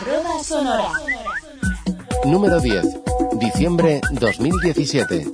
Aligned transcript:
Arroba 0.00 0.42
Sonora. 0.42 0.92
Número 2.24 2.58
10. 2.58 2.84
Diciembre 3.38 4.00
2017. 4.12 5.26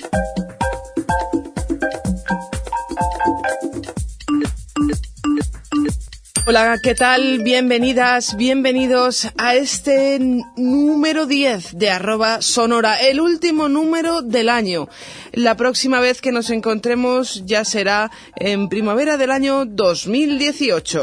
Hola, 6.48 6.78
¿qué 6.82 6.96
tal? 6.96 7.44
Bienvenidas, 7.44 8.36
bienvenidos 8.36 9.28
a 9.38 9.54
este 9.54 10.18
número 10.56 11.26
10 11.26 11.78
de 11.78 11.90
arroba 11.90 12.42
sonora, 12.42 13.00
el 13.00 13.20
último 13.20 13.68
número 13.68 14.22
del 14.22 14.48
año. 14.48 14.88
La 15.32 15.56
próxima 15.56 16.00
vez 16.00 16.20
que 16.20 16.32
nos 16.32 16.50
encontremos 16.50 17.44
ya 17.46 17.64
será 17.64 18.10
en 18.34 18.68
primavera 18.68 19.16
del 19.16 19.30
año 19.30 19.64
2018. 19.64 21.02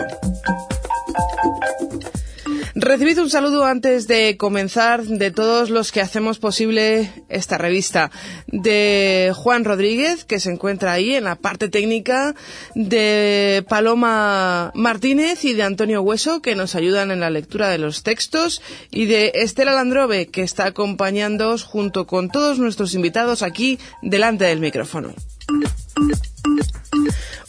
Recibid 2.84 3.18
un 3.20 3.29
saludo 3.29 3.63
antes 3.63 4.07
de 4.07 4.36
comenzar 4.36 5.05
de 5.05 5.31
todos 5.31 5.70
los 5.70 5.94
que 5.94 6.02
hacemos 6.02 6.38
posible 6.38 7.13
esta 7.30 7.58
revista. 7.58 8.12
De 8.48 9.31
Juan 9.34 9.63
Rodríguez, 9.63 10.25
que 10.25 10.41
se 10.41 10.52
encuentra 10.52 10.91
ahí 10.91 11.13
en 11.13 11.23
la 11.23 11.38
parte 11.38 11.70
técnica, 11.70 12.35
de 12.75 13.63
Paloma 13.70 14.73
Martínez 14.75 15.45
y 15.45 15.53
de 15.53 15.63
Antonio 15.63 16.02
Hueso, 16.02 16.41
que 16.41 16.55
nos 16.55 16.75
ayudan 16.75 17.11
en 17.11 17.22
la 17.22 17.30
lectura 17.30 17.70
de 17.70 17.77
los 17.77 18.03
textos, 18.03 18.61
y 18.91 19.05
de 19.05 19.31
Estela 19.36 19.72
Landrove, 19.72 20.27
que 20.27 20.44
está 20.44 20.66
acompañándoos 20.66 21.63
junto 21.63 22.05
con 22.05 22.30
todos 22.30 22.59
nuestros 22.59 22.95
invitados 22.95 23.44
aquí 23.44 23.80
delante 24.02 24.44
del 24.44 24.59
micrófono. 24.59 25.13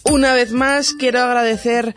Una 0.05 0.33
vez 0.33 0.53
más, 0.53 0.93
quiero 0.93 1.23
agradecer 1.23 1.97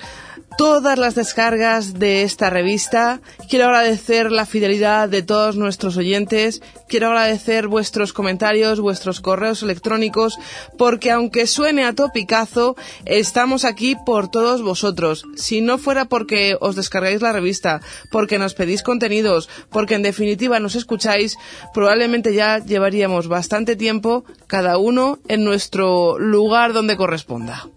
todas 0.58 0.98
las 0.98 1.14
descargas 1.14 1.94
de 1.94 2.24
esta 2.24 2.50
revista. 2.50 3.22
Quiero 3.48 3.66
agradecer 3.66 4.32
la 4.32 4.46
fidelidad 4.46 5.08
de 5.08 5.22
todos 5.22 5.56
nuestros 5.56 5.98
oyentes. 5.98 6.62
Quiero 6.90 7.08
agradecer 7.08 7.68
vuestros 7.68 8.12
comentarios, 8.12 8.80
vuestros 8.80 9.22
correos 9.22 9.62
electrónicos, 9.62 10.38
porque 10.78 11.12
aunque 11.12 11.46
suene 11.46 11.86
a 11.86 11.94
topicazo, 11.94 12.76
estamos 13.06 13.66
aquí 13.66 13.96
por 14.06 14.30
todos 14.30 14.64
vosotros. 14.64 15.26
Si 15.36 15.62
no 15.62 15.78
fuera 15.78 16.06
porque 16.06 16.58
os 16.60 16.76
descargáis 16.76 17.22
la 17.22 17.34
revista, 17.34 17.82
porque 18.12 18.40
nos 18.40 18.56
pedís 18.56 18.82
contenidos, 18.82 19.50
porque 19.70 19.96
en 19.96 20.02
definitiva 20.02 20.60
nos 20.60 20.76
escucháis, 20.76 21.38
probablemente 21.74 22.34
ya 22.34 22.58
llevaríamos 22.58 23.28
bastante 23.28 23.76
tiempo 23.76 24.26
cada 24.48 24.80
uno 24.80 25.20
en 25.28 25.44
nuestro 25.44 26.18
lugar 26.18 26.74
donde 26.74 26.98
corresponda. 26.98 27.68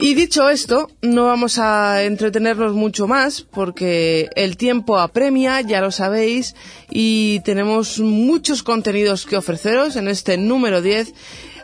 Y 0.00 0.14
dicho 0.14 0.48
esto, 0.48 0.90
no 1.02 1.26
vamos 1.26 1.58
a 1.58 2.04
entretenernos 2.04 2.72
mucho 2.72 3.08
más 3.08 3.42
porque 3.42 4.28
el 4.36 4.56
tiempo 4.56 4.98
apremia, 4.98 5.60
ya 5.60 5.80
lo 5.80 5.90
sabéis, 5.90 6.54
y 6.88 7.40
tenemos 7.40 7.98
muchos 7.98 8.62
contenidos 8.62 9.26
que 9.26 9.36
ofreceros 9.36 9.96
en 9.96 10.06
este 10.06 10.36
número 10.36 10.82
10, 10.82 11.14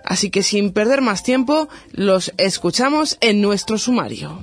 así 0.05 0.31
que 0.31 0.43
sin 0.43 0.73
perder 0.73 1.01
más 1.01 1.23
tiempo, 1.23 1.69
los 1.93 2.33
escuchamos 2.37 3.19
en 3.21 3.41
nuestro 3.41 3.79
sumario. 3.79 4.41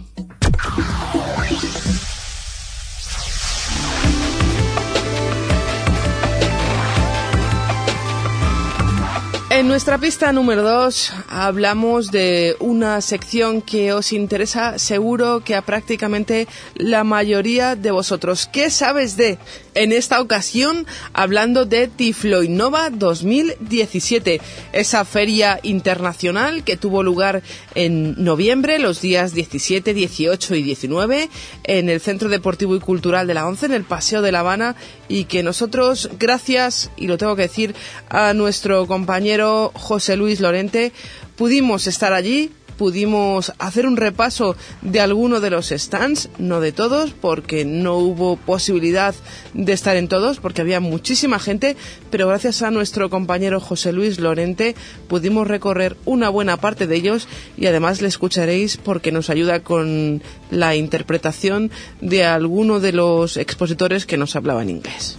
En 9.61 9.67
nuestra 9.67 9.99
pista 9.99 10.31
número 10.31 10.63
2 10.63 11.13
hablamos 11.29 12.09
de 12.09 12.55
una 12.59 12.99
sección 12.99 13.61
que 13.61 13.93
os 13.93 14.11
interesa 14.11 14.79
seguro 14.79 15.41
que 15.41 15.53
a 15.53 15.61
prácticamente 15.61 16.47
la 16.73 17.03
mayoría 17.03 17.75
de 17.75 17.91
vosotros. 17.91 18.49
¿Qué 18.51 18.71
sabes 18.71 19.17
de? 19.17 19.37
En 19.73 19.93
esta 19.93 20.19
ocasión 20.19 20.85
hablando 21.13 21.65
de 21.65 21.87
Tiflo 21.87 22.43
Innova 22.43 22.89
2017, 22.89 24.41
esa 24.73 25.05
feria 25.05 25.61
internacional 25.63 26.65
que 26.65 26.75
tuvo 26.75 27.03
lugar 27.03 27.41
en 27.73 28.21
noviembre, 28.21 28.79
los 28.79 28.99
días 28.99 29.33
17, 29.33 29.93
18 29.93 30.55
y 30.55 30.63
19, 30.63 31.29
en 31.63 31.89
el 31.89 32.01
Centro 32.01 32.27
Deportivo 32.27 32.75
y 32.75 32.81
Cultural 32.81 33.27
de 33.27 33.33
la 33.33 33.47
ONCE, 33.47 33.67
en 33.67 33.73
el 33.73 33.85
Paseo 33.85 34.21
de 34.21 34.33
La 34.33 34.41
Habana, 34.41 34.75
y 35.07 35.23
que 35.23 35.41
nosotros, 35.41 36.09
gracias, 36.19 36.91
y 36.97 37.07
lo 37.07 37.17
tengo 37.17 37.37
que 37.37 37.43
decir, 37.43 37.73
a 38.09 38.33
nuestro 38.33 38.87
compañero 38.87 39.71
José 39.73 40.17
Luis 40.17 40.41
Lorente, 40.41 40.91
pudimos 41.37 41.87
estar 41.87 42.11
allí, 42.11 42.51
pudimos 42.81 43.53
hacer 43.59 43.85
un 43.85 43.95
repaso 43.95 44.55
de 44.81 45.01
alguno 45.01 45.39
de 45.39 45.51
los 45.51 45.69
stands, 45.69 46.29
no 46.39 46.61
de 46.61 46.71
todos, 46.71 47.11
porque 47.11 47.63
no 47.63 47.97
hubo 47.97 48.37
posibilidad 48.37 49.13
de 49.53 49.71
estar 49.71 49.97
en 49.97 50.07
todos, 50.07 50.39
porque 50.39 50.61
había 50.61 50.79
muchísima 50.79 51.37
gente, 51.37 51.77
pero 52.09 52.27
gracias 52.27 52.63
a 52.63 52.71
nuestro 52.71 53.11
compañero 53.11 53.59
José 53.59 53.93
Luis 53.93 54.19
Lorente 54.19 54.73
pudimos 55.07 55.47
recorrer 55.47 55.95
una 56.05 56.29
buena 56.29 56.57
parte 56.57 56.87
de 56.87 56.95
ellos 56.95 57.27
y 57.55 57.67
además 57.67 58.01
le 58.01 58.07
escucharéis 58.07 58.77
porque 58.77 59.11
nos 59.11 59.29
ayuda 59.29 59.59
con 59.59 60.23
la 60.49 60.75
interpretación 60.75 61.69
de 62.01 62.25
alguno 62.25 62.79
de 62.79 62.93
los 62.93 63.37
expositores 63.37 64.07
que 64.07 64.17
nos 64.17 64.35
hablaban 64.35 64.71
inglés. 64.71 65.17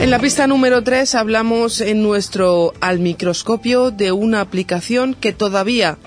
En 0.00 0.10
la 0.10 0.18
pista 0.18 0.46
número 0.46 0.82
3 0.82 1.14
hablamos 1.14 1.80
en 1.80 2.02
nuestro 2.02 2.74
al 2.80 2.98
microscopio 2.98 3.90
de 3.90 4.12
una 4.12 4.40
aplicación 4.40 5.14
que 5.14 5.32
todavía 5.32 5.98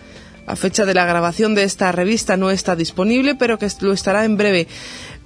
a 0.45 0.55
fecha 0.55 0.85
de 0.85 0.93
la 0.93 1.05
grabación 1.05 1.55
de 1.55 1.63
esta 1.63 1.91
revista 1.91 2.37
no 2.37 2.51
está 2.51 2.75
disponible, 2.75 3.35
pero 3.35 3.57
que 3.57 3.67
lo 3.81 3.93
estará 3.93 4.23
en 4.23 4.37
breve. 4.37 4.67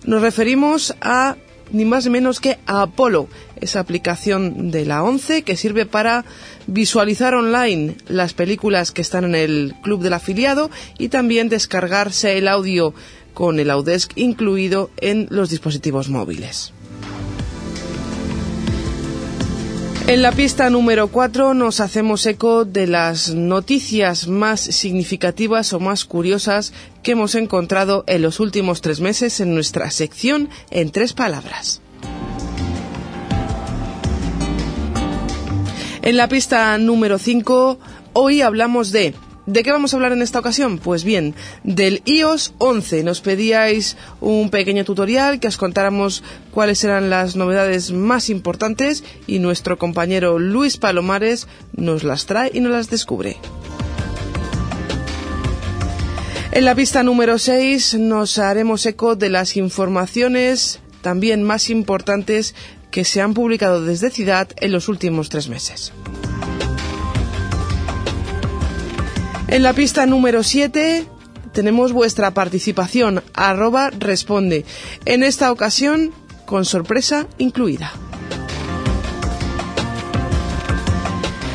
Nos 0.05 0.21
referimos 0.21 0.95
a 1.01 1.35
ni 1.71 1.85
más 1.85 2.05
ni 2.05 2.11
menos 2.11 2.39
que 2.39 2.57
a 2.65 2.81
Apolo, 2.81 3.27
esa 3.59 3.79
aplicación 3.79 4.71
de 4.71 4.85
la 4.85 5.03
11 5.03 5.43
que 5.43 5.57
sirve 5.57 5.85
para 5.85 6.25
visualizar 6.67 7.33
online 7.33 7.95
las 8.07 8.33
películas 8.33 8.91
que 8.91 9.01
están 9.01 9.23
en 9.25 9.35
el 9.35 9.73
club 9.81 10.01
del 10.01 10.13
afiliado 10.13 10.69
y 10.97 11.09
también 11.09 11.49
descargarse 11.49 12.37
el 12.37 12.47
audio 12.47 12.93
con 13.33 13.59
el 13.59 13.69
Audesc 13.69 14.11
incluido 14.15 14.91
en 14.97 15.27
los 15.29 15.49
dispositivos 15.49 16.09
móviles. 16.09 16.73
En 20.07 20.21
la 20.21 20.31
pista 20.31 20.69
número 20.69 21.07
4 21.07 21.53
nos 21.53 21.79
hacemos 21.79 22.25
eco 22.25 22.65
de 22.65 22.87
las 22.87 23.29
noticias 23.29 24.27
más 24.27 24.59
significativas 24.59 25.71
o 25.73 25.79
más 25.79 26.05
curiosas 26.05 26.73
que 27.01 27.11
hemos 27.11 27.35
encontrado 27.35 28.03
en 28.07 28.21
los 28.21 28.39
últimos 28.39 28.81
tres 28.81 28.99
meses 28.99 29.39
en 29.39 29.53
nuestra 29.53 29.89
sección 29.89 30.49
en 30.69 30.91
tres 30.91 31.13
palabras. 31.13 31.81
En 36.01 36.17
la 36.17 36.27
pista 36.27 36.77
número 36.77 37.17
5 37.17 37.79
hoy 38.13 38.41
hablamos 38.41 38.91
de 38.91 39.13
¿De 39.47 39.63
qué 39.63 39.71
vamos 39.71 39.93
a 39.93 39.97
hablar 39.97 40.11
en 40.11 40.21
esta 40.21 40.39
ocasión? 40.39 40.77
Pues 40.77 41.03
bien, 41.03 41.33
del 41.63 42.03
iOS 42.05 42.53
11. 42.59 43.03
Nos 43.03 43.21
pedíais 43.21 43.97
un 44.19 44.51
pequeño 44.51 44.85
tutorial 44.85 45.39
que 45.39 45.47
os 45.47 45.57
contáramos 45.57 46.23
cuáles 46.51 46.83
eran 46.83 47.09
las 47.09 47.35
novedades 47.35 47.91
más 47.91 48.29
importantes 48.29 49.03
y 49.25 49.39
nuestro 49.39 49.79
compañero 49.79 50.37
Luis 50.37 50.77
Palomares 50.77 51.47
nos 51.73 52.03
las 52.03 52.27
trae 52.27 52.51
y 52.53 52.59
nos 52.59 52.71
las 52.71 52.89
descubre. 52.91 53.37
En 56.51 56.65
la 56.65 56.75
pista 56.75 57.01
número 57.01 57.39
6 57.39 57.95
nos 57.95 58.37
haremos 58.37 58.85
eco 58.85 59.15
de 59.15 59.29
las 59.29 59.57
informaciones 59.57 60.79
también 61.01 61.41
más 61.41 61.69
importantes 61.71 62.53
que 62.91 63.05
se 63.05 63.21
han 63.21 63.33
publicado 63.33 63.83
desde 63.83 64.11
Ciudad 64.11 64.49
en 64.57 64.71
los 64.71 64.87
últimos 64.87 65.29
tres 65.29 65.49
meses. 65.49 65.93
En 69.51 69.63
la 69.63 69.73
pista 69.73 70.05
número 70.05 70.43
7 70.43 71.05
tenemos 71.51 71.91
vuestra 71.91 72.31
participación, 72.31 73.21
arroba 73.33 73.89
responde. 73.89 74.63
En 75.03 75.23
esta 75.23 75.51
ocasión, 75.51 76.13
con 76.45 76.63
sorpresa 76.63 77.27
incluida. 77.37 77.91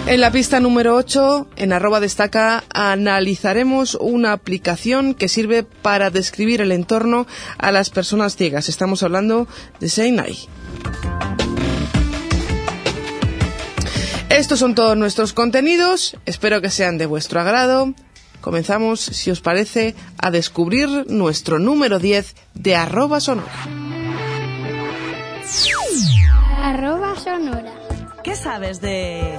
En 0.06 0.20
la 0.20 0.30
pista 0.30 0.60
número 0.60 0.94
8, 0.94 1.48
en 1.56 1.72
arroba 1.72 1.98
destaca, 1.98 2.64
analizaremos 2.74 3.94
una 3.98 4.32
aplicación 4.32 5.14
que 5.14 5.30
sirve 5.30 5.62
para 5.62 6.10
describir 6.10 6.60
el 6.60 6.72
entorno 6.72 7.26
a 7.56 7.72
las 7.72 7.88
personas 7.88 8.36
ciegas. 8.36 8.68
Estamos 8.68 9.02
hablando 9.02 9.48
de 9.80 9.88
Seinai. 9.88 10.36
Estos 14.28 14.58
son 14.58 14.74
todos 14.74 14.96
nuestros 14.96 15.32
contenidos, 15.32 16.16
espero 16.26 16.60
que 16.60 16.70
sean 16.70 16.98
de 16.98 17.06
vuestro 17.06 17.40
agrado. 17.40 17.94
Comenzamos, 18.40 19.00
si 19.00 19.30
os 19.30 19.40
parece, 19.40 19.94
a 20.18 20.30
descubrir 20.30 20.88
nuestro 21.08 21.58
número 21.58 21.98
10 21.98 22.34
de 22.54 22.76
arroba 22.76 23.20
sonora. 23.20 23.52
Arroba 26.62 27.18
sonora. 27.18 27.72
¿Qué 28.22 28.36
sabes 28.36 28.80
de...? 28.80 29.36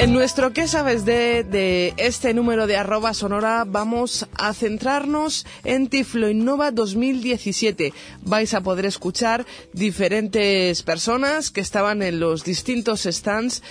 En 0.00 0.14
nuestro 0.14 0.54
¿Qué 0.54 0.66
sabes 0.66 1.04
de, 1.04 1.44
de 1.44 1.92
este 1.98 2.32
número 2.32 2.66
de 2.66 2.78
arroba 2.78 3.12
sonora? 3.12 3.66
Vamos 3.68 4.26
a 4.32 4.54
centrarnos 4.54 5.44
en 5.62 5.88
Tiflo 5.88 6.30
Innova 6.30 6.70
2017. 6.70 7.92
Vais 8.22 8.54
a 8.54 8.62
poder 8.62 8.86
escuchar 8.86 9.44
diferentes 9.74 10.82
personas 10.84 11.50
que 11.50 11.60
estaban 11.60 12.00
en 12.00 12.18
los 12.18 12.44
distintos 12.44 13.02
stands 13.02 13.62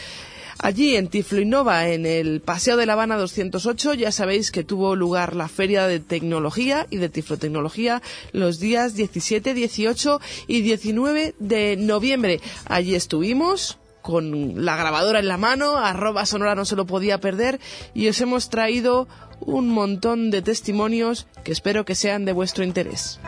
Allí 0.62 0.98
en 0.98 1.08
Tiflo 1.08 1.40
Innova, 1.40 1.88
en 1.88 2.06
el 2.06 2.42
Paseo 2.42 2.76
de 2.76 2.86
La 2.86 2.92
Habana 2.92 3.16
208, 3.16 3.94
ya 3.94 4.12
sabéis 4.12 4.52
que 4.52 4.66
tuvo 4.66 4.94
lugar 4.98 5.34
la 5.34 5.48
Feria 5.48 5.88
de 5.88 6.02
Tecnología 6.02 6.86
y 6.90 6.98
de 6.98 7.08
Tiflotecnología 7.08 8.02
los 8.34 8.60
días 8.60 8.94
17, 8.94 9.54
18 9.54 10.20
y 10.48 10.62
19 10.62 11.36
de 11.40 11.78
noviembre. 11.78 12.42
Allí 12.66 12.94
estuvimos 12.94 13.79
con 14.10 14.66
la 14.66 14.76
grabadora 14.76 15.20
en 15.20 15.28
la 15.28 15.38
mano, 15.38 15.78
arroba 15.78 16.26
sonora 16.26 16.56
no 16.56 16.66
se 16.66 16.76
lo 16.76 16.86
podía 16.86 17.20
perder 17.20 17.60
y 17.94 18.08
os 18.08 18.20
hemos 18.22 18.50
traído 18.50 19.08
un 19.40 19.70
montón 19.70 20.32
de 20.32 20.42
testimonios 20.42 21.28
que 21.44 21.52
espero 21.52 21.86
que 21.86 21.96
sean 21.96 22.26
de 22.26 22.34
vuestro 22.34 22.64
interés. 22.64 23.20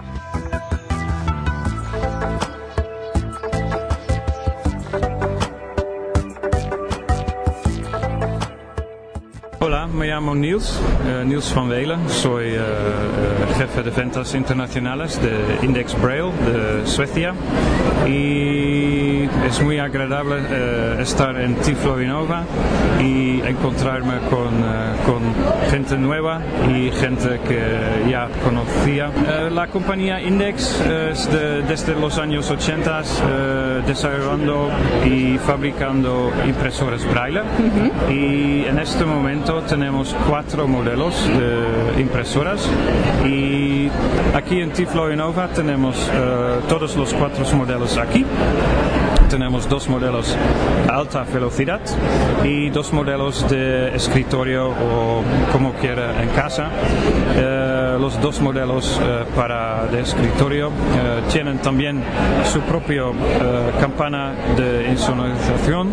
Hola, 9.72 9.88
me 9.88 10.06
llamo 10.08 10.36
Niels, 10.36 10.82
uh, 11.06 11.24
Niels 11.24 11.56
van 11.56 11.70
Welen. 11.70 12.10
Soy 12.10 12.58
uh, 12.58 13.58
jefe 13.58 13.84
de 13.84 13.90
ventas 13.92 14.36
internacionales 14.36 15.18
de 15.22 15.66
Index 15.66 15.96
Braille 16.02 16.30
de 16.46 16.86
Suecia 16.86 17.34
y 18.06 19.30
es 19.48 19.62
muy 19.62 19.80
agradable 19.80 20.42
uh, 20.42 21.00
estar 21.00 21.40
en 21.40 21.56
Tiflo 21.56 22.02
Innova 22.02 22.44
y 23.00 23.40
encontrarme 23.48 24.20
con, 24.30 24.50
con, 25.06 25.22
gente 25.70 25.98
nueva 25.98 26.42
y 26.70 26.92
gente 26.92 27.40
que 27.48 28.10
ya 28.10 28.28
conocía. 28.44 29.10
la 29.50 29.68
compañía 29.68 30.22
Index 30.22 30.82
es 30.82 31.32
de, 31.32 31.62
desde 31.62 31.96
los 31.96 32.18
años 32.18 32.52
80 32.52 33.04
desarrollando 33.88 34.70
y 35.06 35.38
fabricando 35.38 36.32
impresoras 36.46 37.06
Braille 37.10 37.40
uh 37.40 37.46
-huh. 37.46 38.14
y 38.14 38.66
en 38.66 38.78
este 38.78 39.06
momento 39.06 39.61
tenemos 39.68 40.16
cuatro 40.28 40.68
modelos 40.68 41.28
de 41.28 42.02
impresoras 42.02 42.68
y 43.26 43.90
aquí 44.36 44.62
en 44.62 44.72
Tiflo 44.72 45.12
Innova 45.12 45.48
tenemos 45.50 45.98
uh, 46.10 46.68
todos 46.68 46.96
los 46.96 47.14
cuatro 47.14 47.46
modelos 47.56 47.98
aquí 47.98 48.26
tenemos 49.32 49.70
dos 49.70 49.88
modelos 49.88 50.36
alta 50.90 51.24
velocidad 51.24 51.80
y 52.44 52.70
dos 52.70 52.92
modelos 52.92 53.50
de 53.50 53.96
escritorio 53.96 54.72
o 54.72 55.24
como 55.54 55.72
quiera 55.76 56.22
en 56.22 56.28
casa. 56.30 56.70
Eh, 57.36 57.98
los 57.98 58.20
dos 58.22 58.42
modelos 58.42 59.00
eh, 59.02 59.24
para 59.34 59.88
de 59.88 60.02
escritorio 60.02 60.68
eh, 60.68 61.22
tienen 61.32 61.60
también 61.60 62.04
su 62.44 62.60
propio 62.62 63.14
campana 63.80 64.34
de 64.58 64.90
insonorización 64.90 65.92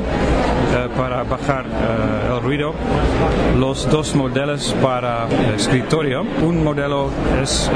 para 0.96 1.22
bajar 1.22 1.64
el 2.32 2.42
ruido. 2.42 2.74
Los 3.58 3.88
dos 3.90 4.14
modelos 4.14 4.74
para 4.82 5.28
escritorio, 5.54 6.24
un 6.42 6.64
modelo 6.64 7.10
es 7.40 7.70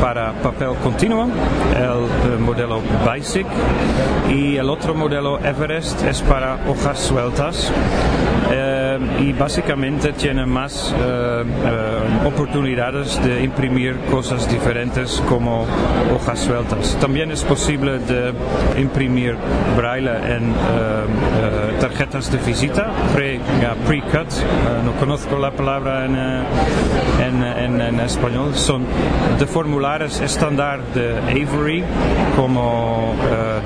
para 0.00 0.32
papel 0.34 0.74
continuo, 0.82 1.28
el 1.76 2.38
modelo 2.38 2.80
Basic 3.04 3.46
y 4.28 4.56
el 4.56 4.68
otro 4.68 4.94
modelo 4.98 5.38
Everest 5.38 6.02
es 6.02 6.20
para 6.22 6.58
hojas 6.68 6.98
sueltas 6.98 7.72
eh, 8.50 8.98
y 9.20 9.32
básicamente 9.32 10.12
tiene 10.12 10.46
más 10.46 10.94
eh, 10.98 11.44
eh, 11.44 12.26
oportunidades 12.26 13.22
de 13.22 13.44
imprimir 13.44 13.96
cosas 14.10 14.50
diferentes 14.50 15.22
como 15.28 15.66
hojas 16.14 16.40
sueltas. 16.40 16.96
También 17.00 17.30
es 17.30 17.44
posible 17.44 17.98
de 17.98 18.32
imprimir 18.76 19.36
braille 19.76 20.10
en 20.34 20.54
tarjetas 21.80 22.32
de 22.32 22.38
visita 22.38 22.90
pre-cut, 23.14 24.28
no 24.84 24.92
conozco 24.98 25.38
la 25.38 25.52
palabra 25.52 26.06
en, 26.06 26.16
en, 26.16 27.42
en, 27.44 27.80
en, 27.80 28.00
español, 28.00 28.54
son 28.54 28.84
de 29.38 29.46
formularios 29.46 30.20
estándar 30.20 30.80
de 30.94 31.18
Avery 31.18 31.84
como 32.34 33.14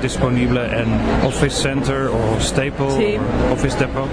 disponible 0.01 0.61
en 0.65 1.22
Office 1.23 1.55
Center 1.61 2.09
or 2.09 2.39
Staple 2.41 2.91
Sí. 2.91 3.17
o 3.49 3.53
Office 3.53 3.77
Depot 3.79 4.07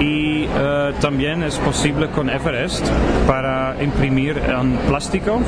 y 0.00 0.43
eh, 0.46 0.92
también 1.00 1.42
es 1.42 1.56
posible 1.58 2.08
con 2.08 2.30
Everest 2.30 2.86
para 3.26 3.76
imprimir 3.82 4.38
en 4.38 4.76
plástico 4.88 5.40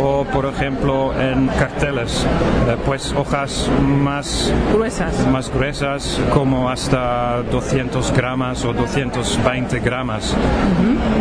o 0.00 0.24
por 0.24 0.46
ejemplo 0.46 1.12
en 1.18 1.48
carteles 1.48 2.26
eh, 2.68 2.76
pues 2.84 3.12
hojas 3.12 3.70
más 3.80 4.52
Gruesas. 4.72 5.26
más 5.28 5.50
gruesas 5.52 6.20
como 6.32 6.68
hasta 6.68 7.42
200 7.50 8.12
gramos 8.12 8.64
o 8.64 8.72
220 8.72 9.80
gramos 9.80 10.34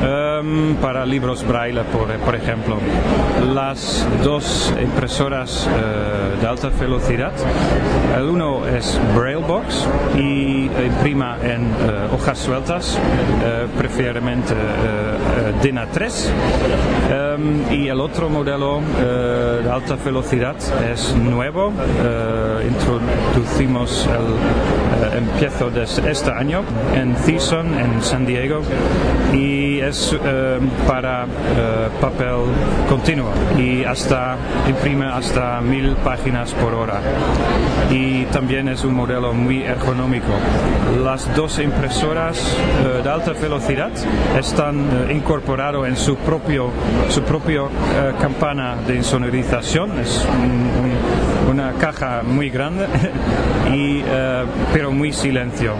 Em, 0.03 0.75
para 0.75 1.05
libros 1.05 1.43
braille 1.47 1.83
por, 1.85 2.07
por 2.19 2.35
ejemplo. 2.35 2.77
Las 3.53 4.05
dos 4.23 4.73
impresoras 4.81 5.67
eh, 5.67 6.41
de 6.41 6.47
alta 6.47 6.69
velocidad 6.69 7.31
el 8.17 8.29
uno 8.29 8.65
es 8.67 8.99
Braillebox 9.15 9.87
y 10.15 10.65
imprima 10.65 11.37
en 11.41 11.63
eh, 11.65 12.09
hojas 12.13 12.37
sueltas 12.39 12.84
eh, 12.93 13.67
preferiblemente 13.77 14.53
eh, 14.53 14.57
eh, 14.57 15.53
DIN 15.61 15.77
A3 15.77 16.31
Em, 17.09 17.71
y 17.71 17.87
el 17.87 17.99
otro 18.01 18.29
modelo 18.29 18.81
de 18.81 19.69
alta 19.69 19.95
velocidad 19.95 20.55
es 20.91 21.15
nuevo. 21.15 21.71
Introducimos 22.67 24.07
el 24.07 25.17
empiezo 25.17 25.69
de 25.69 25.83
este 25.83 26.31
año 26.31 26.63
en 26.93 27.15
Thiessen 27.15 27.73
en 27.77 28.01
San 28.01 28.25
Diego 28.25 28.61
y 29.33 29.79
es 29.79 30.15
eh, 30.23 30.59
para 30.87 31.27
papel 32.01 32.45
continuo 32.89 33.29
y 33.57 33.83
hasta 33.83 34.37
imprime 34.67 35.05
hasta 35.05 35.61
mil 35.61 35.95
páginas 35.97 36.53
por 36.53 36.73
hora. 36.73 37.01
Y 37.91 38.25
también 38.25 38.67
es 38.69 38.83
un 38.83 38.93
modelo 38.93 39.33
muy 39.33 39.63
ergonómico. 39.63 40.33
Las 41.03 41.33
dos 41.35 41.59
impresoras 41.59 42.57
eh, 42.83 43.01
de 43.03 43.09
alta 43.09 43.31
velocidad 43.33 43.91
están 44.37 44.79
eh, 45.09 45.13
incorporados 45.13 45.87
en 45.87 45.95
su 45.97 46.15
propio 46.17 46.69
su 47.09 47.21
propio 47.23 47.67
eh, 47.67 48.13
campana 48.19 48.75
de 48.87 48.95
insonorización. 48.95 49.99
Es 49.99 50.25
un- 50.31 50.41
un- 50.45 50.95
una 51.51 51.73
caja 51.73 52.21
muy 52.23 52.49
grande 52.49 52.87
y 53.71 54.01
eh, 54.05 54.43
pero 54.73 54.91
muy 54.91 55.13
silencio. 55.13 55.73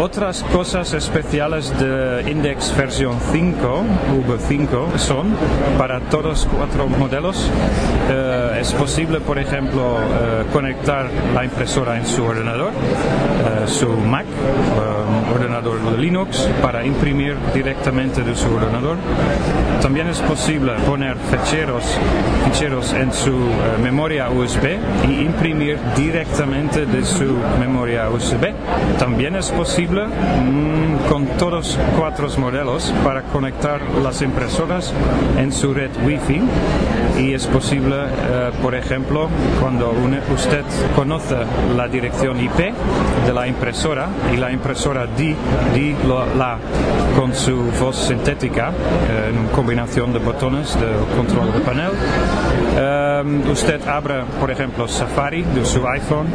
Otras 0.00 0.42
cosas 0.52 0.92
especiales 0.94 1.72
de 1.78 2.28
Index 2.30 2.76
versión 2.76 3.14
5 3.32 3.82
V5 4.26 4.98
son 4.98 5.28
para 5.78 6.00
todos 6.00 6.46
cuatro 6.54 6.86
modelos. 6.88 7.50
Eh, 8.10 8.58
es 8.60 8.72
posible 8.72 9.20
por 9.20 9.38
ejemplo 9.38 9.96
conectar 10.52 11.06
la 11.34 11.44
impresora 11.44 11.96
en 11.98 12.06
su 12.06 12.24
ordenador 12.24 12.70
su 13.66 13.88
Mac 13.88 14.26
ordenador 15.32 15.80
de 15.90 15.98
Linux 15.98 16.48
para 16.62 16.84
imprimir 16.84 17.36
directamente 17.54 18.22
de 18.22 18.34
su 18.34 18.46
ordenador 18.54 18.96
también 19.86 20.08
es 20.08 20.20
posible 20.20 20.72
poner 20.86 21.16
ficheros, 21.16 21.84
ficheros 22.44 22.92
en 22.92 23.12
su 23.12 23.30
eh, 23.30 23.78
memoria 23.82 24.30
USB 24.30 24.78
y 25.08 25.20
imprimir 25.20 25.78
directamente 25.94 26.86
de 26.86 27.04
su 27.04 27.36
memoria 27.60 28.10
USB. 28.10 28.52
También 28.98 29.36
es 29.36 29.50
posible 29.50 30.06
mm, 30.06 31.08
con 31.08 31.26
todos 31.38 31.78
cuatro 31.96 32.26
modelos 32.38 32.92
para 33.04 33.22
conectar 33.22 33.80
las 34.02 34.22
impresoras 34.22 34.92
en 35.38 35.52
su 35.52 35.72
red 35.72 35.90
Wi-Fi 36.04 36.42
y 37.18 37.32
es 37.32 37.46
posible, 37.46 37.96
eh, 37.96 38.50
por 38.62 38.74
ejemplo, 38.74 39.28
cuando 39.60 39.90
une- 39.90 40.20
usted 40.34 40.62
conoce 40.94 41.36
la 41.76 41.88
dirección 41.88 42.38
IP 42.40 42.72
de 43.26 43.32
la 43.32 43.46
impresora 43.46 44.08
y 44.32 44.36
la 44.36 44.50
impresora 44.52 45.06
di, 45.06 45.34
di 45.74 45.94
la 46.38 46.58
con 47.16 47.34
su 47.34 47.56
voz 47.80 47.96
sintética 47.96 48.68
eh, 48.70 49.30
en 49.34 49.46
combinación 49.48 50.12
de 50.12 50.18
botones 50.18 50.74
de 50.78 50.86
control 51.16 51.52
de 51.52 51.60
panel. 51.60 51.90
Eh, 52.78 53.42
usted 53.50 53.80
abre, 53.88 54.22
por 54.38 54.50
ejemplo, 54.50 54.86
Safari 54.86 55.42
de 55.42 55.64
su 55.64 55.86
iPhone 55.88 56.26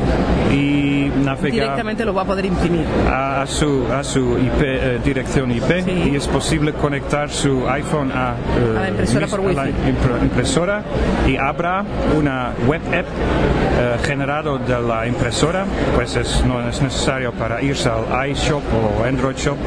y 0.52 1.12
navega 1.24 1.52
Directamente 1.54 2.04
lo 2.04 2.14
va 2.16 2.24
a 2.24 2.26
poder 2.26 2.46
imprimir. 2.46 2.86
a, 3.08 3.42
a 3.44 3.48
su, 3.48 3.86
a 3.94 4.04
su 4.04 4.38
IP, 4.40 4.62
eh, 4.62 5.00
dirección 5.04 5.52
IP 5.52 5.84
Sí. 5.86 6.10
y 6.12 6.16
es 6.16 6.28
posible 6.28 6.74
conectar 6.74 7.30
su 7.30 7.68
iPhone 7.70 8.12
a, 8.12 8.34
eh, 8.58 8.78
A 8.78 8.82
la 8.82 8.90
impresora 8.90 9.28
por 9.28 9.42
mis- 9.44 9.58
a 9.58 9.62
la 9.66 9.68
Wi-Fi. 9.70 9.80
impre- 9.92 10.22
impresora 10.24 10.24
impresora 10.24 10.84
y 11.28 11.38
abra 11.38 11.84
una 12.18 12.54
web 12.68 12.82
app 12.88 13.06
eh, 13.06 13.98
generado 14.04 14.58
de 14.58 14.80
la 14.82 15.06
impresora, 15.08 15.66
pues 15.96 16.16
es, 16.16 16.44
no 16.46 16.68
es 16.68 16.82
necesario 16.82 17.32
para 17.34 17.62
irse 17.62 17.90
al 17.90 18.30
iShop 18.30 18.64
o 18.74 19.04
Android 19.04 19.36
Shop 19.36 19.58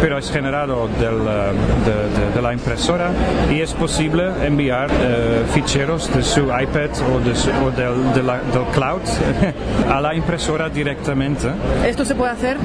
pero 0.00 0.18
es 0.18 0.30
generado 0.30 0.88
del, 0.98 1.14
eh, 1.14 1.52
de, 1.84 2.20
de, 2.20 2.34
de, 2.34 2.42
la 2.42 2.52
impresora 2.52 3.10
y 3.50 3.60
es 3.60 3.74
posible 3.74 4.30
enviar 4.44 4.90
eh, 4.90 5.42
ficheros 5.52 6.12
de 6.14 6.22
su 6.22 6.44
iPad 6.44 6.90
o, 7.12 7.20
de 7.20 7.34
su, 7.34 7.50
o 7.50 7.70
del, 7.70 8.12
de 8.14 8.22
la, 8.22 8.38
del, 8.38 8.64
cloud 8.72 9.02
a 9.90 10.00
la 10.00 10.14
impresora 10.14 10.68
directamente. 10.68 11.48
Esto 11.86 12.04
se 12.04 12.14
puede 12.14 12.32
hacer, 12.32 12.56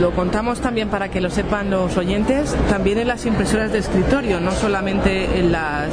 lo 0.00 0.12
contamos 0.12 0.60
también 0.60 0.88
para 0.88 1.08
que 1.08 1.20
lo 1.20 1.30
sepan 1.30 1.70
los 1.70 1.96
oyentes, 1.96 2.56
también 2.68 2.98
en 2.98 3.08
las 3.08 3.26
impresoras 3.26 3.72
de 3.72 3.78
escritorio, 3.78 4.40
no 4.40 4.52
solamente 4.52 5.38
en 5.38 5.52
las 5.52 5.88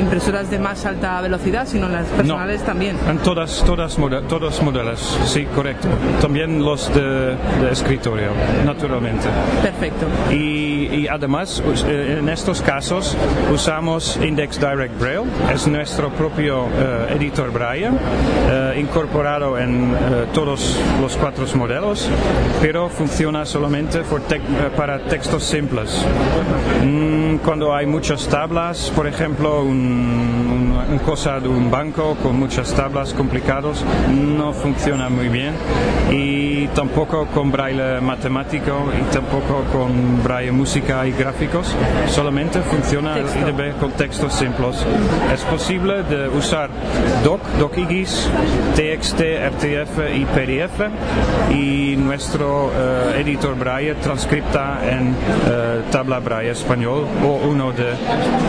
impresoras 0.00 0.50
de 0.50 0.58
más 0.58 0.84
alta 0.84 1.20
velocidad, 1.20 1.66
sino 1.66 1.86
en 1.86 1.92
las 1.92 2.06
personales 2.06 2.60
no, 2.60 2.66
también. 2.66 2.96
En 3.08 3.18
todas, 3.18 3.62
todas 3.64 3.96
todos 4.28 4.62
modelos, 4.62 5.18
sí, 5.26 5.46
correcto. 5.54 5.88
También 6.20 6.62
los 6.64 6.92
de, 6.94 7.36
de 7.36 7.70
escritorio, 7.70 8.30
naturalmente. 8.64 9.28
Perfecto. 9.62 9.91
Y, 10.30 10.88
y, 10.92 11.08
además, 11.08 11.62
en 11.86 12.28
estos 12.28 12.62
casos, 12.62 13.16
usamos 13.52 14.18
Index 14.22 14.58
Direct 14.58 14.98
Braille, 14.98 15.28
es 15.52 15.66
nuestro 15.66 16.10
propio 16.10 16.64
uh, 16.64 17.12
editor 17.14 17.50
Braille, 17.52 17.90
uh, 17.90 18.78
incorporado 18.78 19.58
en 19.58 19.92
uh, 19.92 19.96
todos 20.32 20.78
los 21.00 21.16
cuatro 21.16 21.42
modelos, 21.56 22.08
pero 22.60 22.88
funciona 22.88 23.44
solamente 23.44 24.02
te 24.28 24.40
para 24.76 24.98
textos 25.06 25.42
simples. 25.42 26.04
Mm, 26.84 27.36
cuando 27.38 27.74
hay 27.74 27.86
muchas 27.86 28.28
tablas, 28.28 28.92
por 28.94 29.06
ejemplo, 29.06 29.62
un, 29.62 30.61
un, 30.90 30.98
cosa 30.98 31.40
de 31.40 31.48
un 31.48 31.70
banco 31.70 32.16
con 32.22 32.38
muchas 32.38 32.72
tablas 32.74 33.14
complicados, 33.14 33.84
no 34.10 34.52
funciona 34.52 35.08
muy 35.08 35.28
bien. 35.28 35.54
Y 36.10 36.66
tampoco 36.68 37.26
con 37.26 37.50
braille 37.50 38.00
matemático 38.00 38.90
y 38.98 39.12
tampoco 39.12 39.64
con 39.72 40.22
braille 40.22 40.52
música 40.52 41.06
y 41.06 41.12
gráficos, 41.12 41.74
solamente 42.08 42.60
funciona 42.60 43.16
el 43.16 43.26
IDB 43.26 43.78
con 43.78 43.92
textos 43.92 44.32
simples. 44.34 44.84
Es 45.32 45.42
posible 45.42 46.02
de 46.02 46.28
usar 46.28 46.70
doc, 47.24 47.40
docigis, 47.58 48.28
TXT, 48.74 49.20
RTF 49.52 49.98
y 50.14 50.24
PDF 50.24 50.80
y 51.50 51.96
nuestro 51.96 52.66
uh, 52.66 53.18
editor 53.18 53.56
braille 53.56 53.94
transcripta 53.96 54.80
en 54.88 55.10
uh, 55.10 55.90
tabla 55.90 56.20
braille 56.20 56.50
español 56.50 57.06
o 57.24 57.48
uno 57.48 57.72
de 57.72 57.94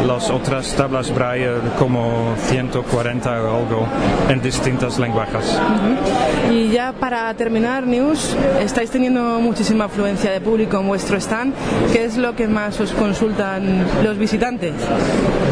las 0.08 0.30
otras 0.30 0.74
tablas 0.76 1.14
braille 1.14 1.56
como 1.78 2.13
140 2.48 3.44
o 3.44 3.58
algo 3.58 3.88
en 4.30 4.42
distintas 4.42 5.00
lenguajes. 5.00 5.46
Uh 5.54 6.50
-huh. 6.50 6.54
Y 6.54 6.70
ya 6.70 6.94
para 6.94 7.34
terminar, 7.34 7.86
News, 7.86 8.36
estáis 8.62 8.90
teniendo 8.92 9.22
muchísima 9.40 9.86
afluencia 9.86 10.32
de 10.32 10.42
público 10.42 10.80
en 10.80 10.88
vuestro 10.88 11.18
stand. 11.18 11.54
¿Qué 11.92 12.06
es 12.06 12.18
lo 12.18 12.36
que 12.36 12.48
más 12.48 12.80
os 12.80 12.92
consultan 12.94 13.86
los 14.04 14.18
visitantes? 14.18 14.74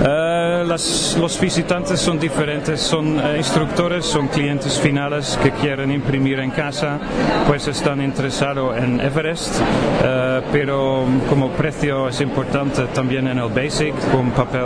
Uh, 0.01 0.65
las, 0.65 1.15
los 1.19 1.39
visitantes 1.39 1.99
son 1.99 2.19
diferentes, 2.19 2.79
son 2.79 3.19
uh, 3.19 3.35
instructores, 3.37 4.05
son 4.05 4.27
clientes 4.27 4.79
finales 4.79 5.37
que 5.43 5.51
quieren 5.51 5.91
imprimir 5.91 6.39
en 6.39 6.51
casa, 6.51 6.99
pues 7.47 7.67
están 7.67 8.01
interesados 8.01 8.77
en 8.77 8.99
Everest, 8.99 9.59
uh, 9.59 10.41
pero 10.51 11.05
como 11.29 11.49
precio 11.49 12.09
es 12.09 12.19
importante 12.21 12.83
también 12.93 13.27
en 13.27 13.37
el 13.37 13.49
Basic 13.49 13.93
con 14.11 14.31
papel 14.31 14.61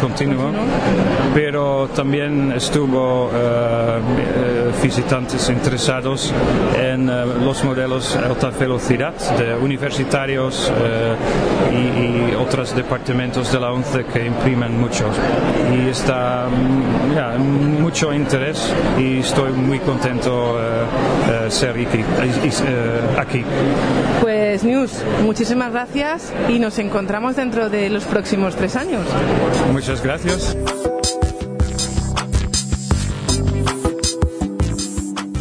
continuo, 0.00 0.39
pero 1.34 1.88
también 1.94 2.52
estuvo 2.52 3.30
visitantes 4.82 5.48
interesados 5.50 6.32
en 6.78 7.06
los 7.44 7.62
modelos 7.64 8.16
alta 8.16 8.50
velocidad 8.50 9.14
de 9.38 9.54
universitarios 9.54 10.72
y, 11.70 11.74
y, 11.74 12.34
otros 12.40 12.74
departamentos 12.74 13.52
de 13.52 13.60
la 13.60 13.72
ONCE 13.72 14.04
que 14.06 14.26
imprimen 14.26 14.80
mucho 14.80 15.06
y 15.74 15.88
está 15.88 16.48
yeah, 17.12 17.36
mucho 17.36 18.12
interés 18.12 18.72
y 18.98 19.18
estoy 19.18 19.52
muy 19.52 19.78
contento 19.80 20.58
ser 21.48 21.70
aquí, 21.70 22.04
aquí. 23.18 23.44
Pues 24.20 24.64
News, 24.64 24.90
muchísimas 25.22 25.72
gracias 25.72 26.32
y 26.48 26.58
nos 26.58 26.78
encontramos 26.78 27.36
dentro 27.36 27.68
de 27.70 27.90
los 27.90 28.04
próximos 28.04 28.54
tres 28.56 28.76
años. 28.76 29.02
Muchas 29.72 30.02
gracias. 30.02 30.29
gracias. 30.30 30.89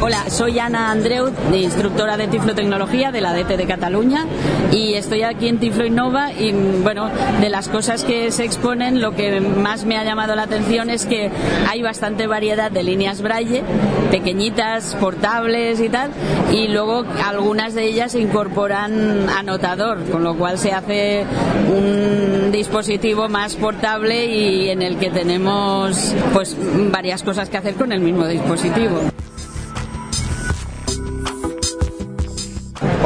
Hola, 0.02 0.30
soy 0.30 0.58
Ana 0.60 0.92
Andreu, 0.92 1.30
instructora 1.54 2.16
de 2.16 2.30
Tiflotecnología 2.30 3.12
de 3.12 3.20
la 3.20 3.34
DT 3.34 3.58
de 3.58 3.66
Cataluña 3.66 4.26
y 4.72 4.94
estoy 4.94 5.24
aquí 5.24 5.50
en 5.50 5.60
Tiflo 5.60 5.86
Innova 5.86 6.32
y 6.32 6.54
bueno, 6.54 7.10
de 7.42 7.50
las 7.50 7.68
cosas 7.68 8.06
que 8.06 8.32
se 8.32 8.46
exponen 8.46 9.02
lo 9.02 9.14
que 9.14 9.42
más 9.42 9.84
me 9.84 9.98
ha 9.98 10.06
llamado 10.06 10.36
la 10.36 10.44
atención 10.44 10.90
es 10.90 11.06
que 11.06 11.30
hay 11.68 11.82
bastante 11.82 12.28
variedad 12.28 12.72
de 12.72 12.82
líneas 12.82 13.22
Braille, 13.22 13.62
pequeñitas, 14.10 14.96
portables 15.02 15.82
y 15.82 15.90
tal, 15.90 16.12
y 16.54 16.70
luego 16.70 17.04
algunas 17.26 17.74
de 17.74 17.84
ellas 17.84 18.16
incorporan 18.16 19.30
anotador, 19.30 20.06
con 20.06 20.24
lo 20.24 20.36
cual 20.36 20.58
se 20.58 20.72
hace 20.72 21.26
un 21.68 22.54
dispositivo 22.54 23.28
más 23.28 23.58
portable 23.58 24.28
y 24.28 24.70
en 24.70 24.82
el 24.82 24.98
que 24.98 25.10
tenemos 25.10 26.16
pues 26.34 26.56
varias 26.90 27.22
cosas 27.22 27.50
que 27.50 27.58
hacer 27.58 27.74
con 27.74 27.92
el 27.92 28.00
mismo 28.00 28.26
dispositivo. 28.26 29.02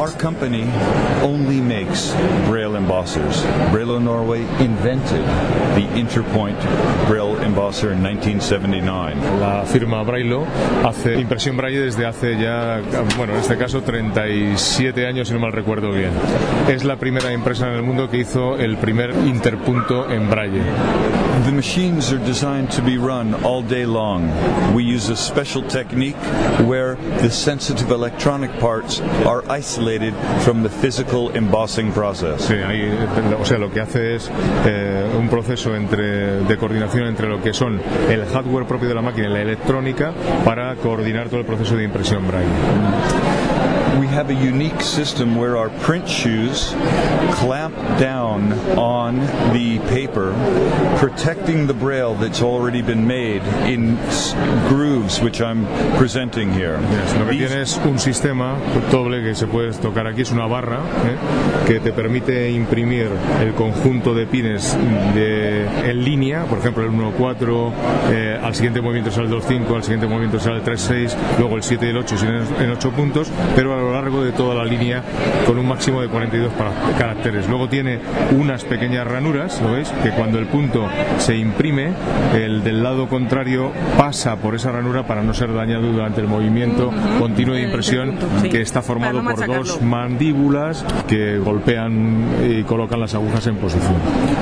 Our 0.04 0.12
company 0.20 0.64
only 1.22 1.62
makes 1.62 2.12
Braille 2.50 2.76
embossers. 2.76 3.42
Braille 3.72 4.02
Norway 4.02 4.42
invented 4.60 5.24
the 5.76 5.88
Interpoint 5.96 6.60
Braille 7.08 7.38
embosser 7.38 7.94
in 7.94 8.04
1979. 8.04 9.40
La 9.40 9.64
firma 9.66 10.04
Braille 10.04 10.46
hace 10.84 11.18
impresión 11.22 11.56
Braille 11.56 11.80
desde 11.80 12.06
hace 12.06 12.38
ya, 12.38 12.82
bueno, 13.16 13.32
en 13.32 13.40
este 13.40 13.58
caso 13.58 13.82
37 13.82 15.08
años, 15.08 15.30
si 15.30 15.34
no 15.34 15.40
mal 15.40 15.54
recuerdo 15.54 15.94
bien. 15.94 16.12
Es 16.68 16.84
la 16.84 16.98
primera 16.98 17.32
empresa 17.32 17.70
en 17.70 17.76
el 17.76 17.84
mundo 17.84 18.10
que 18.10 18.18
hizo 18.18 18.58
el 18.58 18.76
primer 18.76 19.12
interpunto 19.12 20.12
en 20.12 20.30
Braille. 20.30 20.64
The 21.44 21.52
machines 21.52 22.14
are 22.14 22.20
designed 22.20 22.72
to 22.72 22.82
be 22.82 22.98
run 22.98 23.34
all 23.44 23.62
day 23.62 23.86
long. 23.86 24.32
We 24.74 24.86
use 24.86 25.10
a 25.10 25.16
special 25.16 25.62
technique 25.62 26.16
where 26.66 26.96
the 27.22 27.30
sensitive 27.30 27.92
electronic 27.92 28.50
parts 28.60 29.02
are 29.26 29.44
isolated 29.52 30.14
from 30.46 30.64
the 30.64 30.70
physical 30.70 31.36
embossing 31.36 31.92
process. 31.92 32.48
Sí, 32.48 32.54
ahí, 32.54 32.90
o 33.38 33.44
sea, 33.44 33.58
lo 33.58 33.70
que 33.70 33.82
hace 33.82 34.16
es 34.16 34.32
eh, 34.66 35.06
un 35.20 35.28
proceso 35.28 35.76
entre, 35.76 36.46
de 36.46 36.58
coordinación 36.58 37.08
entre 37.08 37.28
lo 37.28 37.42
que 37.42 37.54
son 37.54 37.82
el 38.10 38.26
hardware 38.26 38.66
propio 38.66 38.88
de 38.88 38.96
la 38.96 39.02
máquina 39.02 39.28
y 39.28 39.34
la 39.34 39.42
electrónica 39.42 40.14
para 40.46 40.74
coordinar 40.78 41.28
todo 41.28 41.42
el 41.42 41.46
proceso 41.46 41.76
de 41.76 41.84
impresión 41.84 42.26
braille. 42.26 43.53
We 44.00 44.08
have 44.08 44.30
a 44.30 44.34
unique 44.34 44.82
system 44.82 45.36
where 45.36 45.58
our 45.58 45.70
print 45.82 46.08
shoes 46.08 46.74
clamp 47.34 47.76
down 48.00 48.54
on 48.78 49.20
the 49.54 49.80
paper, 49.90 50.34
protecting 50.98 51.68
the 51.68 51.74
braille 51.74 52.16
that's 52.16 52.42
already 52.42 52.82
been 52.82 53.06
made 53.06 53.42
in 53.68 53.96
grooves, 54.68 55.22
which 55.22 55.42
I'm 55.42 55.66
presenting 55.98 56.52
here. 56.54 56.80
Yes, 56.80 57.14
lo 57.16 57.26
que 57.26 57.32
These... 57.32 57.48
tienes 57.48 57.78
un 57.86 58.00
sistema 58.00 58.58
doble 58.92 59.22
que 59.22 59.36
se 59.36 59.48
puede 59.48 59.72
tocar 59.74 60.08
aquí, 60.08 60.22
es 60.22 60.32
una 60.32 60.48
barra 60.48 60.80
¿eh? 61.06 61.68
que 61.68 61.80
te 61.80 61.92
permite 61.92 62.52
imprimir 62.52 63.10
el 63.42 63.54
conjunto 63.54 64.14
de 64.14 64.26
pines 64.26 64.78
de, 65.14 65.66
en 65.90 66.04
línea, 66.04 66.46
por 66.46 66.60
ejemplo 66.60 66.84
el 66.84 66.92
1.4, 66.92 67.72
eh, 68.12 68.40
al 68.42 68.56
siguiente 68.56 68.82
movimiento 68.82 69.12
será 69.12 69.26
el 69.26 69.32
2.5, 69.32 69.76
al 69.76 69.84
siguiente 69.84 70.08
movimiento 70.08 70.40
será 70.40 70.56
el 70.56 70.64
3.6, 70.64 71.16
luego 71.40 71.56
el 71.56 71.64
7 71.64 71.86
y 71.86 71.90
el 71.90 71.98
8 71.98 72.16
en 72.60 72.72
8 72.72 72.92
puntos, 72.92 73.32
pero 73.56 73.83
lo 73.84 73.94
largo 73.94 74.24
de 74.24 74.32
toda 74.32 74.56
la 74.56 74.66
línea 74.66 75.04
con 75.46 75.58
un 75.58 75.68
máximo 75.68 76.02
de 76.02 76.08
42 76.08 76.52
caracteres. 76.98 77.48
Luego 77.48 77.68
tiene 77.70 78.00
unas 78.38 78.64
pequeñas 78.64 79.06
ranuras, 79.08 79.62
¿lo 79.62 79.74
veis? 79.74 79.90
Que 80.04 80.12
cuando 80.12 80.40
el 80.40 80.48
punto 80.48 80.88
se 81.18 81.36
imprime, 81.36 81.92
el 82.34 82.64
del 82.64 82.84
lado 82.84 83.08
contrario 83.08 83.72
pasa 83.98 84.36
por 84.38 84.56
esa 84.56 84.72
ranura 84.72 85.06
para 85.06 85.24
no 85.24 85.34
ser 85.34 85.54
dañado 85.54 85.92
durante 85.92 86.22
el 86.22 86.28
movimiento 86.28 86.88
uh 86.88 86.92
-huh. 86.92 87.20
continuo 87.20 87.56
de 87.56 87.64
impresión 87.64 88.16
sí. 88.42 88.50
que 88.50 88.62
está 88.62 88.82
formado 88.82 89.22
no 89.22 89.36
por 89.36 89.46
dos 89.46 89.82
mandíbulas 89.82 90.86
que 91.08 91.38
golpean 91.38 92.26
y 92.48 92.64
colocan 92.64 93.00
las 93.00 93.14
agujas 93.16 93.48
en 93.48 93.56
posición. 93.58 93.96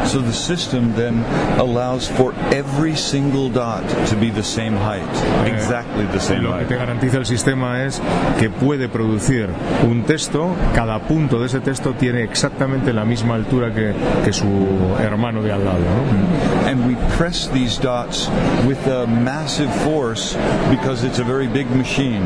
So 0.06 0.20
the 0.22 0.34
system 0.34 0.94
then 0.94 1.24
allows 1.60 2.10
for 2.10 2.34
every 2.52 2.96
single 2.96 3.50
dot 3.50 3.84
to 4.10 4.16
be 4.20 4.30
the 4.32 4.44
same 4.44 4.78
height, 4.78 5.04
exactly 5.46 6.06
the 6.12 6.20
same 6.20 6.42
Lo 6.42 6.52
height. 6.54 6.68
que 6.68 6.76
te 6.76 6.80
garantiza 6.80 7.18
el 7.18 7.26
sistema 7.26 7.84
es 7.84 8.02
que 8.40 8.50
puede 8.50 8.88
producir 8.90 9.31
un 9.88 10.04
texto, 10.04 10.54
cada 10.76 11.00
punto 11.00 11.40
de 11.40 11.46
ese 11.46 11.62
texto 11.62 11.94
tiene 11.94 12.24
exactamente 12.24 12.92
la 12.92 13.06
misma 13.06 13.36
altura 13.36 13.74
que, 13.74 13.94
que 14.26 14.34
su 14.34 14.46
hermano 15.00 15.42
de 15.42 15.52
al 15.52 15.64
lado. 15.64 15.80
¿no? 15.80 16.70
And 16.70 16.86
we 16.86 16.96
press 17.18 17.50
these 17.54 17.80
dots 17.82 18.30
with 18.68 18.86
a 18.88 19.08
massive 19.08 19.74
force 19.86 20.38
because 20.70 21.06
it's 21.06 21.20
a 21.20 21.24
very 21.24 21.48
big 21.48 21.70
machine. 21.72 22.22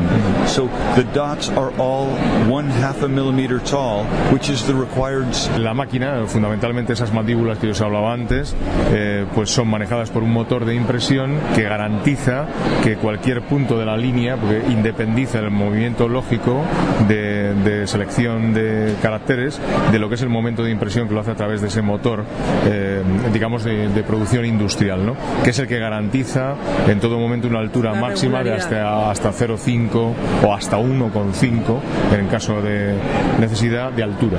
So 0.46 0.68
the 0.96 1.04
dots 1.14 1.48
are 1.50 1.72
all 1.78 2.08
one 2.50 2.68
half 2.68 3.02
a 3.02 3.08
millimeter 3.08 3.60
tall, 3.60 4.04
which 4.32 4.48
is 4.48 4.66
the 4.66 4.74
required 4.74 5.26
La 5.58 5.74
máquina, 5.74 6.26
fundamentalmente 6.26 6.92
esas 6.92 7.12
mandíbulas 7.12 7.58
que 7.58 7.66
yo 7.66 7.72
os 7.72 7.80
hablaba 7.80 8.12
antes, 8.12 8.54
eh, 8.92 9.26
pues 9.34 9.50
son 9.50 9.68
manejadas 9.68 10.10
por 10.10 10.22
un 10.22 10.32
motor 10.32 10.64
de 10.64 10.74
impresión 10.74 11.38
que 11.54 11.62
garantiza 11.62 12.46
que 12.82 12.96
cualquier 12.96 13.42
punto 13.42 13.78
de 13.78 13.86
la 13.86 13.96
línea, 13.96 14.36
porque 14.36 14.62
independiza 14.68 15.38
el 15.38 15.50
movimiento 15.50 16.08
lógico 16.08 16.62
de, 17.08 17.54
de 17.54 17.86
selección 17.86 18.54
de 18.54 18.94
caracteres 19.02 19.60
de 19.92 19.98
lo 19.98 20.08
que 20.08 20.14
es 20.14 20.22
el 20.22 20.28
momento 20.28 20.62
de 20.62 20.70
impresión 20.70 21.08
que 21.08 21.14
lo 21.14 21.20
hace 21.20 21.32
a 21.32 21.34
través 21.34 21.60
de 21.60 21.68
ese 21.68 21.82
motor, 21.82 22.24
eh, 22.66 23.02
digamos, 23.32 23.64
de, 23.64 23.88
de 23.88 24.02
producción 24.02 24.44
industrial, 24.44 25.04
¿no? 25.04 25.16
que 25.44 25.50
es 25.50 25.58
el 25.58 25.66
que 25.66 25.78
garantiza 25.78 26.54
en 26.88 27.00
todo 27.00 27.18
momento 27.18 27.48
una 27.48 27.60
altura 27.60 27.94
máxima 27.94 28.42
de 28.42 28.54
hasta, 28.54 29.10
hasta 29.10 29.30
0,5 29.30 30.14
o 30.44 30.54
hasta 30.54 30.78
1,5 30.78 31.80
en 32.18 32.26
caso 32.28 32.60
de 32.62 32.94
necesidad 33.38 33.92
de 33.92 34.02
altura. 34.02 34.38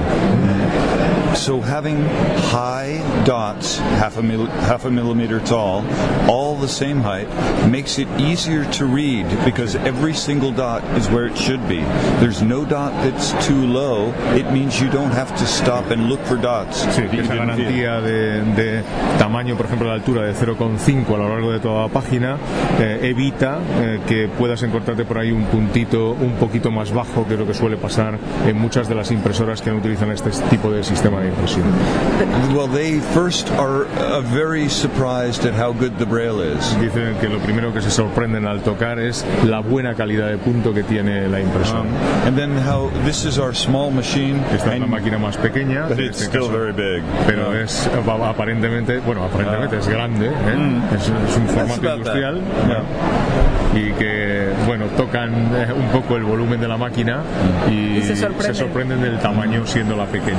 So 1.38 1.62
having 1.62 2.04
high 2.52 2.98
dots, 3.24 3.78
half 3.78 4.18
a, 4.18 4.24
mil, 4.24 4.48
half 4.68 4.86
a 4.86 4.92
millimeter 4.92 5.40
tall, 5.40 5.86
all 6.28 6.56
the 6.56 6.68
same 6.68 7.00
height, 7.00 7.28
makes 7.70 8.00
it 8.00 8.08
easier 8.20 8.66
to 8.72 8.86
read 8.86 9.26
because 9.46 9.76
every 9.76 10.14
single 10.14 10.52
dot 10.52 10.84
is 10.98 11.08
where 11.10 11.26
it 11.26 11.38
should 11.38 11.66
be. 11.70 11.80
There's 12.20 12.42
no 12.42 12.66
dot 12.66 12.92
that's 13.04 13.32
too 13.46 13.66
low. 13.66 14.12
It 14.36 14.52
means 14.52 14.82
you 14.82 14.90
don't 14.90 15.12
have 15.12 15.30
to 15.38 15.46
stop 15.46 15.92
and 15.92 16.10
look 16.10 16.20
for 16.26 16.38
dots. 16.38 16.86
Sí, 16.96 17.08
que 17.08 17.22
esa 17.22 17.36
garantía 17.36 18.02
de, 18.02 18.42
de 18.56 18.84
tamaño, 19.18 19.56
por 19.56 19.68
ejemplo, 19.68 19.88
de 19.88 19.94
altura 19.94 20.24
de 20.24 20.34
0,5 20.34 21.14
a 21.14 21.18
lo 21.18 21.30
largo 21.30 21.52
de 21.52 21.60
toda 21.60 21.84
la 21.84 21.94
página, 21.94 22.38
eh, 22.80 23.00
evita 23.04 23.60
eh, 23.80 24.00
que 24.08 24.28
puedas 24.28 24.64
encontrarte 24.64 25.06
por 25.06 25.20
ahí 25.20 25.32
un 25.32 25.46
puntito 25.46 26.12
un 26.12 26.34
poquito 26.34 26.72
más 26.72 26.92
bajo 26.92 27.26
que 27.28 27.38
lo 27.38 27.46
que 27.46 27.54
suele 27.54 27.78
pasar 27.78 28.18
en 28.46 28.60
muchas 28.60 28.90
de 28.90 28.96
las 28.96 29.12
impresoras 29.12 29.62
que 29.62 29.70
no 29.70 29.78
utilizan 29.78 30.12
este 30.12 30.32
tipo 30.50 30.72
de 30.72 30.84
sistema 30.84 31.22
de 31.22 31.27
impresión. 31.28 31.64
Well, 32.56 32.68
they 32.68 33.00
first 33.14 33.50
are 33.52 33.86
uh, 34.00 34.22
very 34.34 34.68
surprised 34.70 35.46
at 35.46 35.54
how 35.54 35.72
good 35.74 35.98
the 36.00 36.06
braille 36.06 36.42
is. 36.42 36.76
Dicen 36.80 37.16
que 37.20 37.30
lo 37.30 37.40
primero 37.40 37.74
que 37.74 37.82
se 37.82 37.90
sorprenden 37.92 38.46
al 38.48 38.62
tocar 38.62 39.00
es 39.00 39.26
la 39.46 39.60
buena 39.60 39.94
calidad 39.96 40.28
de 40.30 40.38
punto 40.38 40.74
que 40.74 40.84
tiene 40.84 41.28
la 41.28 41.40
impresora. 41.40 41.82
Um, 41.82 41.88
and 42.26 42.36
then 42.38 42.52
how 42.58 42.90
this 43.06 43.26
is 43.26 43.38
our 43.40 43.54
small 43.54 43.92
machine, 43.92 44.38
Esta 44.54 44.74
es 44.76 44.80
la 44.82 44.88
máquina 44.88 45.18
más 45.18 45.38
pequeña, 45.38 45.88
but 45.88 46.00
it's 46.00 46.22
este 46.22 46.30
still 46.38 46.48
caso, 46.48 46.52
very 46.60 46.72
big. 46.74 47.04
pero 47.28 47.54
es 47.54 47.90
va- 48.08 48.30
aparentemente, 48.30 49.00
bueno, 49.00 49.24
aparentemente 49.24 49.78
es 49.78 49.88
grande, 49.88 50.28
¿eh? 50.28 50.82
es, 50.96 51.04
es 51.04 51.38
un 51.38 51.48
formato 51.48 51.96
industrial 51.96 52.42
y 53.76 53.92
que, 53.92 54.50
bueno, 54.66 54.86
tocan 54.98 55.32
eh, 55.56 55.68
un 55.76 55.88
poco 55.90 56.16
el 56.16 56.24
volumen 56.24 56.60
de 56.60 56.68
la 56.68 56.78
máquina 56.78 57.20
y, 57.70 57.98
Y 57.98 58.02
se 58.02 58.16
sorprenden. 58.16 58.56
sorprenden 58.56 59.02
del 59.02 59.20
tamaño 59.20 59.66
siendo 59.66 59.96
la 59.96 60.06
pequeña. 60.06 60.38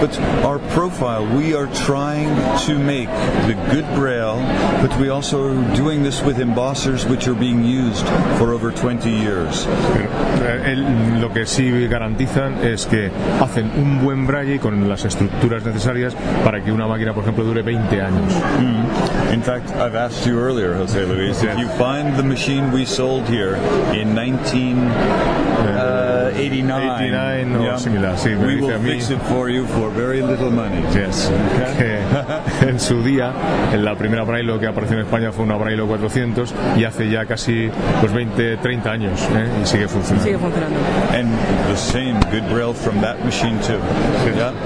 But 0.00 0.13
our 0.44 0.58
profile, 0.74 1.24
we 1.36 1.54
are 1.54 1.66
trying 1.86 2.28
to 2.66 2.78
make 2.78 3.08
the 3.46 3.54
good 3.72 3.84
braille, 3.94 4.38
but 4.82 4.90
we 4.98 5.08
also 5.10 5.42
are 5.50 5.76
doing 5.76 6.02
this 6.02 6.22
with 6.22 6.38
embossers 6.38 7.04
which 7.08 7.26
are 7.28 7.34
being 7.38 7.64
used 7.64 8.06
for 8.38 8.52
over 8.52 8.70
20 8.72 9.10
years. 9.10 9.66
Eh, 10.42 10.72
el- 10.72 11.20
lo 11.20 11.32
que 11.32 11.46
sí 11.46 11.86
garantizan 11.88 12.64
es 12.64 12.86
que 12.86 13.10
hacen 13.40 13.70
un 13.76 14.02
buen 14.04 14.26
braille 14.26 14.58
con 14.58 14.88
las 14.88 15.04
estructuras 15.04 15.64
necesarias 15.64 16.14
para 16.44 16.62
que 16.62 16.72
una 16.72 16.86
máquina, 16.86 17.12
por 17.12 17.22
ejemplo, 17.22 17.44
dure 17.44 17.62
20 17.62 18.00
años. 18.00 18.32
Mm. 18.60 19.32
In 19.34 19.42
fact, 19.42 19.70
I've 19.76 19.96
asked 19.96 20.26
you 20.30 20.38
earlier, 20.38 20.74
Jose 20.76 21.04
Luis, 21.06 21.42
if 21.42 21.58
you 21.58 21.68
find 21.78 22.16
the 22.16 22.22
machine 22.22 22.70
we 22.72 22.84
sold 22.86 23.26
here 23.28 23.56
in 23.92 24.14
1989, 24.14 25.93
89 26.34 27.56
o 27.74 27.78
similar, 27.78 28.18
sí, 28.18 28.30
me 28.30 28.36
we 28.36 28.52
dice 28.54 28.66
will 28.66 28.74
a 28.74 28.78
mí. 28.78 28.90
fix 28.92 29.10
it 29.10 29.18
for 29.28 29.48
you 29.50 29.64
for 29.66 29.90
very 29.90 30.20
little 30.22 30.50
money. 30.50 30.80
Yes. 30.92 31.30
Que 31.78 31.98
en 32.68 32.78
su 32.80 33.02
día, 33.02 33.32
en 33.72 33.84
la 33.84 33.94
primera 33.96 34.24
Braille 34.24 34.58
que 34.58 34.66
apareció 34.66 34.96
en 34.96 35.04
España 35.04 35.32
fue 35.32 35.44
una 35.44 35.56
Braille 35.56 35.82
400 35.82 36.54
y 36.76 36.84
hace 36.84 37.08
ya 37.10 37.26
casi 37.26 37.70
pues 38.00 38.12
20, 38.12 38.56
30 38.58 38.90
años 38.90 39.20
¿eh? 39.34 39.48
y 39.62 39.66
sigue 39.66 39.88
funcionando. 39.88 40.24
Sigue 40.24 40.38
funcionando. 40.38 40.78
And 41.12 41.30
the 41.68 41.76
same 41.76 42.14
good 42.30 42.48
braille 42.52 42.74
from 42.74 43.00
that 43.00 43.18
machine 43.24 43.58
too. 43.60 43.78
Yeah? 44.36 44.52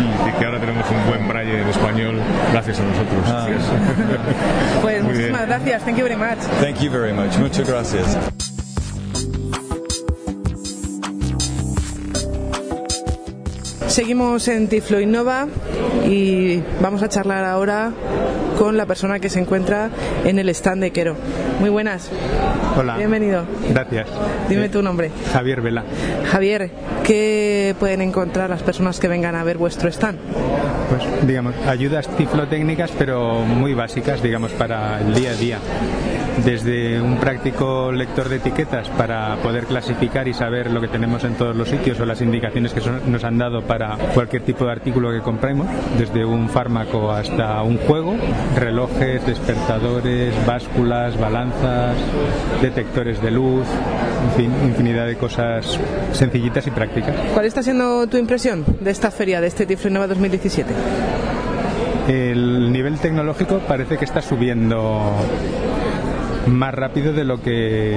Y 0.00 0.38
que 0.38 0.44
ahora 0.44 0.58
tenemos 0.60 0.84
un 0.90 1.10
buen 1.10 1.28
Braille 1.28 1.60
en 1.62 1.68
español 1.68 2.16
gracias 2.52 2.78
a 2.80 2.82
nosotros. 2.84 3.24
Ah. 3.26 3.46
Pues 4.82 5.02
Muy 5.02 5.12
muchísimas 5.12 5.46
bien. 5.46 5.58
gracias. 5.58 5.82
Thank 5.84 5.96
you 5.98 6.04
very 6.04 6.16
much. 6.16 6.38
Thank 6.60 6.80
you 6.80 6.90
very 6.90 7.12
much. 7.12 7.36
Muchas 7.38 7.68
gracias. 7.68 8.49
Seguimos 13.90 14.46
en 14.46 14.68
Tiflo 14.68 15.00
Innova 15.00 15.48
y 16.08 16.62
vamos 16.80 17.02
a 17.02 17.08
charlar 17.08 17.44
ahora 17.44 17.90
con 18.56 18.76
la 18.76 18.86
persona 18.86 19.18
que 19.18 19.28
se 19.28 19.40
encuentra 19.40 19.90
en 20.24 20.38
el 20.38 20.48
stand 20.50 20.80
de 20.82 20.92
Quero. 20.92 21.16
Muy 21.58 21.70
buenas. 21.70 22.08
Hola. 22.78 22.96
Bienvenido. 22.96 23.42
Gracias. 23.72 24.06
Dime 24.48 24.66
Eh, 24.66 24.68
tu 24.68 24.80
nombre. 24.80 25.10
Javier 25.32 25.60
Vela. 25.60 25.82
Javier, 26.30 26.70
¿qué 27.02 27.74
pueden 27.80 28.00
encontrar 28.00 28.48
las 28.48 28.62
personas 28.62 29.00
que 29.00 29.08
vengan 29.08 29.34
a 29.34 29.42
ver 29.42 29.58
vuestro 29.58 29.88
stand? 29.88 30.18
Pues, 30.88 31.26
digamos, 31.26 31.54
ayudas 31.66 32.08
ciflotécnicas, 32.16 32.92
pero 32.96 33.40
muy 33.40 33.74
básicas, 33.74 34.22
digamos, 34.22 34.52
para 34.52 35.00
el 35.00 35.14
día 35.14 35.30
a 35.30 35.34
día. 35.34 35.58
Desde 36.44 37.00
un 37.02 37.16
práctico 37.18 37.92
lector 37.92 38.28
de 38.28 38.36
etiquetas 38.36 38.88
para 38.90 39.36
poder 39.42 39.64
clasificar 39.66 40.26
y 40.26 40.32
saber 40.32 40.70
lo 40.70 40.80
que 40.80 40.88
tenemos 40.88 41.22
en 41.24 41.34
todos 41.34 41.54
los 41.54 41.68
sitios 41.68 42.00
o 42.00 42.06
las 42.06 42.20
indicaciones 42.22 42.72
que 42.72 42.80
son- 42.80 43.10
nos 43.12 43.24
han 43.24 43.36
dado 43.36 43.62
para 43.62 43.96
cualquier 44.14 44.42
tipo 44.42 44.64
de 44.64 44.72
artículo 44.72 45.12
que 45.12 45.20
compremos, 45.20 45.66
desde 45.98 46.24
un 46.24 46.48
fármaco 46.48 47.10
hasta 47.10 47.62
un 47.62 47.76
juego, 47.78 48.14
relojes, 48.56 49.24
despertadores, 49.26 50.32
básculas, 50.46 51.18
balanzas, 51.20 51.96
detectores 52.62 53.20
de 53.22 53.30
luz, 53.30 53.66
en 54.30 54.36
fin, 54.36 54.52
infinidad 54.64 55.06
de 55.06 55.16
cosas 55.16 55.78
sencillitas 56.12 56.66
y 56.66 56.70
prácticas. 56.70 57.14
¿Cuál 57.34 57.44
está 57.44 57.62
siendo 57.62 58.06
tu 58.06 58.16
impresión 58.16 58.64
de 58.80 58.90
esta 58.90 59.10
feria, 59.10 59.40
de 59.40 59.46
este 59.48 59.66
Tiflo 59.66 59.90
Innova 59.90 60.06
2017? 60.06 60.72
El 62.08 62.72
nivel 62.72 62.98
tecnológico 62.98 63.58
parece 63.68 63.96
que 63.98 64.04
está 64.04 64.20
subiendo 64.22 65.12
más 66.46 66.74
rápido 66.74 67.12
de 67.12 67.24
lo 67.24 67.40
que, 67.42 67.96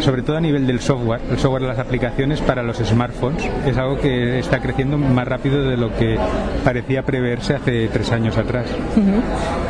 sobre 0.00 0.22
todo 0.22 0.36
a 0.36 0.40
nivel 0.40 0.66
del 0.66 0.80
software, 0.80 1.20
el 1.30 1.38
software 1.38 1.62
de 1.62 1.68
las 1.68 1.78
aplicaciones 1.78 2.40
para 2.40 2.62
los 2.62 2.78
smartphones, 2.78 3.48
es 3.66 3.76
algo 3.76 3.98
que 3.98 4.38
está 4.38 4.60
creciendo 4.60 4.98
más 4.98 5.26
rápido 5.26 5.62
de 5.62 5.76
lo 5.76 5.94
que 5.96 6.18
parecía 6.64 7.02
preverse 7.02 7.54
hace 7.54 7.88
tres 7.88 8.10
años 8.12 8.36
atrás. 8.36 8.66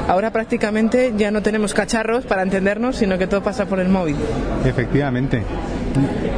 Ahora 0.09 0.31
prácticamente 0.31 1.13
ya 1.17 1.31
no 1.31 1.43
tenemos 1.43 1.75
cacharros 1.75 2.25
para 2.25 2.43
entendernos, 2.43 2.97
sino 2.97 3.19
que 3.19 3.27
todo 3.27 3.43
pasa 3.43 3.67
por 3.67 3.81
el 3.81 3.89
móvil. 3.89 4.17
Efectivamente. 4.65 5.43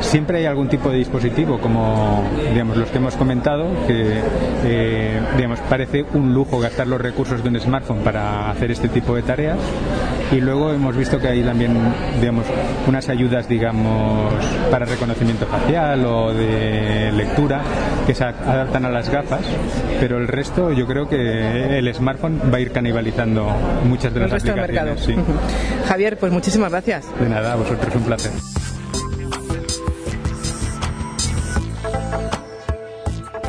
Siempre 0.00 0.38
hay 0.38 0.46
algún 0.46 0.68
tipo 0.68 0.90
de 0.90 0.98
dispositivo, 0.98 1.58
como 1.60 2.24
digamos 2.50 2.76
los 2.76 2.88
que 2.88 2.98
hemos 2.98 3.14
comentado, 3.16 3.66
que 3.86 4.20
eh, 4.64 5.20
digamos 5.36 5.60
parece 5.68 6.04
un 6.14 6.32
lujo 6.32 6.58
gastar 6.58 6.86
los 6.86 7.00
recursos 7.00 7.42
de 7.42 7.48
un 7.50 7.60
smartphone 7.60 7.98
para 7.98 8.50
hacer 8.50 8.70
este 8.70 8.88
tipo 8.88 9.14
de 9.14 9.22
tareas. 9.22 9.58
Y 10.32 10.40
luego 10.40 10.72
hemos 10.72 10.96
visto 10.96 11.18
que 11.18 11.26
hay 11.28 11.42
también, 11.42 11.76
digamos, 12.20 12.46
unas 12.86 13.08
ayudas, 13.08 13.48
digamos, 13.48 14.32
para 14.70 14.86
reconocimiento 14.86 15.44
facial 15.46 16.04
o 16.06 16.32
de 16.32 17.10
lectura 17.12 17.62
que 18.06 18.14
se 18.14 18.22
adaptan 18.24 18.84
a 18.84 18.90
las 18.90 19.08
gafas, 19.10 19.40
pero 19.98 20.18
el 20.18 20.28
resto 20.28 20.72
yo 20.72 20.86
creo 20.86 21.08
que 21.08 21.78
el 21.78 21.92
smartphone 21.94 22.40
va 22.52 22.58
a 22.58 22.60
ir 22.60 22.70
canibalizando 22.70 23.48
muchas 23.84 24.14
de 24.14 24.22
El 24.24 24.30
las 24.30 24.42
del 24.42 24.54
mercado. 24.54 24.90
aplicaciones. 24.92 25.26
sí. 25.26 25.34
Javier, 25.88 26.16
pues 26.16 26.32
muchísimas 26.32 26.70
gracias. 26.70 27.06
De 27.20 27.28
nada, 27.28 27.52
a 27.54 27.56
vosotros 27.56 27.92
un 27.96 28.02
placer. 28.02 28.30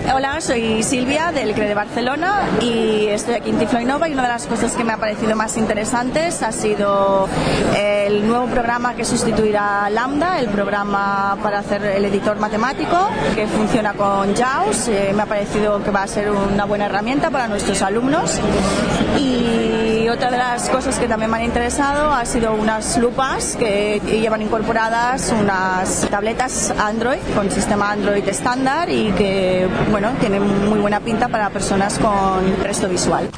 Hola, 0.09 0.41
soy 0.41 0.81
Silvia 0.81 1.31
del 1.31 1.53
CRE 1.53 1.67
de 1.67 1.75
Barcelona 1.75 2.47
y 2.59 3.07
estoy 3.07 3.35
aquí 3.35 3.51
en 3.51 3.59
Tiflo 3.59 3.79
Innova 3.79 4.09
y 4.09 4.13
una 4.13 4.23
de 4.23 4.29
las 4.29 4.47
cosas 4.47 4.73
que 4.73 4.83
me 4.83 4.93
ha 4.93 4.97
parecido 4.97 5.35
más 5.35 5.55
interesantes 5.57 6.41
ha 6.41 6.51
sido 6.51 7.29
el 7.77 8.27
nuevo 8.27 8.47
programa 8.47 8.95
que 8.95 9.05
sustituirá 9.05 9.89
Lambda, 9.91 10.39
el 10.39 10.49
programa 10.49 11.37
para 11.43 11.59
hacer 11.59 11.85
el 11.85 12.03
editor 12.03 12.39
matemático 12.39 12.97
que 13.35 13.45
funciona 13.47 13.93
con 13.93 14.35
JAWS. 14.35 14.87
Eh, 14.87 15.11
me 15.15 15.21
ha 15.21 15.27
parecido 15.27 15.81
que 15.83 15.91
va 15.91 16.03
a 16.03 16.07
ser 16.07 16.31
una 16.31 16.65
buena 16.65 16.87
herramienta 16.87 17.29
para 17.29 17.47
nuestros 17.47 17.81
alumnos 17.83 18.41
otra 20.11 20.29
de 20.29 20.37
las 20.37 20.69
cosas 20.69 20.99
que 20.99 21.07
también 21.07 21.31
me 21.31 21.37
han 21.37 21.43
interesado 21.45 22.11
ha 22.11 22.25
sido 22.25 22.53
unas 22.53 22.97
lupas 22.97 23.55
que 23.55 24.01
llevan 24.05 24.41
incorporadas 24.41 25.33
unas 25.39 26.07
tabletas 26.09 26.73
Android 26.77 27.19
con 27.33 27.49
sistema 27.49 27.91
Android 27.91 28.27
estándar 28.27 28.89
y 28.89 29.11
que 29.13 29.67
bueno 29.89 30.11
tienen 30.19 30.69
muy 30.69 30.79
buena 30.79 30.99
pinta 30.99 31.29
para 31.29 31.49
personas 31.49 31.97
con 31.97 32.43
presto 32.61 32.89
visual. 32.89 33.29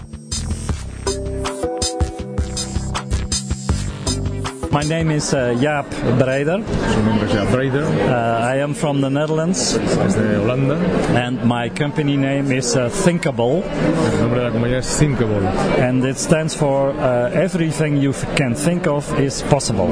My 4.73 4.81
name 4.81 5.11
is 5.11 5.35
uh, 5.35 5.53
Jaap 5.61 5.85
Breider. 6.17 6.63
Su 6.95 7.03
nombre 7.03 7.27
es 7.27 7.33
Jaap 7.33 7.51
Breider. 7.51 7.83
Uh, 7.83 8.55
I 8.55 8.55
am 8.59 8.73
from 8.73 9.01
the 9.01 9.09
Netherlands. 9.09 9.75
Es 9.75 10.15
de 10.15 10.39
Holanda. 10.39 10.77
And 11.15 11.43
my 11.45 11.69
company 11.69 12.17
name 12.17 12.51
is 12.51 12.75
uh, 12.75 12.89
Thinkable. 12.89 13.61
El 13.61 14.19
nombre 14.19 14.39
de 14.39 14.45
la 14.45 14.51
compañía 14.51 14.79
es 14.79 14.97
Thinkable. 14.97 15.47
And 15.79 16.03
it 16.03 16.17
stands 16.17 16.55
for 16.55 16.89
uh, 16.89 17.29
everything 17.35 17.97
you 17.97 18.13
can 18.35 18.55
think 18.55 18.87
of 18.87 19.07
is 19.19 19.43
possible. 19.43 19.89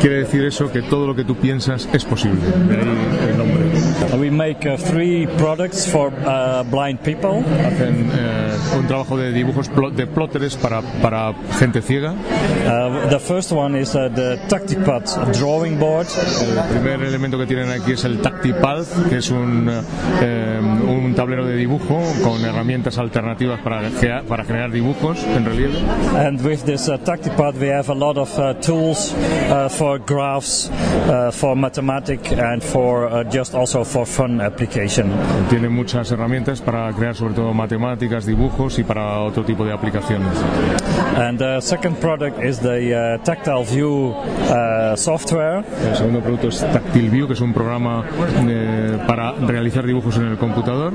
Quiere 0.00 0.20
decir 0.20 0.46
eso 0.46 0.72
que 0.72 0.80
todo 0.80 1.06
lo 1.06 1.14
que 1.14 1.24
tú 1.24 1.36
piensas 1.36 1.86
es 1.92 2.02
posible. 2.02 2.40
De 2.40 2.74
ahí 2.74 3.28
el 3.28 3.36
nombre. 3.36 3.61
We 4.18 4.28
make 4.28 4.66
uh, 4.66 4.76
three 4.76 5.26
products 5.38 5.86
for 5.86 6.12
uh, 6.12 6.64
blind 6.64 7.00
people. 7.02 7.42
Hacen 7.64 8.10
eh, 8.12 8.78
un 8.78 8.86
trabajo 8.86 9.16
de 9.16 9.32
dibujos 9.32 9.70
de 9.96 10.06
plotters 10.06 10.56
para, 10.56 10.82
para 11.00 11.32
gente 11.58 11.80
ciega. 11.80 12.12
Uh, 12.12 13.08
the 13.08 13.18
first 13.18 13.52
one 13.52 13.74
is 13.74 13.94
uh, 13.94 14.10
the 14.14 14.38
Tactipad 14.48 15.04
drawing 15.38 15.78
board. 15.78 16.06
El 16.40 16.68
primer 16.68 17.02
elemento 17.02 17.38
que 17.38 17.46
tienen 17.46 17.70
aquí 17.70 17.92
es 17.92 18.04
el 18.04 18.20
Tactipad, 18.20 18.84
que 19.08 19.16
es 19.16 19.30
un, 19.30 19.70
eh, 20.20 20.60
un 20.60 21.14
tablero 21.14 21.46
de 21.46 21.56
dibujo 21.56 22.02
con 22.22 22.44
herramientas 22.44 22.98
alternativas 22.98 23.60
para, 23.60 23.80
para 24.28 24.44
generar 24.44 24.70
dibujos 24.70 25.24
en 25.24 25.44
relieve. 25.46 25.78
And 26.16 26.38
with 26.42 26.64
this 26.64 26.88
uh, 26.88 26.98
Tactipad 26.98 27.56
we 27.58 27.68
have 27.68 27.88
a 27.88 27.94
lot 27.94 28.18
of 28.18 28.38
uh, 28.38 28.54
tools 28.60 29.14
uh, 29.14 29.70
for 29.70 29.98
graphs, 29.98 30.70
uh, 31.08 31.30
for 31.32 31.56
mathematics 31.56 32.30
and 32.32 32.62
for 32.62 33.06
uh, 33.06 33.24
just 33.24 33.54
also 33.54 33.84
for 33.84 34.01
fun 34.04 34.40
application. 34.40 35.10
Tiene 35.48 35.68
muchas 35.68 36.10
herramientas 36.10 36.60
para 36.60 36.92
crear 36.92 37.14
sobre 37.14 37.34
todo 37.34 37.52
matemáticas, 37.52 38.26
dibujos 38.26 38.78
y 38.78 38.84
para 38.84 39.20
otro 39.20 39.44
tipo 39.44 39.64
de 39.64 39.72
aplicaciones. 39.72 40.32
And 41.16 41.38
the 41.38 41.60
second 41.60 41.98
product 42.00 42.42
is 42.42 42.58
the 42.58 43.18
uh, 43.18 43.24
Tactile 43.24 43.64
View 43.64 44.14
uh, 44.48 44.96
software. 44.96 45.64
El 45.88 45.96
segundo 45.96 46.20
producto 46.20 46.48
es 46.48 46.60
Tactile 46.60 47.10
View, 47.10 47.26
que 47.26 47.34
es 47.34 47.40
un 47.40 47.52
programa 47.52 48.04
eh, 48.48 48.98
para 49.06 49.32
realizar 49.32 49.86
dibujos 49.86 50.16
en 50.16 50.28
el 50.28 50.38
computador. 50.38 50.92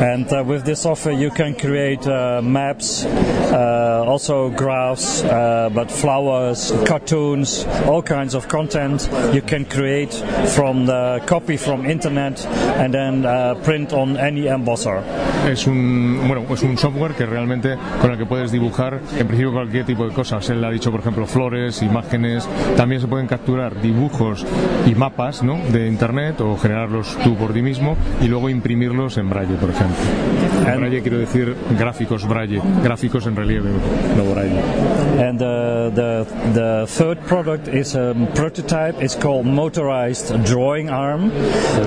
And 0.00 0.30
uh, 0.32 0.44
with 0.44 0.64
this 0.64 0.80
software 0.80 1.14
you 1.14 1.30
can 1.30 1.54
create 1.54 2.06
uh, 2.06 2.42
maps, 2.42 3.04
uh, 3.04 4.04
also 4.06 4.50
graphs, 4.50 5.24
uh, 5.24 5.70
but 5.72 5.90
flowers, 5.90 6.72
cartoons, 6.84 7.66
all 7.86 8.02
kinds 8.02 8.34
of 8.34 8.48
content 8.48 9.08
you 9.32 9.42
can 9.42 9.64
create 9.64 10.12
from 10.54 10.86
the 10.86 11.20
copy 11.26 11.56
from 11.56 11.86
internet 11.86 12.35
and 12.44 12.92
then 12.92 13.24
uh, 13.24 13.54
print 13.62 13.92
on 13.92 14.16
any 14.18 14.48
embosser. 14.48 15.00
Es 15.48 15.66
un 15.66 16.26
bueno, 16.26 16.42
es 16.52 16.62
un 16.62 16.76
software 16.76 17.12
que 17.12 17.26
realmente 17.26 17.76
con 18.00 18.10
el 18.10 18.18
que 18.18 18.26
puedes 18.26 18.50
dibujar 18.50 19.00
en 19.18 19.26
principio 19.26 19.52
cualquier 19.52 19.84
tipo 19.84 20.06
de 20.06 20.12
cosas. 20.12 20.48
Él 20.50 20.64
ha 20.64 20.70
dicho, 20.70 20.90
por 20.90 21.00
ejemplo, 21.00 21.26
flores, 21.26 21.82
imágenes. 21.82 22.48
También 22.76 23.00
se 23.00 23.06
pueden 23.06 23.26
capturar 23.26 23.80
dibujos 23.80 24.44
y 24.86 24.94
mapas 24.94 25.42
¿no? 25.42 25.58
de 25.72 25.86
internet 25.86 26.40
o 26.40 26.56
generarlos 26.56 27.16
tú 27.22 27.34
por 27.36 27.52
ti 27.52 27.62
mismo 27.62 27.96
y 28.20 28.28
luego 28.28 28.48
imprimirlos 28.48 29.18
en 29.18 29.30
braille, 29.30 29.54
por 29.54 29.70
ejemplo. 29.70 29.96
En 30.66 30.80
braille 30.80 31.02
quiero 31.02 31.18
decir 31.18 31.54
gráficos 31.78 32.26
braille, 32.26 32.60
gráficos 32.82 33.26
en 33.26 33.36
relieve, 33.36 33.70
no 34.16 34.24
braille. 34.24 34.60
And 35.18 35.40
uh, 35.40 35.90
the 35.94 36.26
the 36.52 36.86
third 36.86 37.20
product 37.26 37.68
is 37.68 37.94
a 37.94 38.14
prototype. 38.34 39.02
It's 39.02 39.14
called 39.14 39.46
motorized 39.46 40.44
drawing 40.44 40.90
arm. 40.90 41.30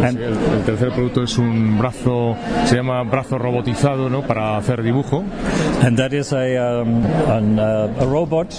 And 0.03 0.17
el, 0.55 0.63
tercer 0.63 0.91
producto 0.91 1.23
es 1.23 1.37
un 1.37 1.77
brazo, 1.77 2.35
se 2.65 2.75
llama 2.75 3.03
brazo 3.03 3.37
robotizado, 3.37 4.09
¿no? 4.09 4.21
Para 4.21 4.57
hacer 4.57 4.83
dibujo. 4.83 5.23
And 5.83 5.97
that 5.97 6.11
is 6.11 6.33
a 6.33 6.81
um, 6.81 7.05
an, 7.27 7.59
uh, 7.59 8.01
a 8.01 8.05
robot. 8.05 8.53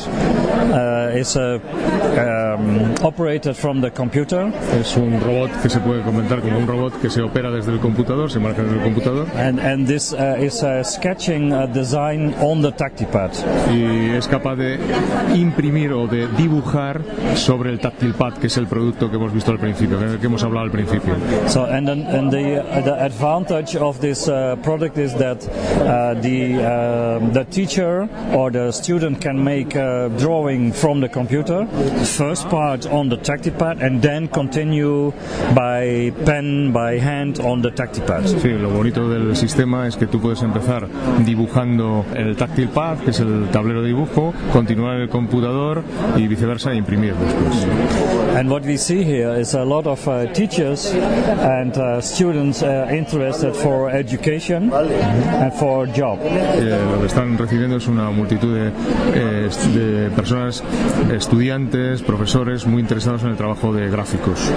Uh, 0.60 1.16
is 1.16 1.36
a 1.36 1.56
um, 1.56 2.94
operated 3.02 3.56
from 3.56 3.80
the 3.80 3.90
computer. 3.90 4.52
Es 4.78 4.96
un 4.96 5.20
robot 5.20 5.50
que 5.62 5.68
se 5.68 5.80
puede 5.80 6.02
comentar 6.02 6.40
como 6.40 6.58
un 6.58 6.66
robot 6.66 7.00
que 7.00 7.10
se 7.10 7.22
opera 7.22 7.50
desde 7.50 7.72
el 7.72 7.80
computador, 7.80 8.30
se 8.30 8.38
maneja 8.38 8.62
desde 8.62 8.76
el 8.76 8.82
computador. 8.82 9.26
And 9.36 9.58
and 9.58 9.86
this 9.86 10.12
uh, 10.12 10.36
is 10.38 10.62
a 10.62 10.84
sketching 10.84 11.52
a 11.52 11.66
design 11.66 12.34
on 12.40 12.62
the 12.62 12.72
tactipad. 12.72 13.30
Y 13.72 14.10
es 14.16 14.28
capaz 14.28 14.56
de 14.56 14.78
imprimir 15.34 15.92
o 15.92 16.06
de 16.06 16.28
dibujar 16.36 17.00
sobre 17.34 17.70
el 17.70 17.80
tactile 17.80 18.14
pad, 18.14 18.34
que 18.34 18.46
es 18.48 18.56
el 18.56 18.66
producto 18.66 19.10
que 19.10 19.16
hemos 19.16 19.32
visto 19.32 19.50
al 19.50 19.58
principio, 19.58 19.98
que 20.20 20.26
hemos 20.26 20.42
hablado 20.42 20.66
al 20.66 20.70
principio. 20.70 21.14
So 21.46 21.66
and 21.70 21.86
then, 21.86 22.02
and 22.02 22.30
the 22.30 22.62
uh, 22.62 22.80
the 22.80 22.94
advantage 23.02 23.76
of 23.76 24.00
this 24.00 24.28
uh, 24.28 24.56
product 24.56 24.98
is 24.98 25.14
that 25.14 25.46
uh, 25.48 26.14
the 26.20 26.58
the 27.32 27.44
teacher 27.50 28.08
or 28.34 28.50
the 28.50 28.72
student 28.72 29.20
can 29.20 29.42
make 29.42 29.74
a 29.74 30.10
drawing 30.18 30.72
from 30.72 31.00
the 31.00 31.08
computer, 31.08 31.66
first 32.04 32.48
part 32.48 32.86
on 32.86 33.08
the 33.08 33.16
tactipad, 33.16 33.80
and 33.80 34.02
then 34.02 34.28
continue 34.28 35.12
by 35.54 36.12
pen 36.24 36.72
by 36.72 36.98
hand 36.98 37.40
on 37.40 37.62
the 37.62 37.70
tactipad. 37.70 38.26
Sí, 38.26 38.48
lo 38.48 38.70
bonito 38.70 39.08
del 39.08 39.36
sistema 39.36 39.86
es 39.86 39.96
que 39.96 40.06
tú 40.06 40.20
puedes 40.20 40.42
empezar 40.42 40.88
dibujando 41.24 42.04
el 42.14 42.36
tactile 42.36 42.68
pad, 42.68 42.98
que 42.98 43.10
es 43.10 43.20
el 43.20 43.48
tablero 43.50 43.82
de 43.82 43.88
dibujo, 43.88 44.32
continuar 44.52 44.96
en 44.96 45.02
el 45.02 45.08
computador 45.08 45.82
y 46.16 46.26
viceversa 46.26 46.72
e 46.72 46.76
imprimir 46.76 47.14
después. 47.14 47.66
And 48.36 48.50
what 48.50 48.62
we 48.64 48.76
see 48.76 49.02
here 49.02 49.38
is 49.38 49.54
a 49.54 49.64
lot 49.64 49.86
of 49.86 50.06
uh, 50.06 50.32
teachers 50.32 50.94
and 51.60 51.76
uh, 51.76 52.00
students 52.00 52.62
uh, 52.62 52.88
interested 52.90 53.54
for 53.54 53.90
education 53.90 54.72
and 54.72 55.52
for 55.54 55.86
job. 55.86 56.18
Eh, 56.22 56.78
lo 56.92 57.00
que 57.00 57.06
están 57.06 57.36
recibiendo 57.36 57.76
es 57.76 57.86
una 57.86 58.10
multitud 58.10 58.54
de, 58.54 58.72
eh, 59.14 59.48
de, 59.74 60.10
personas, 60.10 60.62
estudiantes, 61.12 62.02
profesores 62.02 62.66
muy 62.66 62.80
interesados 62.80 63.22
en 63.22 63.30
el 63.30 63.36
trabajo 63.36 63.72
de 63.72 63.90
gráficos. 63.90 64.50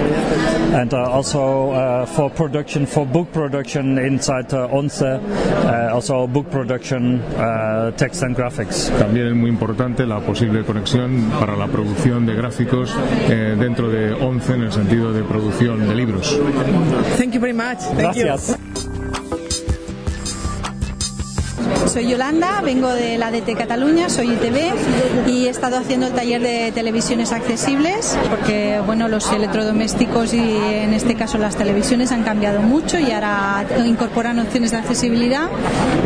And 0.74 0.94
also 0.94 2.06
for 2.16 2.32
production, 2.32 2.88
for 2.88 3.06
book 3.06 3.30
production 3.32 3.98
inside 4.00 4.52
ONCE, 4.54 5.20
also 5.92 6.28
book 6.28 6.50
production, 6.50 7.22
text 7.98 8.24
and 8.24 8.36
graphics. 8.36 8.92
También 8.98 9.28
es 9.28 9.36
muy 9.36 9.50
importante 9.50 10.06
la 10.06 10.20
posible 10.20 10.64
conexión 10.64 11.30
para 11.40 11.56
la 11.56 11.68
producción 11.68 12.26
de 12.26 12.36
gráficos 12.36 12.96
eh, 13.30 13.56
dentro 13.60 13.90
de 13.90 14.14
ONCE 14.14 14.54
en 14.54 14.64
el 14.64 14.72
sentido 14.72 15.14
de 15.14 15.24
producción 15.24 15.88
de 15.88 15.96
libros. 15.96 16.40
Thank 17.18 17.34
you 17.34 17.40
very 17.40 17.54
much. 17.54 17.80
Thank 17.80 18.16
Gracias. 18.16 18.50
You. 18.50 18.73
Soy 21.88 22.08
Yolanda, 22.08 22.62
vengo 22.62 22.90
de 22.90 23.18
la 23.18 23.30
DT 23.30 23.56
Cataluña, 23.58 24.10
soy 24.10 24.32
ITV 24.32 25.28
y 25.28 25.46
he 25.46 25.50
estado 25.50 25.78
haciendo 25.78 26.08
el 26.08 26.14
taller 26.14 26.42
de 26.42 26.72
televisiones 26.72 27.32
accesibles 27.32 28.18
porque 28.30 28.82
bueno, 28.86 29.08
los 29.08 29.32
electrodomésticos 29.32 30.34
y 30.34 30.40
en 30.40 30.94
este 30.94 31.16
caso 31.16 31.38
las 31.38 31.56
televisiones 31.56 32.12
han 32.12 32.24
cambiado 32.24 32.62
mucho 32.62 32.98
y 32.98 33.12
ahora 33.12 33.66
incorporan 33.86 34.40
opciones 34.40 34.72
de 34.72 34.78
accesibilidad 34.78 35.50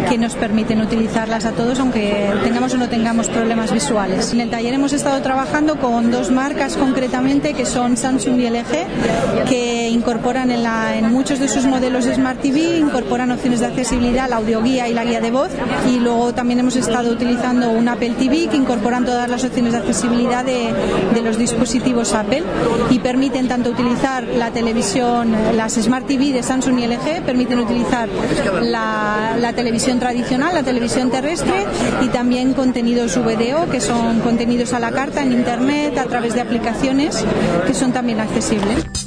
que 0.09 0.17
nos 0.17 0.35
permiten 0.35 0.81
utilizarlas 0.81 1.45
a 1.45 1.51
todos 1.51 1.79
aunque 1.79 2.31
tengamos 2.43 2.73
o 2.73 2.77
no 2.77 2.89
tengamos 2.89 3.29
problemas 3.29 3.71
visuales. 3.71 4.33
En 4.33 4.41
el 4.41 4.49
taller 4.49 4.73
hemos 4.73 4.93
estado 4.93 5.21
trabajando 5.21 5.79
con 5.79 6.11
dos 6.11 6.31
marcas 6.31 6.75
concretamente 6.75 7.53
que 7.53 7.65
son 7.65 7.97
Samsung 7.97 8.39
y 8.39 8.49
LG 8.49 9.47
que 9.47 9.89
incorporan 9.89 10.51
en, 10.51 10.63
la, 10.63 10.97
en 10.97 11.11
muchos 11.11 11.39
de 11.39 11.47
sus 11.47 11.65
modelos 11.65 12.05
Smart 12.05 12.41
TV, 12.41 12.77
incorporan 12.77 13.31
opciones 13.31 13.59
de 13.59 13.67
accesibilidad, 13.67 14.29
la 14.29 14.37
audioguía 14.37 14.87
y 14.87 14.93
la 14.93 15.05
guía 15.05 15.21
de 15.21 15.31
voz 15.31 15.49
y 15.89 15.99
luego 15.99 16.33
también 16.33 16.59
hemos 16.59 16.75
estado 16.75 17.11
utilizando 17.11 17.69
un 17.69 17.87
Apple 17.87 18.15
TV 18.17 18.47
que 18.47 18.57
incorporan 18.57 19.05
todas 19.05 19.29
las 19.29 19.43
opciones 19.43 19.73
de 19.73 19.79
accesibilidad 19.79 20.45
de, 20.45 20.73
los 21.23 21.37
dispositivos 21.37 22.13
Apple 22.13 22.43
y 22.89 22.99
permiten 22.99 23.47
tanto 23.47 23.71
utilizar 23.71 24.23
la 24.23 24.51
televisión, 24.51 25.35
las 25.55 25.73
Smart 25.73 26.05
TV 26.07 26.31
de 26.31 26.43
Samsung 26.43 26.79
y 26.79 26.87
LG, 26.87 27.25
permiten 27.25 27.59
utilizar 27.59 28.07
la, 28.61 29.35
la 29.37 29.53
televisión 29.53 29.99
tradicional, 29.99 30.53
la 30.53 30.63
televisión 30.63 31.09
terrestre 31.09 31.65
y 32.01 32.07
también 32.07 32.53
contenidos 32.53 33.17
VDO 33.17 33.69
que 33.69 33.81
son 33.81 34.19
contenidos 34.21 34.73
a 34.73 34.79
la 34.79 34.91
carta 34.91 35.21
en 35.21 35.33
Internet 35.33 35.97
a 35.97 36.05
través 36.05 36.33
de 36.33 36.41
aplicaciones 36.41 37.25
que 37.65 37.73
son 37.73 37.91
también 37.91 38.19
accesibles. 38.19 39.06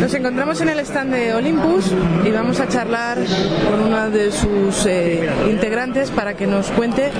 Nos 0.00 0.14
encontramos 0.14 0.60
en 0.62 0.70
el 0.70 0.78
stand 0.80 1.12
de 1.12 1.34
Olympus 1.34 1.92
y 2.24 2.30
vamos 2.30 2.58
a 2.58 2.66
charlar 2.68 3.18
con 3.70 3.80
una 3.82 4.08
de 4.08 4.32
sus 4.32 4.86
eh, 4.86 5.28
integrantes 5.50 6.10
para 6.10 6.34
que 6.34 6.46
nos 6.46 6.68
cuente 6.70 7.10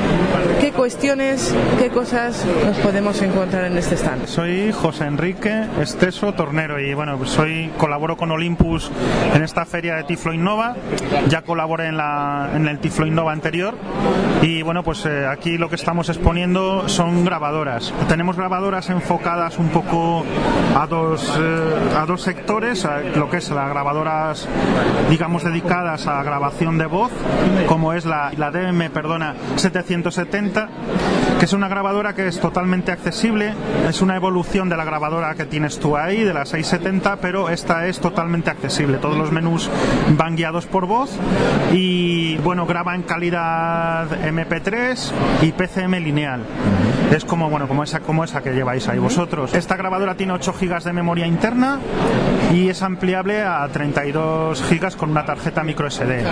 qué 0.61 0.73
cuestiones, 0.73 1.55
qué 1.79 1.91
cosas 1.91 2.45
nos 2.65 2.79
podemos 2.79 3.21
encontrar 3.21 3.65
en 3.65 3.77
este 3.77 3.97
stand. 3.97 4.27
Soy 4.27 4.73
José 4.73 5.05
Enrique 5.05 5.67
Esteso 5.81 6.33
Tornero 6.33 6.81
y 6.81 6.95
bueno, 6.95 7.23
soy 7.27 7.71
colaboro 7.77 8.17
con 8.17 8.31
Olympus 8.31 8.91
en 9.35 9.43
esta 9.43 9.67
feria 9.67 9.97
de 9.97 10.05
Tiflo 10.05 10.33
Innova. 10.33 10.75
Ya 11.29 11.43
colaboré 11.43 11.89
en, 11.89 11.99
la, 11.99 12.51
en 12.55 12.67
el 12.67 12.79
Tiflo 12.79 13.07
Innova 13.07 13.33
anterior 13.33 13.75
y 14.43 14.63
bueno, 14.63 14.83
pues 14.83 15.05
eh, 15.05 15.27
aquí 15.27 15.59
lo 15.59 15.69
que 15.69 15.77
estamos 15.77 16.09
exponiendo 16.09 16.89
son 16.89 17.27
grabadoras. 17.27 17.93
Tenemos 18.09 18.37
grabadoras 18.37 18.89
enfocadas 18.89 19.59
un 19.59 19.69
poco 19.69 20.25
a 20.75 20.87
dos, 20.87 21.39
eh, 21.39 21.97
a 21.99 22.07
dos 22.07 22.23
sectores, 22.23 22.70
a 22.71 23.01
lo 23.01 23.29
que 23.29 23.39
es 23.39 23.51
las 23.51 23.69
grabadoras, 23.69 24.47
digamos, 25.09 25.43
dedicadas 25.43 26.07
a 26.07 26.23
grabación 26.23 26.79
de 26.79 26.87
voz, 26.87 27.11
como 27.67 27.93
es 27.95 28.05
la, 28.05 28.31
la 28.37 28.53
DM, 28.53 28.91
perdona, 28.91 29.35
770, 29.57 30.69
que 31.41 31.45
es 31.47 31.53
una 31.53 31.67
grabadora 31.67 32.15
que 32.15 32.29
es 32.29 32.39
totalmente 32.39 32.93
accesible, 32.93 33.55
es 33.89 34.01
una 34.03 34.15
evolución 34.15 34.69
de 34.69 34.77
la 34.77 34.85
grabadora 34.85 35.35
que 35.35 35.47
tienes 35.47 35.81
tú 35.81 35.97
ahí, 35.97 36.23
de 36.23 36.33
la 36.33 36.47
670, 36.47 37.17
pero 37.17 37.51
esta 37.51 37.89
es 37.89 37.99
totalmente 37.99 38.51
accesible. 38.51 38.99
Todos 38.99 39.17
los 39.17 39.33
menús 39.33 39.69
van 40.17 40.37
guiados 40.37 40.67
por 40.67 40.87
voz 40.87 41.11
y, 41.73 42.37
bueno, 42.39 42.67
graba 42.67 42.95
en 42.95 43.03
calidad 43.03 44.09
MP3 44.23 45.11
y 45.43 45.51
PCM 45.51 45.95
lineal. 45.95 46.45
Es 47.11 47.25
como, 47.25 47.51
bueno, 47.51 47.67
como 47.67 47.83
esa, 47.83 48.01
como 48.01 48.23
esa 48.23 48.41
que 48.41 48.53
lleváis 48.53 48.89
ahí 48.89 48.99
vosotros. 48.99 49.53
Esta 49.55 49.77
grabadora 49.77 50.15
tiene 50.15 50.33
8 50.33 50.55
GB 50.61 50.85
de 50.85 50.93
memoria 50.93 51.27
interna 51.27 51.81
y 52.53 52.69
es 52.69 52.83
ampliable 52.83 53.43
a 53.43 53.67
32 53.69 54.63
GB 54.63 54.97
con 54.97 55.11
una 55.11 55.25
tarjeta 55.25 55.65
micro 55.65 55.91
SD. 55.91 56.23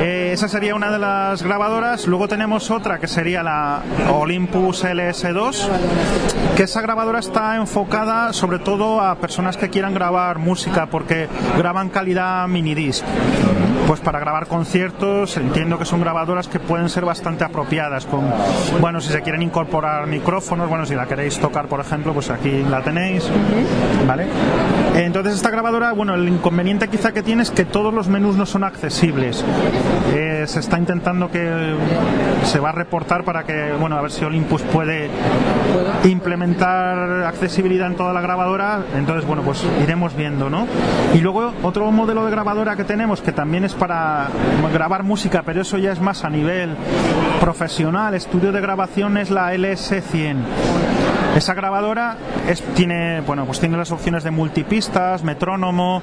Eh, 0.00 0.32
esa 0.32 0.48
sería 0.48 0.74
una 0.74 0.90
de 0.90 0.98
las 0.98 1.42
grabadoras. 1.42 2.06
Luego 2.06 2.28
tenemos 2.28 2.70
otra 2.70 2.98
que 2.98 3.08
sería 3.08 3.42
la 3.42 3.82
Olympus 4.12 4.84
LS2, 4.84 5.68
que 6.56 6.64
esa 6.64 6.82
grabadora 6.82 7.18
está 7.18 7.56
enfocada 7.56 8.34
sobre 8.34 8.58
todo 8.58 9.00
a 9.00 9.16
personas 9.16 9.56
que 9.56 9.70
quieran 9.70 9.94
grabar 9.94 10.38
música 10.38 10.86
porque 10.86 11.28
graban 11.56 11.88
calidad 11.88 12.46
mini 12.48 12.74
disc. 12.74 13.04
Pues 13.88 14.00
para 14.00 14.18
grabar 14.20 14.48
conciertos 14.48 15.38
entiendo 15.38 15.78
que 15.78 15.86
son 15.86 16.02
grabadoras 16.02 16.46
que 16.46 16.60
pueden 16.60 16.90
ser 16.90 17.06
bastante 17.06 17.44
apropiadas 17.44 18.04
con 18.04 18.20
bueno 18.82 19.00
si 19.00 19.10
se 19.10 19.22
quieren 19.22 19.40
incorporar 19.40 20.06
micrófonos, 20.06 20.68
bueno 20.68 20.84
si 20.84 20.94
la 20.94 21.06
queréis 21.06 21.38
tocar 21.38 21.68
por 21.68 21.80
ejemplo 21.80 22.12
pues 22.12 22.28
aquí 22.28 22.62
la 22.68 22.82
tenéis, 22.82 23.26
¿vale? 24.06 24.26
Entonces 24.94 25.36
esta 25.36 25.48
grabadora, 25.48 25.92
bueno 25.92 26.14
el 26.16 26.28
inconveniente 26.28 26.88
quizá 26.88 27.12
que 27.12 27.22
tiene 27.22 27.42
es 27.42 27.50
que 27.50 27.64
todos 27.64 27.94
los 27.94 28.08
menús 28.08 28.36
no 28.36 28.44
son 28.44 28.62
accesibles. 28.62 29.42
Eh, 30.14 30.44
se 30.46 30.60
está 30.60 30.78
intentando 30.78 31.30
que 31.30 31.74
se 32.44 32.60
va 32.60 32.68
a 32.68 32.72
reportar 32.72 33.24
para 33.24 33.44
que 33.44 33.72
bueno 33.80 33.96
a 33.96 34.02
ver 34.02 34.10
si 34.10 34.22
Olympus 34.22 34.60
puede 34.64 35.08
implementar 36.04 37.24
accesibilidad 37.24 37.86
en 37.86 37.96
toda 37.96 38.12
la 38.12 38.20
grabadora, 38.20 38.82
entonces 38.94 39.26
bueno 39.26 39.42
pues 39.42 39.64
iremos 39.82 40.14
viendo, 40.14 40.50
¿no? 40.50 40.66
Y 41.14 41.20
luego 41.20 41.54
otro 41.62 41.90
modelo 41.90 42.26
de 42.26 42.30
grabadora 42.30 42.76
que 42.76 42.84
tenemos 42.84 43.22
que 43.22 43.32
también 43.32 43.64
es 43.64 43.77
para 43.78 44.28
grabar 44.72 45.02
música, 45.02 45.42
pero 45.44 45.62
eso 45.62 45.78
ya 45.78 45.92
es 45.92 46.00
más 46.00 46.24
a 46.24 46.30
nivel 46.30 46.74
profesional, 47.40 48.14
estudio 48.14 48.52
de 48.52 48.60
grabación 48.60 49.16
es 49.16 49.30
la 49.30 49.54
LS100. 49.54 50.36
Esa 51.36 51.54
grabadora 51.54 52.16
es, 52.48 52.62
tiene, 52.74 53.20
bueno, 53.20 53.44
pues 53.44 53.60
tiene 53.60 53.76
las 53.76 53.92
opciones 53.92 54.24
de 54.24 54.30
multipistas, 54.30 55.22
metrónomo 55.22 56.02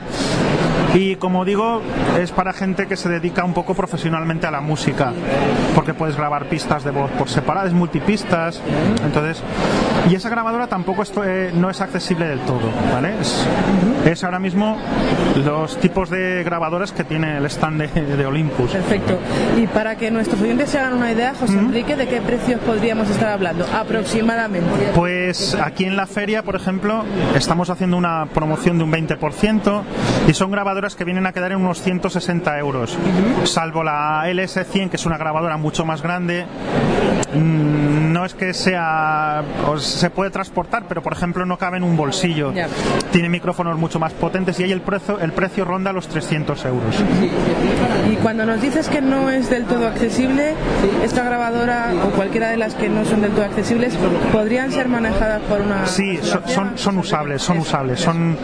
y 0.93 1.15
como 1.15 1.45
digo, 1.45 1.81
es 2.19 2.31
para 2.31 2.53
gente 2.53 2.87
que 2.87 2.95
se 2.95 3.09
dedica 3.09 3.43
un 3.43 3.53
poco 3.53 3.73
profesionalmente 3.73 4.47
a 4.47 4.51
la 4.51 4.61
música, 4.61 5.13
porque 5.73 5.93
puedes 5.93 6.15
grabar 6.15 6.45
pistas 6.45 6.83
de 6.83 6.91
voz 6.91 7.11
por 7.11 7.29
separado, 7.29 7.67
es 7.67 7.73
multipistas, 7.73 8.61
entonces 9.03 9.43
y 10.09 10.15
esa 10.15 10.29
grabadora 10.29 10.67
tampoco 10.67 11.01
es, 11.01 11.11
eh, 11.23 11.51
no 11.53 11.69
es 11.69 11.81
accesible 11.81 12.27
del 12.27 12.39
todo, 12.41 12.69
¿vale? 12.93 13.13
Es, 13.19 13.45
es 14.05 14.23
ahora 14.23 14.39
mismo 14.39 14.77
los 15.43 15.79
tipos 15.79 16.09
de 16.09 16.43
grabadoras 16.43 16.91
que 16.91 17.03
tiene 17.03 17.37
el 17.37 17.45
stand 17.47 17.81
de, 17.81 18.01
de 18.15 18.25
Olympus. 18.25 18.71
Perfecto. 18.71 19.17
Y 19.57 19.65
para 19.67 19.95
que 19.95 20.11
nuestros 20.11 20.41
oyentes 20.41 20.69
se 20.69 20.79
hagan 20.79 20.93
una 20.93 21.11
idea, 21.11 21.33
José 21.33 21.57
Enrique, 21.57 21.95
¿de 21.95 22.07
qué 22.07 22.21
precios 22.21 22.59
podríamos 22.61 23.09
estar 23.09 23.29
hablando 23.29 23.65
aproximadamente? 23.73 24.91
Pues 24.93 25.55
aquí 25.55 25.85
en 25.85 25.95
la 25.95 26.05
feria, 26.05 26.43
por 26.43 26.55
ejemplo, 26.55 27.03
estamos 27.35 27.69
haciendo 27.69 27.97
una 27.97 28.27
promoción 28.27 28.77
de 28.77 28.83
un 28.83 28.91
20% 28.91 29.81
y 30.27 30.33
son 30.33 30.51
grabadoras 30.51 30.64
que 30.95 31.03
vienen 31.03 31.25
a 31.27 31.31
quedar 31.31 31.51
en 31.51 31.59
unos 31.59 31.81
160 31.81 32.57
euros. 32.57 32.97
Salvo 33.43 33.83
la 33.83 34.23
LS100, 34.27 34.89
que 34.89 34.95
es 34.95 35.05
una 35.05 35.17
grabadora 35.17 35.57
mucho 35.57 35.85
más 35.85 36.01
grande, 36.01 36.45
mm, 37.33 38.11
no 38.11 38.25
es 38.25 38.33
que 38.33 38.53
sea. 38.53 39.43
se 39.77 40.09
puede 40.09 40.31
transportar, 40.31 40.85
pero 40.87 41.03
por 41.03 41.13
ejemplo 41.13 41.45
no 41.45 41.57
cabe 41.57 41.77
en 41.77 41.83
un 41.83 41.95
bolsillo. 41.95 42.51
Tiene 43.11 43.29
micrófonos 43.29 43.77
mucho 43.77 43.99
más 43.99 44.13
potentes 44.13 44.59
y 44.59 44.63
ahí 44.63 44.71
el 44.71 44.81
precio, 44.81 45.19
el 45.19 45.33
precio 45.33 45.65
ronda 45.65 45.91
los 45.93 46.07
300 46.07 46.65
euros. 46.65 46.95
Y 48.11 48.15
cuando 48.17 48.45
nos 48.45 48.61
dices 48.61 48.87
que 48.89 49.01
no 49.01 49.29
es 49.29 49.49
del 49.49 49.65
todo 49.65 49.87
accesible, 49.87 50.53
esta 51.03 51.23
grabadora 51.23 51.91
o 52.05 52.09
cualquiera 52.11 52.49
de 52.49 52.57
las 52.57 52.73
que 52.75 52.89
no 52.89 53.05
son 53.05 53.21
del 53.21 53.31
todo 53.31 53.45
accesibles 53.45 53.95
podrían 54.31 54.71
ser 54.71 54.87
manejadas 54.87 55.41
por 55.43 55.61
una. 55.61 55.85
Sí, 55.85 56.17
so- 56.21 56.41
son, 56.47 56.77
son 56.77 56.97
usables, 56.97 57.41
son 57.41 57.59
usables. 57.59 57.99
Son, 57.99 58.37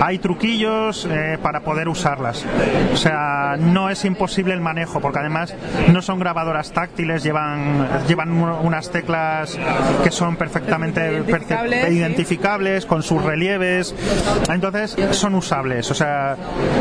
hay 0.00 0.18
truquillos 0.18 1.06
eh, 1.10 1.38
para 1.42 1.60
poder 1.68 1.88
usarlas. 1.88 2.46
O 2.92 2.96
sea, 2.96 3.56
no 3.58 3.90
es 3.90 4.04
imposible 4.06 4.54
el 4.54 4.60
manejo, 4.62 5.00
porque 5.00 5.18
además 5.18 5.54
no 5.92 6.00
son 6.00 6.18
grabadoras 6.18 6.72
táctiles, 6.72 7.22
llevan, 7.22 7.86
llevan 8.08 8.30
un- 8.32 8.48
unas 8.66 8.90
teclas 8.90 9.58
que 10.02 10.10
son 10.10 10.36
perfectamente 10.36 11.12
Identificables, 11.12 11.92
identificables, 11.92 12.86
con 12.86 13.02
sus 13.02 13.22
relieves. 13.22 13.94
Entonces, 14.50 14.96
son 15.10 15.34
usables. 15.34 15.90
O 15.90 15.94
sea, 15.94 16.36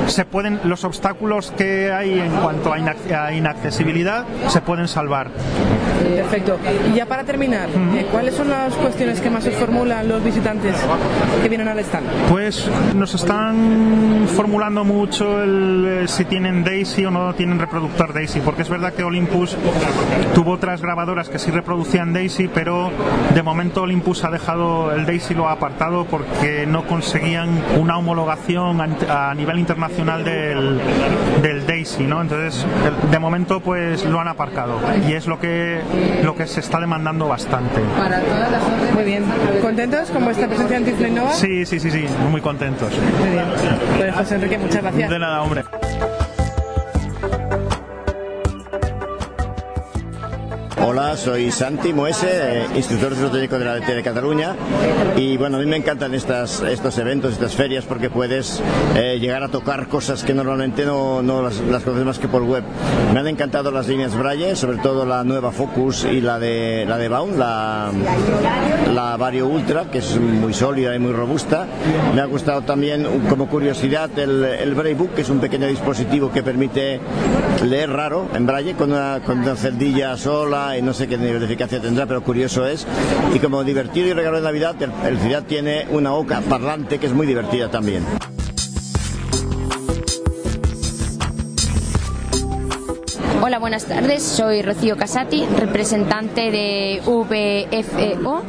se 0.08 0.24
pueden, 0.24 0.62
los 0.64 0.86
obstáculos 0.86 1.52
que 1.58 1.92
hay 1.92 2.20
en 2.20 2.32
cuanto 2.38 2.72
a, 2.72 2.78
inac- 2.80 3.12
a 3.14 3.34
inaccesibilidad 3.34 4.26
se 4.48 4.62
pueden 4.62 4.88
salvar. 4.88 5.28
Perfecto. 6.16 6.58
Y 6.92 6.96
ya 6.96 7.06
para 7.06 7.24
terminar, 7.24 7.70
eh, 7.70 8.06
¿cuáles 8.12 8.36
son 8.36 8.50
las 8.50 8.74
cuestiones 8.76 9.22
que 9.22 9.30
más 9.30 9.46
os 9.46 9.54
formulan 9.56 10.08
los 10.08 10.24
visitantes 10.24 10.76
que 11.42 11.50
vienen 11.50 11.68
al 11.68 11.80
stand? 11.80 12.08
Pues 12.30 12.70
nos 12.96 13.14
están 13.14 14.28
formulando 14.36 14.84
mucho 14.84 15.42
el, 15.42 15.86
eh, 16.04 16.08
si 16.08 16.26
tienen 16.26 16.64
Daisy 16.64 17.06
o 17.06 17.12
no 17.12 17.34
tienen 17.34 17.60
reproductor 17.60 18.14
Daisy, 18.14 18.40
porque 18.42 18.62
es 18.62 18.70
verdad 18.70 18.94
que 18.94 19.04
Olympus 19.04 19.56
tuvo 20.34 20.52
otras 20.52 20.82
grabadoras 20.82 21.30
que 21.30 21.40
sí 21.40 21.52
reproducían 21.52 22.14
Daisy, 22.14 22.48
pero 22.48 22.92
de 23.34 23.44
momento 23.44 23.84
Olympus 23.84 24.24
ha 24.24 24.30
dejado 24.30 24.92
el 24.92 25.06
Daisy 25.06 25.34
lo 25.34 25.48
ha 25.48 25.54
apartado 25.54 26.06
porque 26.06 26.66
no 26.68 26.86
conseguían 26.86 27.50
una 27.78 27.98
homologación 27.98 28.82
a 28.82 29.34
nivel 29.34 29.60
internacional 29.60 30.24
del, 30.24 30.80
del 31.42 31.66
Daisy, 31.66 32.04
¿no? 32.04 32.22
Entonces, 32.22 32.66
de 33.12 33.20
momento 33.20 33.60
pues 33.60 34.06
lo 34.06 34.20
han 34.20 34.28
aparcado 34.28 34.80
y 35.08 35.14
es 35.14 35.28
lo 35.28 35.40
que 35.40 35.82
lo 36.24 36.36
que 36.36 36.48
se 36.48 36.60
está 36.60 36.80
demandando 36.80 37.28
bastante. 37.28 37.82
Muy 38.94 39.04
bien. 39.04 39.24
¿Contentos 39.62 40.10
con 40.10 40.26
vuestra 40.26 40.48
presencia 40.48 40.78
en 40.78 40.86
Tiflo 40.86 41.08
Innova? 41.08 41.34
Sí, 41.34 41.66
sí, 41.66 41.80
sí, 41.80 41.92
sí, 41.92 42.06
muy 42.30 42.42
contentos. 42.42 42.92
Muy 43.20 43.30
bien. 43.30 43.46
Pues 43.98 44.16
José 44.16 44.36
Enrique, 44.36 44.58
muchas 44.58 44.82
gracias. 44.82 45.10
De 45.10 45.20
nada, 45.20 45.42
hombre. 45.42 45.64
Hola, 50.90 51.18
soy 51.18 51.52
Santi 51.52 51.92
Moese, 51.92 52.30
eh, 52.32 52.66
instructor 52.78 53.14
filotécnico 53.14 53.60
de 53.60 53.66
la 53.66 53.76
DT 53.76 53.94
de 53.94 54.04
Cataluña 54.04 54.56
y 55.18 55.36
bueno, 55.36 55.58
a 55.58 55.60
mí 55.60 55.66
me 55.66 55.76
encantan 55.76 56.14
estas, 56.14 56.62
estos 56.62 56.98
eventos, 56.98 57.34
estas 57.34 57.56
ferias 57.56 57.84
porque 57.84 58.10
puedes 58.10 58.64
eh, 58.96 59.18
llegar 59.20 59.44
a 59.44 59.50
tocar 59.50 59.90
cosas 59.90 60.24
que 60.24 60.34
normalmente 60.34 60.86
no, 60.86 61.22
no 61.22 61.42
las, 61.42 61.60
las 61.60 61.84
conoces 61.84 62.06
más 62.06 62.20
que 62.20 62.30
por 62.30 62.44
web. 62.44 62.64
Me 63.14 63.20
han 63.20 63.28
encantado 63.28 63.70
las 63.70 63.90
líneas 63.90 64.16
Braille, 64.16 64.56
sobre 64.56 64.78
todo 64.78 65.06
la 65.06 65.26
nueva 65.26 65.52
Focus 65.52 66.06
y 66.06 66.22
la 66.22 66.40
de, 66.40 66.86
la 66.88 66.98
de 66.98 67.10
Baum, 67.10 67.38
la, 67.38 67.92
la 68.94 69.18
Vario 69.18 69.48
Ultra, 69.48 69.92
que 69.92 69.98
es 69.98 70.18
muy 70.18 70.54
sólida 70.54 70.96
y 70.96 71.00
muy 71.00 71.12
robusta. 71.12 71.68
Me 72.16 72.22
ha 72.22 72.26
gustado 72.26 72.62
también, 72.62 73.06
como 73.30 73.50
curiosidad, 73.50 74.10
el, 74.18 74.42
el 74.42 74.74
Braille 74.74 74.98
Book, 74.98 75.16
que 75.16 75.24
es 75.24 75.30
un 75.30 75.40
pequeño 75.40 75.68
dispositivo 75.68 76.32
que 76.32 76.44
permite 76.44 77.02
leer 77.66 77.90
raro 77.90 78.30
en 78.34 78.46
Braille 78.46 78.76
con 78.76 78.94
una, 78.94 79.20
con 79.26 79.40
una 79.40 79.58
celdilla 79.58 80.16
sola 80.16 80.77
no 80.82 80.94
sé 80.94 81.08
qué 81.08 81.18
nivel 81.18 81.40
de 81.40 81.46
eficacia 81.46 81.82
tendrá, 81.82 82.06
pero 82.06 82.24
curioso 82.24 82.66
es. 82.68 82.86
Y 83.34 83.40
como 83.40 83.64
divertido 83.64 84.08
y 84.08 84.14
regalo 84.14 84.38
de 84.38 84.44
Navidad, 84.44 84.76
el, 84.82 84.92
el 85.06 85.20
Ciudad 85.20 85.44
tiene 85.44 85.88
una 85.90 86.14
oca 86.14 86.42
parlante 86.42 87.00
que 87.00 87.08
es 87.08 87.14
muy 87.14 87.28
divertida 87.28 87.70
también. 87.70 88.04
Hola, 93.58 93.62
buenas 93.62 93.86
tardes. 93.86 94.22
Soy 94.22 94.62
Rocío 94.62 94.98
Casati, 94.98 95.44
representante 95.58 96.52
de 96.52 97.02
VFEO, 97.04 98.44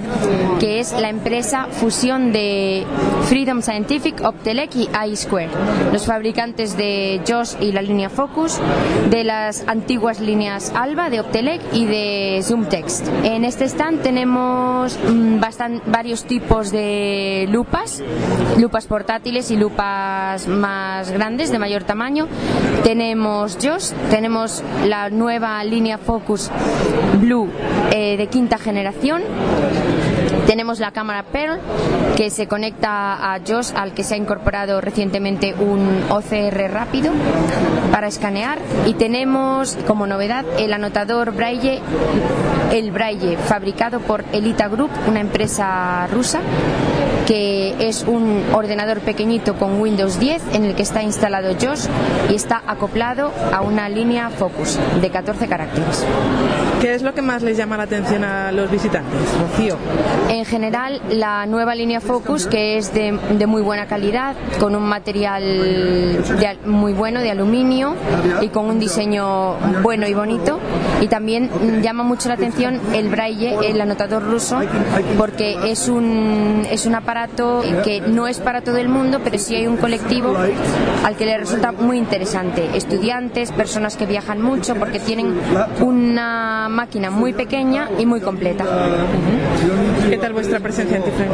que 0.60 0.80
es 0.80 0.92
la 0.92 1.08
empresa 1.08 1.66
fusión 1.70 2.30
de 2.30 2.84
Freedom 3.22 3.62
Scientific, 3.62 4.22
Optelec 4.22 4.76
y 4.76 4.90
iSquare, 5.10 5.48
los 5.94 6.04
fabricantes 6.04 6.76
de 6.76 7.22
JOS 7.26 7.56
y 7.58 7.72
la 7.72 7.80
línea 7.80 8.10
Focus, 8.10 8.60
de 9.08 9.24
las 9.24 9.66
antiguas 9.66 10.20
líneas 10.20 10.72
Alba 10.76 11.08
de 11.08 11.20
Optelec 11.20 11.62
y 11.72 11.86
de 11.86 12.40
Zoomtext. 12.42 13.06
En 13.24 13.46
este 13.46 13.64
stand 13.64 14.02
tenemos 14.02 14.98
mm, 15.08 15.40
bastan- 15.40 15.80
varios 15.86 16.24
tipos 16.24 16.70
de 16.70 17.48
lupas, 17.50 18.02
lupas 18.58 18.84
portátiles 18.86 19.50
y 19.50 19.56
lupas 19.56 20.46
más 20.48 21.10
grandes, 21.12 21.50
de 21.50 21.58
mayor 21.58 21.84
tamaño. 21.84 22.28
Tenemos 22.84 23.56
JOS, 23.62 23.94
tenemos 24.10 24.62
la 24.86 24.97
nueva 25.10 25.62
línea 25.62 25.98
Focus 25.98 26.50
Blue 27.20 27.48
eh, 27.92 28.16
de 28.16 28.26
quinta 28.26 28.58
generación. 28.58 29.22
Tenemos 30.46 30.80
la 30.80 30.92
cámara 30.92 31.24
Pearl 31.24 31.60
que 32.16 32.30
se 32.30 32.48
conecta 32.48 33.32
a 33.32 33.38
JOS 33.38 33.72
al 33.74 33.92
que 33.92 34.02
se 34.02 34.14
ha 34.14 34.16
incorporado 34.16 34.80
recientemente 34.80 35.54
un 35.54 36.02
OCR 36.08 36.70
rápido 36.72 37.12
para 37.92 38.08
escanear 38.08 38.58
y 38.86 38.94
tenemos 38.94 39.76
como 39.86 40.06
novedad 40.06 40.44
el 40.58 40.72
anotador 40.72 41.32
Braille, 41.32 41.80
el 42.72 42.90
Braille 42.90 43.36
fabricado 43.36 44.00
por 44.00 44.24
Elita 44.32 44.68
Group, 44.68 44.90
una 45.06 45.20
empresa 45.20 46.06
rusa 46.08 46.40
que 47.26 47.74
es 47.78 48.04
un 48.04 48.42
ordenador 48.54 49.00
pequeñito 49.00 49.54
con 49.56 49.82
Windows 49.82 50.18
10 50.18 50.54
en 50.54 50.64
el 50.64 50.74
que 50.74 50.82
está 50.82 51.02
instalado 51.02 51.52
JOS 51.60 51.86
y 52.30 52.34
está 52.34 52.62
acoplado 52.66 53.32
a 53.52 53.60
una 53.60 53.86
línea 53.90 54.30
Focus 54.30 54.78
de 55.02 55.10
14 55.10 55.46
caracteres. 55.46 56.06
¿Qué 56.80 56.94
es 56.94 57.02
lo 57.02 57.12
que 57.12 57.20
más 57.20 57.42
les 57.42 57.58
llama 57.58 57.76
la 57.76 57.82
atención 57.82 58.24
a 58.24 58.50
los 58.50 58.70
visitantes, 58.70 59.20
Rocío? 59.38 59.76
En 60.30 60.46
general, 60.46 61.02
la 61.10 61.44
nueva 61.44 61.74
línea 61.74 62.00
Focus, 62.00 62.46
que 62.46 62.78
es 62.78 62.94
de, 62.94 63.18
de 63.36 63.46
muy 63.46 63.60
buena 63.60 63.86
calidad, 63.86 64.34
con 64.58 64.74
un 64.74 64.84
material 64.84 65.42
de 65.42 66.58
muy 66.64 66.94
bueno 66.94 67.20
de 67.20 67.30
aluminio 67.30 67.94
y 68.40 68.48
con 68.48 68.66
un 68.66 68.78
diseño 68.78 69.56
bueno 69.82 70.08
y 70.08 70.14
bonito. 70.14 70.60
Y 71.02 71.08
también 71.08 71.50
llama 71.82 72.04
mucho 72.04 72.28
la 72.28 72.36
atención 72.36 72.57
el 72.66 73.08
braille, 73.08 73.56
el 73.70 73.80
anotador 73.80 74.22
ruso, 74.24 74.60
porque 75.16 75.56
es 75.70 75.88
un, 75.88 76.66
es 76.70 76.86
un 76.86 76.94
aparato 76.94 77.62
que 77.84 78.00
no 78.00 78.26
es 78.26 78.38
para 78.38 78.62
todo 78.62 78.76
el 78.78 78.88
mundo, 78.88 79.20
pero 79.22 79.38
sí 79.38 79.54
hay 79.54 79.66
un 79.66 79.76
colectivo 79.76 80.34
al 81.04 81.16
que 81.16 81.26
le 81.26 81.38
resulta 81.38 81.72
muy 81.72 81.98
interesante. 81.98 82.68
Estudiantes, 82.74 83.52
personas 83.52 83.96
que 83.96 84.06
viajan 84.06 84.42
mucho, 84.42 84.74
porque 84.76 84.98
tienen 84.98 85.34
una 85.80 86.68
máquina 86.68 87.10
muy 87.10 87.32
pequeña 87.32 87.88
y 87.98 88.06
muy 88.06 88.20
completa. 88.20 88.64
¿Qué 90.08 90.18
tal 90.18 90.32
vuestra 90.32 90.60
presencia 90.60 90.96
en 90.96 91.02
Tiflo? 91.02 91.26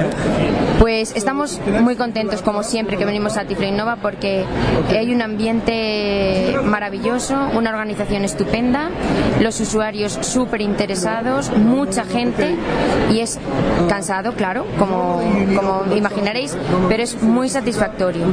Pues 0.78 1.14
estamos 1.16 1.60
muy 1.80 1.96
contentos, 1.96 2.42
como 2.42 2.62
siempre, 2.62 2.96
que 2.96 3.04
venimos 3.04 3.36
a 3.36 3.44
Tiflo 3.44 3.66
Innova 3.66 3.96
porque 3.96 4.44
hay 4.90 5.12
un 5.14 5.22
ambiente 5.22 6.56
maravilloso, 6.64 7.34
una 7.54 7.70
organización 7.70 8.24
estupenda, 8.24 8.90
los 9.40 9.60
usuarios 9.60 10.18
súper 10.20 10.60
interesados, 10.60 11.13
mucha 11.56 12.04
gente 12.04 12.56
y 13.10 13.20
es 13.20 13.38
cansado, 13.88 14.34
claro, 14.34 14.66
como, 14.78 15.22
como 15.54 15.94
imaginaréis, 15.94 16.56
pero 16.88 17.02
es 17.02 17.22
muy 17.22 17.48
satisfactorio. 17.48 18.26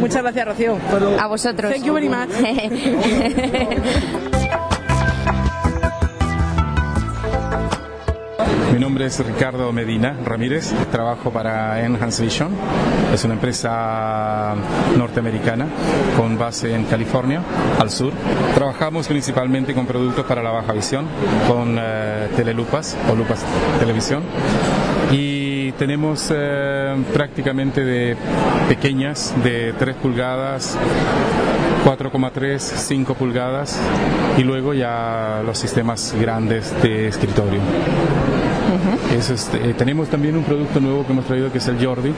Muchas 0.00 0.22
gracias, 0.22 0.46
Rocío. 0.46 0.76
A 1.18 1.26
vosotros. 1.26 1.72
Thank 1.72 1.84
you 1.84 1.94
very 1.94 2.08
much. 2.08 2.30
nombre 8.98 9.14
es 9.14 9.24
Ricardo 9.24 9.72
Medina 9.72 10.16
Ramírez, 10.24 10.72
trabajo 10.90 11.30
para 11.30 11.84
Enhance 11.84 12.20
Vision, 12.20 12.50
es 13.14 13.22
una 13.24 13.34
empresa 13.34 14.56
norteamericana 14.96 15.68
con 16.16 16.36
base 16.36 16.74
en 16.74 16.82
California, 16.86 17.40
al 17.78 17.90
sur. 17.90 18.12
Trabajamos 18.56 19.06
principalmente 19.06 19.72
con 19.72 19.86
productos 19.86 20.26
para 20.26 20.42
la 20.42 20.50
baja 20.50 20.72
visión, 20.72 21.06
con 21.46 21.76
eh, 21.78 22.28
telelupas 22.34 22.96
o 23.08 23.14
lupas 23.14 23.44
televisión. 23.78 24.24
Y 25.12 25.70
tenemos 25.72 26.32
eh, 26.34 26.96
prácticamente 27.12 27.84
de 27.84 28.16
pequeñas, 28.68 29.32
de 29.44 29.74
3 29.78 29.94
pulgadas, 29.94 30.76
4,3, 31.84 32.58
5 32.58 33.14
pulgadas 33.14 33.78
y 34.36 34.42
luego 34.42 34.74
ya 34.74 35.40
los 35.46 35.56
sistemas 35.56 36.16
grandes 36.18 36.74
de 36.82 37.06
escritorio. 37.06 37.60
Eso 39.16 39.34
es, 39.34 39.50
eh, 39.54 39.74
tenemos 39.76 40.08
también 40.08 40.36
un 40.36 40.44
producto 40.44 40.80
nuevo 40.80 41.04
que 41.04 41.12
hemos 41.12 41.24
traído 41.24 41.50
que 41.50 41.58
es 41.58 41.68
el 41.68 41.84
Jordi, 41.84 42.12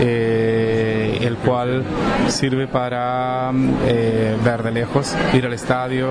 eh, 0.00 1.18
el 1.20 1.36
cual 1.36 1.82
sirve 2.28 2.66
para 2.66 3.50
mm, 3.52 3.70
eh, 3.86 4.36
ver 4.44 4.62
de 4.62 4.70
lejos, 4.70 5.14
ir 5.32 5.46
al 5.46 5.52
estadio, 5.52 6.10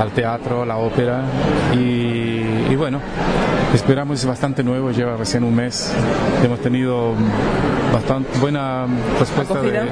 al 0.00 0.10
teatro, 0.12 0.62
a 0.62 0.66
la 0.66 0.76
ópera 0.76 1.22
y 1.74 2.29
bueno, 2.80 2.98
esperamos 3.74 4.18
es 4.20 4.26
bastante 4.26 4.64
nuevo, 4.64 4.90
lleva 4.90 5.14
recién 5.14 5.44
un 5.44 5.54
mes, 5.54 5.92
hemos 6.42 6.58
tenido 6.60 7.12
bastante 7.92 8.38
buena 8.38 8.86
respuesta 9.18 9.60
de, 9.60 9.82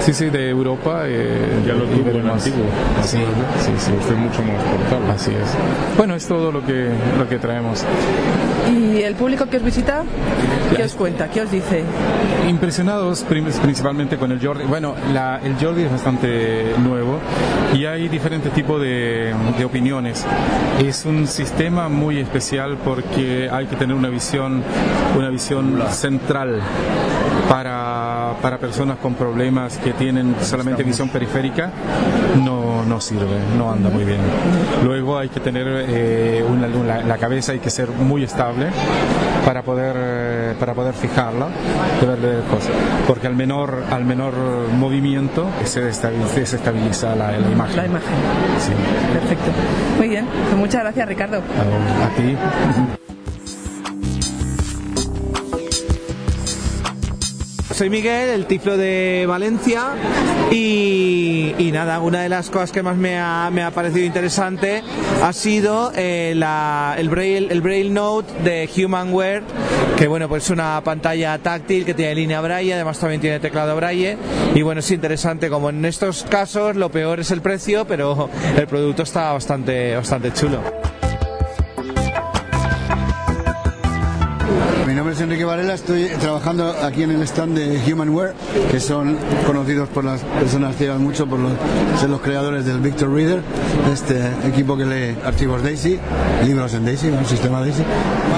sí, 0.00 0.12
sí, 0.12 0.26
de 0.30 0.48
Europa. 0.50 1.02
eh, 1.06 1.62
Ya 1.66 1.72
lo 1.74 1.84
y 1.84 1.88
tuvo 1.88 2.10
en 2.20 2.28
antiguo. 2.30 2.64
Sí, 3.02 3.18
sí, 3.58 3.72
sí. 3.78 3.90
Mucho 4.14 4.42
más 4.42 4.62
portable. 4.62 5.12
Así 5.12 5.30
es. 5.32 5.96
Bueno, 5.96 6.14
es 6.14 6.28
todo 6.28 6.52
lo 6.52 6.64
que, 6.64 6.90
lo 7.18 7.28
que 7.28 7.38
traemos. 7.38 7.84
¿Y 8.66 9.02
el 9.02 9.14
público 9.14 9.46
que 9.46 9.56
os 9.58 9.62
visita, 9.62 10.02
qué 10.76 10.82
os 10.82 10.94
cuenta? 10.94 11.28
¿Qué 11.28 11.40
os 11.42 11.50
dice? 11.50 11.82
Impresionados 12.48 13.24
principalmente 13.24 14.16
con 14.16 14.32
el 14.32 14.44
Jordi. 14.44 14.64
Bueno, 14.64 14.94
la- 15.12 15.40
el 15.42 15.54
Jordi 15.60 15.82
es 15.84 15.90
bastante 15.90 16.72
nuevo 16.82 17.18
y 17.74 17.84
hay 17.84 18.08
diferentes 18.08 18.52
tipos 18.52 18.80
de, 18.80 19.34
de 19.58 19.64
opiniones. 19.64 20.24
Es 20.84 21.04
un 21.04 21.26
sistema 21.26 21.88
muy 21.88 22.18
especial 22.18 22.76
porque 22.84 23.48
hay 23.50 23.66
que 23.66 23.76
tener 23.76 23.94
una 23.96 24.08
visión, 24.08 24.62
una 25.16 25.28
visión 25.30 25.82
central 25.90 26.60
para, 27.48 28.34
para 28.42 28.58
personas 28.58 28.98
con 28.98 29.14
problemas 29.14 29.78
que 29.78 29.92
tienen 29.92 30.34
solamente 30.40 30.82
visión 30.82 31.08
periférica. 31.08 31.70
No, 32.44 32.84
no 32.84 33.00
sirve, 33.00 33.38
no 33.56 33.70
anda 33.72 33.90
muy 33.90 34.04
bien. 34.04 34.20
Luego 34.84 35.18
hay 35.18 35.28
que 35.28 35.40
tener 35.40 35.66
eh, 35.88 36.44
una, 36.48 36.66
una- 36.68 37.02
la 37.02 37.16
cabeza, 37.18 37.52
hay 37.52 37.58
que 37.58 37.70
ser 37.70 37.88
muy 37.90 38.22
estable 38.24 38.47
para 39.44 39.62
poder 39.62 39.94
eh, 39.98 40.54
para 40.58 40.74
poder 40.74 40.94
fijarla 40.94 41.48
de 42.00 42.40
cosas 42.50 42.72
porque 43.06 43.26
al 43.26 43.34
menor 43.34 43.84
al 43.90 44.04
menor 44.04 44.34
movimiento 44.76 45.46
se 45.64 45.80
desestabiliza, 45.80 46.34
desestabiliza 46.34 47.14
la, 47.14 47.32
la 47.32 47.50
imagen 47.50 47.76
La 47.76 47.86
imagen. 47.86 48.08
Sí. 48.58 48.72
Perfecto. 49.12 49.50
Muy 49.98 50.08
bien. 50.08 50.26
Pues 50.46 50.56
muchas 50.56 50.82
gracias, 50.82 51.08
Ricardo. 51.08 51.36
a, 51.38 52.06
a 52.06 52.08
ti 52.16 52.36
Soy 57.78 57.90
Miguel, 57.90 58.30
el 58.30 58.46
tiflo 58.46 58.76
de 58.76 59.24
Valencia 59.28 59.90
y, 60.50 61.70
nada, 61.72 62.00
una 62.00 62.22
de 62.22 62.28
las 62.28 62.50
cosas 62.50 62.72
que 62.72 62.82
más 62.82 62.96
me 62.96 63.20
ha, 63.20 63.50
me 63.52 63.62
ha 63.62 63.70
parecido 63.70 64.04
interesante 64.04 64.82
ha 65.22 65.32
sido 65.32 65.92
eh, 65.94 66.32
el, 66.32 67.08
Braille, 67.08 67.46
el 67.48 67.60
Braille 67.60 67.90
Note 67.90 68.32
de 68.42 68.68
Humanware, 68.84 69.44
que 69.96 70.08
bueno, 70.08 70.28
pues 70.28 70.42
es 70.46 70.50
una 70.50 70.82
pantalla 70.82 71.38
táctil 71.38 71.84
que 71.84 71.94
tiene 71.94 72.16
línea 72.16 72.40
Braille, 72.40 72.74
además 72.74 72.98
también 72.98 73.20
tiene 73.20 73.38
teclado 73.38 73.76
Braille 73.76 74.18
y 74.56 74.62
bueno, 74.62 74.80
es 74.80 74.90
interesante, 74.90 75.48
como 75.48 75.70
en 75.70 75.84
estos 75.84 76.24
casos 76.24 76.74
lo 76.74 76.90
peor 76.90 77.20
es 77.20 77.30
el 77.30 77.42
precio, 77.42 77.86
pero 77.86 78.28
el 78.56 78.66
producto 78.66 79.04
está 79.04 79.30
bastante, 79.30 79.94
bastante 79.94 80.32
chulo. 80.32 80.77
Mi 84.88 84.94
nombre 84.94 85.14
es 85.14 85.20
Enrique 85.20 85.44
Varela, 85.44 85.74
estoy 85.74 86.06
trabajando 86.18 86.74
aquí 86.82 87.02
en 87.02 87.10
el 87.10 87.20
stand 87.20 87.58
de 87.58 87.92
Humanware, 87.92 88.32
que 88.70 88.80
son 88.80 89.18
conocidos 89.46 89.86
por 89.90 90.02
las 90.02 90.22
personas 90.22 90.76
ciegas 90.76 90.98
mucho, 90.98 91.26
por 91.26 91.38
los, 91.38 91.52
ser 92.00 92.08
los 92.08 92.22
creadores 92.22 92.64
del 92.64 92.80
Victor 92.80 93.12
Reader, 93.12 93.42
este 93.92 94.32
equipo 94.48 94.78
que 94.78 94.86
lee 94.86 95.14
archivos 95.26 95.62
DAISY, 95.62 96.00
libros 96.46 96.72
en 96.72 96.86
DAISY, 96.86 97.08
un 97.08 97.26
sistema 97.26 97.60
DAISY, 97.60 97.82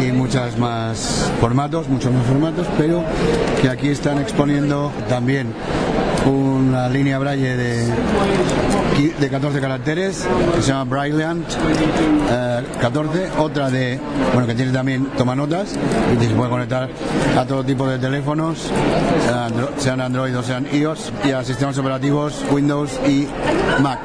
y 0.04 0.10
muchos 0.10 0.58
más 0.58 1.30
formatos, 1.40 1.88
muchos 1.88 2.12
más 2.12 2.26
formatos, 2.26 2.66
pero 2.76 3.04
que 3.62 3.68
aquí 3.68 3.86
están 3.86 4.18
exponiendo 4.18 4.90
también 5.08 5.54
una 6.26 6.88
línea 6.88 7.20
braille 7.20 7.56
de, 7.56 7.84
de 8.98 9.28
14 9.30 9.60
caracteres 9.60 10.26
que 10.54 10.62
se 10.62 10.68
llama 10.72 10.84
Brailleant 10.84 11.46
eh, 12.30 12.62
14, 12.80 13.30
otra 13.38 13.70
de, 13.70 13.98
bueno, 14.32 14.46
que 14.46 14.54
tiene 14.54 14.72
también 14.72 15.06
toma 15.16 15.34
notas 15.34 15.74
y 16.20 16.22
se 16.24 16.30
puede 16.34 16.50
conectar 16.50 16.88
a 17.38 17.44
todo 17.46 17.64
tipo 17.64 17.86
de 17.88 17.98
teléfonos, 17.98 18.70
andro- 19.32 19.70
sean 19.78 20.00
Android 20.00 20.36
o 20.36 20.42
sean 20.42 20.66
iOS, 20.72 21.12
y 21.24 21.30
a 21.32 21.42
sistemas 21.44 21.78
operativos 21.78 22.44
Windows 22.50 22.98
y 23.08 23.26
Mac. 23.82 24.00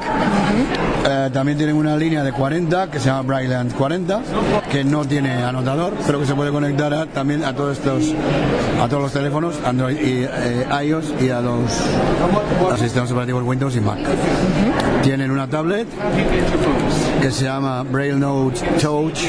Eh, 1.08 1.30
también 1.32 1.58
tienen 1.58 1.76
una 1.76 1.96
línea 1.96 2.22
de 2.24 2.32
40 2.32 2.90
que 2.90 2.98
se 2.98 3.06
llama 3.06 3.22
Brailleant 3.22 3.74
40, 3.74 4.20
que 4.70 4.82
no 4.82 5.04
tiene 5.04 5.42
anotador, 5.44 5.94
pero 6.06 6.20
que 6.20 6.26
se 6.26 6.34
puede 6.34 6.50
conectar 6.50 6.92
a- 6.94 7.06
también 7.06 7.44
a 7.44 7.54
todos 7.54 7.76
estos, 7.78 8.02
a 8.82 8.88
todos 8.88 9.02
los 9.02 9.12
teléfonos 9.12 9.54
Android 9.64 9.96
y 10.00 10.24
eh, 10.24 10.66
iOS 10.84 11.12
y 11.20 11.28
a 11.30 11.40
los 11.40 11.60
sistemas 12.78 13.10
operativos 13.10 13.42
Windows 13.44 13.76
y 13.76 13.80
Mac. 13.80 13.98
Tienen 15.06 15.30
una 15.30 15.46
tablet 15.46 15.86
que 17.22 17.30
se 17.30 17.44
llama 17.44 17.84
Braille 17.84 18.18
Note 18.18 18.60
Touch, 18.82 19.20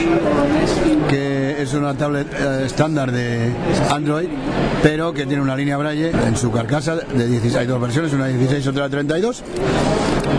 que 1.08 1.37
es 1.68 1.74
una 1.74 1.94
tablet 1.94 2.28
eh, 2.34 2.64
estándar 2.66 3.12
de 3.12 3.52
Android, 3.92 4.30
pero 4.82 5.14
que 5.14 5.26
tiene 5.26 5.42
una 5.42 5.56
línea 5.56 5.76
braille 5.76 6.12
en 6.12 6.38
su 6.38 6.50
carcasa 6.50 6.96
de 6.96 7.28
16, 7.28 7.56
hay 7.56 7.68
dos 7.68 7.82
versiones, 7.82 8.14
una 8.14 8.28
de 8.28 8.38
16 8.38 8.66
y 8.66 8.70
otra 8.70 8.84
de 8.84 8.90
32, 8.90 9.44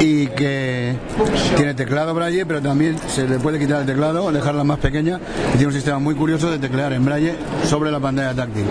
y 0.01 0.27
que 0.29 0.97
tiene 1.55 1.75
teclado 1.75 2.15
braille, 2.15 2.47
pero 2.47 2.63
también 2.63 2.97
se 3.09 3.29
le 3.29 3.39
puede 3.39 3.59
quitar 3.59 3.81
el 3.81 3.87
teclado 3.87 4.33
dejarla 4.33 4.65
más 4.65 4.79
pequeña, 4.79 5.21
y 5.49 5.53
tiene 5.53 5.67
un 5.67 5.73
sistema 5.75 5.99
muy 5.99 6.15
curioso 6.15 6.51
de 6.51 6.59
teclear 6.59 6.95
en 6.95 7.05
braille 7.05 7.35
sobre 7.65 7.91
la 7.91 8.01
pantalla 8.01 8.35
táctil. 8.35 8.65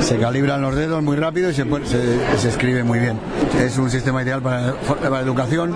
Se 0.00 0.18
calibran 0.18 0.60
los 0.60 0.76
dedos 0.76 1.02
muy 1.02 1.16
rápido 1.16 1.50
y 1.50 1.54
se 1.54 2.48
escribe 2.48 2.84
muy 2.84 2.98
bien. 2.98 3.18
Es 3.58 3.78
un 3.78 3.90
sistema 3.90 4.22
ideal 4.22 4.42
para, 4.42 4.74
para 4.74 5.20
educación 5.20 5.74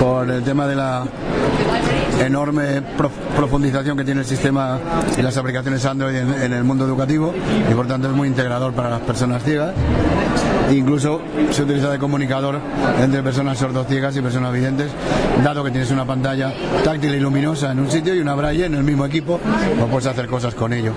por 0.00 0.28
el 0.28 0.42
tema 0.42 0.66
de 0.66 0.74
la 0.74 1.04
enorme 2.24 2.82
prof- 2.96 3.12
profundización 3.36 3.96
que 3.96 4.04
tiene 4.04 4.20
el 4.20 4.26
sistema 4.26 4.78
y 5.16 5.22
las 5.22 5.36
aplicaciones 5.36 5.84
Android 5.84 6.16
en, 6.16 6.32
en 6.42 6.52
el 6.52 6.64
mundo 6.64 6.84
educativo 6.84 7.32
y 7.70 7.74
por 7.74 7.86
tanto 7.86 8.08
es 8.08 8.14
muy 8.14 8.28
integrador 8.28 8.72
para 8.72 8.90
las 8.90 9.00
personas 9.00 9.42
ciegas. 9.42 9.72
Incluso 10.70 11.22
se 11.50 11.62
utiliza 11.62 11.88
de 11.90 11.98
comunicador 11.98 12.60
entre 13.02 13.22
personas 13.22 13.56
sordociegas 13.56 14.14
y 14.16 14.20
personas 14.20 14.52
videntes, 14.52 14.90
dado 15.42 15.64
que 15.64 15.70
tienes 15.70 15.90
una 15.90 16.04
pantalla 16.04 16.52
táctil 16.84 17.14
y 17.14 17.20
luminosa 17.20 17.72
en 17.72 17.80
un 17.80 17.90
sitio 17.90 18.14
y 18.14 18.20
una 18.20 18.34
braille 18.34 18.66
en 18.66 18.74
el 18.74 18.82
mismo 18.84 19.06
equipo, 19.06 19.40
pues 19.78 19.90
puedes 19.90 20.06
hacer 20.06 20.26
cosas 20.26 20.54
con 20.54 20.74
ello. 20.74 20.92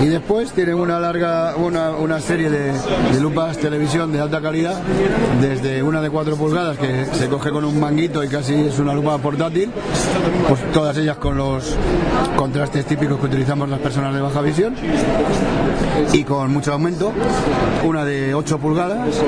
Y 0.00 0.06
después 0.06 0.52
tienen 0.52 0.76
una 0.76 1.00
larga, 1.00 1.56
una, 1.56 1.90
una 1.90 2.20
serie 2.20 2.50
de, 2.50 2.70
de 2.72 3.20
lupas 3.20 3.58
televisión 3.58 4.12
de 4.12 4.20
alta 4.20 4.40
calidad, 4.40 4.80
desde 5.40 5.82
una 5.82 6.00
de 6.00 6.10
4 6.10 6.36
pulgadas 6.36 6.78
que 6.78 7.06
se 7.14 7.28
coge 7.28 7.50
con 7.50 7.64
un 7.64 7.80
manguito 7.80 8.22
y 8.22 8.28
casi 8.28 8.54
es 8.54 8.78
una 8.78 8.94
lupa 8.94 9.18
portátil, 9.18 9.72
pues 10.48 10.72
todas 10.72 10.96
ellas 10.96 11.16
con 11.16 11.36
los 11.36 11.76
contrastes 12.36 12.86
típicos 12.86 13.18
que 13.18 13.26
utilizamos 13.26 13.68
las 13.68 13.80
personas 13.80 14.14
de 14.14 14.20
baja 14.20 14.40
visión 14.40 14.74
y 16.12 16.24
con 16.24 16.52
mucho 16.52 16.72
aumento, 16.72 17.12
una 17.84 18.04
de 18.04 18.34
8 18.34 18.58
pulgadas 18.58 19.22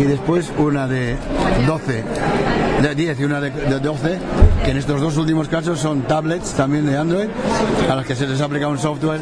y 0.00 0.04
después 0.04 0.52
una 0.58 0.86
de 0.86 1.16
12, 1.66 2.04
de 2.82 2.94
10 2.94 3.20
y 3.20 3.24
una 3.24 3.40
de, 3.40 3.50
de 3.50 3.78
12, 3.80 4.18
que 4.64 4.70
en 4.72 4.76
estos 4.76 5.00
dos 5.00 5.16
últimos 5.16 5.48
casos 5.48 5.78
son 5.78 6.02
tablets 6.02 6.52
también 6.54 6.84
de 6.86 6.96
Android, 6.96 7.28
a 7.90 7.94
las 7.94 8.04
que 8.06 8.14
se 8.16 8.26
les 8.26 8.40
aplica 8.40 8.66
un 8.68 8.78
software 8.78 9.20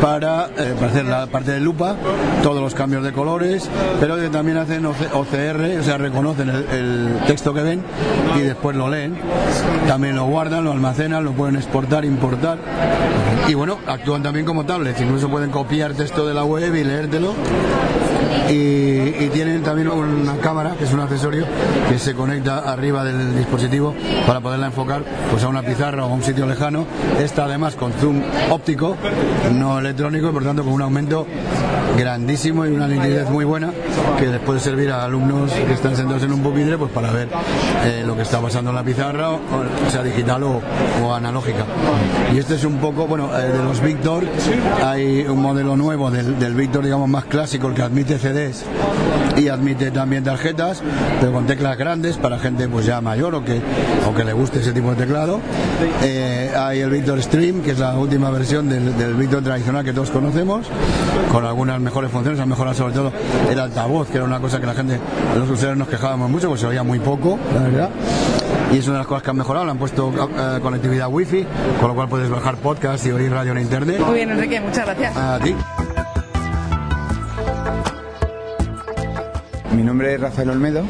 para, 0.00 0.48
eh, 0.56 0.74
para 0.78 0.86
hacer 0.92 1.04
la 1.06 1.26
parte 1.26 1.52
de 1.52 1.60
lupa, 1.60 1.96
todos 2.42 2.60
los 2.62 2.74
cambios 2.74 3.02
de 3.04 3.12
colores, 3.12 3.68
pero 4.00 4.16
que 4.16 4.28
también 4.28 4.56
hacen 4.58 4.84
OC- 4.84 5.12
OCR, 5.14 5.80
o 5.80 5.82
sea, 5.82 5.98
reconocen 5.98 6.48
el, 6.48 6.64
el 6.72 7.08
texto 7.26 7.52
que 7.52 7.62
ven 7.62 7.82
y 8.38 8.40
después 8.42 8.76
lo 8.76 8.88
leen, 8.88 9.16
también 9.88 10.16
lo 10.16 10.24
guardan, 10.26 10.64
lo 10.64 10.72
almacenan, 10.72 11.24
lo 11.24 11.32
pueden 11.32 11.56
exportar, 11.56 12.04
importar. 12.04 12.58
Y 13.48 13.54
bueno, 13.54 13.78
actúan 13.86 14.22
también 14.22 14.46
como 14.46 14.64
tablets, 14.64 15.00
incluso 15.00 15.28
pueden 15.28 15.50
copiar 15.50 15.94
texto 15.94 16.26
de 16.26 16.34
la 16.34 16.44
web 16.44 16.74
y 16.74 16.84
leértelo. 16.84 17.34
Y, 18.48 19.24
y 19.24 19.30
tienen 19.32 19.62
también 19.62 19.88
una 19.88 20.36
cámara, 20.38 20.74
que 20.78 20.84
es 20.84 20.92
un 20.92 21.00
accesorio 21.00 21.46
que 21.88 21.98
se 21.98 22.14
conecta 22.14 22.58
arriba 22.70 23.04
del 23.04 23.36
dispositivo 23.36 23.94
para 24.26 24.40
poderla 24.40 24.66
enfocar 24.66 25.02
pues, 25.30 25.42
a 25.44 25.48
una 25.48 25.62
pizarra 25.62 26.04
o 26.04 26.10
a 26.10 26.14
un 26.14 26.22
sitio 26.22 26.46
lejano. 26.46 26.86
Esta 27.20 27.44
además 27.44 27.74
con 27.74 27.92
zoom 27.92 28.20
óptico, 28.50 28.96
no 29.54 29.78
electrónico, 29.78 30.28
y 30.28 30.32
por 30.32 30.44
tanto 30.44 30.64
con 30.64 30.72
un 30.72 30.82
aumento 30.82 31.26
grandísimo 31.96 32.64
y 32.66 32.70
una 32.70 32.88
nitidez 32.88 33.28
muy 33.28 33.44
buena 33.44 33.70
que 34.18 34.26
les 34.26 34.40
puede 34.40 34.60
servir 34.60 34.90
a 34.90 35.04
alumnos 35.04 35.52
que 35.52 35.72
están 35.74 35.94
sentados 35.94 36.22
en 36.22 36.32
un 36.32 36.42
pupitre 36.42 36.78
pues 36.78 36.90
para 36.90 37.10
ver 37.10 37.28
eh, 37.84 38.02
lo 38.06 38.16
que 38.16 38.22
está 38.22 38.40
pasando 38.40 38.70
en 38.70 38.76
la 38.76 38.82
pizarra, 38.82 39.28
sea 39.90 40.02
digital 40.02 40.42
o, 40.44 40.62
o 41.04 41.14
analógica. 41.14 41.64
Y 42.34 42.38
este 42.38 42.54
es 42.54 42.64
un 42.64 42.78
poco, 42.78 43.06
bueno, 43.06 43.28
eh, 43.38 43.48
de 43.48 43.62
los 43.62 43.80
Victor, 43.80 44.24
hay 44.82 45.26
un 45.28 45.42
modelo 45.42 45.76
nuevo 45.76 46.10
del, 46.10 46.38
del 46.38 46.54
Victor, 46.54 46.84
digamos, 46.84 47.08
más 47.08 47.24
clásico, 47.24 47.68
el 47.68 47.74
que 47.74 47.82
admite 47.82 48.18
CDs 48.22 48.64
y 49.36 49.48
admite 49.48 49.90
también 49.90 50.24
tarjetas, 50.24 50.82
pero 51.20 51.32
con 51.32 51.46
teclas 51.46 51.76
grandes 51.76 52.16
para 52.16 52.38
gente 52.38 52.68
pues 52.68 52.86
ya 52.86 53.00
mayor 53.00 53.34
o 53.34 53.44
que, 53.44 53.60
o 54.08 54.14
que 54.14 54.24
le 54.24 54.32
guste 54.32 54.60
ese 54.60 54.72
tipo 54.72 54.90
de 54.90 54.96
teclado. 54.96 55.40
Eh, 56.02 56.50
hay 56.56 56.80
el 56.80 56.90
Victor 56.90 57.22
Stream, 57.22 57.62
que 57.62 57.72
es 57.72 57.78
la 57.78 57.96
última 57.96 58.30
versión 58.30 58.68
del, 58.68 58.96
del 58.96 59.14
Victor 59.14 59.42
tradicional 59.42 59.84
que 59.84 59.92
todos 59.92 60.10
conocemos, 60.10 60.66
con 61.30 61.44
algunas 61.44 61.80
mejores 61.80 62.10
funciones, 62.10 62.40
han 62.40 62.48
mejorado 62.48 62.76
sobre 62.76 62.94
todo 62.94 63.12
el 63.50 63.58
altavoz, 63.58 64.08
que 64.08 64.16
era 64.16 64.24
una 64.24 64.40
cosa 64.40 64.60
que 64.60 64.66
la 64.66 64.74
gente, 64.74 64.98
los 65.36 65.48
usuarios 65.48 65.78
nos 65.78 65.88
quejábamos 65.88 66.30
mucho, 66.30 66.48
pues 66.48 66.60
se 66.60 66.66
oía 66.66 66.82
muy 66.82 66.98
poco, 66.98 67.38
la 67.54 67.60
verdad. 67.62 67.90
Y 68.72 68.78
es 68.78 68.86
una 68.86 68.94
de 68.94 68.98
las 69.00 69.06
cosas 69.06 69.22
que 69.22 69.30
han 69.30 69.36
mejorado, 69.36 69.64
le 69.66 69.70
han 69.70 69.78
puesto 69.78 70.10
eh, 70.10 70.58
conectividad 70.62 71.08
wifi, 71.10 71.46
con 71.80 71.88
lo 71.88 71.94
cual 71.94 72.08
puedes 72.08 72.30
bajar 72.30 72.56
podcast 72.56 73.04
y 73.06 73.10
oír 73.10 73.30
radio 73.30 73.52
en 73.52 73.58
internet. 73.58 74.00
Muy 74.00 74.14
bien, 74.14 74.30
Enrique, 74.30 74.60
muchas 74.60 74.86
gracias. 74.86 75.16
A 75.16 75.38
ti. 75.38 75.54
Mi 79.76 79.82
nombre 79.82 80.14
es 80.14 80.20
Rafael 80.20 80.50
Olmedo. 80.50 80.84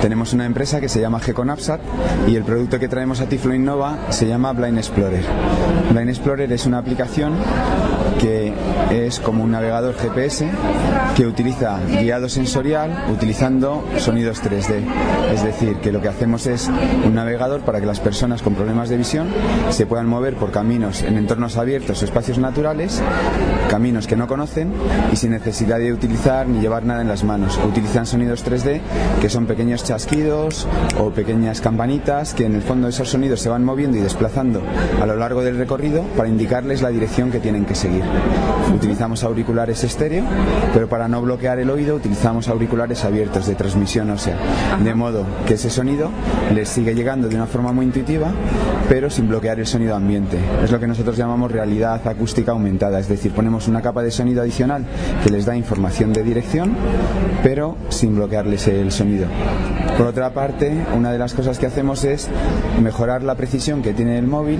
Tenemos 0.00 0.32
una 0.32 0.46
empresa 0.46 0.80
que 0.80 0.88
se 0.88 1.00
llama 1.00 1.18
Geconapsat 1.18 1.80
y 2.28 2.36
el 2.36 2.44
producto 2.44 2.78
que 2.78 2.86
traemos 2.86 3.20
a 3.20 3.26
Tiflo 3.26 3.52
Innova 3.54 3.98
se 4.10 4.26
llama 4.26 4.52
Blind 4.52 4.78
Explorer. 4.78 5.24
Blind 5.90 6.10
Explorer 6.10 6.52
es 6.52 6.66
una 6.66 6.78
aplicación 6.78 7.34
que 8.20 8.52
es 8.90 9.20
como 9.20 9.44
un 9.44 9.50
navegador 9.50 9.94
GPS 9.94 10.48
que 11.16 11.26
utiliza 11.26 11.78
guiado 11.86 12.28
sensorial 12.28 13.06
utilizando 13.12 13.84
sonidos 13.98 14.42
3D. 14.42 14.82
Es 15.32 15.42
decir, 15.42 15.76
que 15.76 15.92
lo 15.92 16.00
que 16.00 16.08
hacemos 16.08 16.46
es 16.46 16.68
un 17.04 17.14
navegador 17.14 17.62
para 17.62 17.80
que 17.80 17.86
las 17.86 18.00
personas 18.00 18.42
con 18.42 18.54
problemas 18.54 18.88
de 18.88 18.96
visión 18.96 19.28
se 19.70 19.86
puedan 19.86 20.06
mover 20.06 20.34
por 20.34 20.50
caminos 20.50 21.02
en 21.02 21.16
entornos 21.16 21.56
abiertos 21.56 22.02
o 22.02 22.04
espacios 22.04 22.38
naturales, 22.38 23.02
caminos 23.70 24.06
que 24.06 24.16
no 24.16 24.26
conocen 24.26 24.72
y 25.12 25.16
sin 25.16 25.30
necesidad 25.32 25.78
de 25.78 25.92
utilizar 25.92 26.48
ni 26.48 26.60
llevar 26.60 26.84
nada 26.84 27.02
en 27.02 27.08
las 27.08 27.24
manos. 27.24 27.58
Utilizan 27.66 28.06
sonidos 28.06 28.44
3D 28.44 28.80
que 29.20 29.28
son 29.28 29.46
pequeños 29.46 29.84
chasquidos 29.84 30.66
o 30.98 31.10
pequeñas 31.10 31.60
campanitas 31.60 32.34
que 32.34 32.44
en 32.44 32.54
el 32.54 32.62
fondo 32.62 32.88
esos 32.88 33.08
sonidos 33.08 33.40
se 33.40 33.48
van 33.48 33.64
moviendo 33.64 33.96
y 33.98 34.00
desplazando 34.00 34.62
a 35.00 35.06
lo 35.06 35.16
largo 35.16 35.42
del 35.42 35.58
recorrido 35.58 36.02
para 36.16 36.28
indicarles 36.28 36.82
la 36.82 36.90
dirección 36.90 37.30
que 37.30 37.40
tienen 37.40 37.64
que 37.64 37.74
seguir. 37.74 38.04
Utilizamos 38.74 39.24
auriculares 39.24 39.84
estéreo, 39.84 40.24
pero 40.74 40.88
para 40.88 41.08
no 41.08 41.22
bloquear 41.22 41.58
el 41.58 41.70
oído 41.70 41.96
utilizamos 41.96 42.48
auriculares 42.48 43.04
abiertos 43.04 43.46
de 43.46 43.54
transmisión 43.54 44.10
ósea, 44.10 44.36
de 44.82 44.94
modo 44.94 45.24
que 45.46 45.54
ese 45.54 45.70
sonido 45.70 46.10
les 46.54 46.68
sigue 46.68 46.94
llegando 46.94 47.28
de 47.28 47.36
una 47.36 47.46
forma 47.46 47.72
muy 47.72 47.86
intuitiva, 47.86 48.32
pero 48.88 49.08
sin 49.08 49.28
bloquear 49.28 49.58
el 49.58 49.66
sonido 49.66 49.94
ambiente. 49.94 50.38
Es 50.62 50.70
lo 50.70 50.78
que 50.78 50.86
nosotros 50.86 51.16
llamamos 51.16 51.50
realidad 51.50 52.06
acústica 52.06 52.52
aumentada, 52.52 52.98
es 52.98 53.08
decir, 53.08 53.32
ponemos 53.32 53.68
una 53.68 53.82
capa 53.82 54.02
de 54.02 54.10
sonido 54.10 54.42
adicional 54.42 54.84
que 55.24 55.30
les 55.30 55.46
da 55.46 55.56
información 55.56 56.12
de 56.12 56.22
dirección, 56.22 56.76
pero 57.42 57.76
sin 57.88 58.14
bloquearles 58.14 58.68
el 58.68 58.92
sonido. 58.92 59.26
Por 59.96 60.06
otra 60.06 60.34
parte, 60.34 60.84
una 60.94 61.10
de 61.10 61.18
las 61.18 61.32
cosas 61.32 61.58
que 61.58 61.64
hacemos 61.64 62.04
es 62.04 62.28
mejorar 62.82 63.22
la 63.22 63.34
precisión 63.34 63.80
que 63.80 63.94
tiene 63.94 64.18
el 64.18 64.26
móvil, 64.26 64.58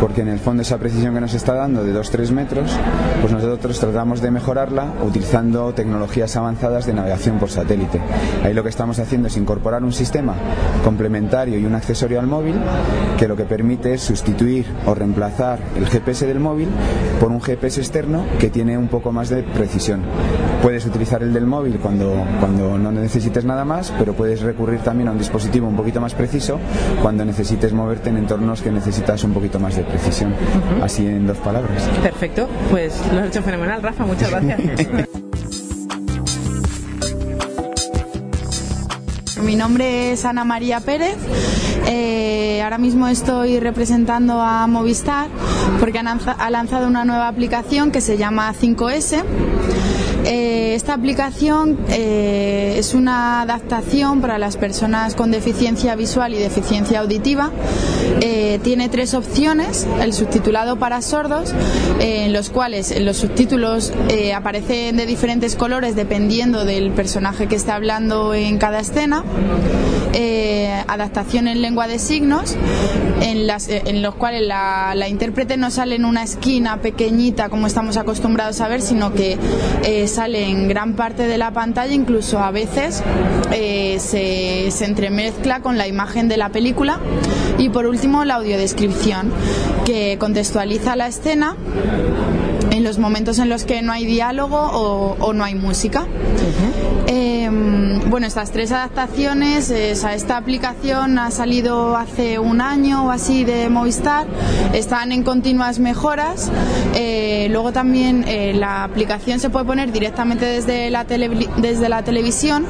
porque 0.00 0.22
en 0.22 0.28
el 0.28 0.40
fondo 0.40 0.62
esa 0.62 0.78
precisión 0.78 1.14
que 1.14 1.20
nos 1.20 1.34
está 1.34 1.54
dando 1.54 1.84
de 1.84 1.94
2-3 1.94 2.30
metros, 2.30 2.76
pues 3.20 3.32
nosotros 3.32 3.78
tratamos 3.78 4.20
de 4.20 4.32
mejorarla 4.32 4.94
utilizando 5.04 5.72
tecnologías 5.72 6.34
avanzadas 6.36 6.86
de 6.86 6.92
navegación 6.92 7.38
por 7.38 7.50
satélite. 7.50 8.00
Ahí 8.42 8.52
lo 8.52 8.64
que 8.64 8.68
estamos 8.68 8.98
haciendo 8.98 9.28
es 9.28 9.36
incorporar 9.36 9.84
un 9.84 9.92
sistema 9.92 10.34
complementario 10.84 11.58
y 11.58 11.64
un 11.64 11.74
accesorio 11.74 12.18
al 12.18 12.26
móvil 12.26 12.56
que 13.18 13.28
lo 13.28 13.36
que 13.36 13.44
permite 13.44 13.94
es 13.94 14.02
sustituir 14.02 14.66
o 14.86 14.94
reemplazar 14.94 15.60
el 15.76 15.86
GPS 15.86 16.26
del 16.26 16.40
móvil 16.40 16.68
por 17.20 17.30
un 17.30 17.40
GPS 17.40 17.80
externo 17.80 18.24
que 18.40 18.50
tiene 18.50 18.76
un 18.76 18.88
poco 18.88 19.12
más 19.12 19.28
de 19.28 19.44
precisión. 19.44 20.02
Puedes 20.60 20.84
utilizar 20.86 21.22
el 21.22 21.32
del 21.32 21.46
móvil 21.46 21.78
cuando, 21.78 22.12
cuando 22.40 22.78
no 22.78 22.90
necesites 22.90 23.44
nada 23.44 23.64
más, 23.64 23.92
pero 23.98 24.14
puedes 24.14 24.40
recurrir 24.42 24.80
también 24.80 25.08
a 25.08 25.12
un 25.12 25.18
dispositivo 25.18 25.68
un 25.68 25.76
poquito 25.76 26.00
más 26.00 26.14
preciso 26.14 26.58
cuando 27.00 27.24
necesites 27.24 27.72
moverte 27.72 28.10
en 28.10 28.16
entornos 28.16 28.62
que 28.62 28.70
necesitas 28.70 29.22
un 29.24 29.32
poquito 29.32 29.58
más 29.58 29.76
de 29.76 29.82
precisión. 29.82 30.34
Así 30.82 31.06
en 31.06 31.26
dos 31.26 31.38
palabras. 31.38 31.88
Perfecto, 32.02 32.48
pues 32.72 32.94
lo 33.12 33.20
has 33.20 33.26
hecho 33.26 33.42
fenomenal, 33.42 33.82
Rafa, 33.82 34.06
muchas 34.06 34.30
gracias. 34.30 34.58
nombre 39.62 40.10
es 40.10 40.24
Ana 40.24 40.44
María 40.44 40.80
Pérez. 40.80 41.16
Eh, 41.86 42.60
ahora 42.64 42.78
mismo 42.78 43.06
estoy 43.06 43.60
representando 43.60 44.40
a 44.40 44.66
Movistar 44.66 45.28
porque 45.78 46.00
ha 46.00 46.50
lanzado 46.50 46.88
una 46.88 47.04
nueva 47.04 47.28
aplicación 47.28 47.92
que 47.92 48.00
se 48.00 48.16
llama 48.16 48.52
5S. 48.52 49.22
Eh, 50.24 50.74
esta 50.74 50.94
aplicación 50.94 51.78
eh, 51.88 52.76
es 52.78 52.94
una 52.94 53.42
adaptación 53.42 54.20
para 54.20 54.38
las 54.38 54.56
personas 54.56 55.14
con 55.14 55.30
deficiencia 55.30 55.96
visual 55.96 56.34
y 56.34 56.38
deficiencia 56.38 57.00
auditiva. 57.00 57.50
Eh, 58.20 58.60
tiene 58.62 58.88
tres 58.88 59.14
opciones, 59.14 59.86
el 60.00 60.12
subtitulado 60.12 60.76
para 60.76 61.02
sordos, 61.02 61.52
en 61.98 62.32
los 62.32 62.50
cuales 62.50 62.94
los 63.00 63.16
subtítulos 63.16 63.92
aparecen 64.34 64.96
de 64.96 65.06
diferentes 65.06 65.56
colores 65.56 65.96
dependiendo 65.96 66.64
del 66.64 66.92
personaje 66.92 67.48
que 67.48 67.56
esté 67.56 67.72
hablando 67.72 68.34
en 68.34 68.58
cada 68.58 68.80
escena. 68.80 69.24
adaptación 70.86 71.48
en 71.48 71.62
lengua 71.62 71.86
de 71.86 71.98
signos, 71.98 72.56
en, 73.22 73.46
las, 73.46 73.68
en 73.68 74.02
los 74.02 74.14
cuales 74.14 74.42
la, 74.42 74.94
la, 74.94 75.08
intérprete 75.08 75.56
no 75.56 75.70
sale 75.70 75.94
en 75.94 76.04
una 76.04 76.22
esquina 76.22 76.82
pequeñita 76.82 77.48
como 77.48 77.66
estamos 77.66 77.96
acostumbrados 77.96 78.60
a 78.60 78.68
ver, 78.68 78.82
sino 78.82 79.14
que 79.14 79.38
sale 80.12 80.48
en 80.48 80.68
gran 80.68 80.94
parte 80.94 81.26
de 81.26 81.38
la 81.38 81.52
pantalla, 81.52 81.92
incluso 81.92 82.38
a 82.38 82.50
veces 82.50 83.02
eh, 83.50 83.96
se, 83.98 84.70
se 84.70 84.84
entremezcla 84.84 85.60
con 85.60 85.78
la 85.78 85.88
imagen 85.88 86.28
de 86.28 86.36
la 86.36 86.50
película. 86.50 87.00
Y 87.58 87.70
por 87.70 87.86
último, 87.86 88.24
la 88.24 88.34
audiodescripción, 88.34 89.32
que 89.84 90.16
contextualiza 90.18 90.96
la 90.96 91.08
escena 91.08 91.56
en 92.82 92.88
los 92.88 92.98
momentos 92.98 93.38
en 93.38 93.48
los 93.48 93.64
que 93.64 93.80
no 93.80 93.92
hay 93.92 94.04
diálogo 94.04 94.58
o, 94.58 95.32
no 95.32 95.44
hay 95.44 95.54
música. 95.54 96.04
Em, 97.06 98.10
bueno, 98.10 98.26
estas 98.26 98.50
tres 98.50 98.72
adaptaciones, 98.72 99.70
esta 99.70 100.36
aplicación 100.36 101.16
ha 101.16 101.30
salido 101.30 101.96
hace 101.96 102.40
un 102.40 102.60
año 102.60 103.06
o 103.06 103.10
así 103.10 103.44
de 103.44 103.68
Movistar, 103.68 104.26
están 104.72 105.12
en 105.12 105.22
continuas 105.22 105.78
mejoras. 105.78 106.50
Eh, 106.96 107.46
luego 107.50 107.72
también 107.72 108.24
eh, 108.26 108.52
la 108.52 108.82
aplicación 108.82 109.38
se 109.38 109.48
puede 109.48 109.64
poner 109.64 109.92
directamente 109.92 110.44
desde 110.44 110.90
la, 110.90 111.04
desde 111.04 111.88
la 111.88 112.02
televisión 112.02 112.66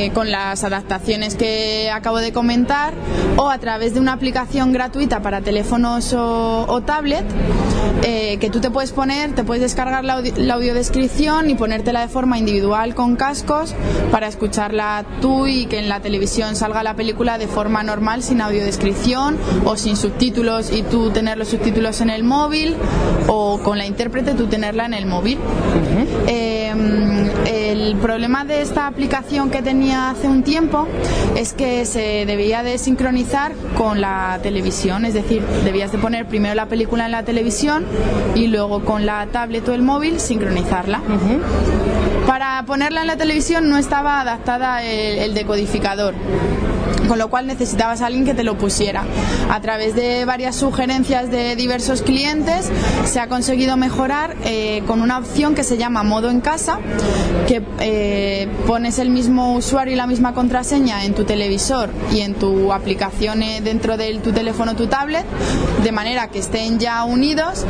eh, 0.00 0.12
con 0.14 0.30
las 0.30 0.64
adaptaciones 0.64 1.34
que 1.34 1.90
acabo 1.92 2.18
de 2.18 2.32
comentar 2.32 2.94
o 3.36 3.50
a 3.50 3.58
través 3.58 3.92
de 3.92 4.00
una 4.00 4.14
aplicación 4.14 4.72
gratuita 4.72 5.20
para 5.20 5.42
teléfonos 5.42 6.14
o, 6.14 6.82
tablet 6.86 7.26
eh, 8.02 8.38
que 8.38 8.48
tú 8.48 8.60
te 8.60 8.70
puedes 8.70 8.92
poner, 8.92 9.34
te 9.34 9.44
puedes 9.44 9.62
descargar 9.62 10.04
la, 10.04 10.22
audiodescripción 10.54 11.50
y 11.50 11.54
ponértela 11.54 12.00
de 12.00 12.08
forma 12.08 12.38
individual 12.38 12.94
con 12.94 13.16
cascos 13.16 13.74
para 14.10 14.26
escucharla 14.26 15.04
tú 15.20 15.46
y 15.46 15.66
que 15.66 15.78
en 15.78 15.90
la 15.90 16.00
televisión 16.00 16.56
salga 16.56 16.82
la 16.82 16.96
película 16.96 17.36
de 17.36 17.46
forma 17.46 17.82
normal 17.82 18.22
sin 18.22 18.40
audiodescripción 18.40 19.36
o 19.66 19.76
sin 19.76 19.96
subtítulos 19.96 20.72
y 20.72 20.82
tú 20.82 21.10
tener 21.10 21.36
los 21.36 21.48
subtítulos 21.48 22.00
en 22.00 22.08
el 22.08 22.24
móvil 22.24 22.74
o 23.26 23.60
con 23.62 23.76
la 23.76 23.84
intérprete 23.84 24.32
tú 24.32 24.46
tenerla 24.46 24.86
en 24.86 24.94
el 24.94 25.04
móvil. 25.04 25.38
Em, 26.26 27.09
el 27.70 27.96
problema 27.96 28.44
de 28.44 28.62
esta 28.62 28.86
aplicación 28.86 29.50
que 29.50 29.62
tenía 29.62 30.10
hace 30.10 30.28
un 30.28 30.42
tiempo 30.42 30.88
es 31.36 31.52
que 31.52 31.84
se 31.84 32.26
debía 32.26 32.62
de 32.62 32.78
sincronizar 32.78 33.52
con 33.76 34.00
la 34.00 34.40
televisión, 34.42 35.04
es 35.04 35.14
decir, 35.14 35.42
debías 35.64 35.92
de 35.92 35.98
poner 35.98 36.26
primero 36.26 36.54
la 36.54 36.66
película 36.66 37.06
en 37.06 37.12
la 37.12 37.22
televisión 37.22 37.84
y 38.34 38.48
luego 38.48 38.84
con 38.84 39.06
la 39.06 39.26
tablet 39.26 39.68
o 39.68 39.74
el 39.74 39.82
móvil 39.82 40.18
sincronizarla. 40.18 41.00
Para 42.26 42.64
ponerla 42.66 43.02
en 43.02 43.06
la 43.06 43.16
televisión 43.16 43.68
no 43.68 43.78
estaba 43.78 44.20
adaptada 44.20 44.82
el 44.82 45.34
decodificador 45.34 46.14
con 47.08 47.18
lo 47.18 47.28
cual 47.28 47.46
necesitabas 47.46 48.02
a 48.02 48.06
alguien 48.06 48.24
que 48.24 48.34
te 48.34 48.44
lo 48.44 48.56
pusiera. 48.58 49.04
A 49.50 49.60
través 49.60 49.94
de 49.94 50.24
varias 50.24 50.56
sugerencias 50.56 51.30
de 51.30 51.56
diversos 51.56 52.02
clientes 52.02 52.70
se 53.04 53.20
ha 53.20 53.28
conseguido 53.28 53.76
mejorar 53.76 54.36
eh, 54.44 54.82
con 54.86 55.02
una 55.02 55.18
opción 55.18 55.54
que 55.54 55.64
se 55.64 55.76
llama 55.76 56.02
modo 56.02 56.30
en 56.30 56.40
casa, 56.40 56.78
que 57.46 57.62
eh, 57.80 58.48
pones 58.66 58.98
el 58.98 59.10
mismo 59.10 59.54
usuario 59.54 59.94
y 59.94 59.96
la 59.96 60.06
misma 60.06 60.34
contraseña 60.34 61.04
en 61.04 61.14
tu 61.14 61.24
televisor 61.24 61.90
y 62.12 62.20
en 62.20 62.34
tu 62.34 62.72
aplicación 62.72 63.42
eh, 63.42 63.60
dentro 63.60 63.96
de 63.96 64.18
tu 64.18 64.32
teléfono 64.32 64.72
o 64.72 64.74
tu 64.74 64.86
tablet, 64.86 65.24
de 65.82 65.92
manera 65.92 66.28
que 66.28 66.38
estén 66.38 66.78
ya 66.78 67.04
unidos 67.04 67.64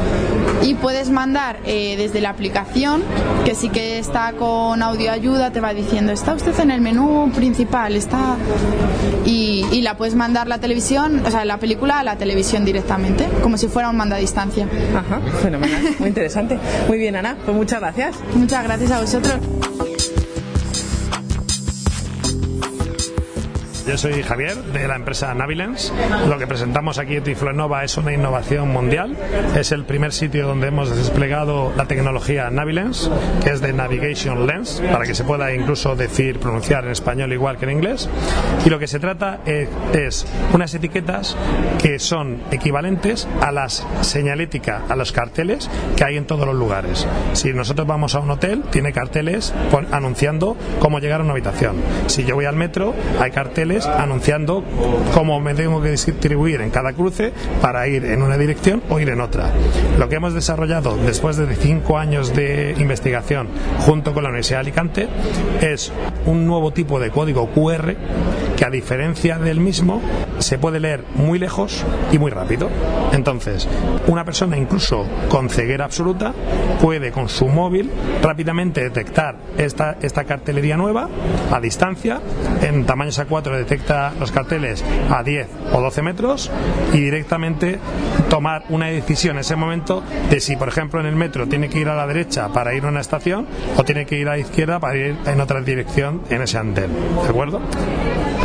y 0.63 0.75
puedes 0.75 1.11
mandar 1.11 1.61
desde 1.63 2.21
la 2.21 2.31
aplicación, 2.31 3.03
que 3.45 3.55
sí 3.55 3.71
que 3.71 3.99
está 3.99 4.33
con 4.33 4.83
audio 4.83 5.11
ayuda, 5.11 5.51
te 5.51 5.61
va 5.61 5.73
diciendo, 5.73 6.13
está 6.13 6.35
usted 6.35 6.59
en 6.61 6.71
el 6.71 6.81
menú 6.81 7.31
principal, 7.35 7.97
está 7.97 8.37
y, 9.25 9.81
la 9.81 9.97
puedes 9.97 10.15
mandar 10.15 10.47
la 10.47 10.59
televisión, 10.59 11.23
o 11.25 11.31
sea, 11.31 11.45
la 11.45 11.59
película 11.59 12.01
a 12.01 12.05
la 12.05 12.17
televisión 12.17 12.65
directamente, 12.65 13.27
como 13.43 13.57
si 13.57 13.67
fuera 13.69 13.89
un 13.89 13.97
mando 13.97 14.15
a 14.15 14.19
distancia. 14.19 14.69
Ajá, 14.95 15.21
fenomenal, 15.43 15.83
muy 15.99 16.09
interesante. 16.09 16.59
Muy 16.87 16.99
bien, 16.99 17.17
Ana, 17.17 17.37
pues 17.45 17.57
muchas 17.57 17.81
gracias. 17.81 18.17
Muchas 18.35 18.63
gracias 18.65 18.91
a 18.91 19.01
vosotros. 19.01 20.20
Yo 23.91 23.99
soy 23.99 24.23
Javier 24.23 24.55
de 24.55 24.87
la 24.87 24.95
empresa 24.95 25.35
Navilens. 25.35 25.93
Lo 26.29 26.39
que 26.39 26.47
presentamos 26.47 26.99
aquí 26.99 27.17
en 27.17 27.25
Tiflonova 27.25 27.83
es 27.83 27.97
una 27.97 28.13
innovación 28.13 28.69
mundial. 28.69 29.17
Es 29.59 29.73
el 29.73 29.85
primer 29.85 30.13
sitio 30.13 30.47
donde 30.47 30.69
hemos 30.69 30.95
desplegado 30.95 31.73
la 31.77 31.87
tecnología 31.87 32.49
Navilens, 32.51 33.11
que 33.43 33.51
es 33.51 33.61
de 33.61 33.73
Navigation 33.73 34.47
Lens, 34.47 34.81
para 34.93 35.05
que 35.05 35.17
se 35.17 35.25
pueda 35.25 35.53
incluso 35.53 35.97
decir, 35.97 36.39
pronunciar 36.39 36.85
en 36.85 36.93
español 36.93 37.33
igual 37.33 37.59
que 37.59 37.65
en 37.65 37.73
inglés. 37.73 38.09
Y 38.65 38.71
lo 38.71 38.79
que 38.79 38.87
se 38.87 39.01
trata 39.01 39.41
es, 39.45 40.25
unas 40.53 40.73
etiquetas 40.73 41.37
que 41.83 41.99
son 41.99 42.43
equivalentes 42.53 43.27
a 43.41 43.51
las 43.51 43.85
señalética, 44.03 44.83
a 44.89 44.95
los 44.95 45.11
carteles 45.11 45.69
que 45.97 46.05
hay 46.05 46.17
en 46.17 46.27
todos 46.27 46.47
los 46.47 46.55
lugares. 46.55 47.09
Si 47.33 47.53
nosotros 47.53 47.89
vamos 47.89 48.15
a 48.15 48.21
un 48.21 48.31
hotel, 48.31 48.63
tiene 48.71 48.93
carteles 48.93 49.53
anunciando 49.91 50.57
cómo 50.79 51.01
llegar 51.01 51.23
a 51.23 51.25
una 51.25 51.33
habitación. 51.33 51.75
Si 52.07 52.25
yo 52.25 52.37
voy 52.37 52.45
al 52.45 52.55
metro, 52.55 52.95
hay 53.19 53.33
carteles 53.33 53.80
anunciando 53.87 54.65
cómo 55.15 55.41
me 55.41 55.55
tengo 55.55 55.81
que 55.83 55.91
distribuir 55.91 56.61
en 56.61 56.71
cada 56.71 56.93
cruce 56.93 57.33
para 57.61 57.87
ir 57.89 58.05
en 58.05 58.23
una 58.23 58.37
dirección 58.37 58.83
o 58.89 59.01
ir 59.01 59.09
en 59.09 59.21
otra. 59.21 59.51
Lo 59.99 60.09
que 60.09 60.17
hemos 60.17 60.35
desarrollado 60.35 60.97
después 60.97 61.37
de 61.37 61.55
cinco 61.57 61.99
años 61.99 62.35
de 62.35 62.75
investigación 62.79 63.49
junto 63.81 64.15
con 64.15 64.23
la 64.23 64.29
Universidad 64.31 64.59
de 64.59 64.61
Alicante 64.61 65.09
es 65.61 65.93
un 66.27 66.47
nuevo 66.47 66.73
tipo 66.73 67.01
de 67.01 67.11
código 67.11 67.49
QR 67.51 67.95
que 68.61 68.67
a 68.67 68.71
diferencia 68.71 69.39
del 69.39 69.59
mismo 69.59 70.03
se 70.39 70.59
puede 70.59 70.81
leer 70.81 71.03
muy 71.15 71.39
lejos 71.39 71.83
y 72.13 72.19
muy 72.19 72.31
rápido. 72.31 72.69
Entonces, 73.11 73.67
una 74.07 74.23
persona 74.23 74.59
incluso 74.59 75.07
con 75.31 75.49
ceguera 75.49 75.87
absoluta 75.87 76.35
puede 76.79 77.11
con 77.11 77.31
su 77.31 77.49
móvil 77.49 77.91
rápidamente 78.23 78.83
detectar 78.83 79.37
esta, 79.57 79.97
esta 80.03 80.25
cartelería 80.25 80.77
nueva 80.77 81.09
a 81.51 81.59
distancia 81.59 82.21
en 82.61 82.85
tamaños 82.85 83.19
A4 83.19 83.51
de 83.53 83.59
detecta 83.61 84.13
los 84.21 84.31
carteles 84.31 84.85
a 85.09 85.23
10 85.23 85.49
o 85.73 85.81
12 85.81 86.03
metros 86.03 86.51
y 86.93 87.01
directamente 87.01 87.79
tomar 88.29 88.65
una 88.69 88.89
decisión 88.89 89.37
en 89.37 89.41
ese 89.41 89.57
momento 89.57 90.03
de 90.29 90.39
si, 90.39 90.57
por 90.57 90.69
ejemplo, 90.69 91.01
en 91.01 91.07
el 91.07 91.17
metro 91.17 91.49
tiene 91.49 91.71
que 91.71 91.79
ir 91.79 91.89
a 91.89 91.97
la 91.97 92.07
derecha 92.07 92.49
para 92.49 92.75
ir 92.75 92.85
a 92.85 92.89
una 92.89 93.01
estación 93.01 93.47
o 93.79 93.85
tiene 93.85 94.05
que 94.05 94.19
ir 94.19 94.29
a 94.29 94.33
la 94.33 94.39
izquierda 94.39 94.79
para 94.81 94.97
ir 94.99 95.17
en 95.25 95.41
otra 95.41 95.63
dirección 95.63 96.21
en 96.29 96.43
ese 96.43 96.59
andén. 96.59 96.91
¿De 97.23 97.29
acuerdo? 97.31 97.63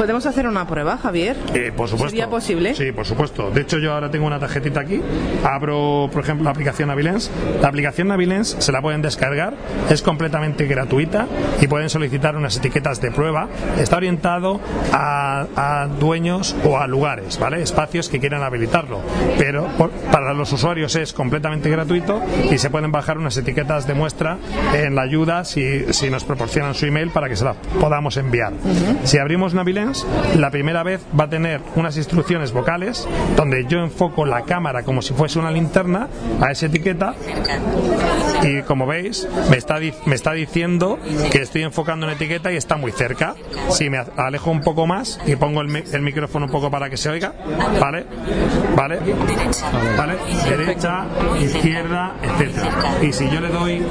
¿Podemos 0.06 0.28
hacer 0.28 0.46
una 0.46 0.68
prueba, 0.68 1.00
Javier? 1.00 1.36
Eh, 1.56 1.72
por 1.76 1.90
supuesto. 1.90 2.12
¿Sería 2.12 2.30
posible? 2.30 2.76
Sí, 2.76 2.92
por 2.92 3.08
supuesto. 3.08 3.50
De 3.50 3.62
hecho, 3.62 3.80
yo 3.80 3.92
ahora 3.92 4.12
tengo 4.12 4.28
una 4.28 4.38
tarjetita 4.38 4.82
aquí. 4.82 5.02
Abro, 5.44 6.12
por 6.14 6.22
ejemplo, 6.22 6.44
la 6.44 6.52
aplicación 6.52 6.90
Navilens. 6.90 7.32
La 7.60 7.70
aplicación 7.70 8.10
Navilens 8.10 8.56
se 8.60 8.72
la 8.72 8.84
pueden 8.84 9.02
descargar. 9.02 9.56
Es 9.90 10.04
completamente 10.04 10.68
gratuita 10.68 11.26
y 11.60 11.66
pueden 11.66 11.90
solicitar 11.90 12.36
unas 12.36 12.56
etiquetas 12.56 13.02
de 13.02 13.10
prueba. 13.10 13.48
Está 13.80 13.98
orientado 13.98 14.62
a, 14.94 15.88
dueños 16.00 16.56
o 16.64 16.78
a 16.78 16.86
lugares, 16.86 17.40
¿vale? 17.40 17.64
Espacios 17.64 18.08
que 18.08 18.20
quieran 18.20 18.44
habilitarlo. 18.44 19.02
Pero 19.40 19.68
para 20.12 20.36
los 20.36 20.54
usuarios 20.54 20.96
es 20.98 21.14
completamente 21.14 21.68
gratuito 21.68 22.22
y 22.52 22.60
se 22.60 22.70
pueden 22.70 22.92
bajar 22.92 23.18
unas 23.18 23.36
etiquetas 23.38 23.88
de 23.88 23.96
muestra 23.96 24.38
en 24.76 24.94
la 24.94 25.02
ayuda 25.02 25.46
si, 25.46 25.92
si 25.92 26.12
nos 26.12 26.24
proporcionan 26.26 26.76
su 26.76 26.86
email 26.86 27.10
para 27.10 27.28
que 27.28 27.36
se 27.36 27.44
las 27.44 27.58
podamos 27.82 28.18
enviar. 28.18 28.54
Si 29.04 29.18
abrimos 29.18 29.56
Navilens 29.56 29.95
La 30.36 30.52
primera 30.52 30.84
vez 30.84 31.02
va 31.18 31.26
a 31.26 31.30
tener 31.30 31.62
unas 31.76 31.98
instrucciones 31.98 32.52
vocales 32.52 33.08
donde 33.36 33.66
yo 33.68 33.80
enfoco 33.80 34.26
la 34.26 34.44
cámara 34.44 34.84
como 34.84 35.02
si 35.02 35.14
fuese 35.14 35.40
una 35.40 35.52
linterna 35.52 36.08
a 36.42 36.52
esa 36.52 36.66
etiqueta 36.68 37.14
y 38.44 38.62
como 38.64 38.86
veis 38.86 39.28
me 39.50 39.58
está, 39.58 39.80
me 40.06 40.16
está 40.16 40.34
diciendo 40.34 41.00
que 41.32 41.42
estoy 41.42 41.64
enfocando 41.64 42.06
una 42.06 42.14
etiqueta 42.14 42.52
y 42.52 42.58
está 42.58 42.78
muy 42.78 42.92
cerca. 42.92 43.36
Si 43.70 43.90
me 43.90 44.04
alejo 44.18 44.52
un 44.52 44.62
poco 44.62 44.88
más 44.88 45.20
y 45.26 45.36
pongo 45.36 45.62
el, 45.62 45.76
el 45.76 46.02
micrófono 46.02 46.46
un 46.46 46.52
poco 46.52 46.70
para 46.70 46.90
que 46.90 46.98
se 46.98 47.10
oiga, 47.10 47.34
¿vale? 47.80 48.06
¿Vale? 48.76 49.00
¿Vale? 49.98 50.16
Derecha, 50.50 51.06
izquierda, 51.42 52.16
etcétera. 52.22 52.98
Y 53.02 53.14
si 53.14 53.30
yo 53.30 53.42
le 53.42 53.50
doy 53.50 53.86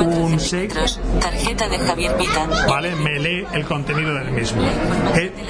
un 0.00 0.36
shake, 0.36 0.74
tarjeta 1.20 1.68
de 1.68 1.78
Javier 1.78 2.12
¿vale? 2.68 2.94
Me 2.96 3.18
lee 3.18 3.46
el 3.52 3.64
contenido 3.64 4.14
del 4.14 4.30
mismo. 4.32 4.62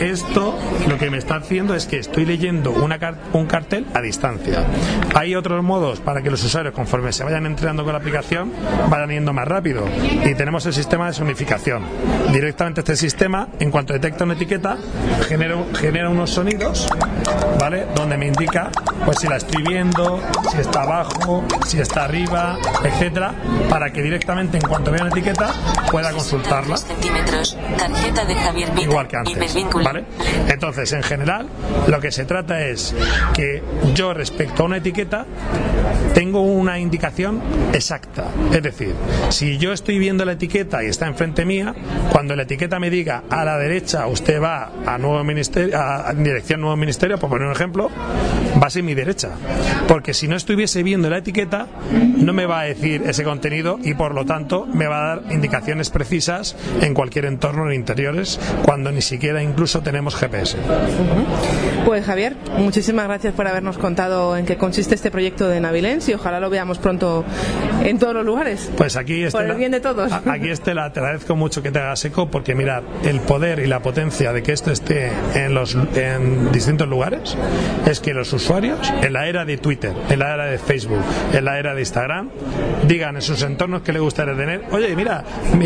Esto 0.00 0.58
lo 0.88 0.98
que 0.98 1.10
me 1.10 1.18
está 1.18 1.36
haciendo 1.36 1.74
es 1.74 1.86
que 1.86 1.98
estoy 1.98 2.24
leyendo 2.24 2.70
una, 2.70 2.98
un 3.32 3.46
cartel 3.46 3.86
a 3.94 4.00
distancia. 4.00 4.64
Hay 5.14 5.34
otros 5.34 5.62
modos 5.62 6.00
para 6.00 6.22
que 6.22 6.30
los 6.30 6.42
usuarios, 6.44 6.74
conforme 6.74 7.12
se 7.12 7.24
vayan 7.24 7.46
entrenando 7.46 7.84
con 7.84 7.92
la 7.92 7.98
aplicación, 7.98 8.52
vayan 8.88 9.10
yendo 9.10 9.32
más 9.32 9.46
rápido. 9.48 9.84
Y 10.24 10.34
tenemos 10.34 10.66
el 10.66 10.72
sistema 10.72 11.06
de 11.06 11.14
sonificación. 11.14 11.82
Directamente 12.32 12.80
este 12.80 12.96
sistema, 12.96 13.48
en 13.58 13.70
cuanto 13.70 13.92
detecta 13.92 14.24
una 14.24 14.34
etiqueta, 14.34 14.76
genera, 15.28 15.56
genera 15.78 16.08
unos 16.10 16.30
sonidos, 16.30 16.88
¿vale? 17.58 17.86
Donde 17.94 18.16
me 18.16 18.26
indica 18.26 18.70
pues 19.04 19.18
si 19.20 19.28
la 19.28 19.36
estoy 19.36 19.62
viendo, 19.62 20.20
si 20.50 20.60
está 20.60 20.82
abajo, 20.82 21.44
si 21.66 21.80
está 21.80 22.04
arriba, 22.04 22.58
etcétera, 22.82 23.34
para 23.70 23.92
que 23.92 24.02
directamente 24.02 24.58
en 24.58 24.68
cuanto 24.68 24.90
vea 24.90 25.02
una 25.02 25.10
etiqueta 25.10 25.52
pueda 25.90 26.12
consultarla. 26.12 26.76
tarjeta 27.76 28.24
de 28.24 28.34
Javier 28.34 28.72
Igual 28.78 29.08
que 29.08 29.16
antes, 29.16 29.56
¿vale? 29.84 30.04
Entonces, 30.48 30.92
en 30.92 31.02
general, 31.02 31.46
lo 31.86 32.00
que 32.00 32.10
se 32.10 32.24
trata 32.24 32.66
es 32.66 32.94
que 33.34 33.62
yo 33.94 34.14
respecto 34.14 34.62
a 34.62 34.66
una 34.66 34.78
etiqueta 34.78 35.26
tengo 36.14 36.40
una 36.40 36.78
indicación 36.78 37.42
exacta. 37.72 38.28
Es 38.52 38.62
decir, 38.62 38.94
si 39.28 39.58
yo 39.58 39.72
estoy 39.72 39.98
viendo 39.98 40.24
la 40.24 40.32
etiqueta 40.32 40.82
y 40.82 40.86
está 40.86 41.06
enfrente 41.06 41.44
mía, 41.44 41.74
cuando 42.10 42.34
la 42.34 42.44
etiqueta 42.44 42.78
me 42.78 42.90
diga 42.90 43.24
a 43.28 43.44
la 43.44 43.58
derecha 43.58 44.06
usted 44.06 44.40
va 44.40 44.72
a 44.86 44.98
nuevo 44.98 45.22
ministerio, 45.24 45.78
a, 45.78 46.12
dirección 46.14 46.60
nuevo 46.60 46.76
ministerio, 46.76 47.18
por 47.18 47.30
poner 47.30 47.46
un 47.46 47.52
ejemplo, 47.52 47.90
va 48.62 48.66
a 48.66 48.70
ser 48.70 48.82
mi 48.82 48.94
derecha. 48.94 49.30
Porque 49.88 50.14
si 50.14 50.28
no 50.28 50.36
estuviese 50.36 50.82
viendo 50.82 51.10
la 51.10 51.18
etiqueta, 51.18 51.66
no 51.92 52.32
me 52.32 52.46
va 52.46 52.60
a 52.60 52.64
decir 52.64 53.02
ese 53.06 53.24
contenido 53.24 53.78
y 53.82 53.94
por 53.94 54.14
lo 54.14 54.24
tanto 54.24 54.66
me 54.66 54.86
va 54.86 54.96
a 54.96 55.16
dar 55.16 55.32
indicaciones 55.32 55.90
precisas 55.90 56.56
en 56.80 56.94
cualquier 56.94 57.26
entorno 57.26 57.68
en 57.68 57.74
interiores 57.74 58.40
cuando 58.64 58.90
ni 58.90 59.02
siquiera 59.02 59.42
incluso 59.48 59.80
tenemos 59.80 60.14
GPS. 60.16 60.56
Pues 61.84 62.04
Javier, 62.04 62.34
muchísimas 62.58 63.06
gracias 63.06 63.34
por 63.34 63.46
habernos 63.46 63.78
contado 63.78 64.36
en 64.36 64.44
qué 64.44 64.56
consiste 64.56 64.94
este 64.94 65.10
proyecto 65.10 65.48
de 65.48 65.60
Navilens 65.60 66.08
y 66.08 66.14
ojalá 66.14 66.40
lo 66.40 66.50
veamos 66.50 66.78
pronto 66.78 67.24
en 67.84 67.98
todos 67.98 68.14
los 68.14 68.24
lugares. 68.24 68.70
Pues 68.76 68.96
aquí 68.96 69.26
Por 69.30 69.44
el 69.44 69.54
bien 69.54 69.72
de 69.72 69.80
todos. 69.80 70.12
Aquí 70.12 70.48
Estela, 70.48 70.92
te 70.92 71.00
agradezco 71.00 71.36
mucho 71.36 71.62
que 71.62 71.70
te 71.70 71.78
hagas 71.78 72.04
eco 72.04 72.30
porque 72.30 72.54
mirad, 72.54 72.82
el 73.04 73.20
poder 73.20 73.60
y 73.60 73.66
la 73.66 73.80
potencia 73.80 74.32
de 74.32 74.42
que 74.42 74.52
esto 74.52 74.70
esté 74.70 75.10
en 75.34 75.54
los 75.54 75.76
en 75.94 76.50
distintos 76.52 76.88
lugares 76.88 77.36
es 77.86 78.00
que 78.00 78.14
los 78.14 78.32
usuarios 78.32 78.92
en 79.02 79.12
la 79.12 79.28
era 79.28 79.44
de 79.44 79.56
Twitter, 79.58 79.92
en 80.08 80.18
la 80.18 80.34
era 80.34 80.46
de 80.46 80.58
Facebook, 80.58 81.02
en 81.32 81.44
la 81.44 81.58
era 81.58 81.74
de 81.74 81.80
Instagram, 81.80 82.30
digan 82.86 83.16
en 83.16 83.22
sus 83.22 83.42
entornos 83.42 83.82
que 83.82 83.92
le 83.92 84.00
gustaría 84.00 84.36
tener, 84.36 84.64
oye, 84.72 84.94
mira, 84.96 85.24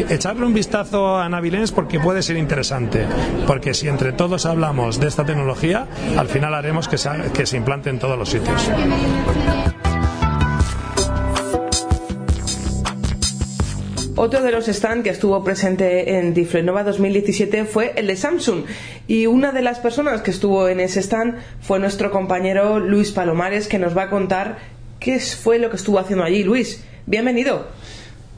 echarle 0.08 0.44
un 0.44 0.54
vistazo 0.54 1.18
a 1.18 1.28
Navilens 1.28 1.72
porque 1.72 2.00
puede 2.00 2.22
ser 2.22 2.36
interesante, 2.36 3.06
porque 3.46 3.69
si 3.74 3.88
entre 3.88 4.12
todos 4.12 4.46
hablamos 4.46 5.00
de 5.00 5.08
esta 5.08 5.24
tecnología, 5.24 5.86
al 6.16 6.28
final 6.28 6.54
haremos 6.54 6.88
que 6.88 6.98
se, 6.98 7.10
que 7.34 7.46
se 7.46 7.56
implante 7.56 7.90
en 7.90 7.98
todos 7.98 8.18
los 8.18 8.28
sitios. 8.28 8.70
Otro 14.22 14.42
de 14.42 14.52
los 14.52 14.66
stands 14.66 15.02
que 15.02 15.08
estuvo 15.08 15.42
presente 15.42 16.18
en 16.18 16.34
Diflenova 16.34 16.84
2017 16.84 17.64
fue 17.64 17.94
el 17.96 18.06
de 18.06 18.16
Samsung 18.16 18.64
y 19.08 19.24
una 19.24 19.50
de 19.50 19.62
las 19.62 19.78
personas 19.78 20.20
que 20.20 20.30
estuvo 20.30 20.68
en 20.68 20.78
ese 20.78 21.00
stand 21.00 21.38
fue 21.62 21.78
nuestro 21.78 22.10
compañero 22.10 22.80
Luis 22.80 23.12
Palomares 23.12 23.66
que 23.66 23.78
nos 23.78 23.96
va 23.96 24.02
a 24.02 24.10
contar 24.10 24.58
qué 24.98 25.18
fue 25.20 25.58
lo 25.58 25.70
que 25.70 25.76
estuvo 25.76 25.98
haciendo 25.98 26.22
allí. 26.22 26.44
Luis, 26.44 26.84
bienvenido. 27.06 27.68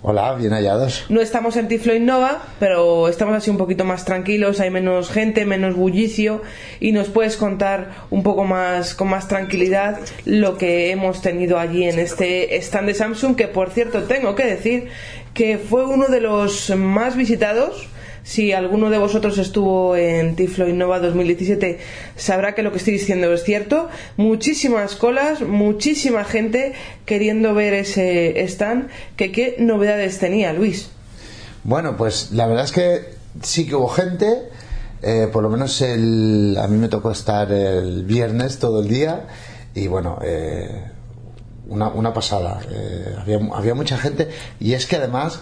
Hola, 0.05 0.35
bien 0.35 0.53
hallados. 0.53 1.05
No 1.11 1.21
estamos 1.21 1.57
en 1.57 1.69
Tiflo 1.69 1.95
Innova, 1.95 2.43
pero 2.59 3.07
estamos 3.07 3.37
así 3.37 3.51
un 3.51 3.57
poquito 3.57 3.85
más 3.85 4.05
tranquilos, 4.05 4.59
hay 4.59 4.69
menos 4.69 5.11
gente, 5.11 5.45
menos 5.45 5.77
bullicio 5.77 6.43
y 6.81 6.91
nos 6.91 7.09
puedes 7.09 7.37
contar 7.37 7.93
un 8.11 8.25
poco 8.25 8.43
más 8.43 8.97
con 8.97 9.09
más 9.09 9.29
tranquilidad 9.29 10.01
lo 10.25 10.59
que 10.59 10.91
hemos 10.91 11.23
tenido 11.23 11.57
allí 11.57 11.85
en 11.85 12.01
este 12.01 12.57
stand 12.57 12.89
de 12.89 12.95
Samsung 12.95 13.37
que 13.37 13.47
por 13.47 13.71
cierto 13.71 14.03
tengo 14.03 14.35
que 14.35 14.45
decir 14.45 14.89
que 15.35 15.57
fue 15.57 15.87
uno 15.87 16.09
de 16.09 16.21
los 16.21 16.71
más 16.77 17.15
visitados. 17.15 17.87
Si 18.25 18.53
alguno 18.53 18.89
de 18.91 18.99
vosotros 18.99 19.39
estuvo 19.39 19.97
en 19.97 20.37
Tiflo 20.37 20.69
Innova 20.69 21.01
2017, 21.01 21.79
sabrá 22.17 22.55
que 22.55 22.63
lo 22.63 22.71
que 22.71 22.79
estoy 22.79 22.93
diciendo 22.93 23.33
es 23.33 23.43
cierto. 23.43 23.89
Muchísimas 24.17 24.95
colas, 24.95 25.41
muchísima 25.41 26.25
gente 26.25 26.73
queriendo 27.05 27.53
ver 27.55 27.75
ese 27.75 28.41
stand. 28.45 28.89
Que, 29.17 29.33
¿Qué 29.33 29.57
novedades 29.59 30.19
tenía, 30.19 30.53
Luis? 30.53 30.91
Bueno, 31.65 31.97
pues 31.97 32.31
la 32.33 32.47
verdad 32.47 32.65
es 32.65 32.73
que 32.73 33.05
sí 33.43 33.67
que 33.67 33.75
hubo 33.75 33.89
gente. 33.89 34.49
Eh, 35.03 35.29
por 35.33 35.43
lo 35.43 35.51
menos 35.51 35.81
el, 35.83 36.57
a 36.61 36.69
mí 36.69 36.79
me 36.79 36.89
tocó 36.89 37.11
estar 37.11 37.51
el 37.51 38.05
viernes 38.05 38.61
todo 38.61 38.83
el 38.83 38.89
día. 38.89 39.27
Y 39.75 39.89
bueno, 39.89 40.19
eh, 40.23 40.85
una, 41.69 41.89
una 41.89 42.13
pasada. 42.15 42.61
Eh, 42.71 43.17
había, 43.19 43.41
había 43.53 43.75
mucha 43.75 43.97
gente 43.99 44.29
y 44.61 44.75
es 44.75 44.87
que 44.87 44.97
además 44.97 45.41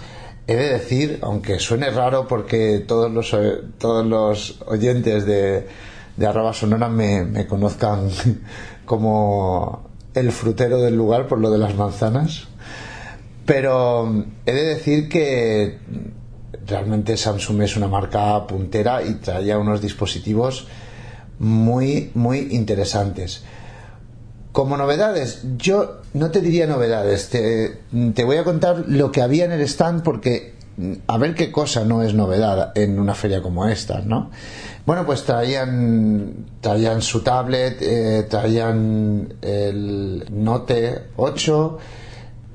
he 0.50 0.56
de 0.56 0.68
decir, 0.70 1.20
aunque 1.22 1.60
suene 1.60 1.90
raro 1.90 2.26
porque 2.26 2.80
todos 2.80 3.08
los, 3.10 3.32
eh, 3.34 3.60
todos 3.78 4.04
los 4.04 4.60
oyentes 4.66 5.24
de, 5.24 5.68
de 6.16 6.52
sonora 6.52 6.88
me, 6.88 7.24
me 7.24 7.46
conozcan 7.46 8.08
como 8.84 9.88
el 10.12 10.32
frutero 10.32 10.80
del 10.80 10.96
lugar 10.96 11.28
por 11.28 11.38
lo 11.38 11.52
de 11.52 11.58
las 11.58 11.76
manzanas, 11.76 12.48
pero 13.46 14.24
he 14.44 14.52
de 14.52 14.64
decir 14.64 15.08
que 15.08 15.78
realmente 16.66 17.16
Samsung 17.16 17.62
es 17.62 17.76
una 17.76 17.86
marca 17.86 18.44
puntera 18.48 19.04
y 19.04 19.14
traía 19.14 19.56
unos 19.56 19.80
dispositivos 19.80 20.66
muy, 21.38 22.10
muy 22.14 22.48
interesantes. 22.50 23.44
Como 24.52 24.76
novedades, 24.76 25.42
yo 25.58 26.00
no 26.12 26.30
te 26.32 26.40
diría 26.40 26.66
novedades, 26.66 27.28
te, 27.28 28.24
voy 28.24 28.36
a 28.36 28.44
contar 28.44 28.84
lo 28.88 29.12
que 29.12 29.22
había 29.22 29.44
en 29.44 29.52
el 29.52 29.60
stand 29.60 30.02
porque 30.02 30.54
a 31.06 31.18
ver 31.18 31.34
qué 31.34 31.52
cosa 31.52 31.84
no 31.84 32.02
es 32.02 32.14
novedad 32.14 32.72
en 32.74 32.98
una 32.98 33.14
feria 33.14 33.42
como 33.42 33.68
esta, 33.68 34.00
¿no? 34.00 34.30
Bueno, 34.86 35.06
pues 35.06 35.22
traían, 35.24 36.46
traían 36.60 37.00
su 37.00 37.22
tablet, 37.22 37.80
eh, 37.80 38.26
traían 38.28 39.34
el 39.40 40.24
Note 40.32 41.02
8, 41.16 41.78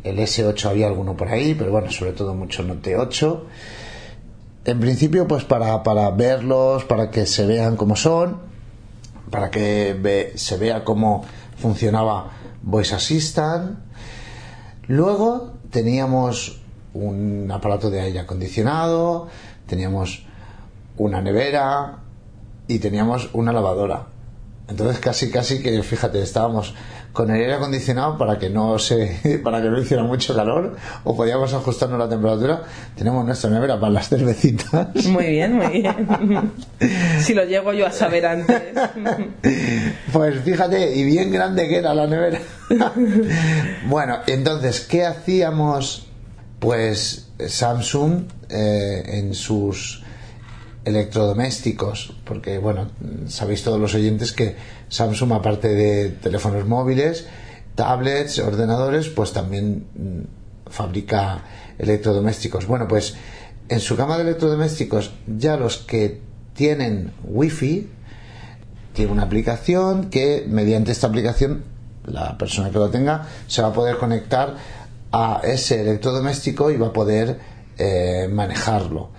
el 0.03 0.19
S8 0.19 0.65
había 0.65 0.87
alguno 0.87 1.15
por 1.15 1.29
ahí, 1.29 1.53
pero 1.53 1.71
bueno, 1.71 1.89
sobre 1.91 2.11
todo 2.11 2.33
mucho 2.33 2.61
Note 2.63 2.97
8. 2.97 3.45
En 4.65 4.79
principio, 4.81 5.27
pues 5.27 5.45
para, 5.45 5.81
para 5.83 6.09
verlos, 6.11 6.83
para 6.83 7.09
que 7.09 7.25
se 7.25 7.45
vean 7.45 7.77
como 7.77 7.95
son, 7.95 8.39
para 9.29 9.49
que 9.49 10.33
se 10.35 10.57
vea 10.57 10.83
cómo 10.83 11.23
funcionaba 11.57 12.31
Voice 12.61 12.95
Assistant. 12.95 13.79
Luego 14.87 15.53
teníamos 15.69 16.61
un 16.93 17.51
aparato 17.51 17.89
de 17.89 18.01
aire 18.01 18.19
acondicionado, 18.19 19.27
teníamos 19.65 20.25
una 20.97 21.21
nevera 21.21 21.97
y 22.67 22.79
teníamos 22.79 23.29
una 23.33 23.51
lavadora. 23.51 24.07
Entonces 24.67 24.99
casi 24.99 25.29
casi 25.29 25.61
que 25.61 25.81
fíjate, 25.83 26.21
estábamos 26.21 26.73
con 27.15 27.31
el 27.31 27.39
aire 27.39 27.53
acondicionado 27.53 28.17
para 28.17 28.37
que 28.37 28.49
no 28.49 28.77
se 28.77 29.39
para 29.43 29.61
que 29.61 29.69
no 29.69 29.79
hiciera 29.79 30.03
mucho 30.03 30.35
calor 30.35 30.75
o 31.05 31.15
podíamos 31.15 31.51
ajustarnos 31.53 31.97
la 31.97 32.09
temperatura. 32.09 32.61
Tenemos 32.95 33.25
nuestra 33.25 33.49
nevera 33.49 33.79
para 33.79 33.93
las 33.93 34.09
cervecitas. 34.09 35.05
Muy 35.07 35.27
bien, 35.27 35.53
muy 35.53 35.81
bien. 35.81 36.51
si 37.19 37.33
lo 37.33 37.45
llego 37.45 37.73
yo 37.73 37.87
a 37.87 37.91
saber 37.91 38.27
antes. 38.27 38.61
Pues 40.11 40.39
fíjate, 40.41 40.95
y 40.95 41.03
bien 41.03 41.31
grande 41.31 41.67
que 41.67 41.77
era 41.77 41.93
la 41.93 42.07
nevera. 42.07 42.39
bueno, 43.87 44.19
entonces, 44.27 44.81
¿qué 44.81 45.05
hacíamos? 45.05 46.07
Pues 46.59 47.27
Samsung 47.39 48.23
eh, 48.49 49.03
en 49.05 49.33
sus 49.33 50.03
electrodomésticos, 50.85 52.13
porque 52.23 52.57
bueno, 52.57 52.89
sabéis 53.27 53.63
todos 53.63 53.79
los 53.79 53.93
oyentes 53.95 54.31
que 54.31 54.55
Samsung, 54.89 55.33
aparte 55.33 55.69
de 55.69 56.09
teléfonos 56.09 56.65
móviles, 56.65 57.27
tablets, 57.75 58.39
ordenadores, 58.39 59.09
pues 59.09 59.33
también 59.33 59.87
mm, 59.95 60.69
fabrica 60.71 61.43
electrodomésticos. 61.77 62.67
Bueno, 62.67 62.87
pues 62.87 63.15
en 63.69 63.79
su 63.79 63.95
gama 63.95 64.17
de 64.17 64.23
electrodomésticos, 64.23 65.13
ya 65.27 65.57
los 65.57 65.77
que 65.77 66.21
tienen 66.53 67.11
wifi, 67.23 67.89
tiene 68.93 69.11
una 69.11 69.23
aplicación 69.23 70.09
que 70.09 70.45
mediante 70.47 70.91
esta 70.91 71.07
aplicación 71.07 71.63
la 72.05 72.37
persona 72.37 72.69
que 72.69 72.77
lo 72.77 72.89
tenga 72.89 73.27
se 73.47 73.61
va 73.61 73.69
a 73.69 73.73
poder 73.73 73.97
conectar 73.97 74.55
a 75.11 75.41
ese 75.43 75.81
electrodoméstico 75.81 76.71
y 76.71 76.77
va 76.77 76.87
a 76.87 76.93
poder 76.93 77.39
eh, 77.77 78.27
manejarlo. 78.31 79.09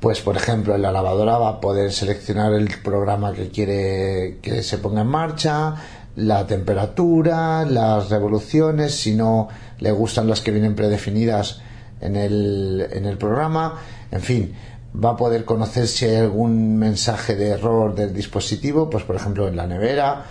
Pues 0.00 0.22
por 0.22 0.36
ejemplo 0.36 0.74
en 0.74 0.82
la 0.82 0.92
lavadora 0.92 1.36
va 1.36 1.48
a 1.50 1.60
poder 1.60 1.92
seleccionar 1.92 2.54
el 2.54 2.68
programa 2.82 3.34
que 3.34 3.50
quiere 3.50 4.38
que 4.40 4.62
se 4.62 4.78
ponga 4.78 5.02
en 5.02 5.08
marcha, 5.08 5.74
la 6.16 6.46
temperatura, 6.46 7.64
las 7.64 8.08
revoluciones, 8.08 8.94
si 8.94 9.14
no 9.14 9.48
le 9.78 9.92
gustan 9.92 10.26
las 10.26 10.40
que 10.40 10.50
vienen 10.50 10.74
predefinidas 10.74 11.60
en 12.00 12.16
el, 12.16 12.88
en 12.90 13.04
el 13.04 13.18
programa, 13.18 13.78
en 14.10 14.20
fin, 14.20 14.54
va 14.92 15.10
a 15.10 15.16
poder 15.16 15.44
conocer 15.44 15.86
si 15.86 16.06
hay 16.06 16.16
algún 16.16 16.78
mensaje 16.78 17.36
de 17.36 17.50
error 17.50 17.94
del 17.94 18.14
dispositivo, 18.14 18.88
pues 18.90 19.04
por 19.04 19.16
ejemplo 19.16 19.48
en 19.48 19.56
la 19.56 19.66
nevera, 19.66 20.24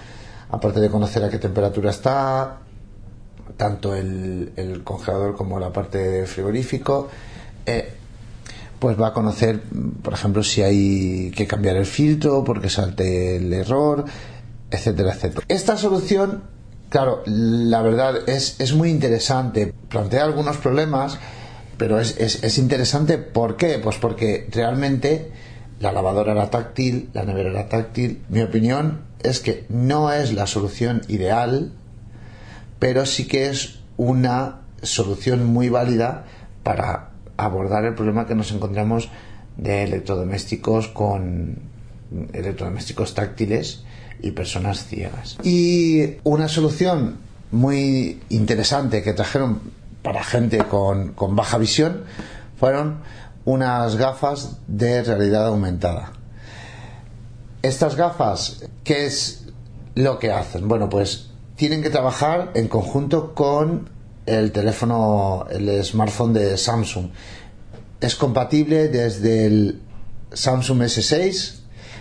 aparte 0.50 0.80
de 0.80 0.90
conocer 0.90 1.24
a 1.24 1.30
qué 1.30 1.38
temperatura 1.38 1.92
está, 1.92 2.58
tanto 3.56 3.96
el, 3.96 4.52
el 4.56 4.84
congelador 4.84 5.36
como 5.36 5.60
la 5.60 5.72
parte 5.72 6.26
frigorífico, 6.26 7.08
eh, 7.66 7.99
pues 8.80 9.00
va 9.00 9.08
a 9.08 9.14
conocer, 9.14 9.62
por 10.02 10.14
ejemplo, 10.14 10.44
si 10.44 10.62
hay 10.62 11.32
que 11.36 11.46
cambiar 11.46 11.76
el 11.76 11.86
filtro 11.86 12.44
porque 12.44 12.70
salte 12.70 13.36
el 13.36 13.52
error, 13.54 14.06
etcétera, 14.72 15.14
etcétera. 15.14 15.46
Esta 15.48 15.78
solución, 15.78 16.44
claro, 16.90 17.22
la 17.26 17.82
verdad 17.82 18.28
es, 18.28 18.60
es 18.60 18.74
muy 18.74 18.90
interesante, 18.90 19.74
plantea 19.90 20.24
algunos 20.24 20.58
problemas, 20.58 21.20
pero 21.78 22.00
es, 22.00 22.18
es, 22.18 22.44
es 22.44 22.58
interesante, 22.58 23.18
¿por 23.18 23.58
qué? 23.58 23.80
Pues 23.80 23.98
porque 23.98 24.48
realmente 24.52 25.32
la 25.80 25.92
lavadora 25.92 26.34
era 26.34 26.50
táctil, 26.50 27.10
la 27.14 27.24
nevera 27.24 27.52
era 27.52 27.70
táctil. 27.70 28.22
Mi 28.30 28.42
opinión 28.42 29.02
es 29.24 29.40
que 29.40 29.66
no 29.70 30.12
es 30.12 30.34
la 30.34 30.48
solución 30.48 31.02
ideal, 31.08 31.72
pero 32.80 33.06
sí 33.06 33.28
que 33.28 33.50
es 33.50 33.80
una 33.98 34.62
solución 34.82 35.46
muy 35.46 35.70
válida 35.70 36.26
para 36.64 37.09
abordar 37.46 37.86
el 37.86 37.96
problema 37.96 38.28
que 38.28 38.36
nos 38.36 38.52
encontramos 38.52 39.10
de 39.58 39.84
electrodomésticos 39.84 40.88
con 40.88 41.60
electrodomésticos 42.34 43.14
táctiles 43.14 43.84
y 44.22 44.32
personas 44.32 44.86
ciegas. 44.86 45.38
Y 45.44 46.18
una 46.24 46.48
solución 46.48 47.18
muy 47.52 48.22
interesante 48.30 49.02
que 49.04 49.14
trajeron 49.14 49.62
para 50.02 50.24
gente 50.24 50.60
con, 50.60 51.14
baja 51.36 51.58
visión 51.58 52.04
fueron 52.58 53.00
unas 53.46 53.96
gafas 53.96 54.58
de 54.68 55.04
realidad 55.04 55.48
aumentada. 55.48 56.14
Estas 57.62 57.96
gafas, 57.96 58.64
¿qué 58.84 59.06
es 59.06 59.46
lo 59.96 60.20
que 60.20 60.32
hacen? 60.32 60.68
Bueno, 60.68 60.90
pues 60.90 61.32
tienen 61.56 61.82
que 61.82 61.90
trabajar 61.90 62.52
en 62.54 62.68
conjunto 62.68 63.34
con 63.34 63.90
el 64.30 64.52
teléfono, 64.52 65.46
el 65.50 65.84
smartphone 65.84 66.34
de 66.34 66.58
Samsung. 66.58 67.10
Es 68.00 68.16
compatible 68.16 68.88
desde 68.88 69.48
el 69.48 69.82
Samsung 70.32 70.82
S6 70.84 71.60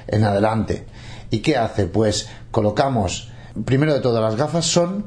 en 0.09 0.25
adelante. 0.25 0.85
¿Y 1.31 1.39
qué 1.39 1.57
hace? 1.57 1.87
Pues 1.87 2.29
colocamos, 2.51 3.31
primero 3.65 3.95
de 3.95 4.01
todo, 4.01 4.21
las 4.21 4.37
gafas 4.37 4.67
son 4.67 5.07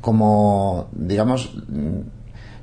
como, 0.00 0.88
digamos, 0.92 1.54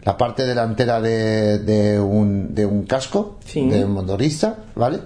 la 0.01 0.17
parte 0.17 0.45
delantera 0.45 1.01
de, 1.01 1.59
de, 1.59 1.99
un, 1.99 2.55
de 2.55 2.65
un, 2.65 2.83
casco 2.85 3.39
de 3.53 3.85
un 3.85 3.91
motorista, 3.91 4.57
¿vale? 4.75 4.99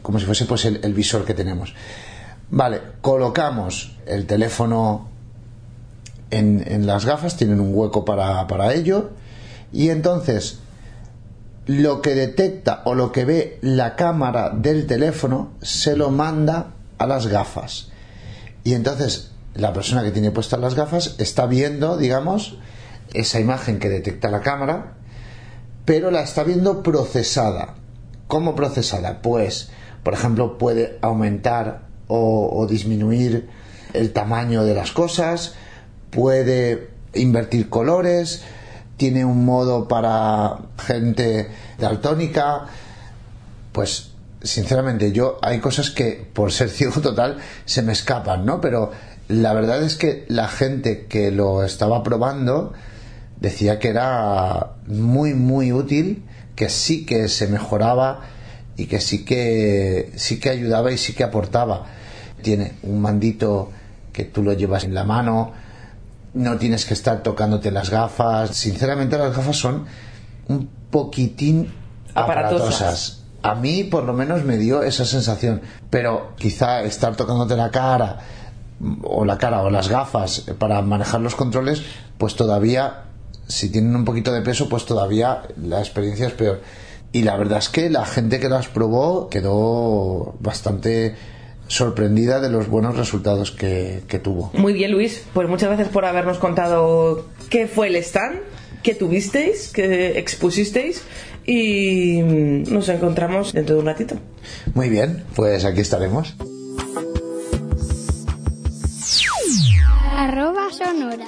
Como 0.00 0.18
si 0.18 0.24
fuese 0.24 0.46
pues 0.46 0.64
el, 0.64 0.80
el, 0.82 0.94
visor 0.94 1.24
que 1.24 1.34
tenemos. 1.34 1.74
Vale, 2.50 2.80
colocamos 3.00 3.96
el 4.06 4.26
teléfono 4.26 5.11
en, 6.32 6.86
las 6.86 7.04
gafas, 7.04 7.36
tienen 7.36 7.60
un 7.60 7.74
hueco 7.74 8.04
para, 8.04 8.46
para 8.46 8.72
ello, 8.74 9.10
y 9.72 9.90
entonces 9.90 10.58
lo 11.66 12.02
que 12.02 12.14
detecta 12.14 12.82
o 12.84 12.94
lo 12.94 13.12
que 13.12 13.24
ve 13.24 13.58
la 13.62 13.94
cámara 13.94 14.50
del 14.50 14.86
teléfono 14.86 15.52
se 15.60 15.96
lo 15.96 16.10
manda 16.10 16.72
a 16.98 17.06
las 17.06 17.26
gafas. 17.28 17.90
Y 18.64 18.74
entonces 18.74 19.30
la 19.54 19.72
persona 19.72 20.02
que 20.02 20.10
tiene 20.10 20.30
puestas 20.30 20.60
las 20.60 20.74
gafas 20.74 21.14
está 21.18 21.46
viendo, 21.46 21.96
digamos, 21.96 22.58
esa 23.12 23.38
imagen 23.38 23.78
que 23.78 23.88
detecta 23.88 24.30
la 24.30 24.40
cámara, 24.40 24.94
pero 25.84 26.10
la 26.10 26.22
está 26.22 26.42
viendo 26.44 26.82
procesada. 26.82 27.74
¿Cómo 28.26 28.54
procesada? 28.54 29.20
Pues, 29.20 29.70
por 30.02 30.14
ejemplo, 30.14 30.56
puede 30.56 30.98
aumentar 31.02 31.82
o 32.08 32.66
disminuir 32.68 33.48
el 33.92 34.12
tamaño 34.12 34.64
de 34.64 34.74
las 34.74 34.92
cosas, 34.92 35.54
puede 36.12 36.90
invertir 37.14 37.68
colores, 37.68 38.44
tiene 38.96 39.24
un 39.24 39.44
modo 39.44 39.88
para 39.88 40.58
gente 40.78 41.48
daltónica, 41.78 42.66
pues 43.72 44.12
sinceramente 44.42 45.12
yo 45.12 45.38
hay 45.42 45.58
cosas 45.58 45.90
que 45.90 46.24
por 46.32 46.52
ser 46.52 46.68
ciego 46.70 47.00
total 47.00 47.38
se 47.64 47.82
me 47.82 47.92
escapan, 47.92 48.46
¿no? 48.46 48.60
Pero 48.60 48.92
la 49.28 49.54
verdad 49.54 49.82
es 49.82 49.96
que 49.96 50.24
la 50.28 50.46
gente 50.46 51.06
que 51.06 51.30
lo 51.30 51.64
estaba 51.64 52.02
probando 52.02 52.72
decía 53.40 53.78
que 53.78 53.88
era 53.88 54.74
muy 54.86 55.34
muy 55.34 55.72
útil, 55.72 56.24
que 56.54 56.68
sí 56.68 57.06
que 57.06 57.28
se 57.28 57.48
mejoraba 57.48 58.20
y 58.76 58.86
que 58.86 59.00
sí 59.00 59.24
que 59.24 60.12
sí 60.16 60.38
que 60.38 60.50
ayudaba 60.50 60.92
y 60.92 60.98
sí 60.98 61.14
que 61.14 61.24
aportaba. 61.24 61.86
Tiene 62.42 62.74
un 62.82 63.00
mandito 63.00 63.70
que 64.12 64.24
tú 64.24 64.42
lo 64.42 64.52
llevas 64.52 64.84
en 64.84 64.94
la 64.94 65.04
mano, 65.04 65.52
no 66.34 66.56
tienes 66.56 66.86
que 66.86 66.94
estar 66.94 67.22
tocándote 67.22 67.70
las 67.70 67.90
gafas. 67.90 68.56
Sinceramente 68.56 69.18
las 69.18 69.36
gafas 69.36 69.56
son 69.56 69.86
un 70.48 70.68
poquitín 70.90 71.72
aparatosas. 72.14 73.24
A 73.42 73.54
mí 73.54 73.84
por 73.84 74.04
lo 74.04 74.12
menos 74.12 74.44
me 74.44 74.56
dio 74.56 74.82
esa 74.82 75.04
sensación, 75.04 75.62
pero 75.90 76.34
quizá 76.36 76.82
estar 76.82 77.16
tocándote 77.16 77.56
la 77.56 77.70
cara 77.70 78.18
o 79.02 79.24
la 79.24 79.38
cara 79.38 79.62
o 79.62 79.70
las 79.70 79.88
gafas 79.88 80.44
para 80.58 80.80
manejar 80.82 81.20
los 81.20 81.34
controles, 81.34 81.82
pues 82.18 82.36
todavía 82.36 83.04
si 83.52 83.68
tienen 83.70 83.94
un 83.94 84.04
poquito 84.04 84.32
de 84.32 84.40
peso, 84.42 84.68
pues 84.68 84.86
todavía 84.86 85.42
la 85.62 85.80
experiencia 85.80 86.26
es 86.26 86.32
peor. 86.32 86.60
Y 87.12 87.22
la 87.22 87.36
verdad 87.36 87.58
es 87.58 87.68
que 87.68 87.90
la 87.90 88.06
gente 88.06 88.40
que 88.40 88.48
las 88.48 88.68
probó 88.68 89.28
quedó 89.28 90.34
bastante 90.40 91.14
sorprendida 91.72 92.38
de 92.40 92.50
los 92.50 92.68
buenos 92.68 92.98
resultados 92.98 93.50
que, 93.50 94.02
que, 94.06 94.18
tuvo. 94.18 94.50
Muy 94.52 94.74
bien, 94.74 94.92
Luis. 94.92 95.24
Pues 95.32 95.48
muchas 95.48 95.68
gracias 95.68 95.88
por 95.88 96.04
habernos 96.04 96.38
contado 96.38 97.26
qué 97.48 97.66
fue 97.66 97.88
el 97.88 97.96
stand, 97.96 98.40
qué 98.82 98.94
tuvisteis, 98.94 99.70
qué 99.72 100.18
expusisteis 100.18 101.02
y 101.46 102.20
nos 102.20 102.90
encontramos 102.90 103.54
dentro 103.54 103.76
de 103.76 103.80
un 103.80 103.86
ratito. 103.86 104.16
Muy 104.74 104.90
bien, 104.90 105.24
pues 105.34 105.64
aquí 105.64 105.80
estaremos. 105.80 106.34
Arroba 110.14 110.70
sonora. 110.70 111.26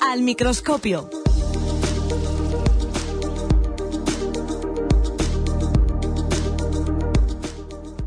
Al 0.00 0.22
microscopio. 0.22 1.21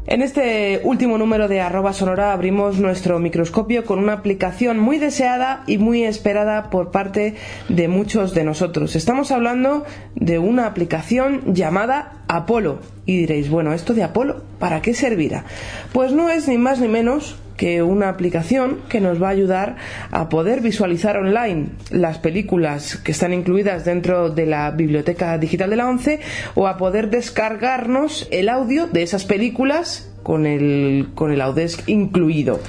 En 0.07 0.21
este 0.21 0.81
último 0.83 1.17
número 1.17 1.47
de 1.47 1.61
arroba 1.61 1.91
sonora 1.91 2.31
abrimos 2.31 2.77
nuestro 2.77 3.17
microscopio 3.17 3.85
con 3.85 3.97
una 3.97 4.13
aplicación 4.13 4.77
muy 4.77 4.99
deseada 4.99 5.63
y 5.65 5.79
muy 5.79 6.03
esperada 6.03 6.69
por 6.69 6.91
parte 6.91 7.33
de 7.69 7.87
muchos 7.87 8.35
de 8.35 8.43
nosotros. 8.43 8.95
Estamos 8.95 9.31
hablando 9.31 9.83
de 10.13 10.37
una 10.37 10.67
aplicación 10.67 11.55
llamada 11.55 12.23
Apolo. 12.27 12.81
Y 13.07 13.17
diréis, 13.17 13.49
bueno, 13.49 13.73
¿esto 13.73 13.95
de 13.95 14.03
Apolo 14.03 14.43
para 14.59 14.83
qué 14.83 14.93
servirá? 14.93 15.45
Pues 15.91 16.11
no 16.11 16.29
es 16.29 16.47
ni 16.47 16.59
más 16.59 16.79
ni 16.79 16.87
menos 16.87 17.37
que 17.57 17.83
una 17.83 18.09
aplicación 18.09 18.79
que 18.89 18.99
nos 18.99 19.21
va 19.21 19.27
a 19.27 19.31
ayudar 19.31 19.75
a 20.11 20.29
poder 20.29 20.61
visualizar 20.61 21.17
online 21.17 21.67
las 21.89 22.19
películas 22.19 22.97
que 22.97 23.11
están 23.11 23.33
incluidas 23.33 23.85
dentro 23.85 24.29
de 24.29 24.45
la 24.45 24.71
biblioteca 24.71 25.37
digital 25.37 25.69
de 25.69 25.75
la 25.75 25.87
ONCE 25.87 26.19
o 26.55 26.67
a 26.67 26.77
poder 26.77 27.09
descargarnos 27.09 28.27
el 28.31 28.49
audio 28.49 28.87
de 28.87 29.03
esas 29.03 29.25
películas 29.25 30.11
con 30.25 30.47
el, 30.47 31.09
con 31.13 31.31
el 31.31 31.39
Audesc 31.39 31.87
incluido. 31.87 32.59